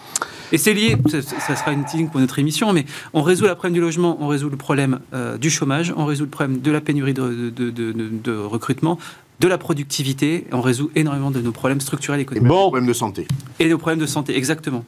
Et 0.52 0.58
c'est 0.58 0.74
lié, 0.74 0.98
ça, 1.08 1.56
sera 1.56 1.72
une 1.72 1.84
ligne 1.94 2.08
pour 2.08 2.20
notre 2.20 2.40
émission, 2.40 2.74
mais 2.74 2.86
on 3.14 3.22
résout 3.22 3.46
le 3.46 3.54
problème 3.56 3.74
du 3.74 3.82
logement, 3.82 4.18
on 4.20 4.28
résout 4.28 4.50
le 4.50 4.58
problème 4.58 5.00
euh, 5.14 5.38
du 5.38 5.50
chômage, 5.50 5.94
on 5.96 6.06
résout 6.06 6.24
le 6.24 6.30
problème 6.30 6.60
de 6.60 6.72
la 6.72 6.82
pénurie 6.82 7.14
de, 7.14 7.50
de, 7.50 8.38
recrutement, 8.38 8.98
de 9.40 9.48
la 9.48 9.58
productivité, 9.58 10.46
on 10.52 10.62
résout 10.62 10.92
énormément 10.96 11.32
de 11.32 11.40
nos 11.40 11.52
problèmes 11.52 11.82
structurels 11.82 12.20
économiques. 12.20 12.46
Et 12.46 12.50
bon. 12.50 12.70
problèmes 12.70 12.88
de 12.88 12.94
santé. 12.94 13.28
Et 13.60 13.70
nos 13.70 13.78
problèmes 13.78 14.00
de 14.00 14.06
santé, 14.06 14.36
exactement. 14.36 14.84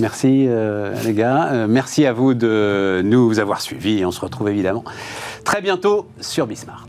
Merci 0.00 0.46
euh, 0.48 0.92
les 1.04 1.14
gars, 1.14 1.52
euh, 1.52 1.66
merci 1.68 2.04
à 2.04 2.12
vous 2.12 2.34
de 2.34 3.00
nous 3.04 3.38
avoir 3.38 3.60
suivis 3.60 4.04
on 4.04 4.10
se 4.10 4.20
retrouve 4.20 4.48
évidemment 4.48 4.82
très 5.44 5.62
bientôt 5.62 6.08
sur 6.20 6.48
Bismart. 6.48 6.88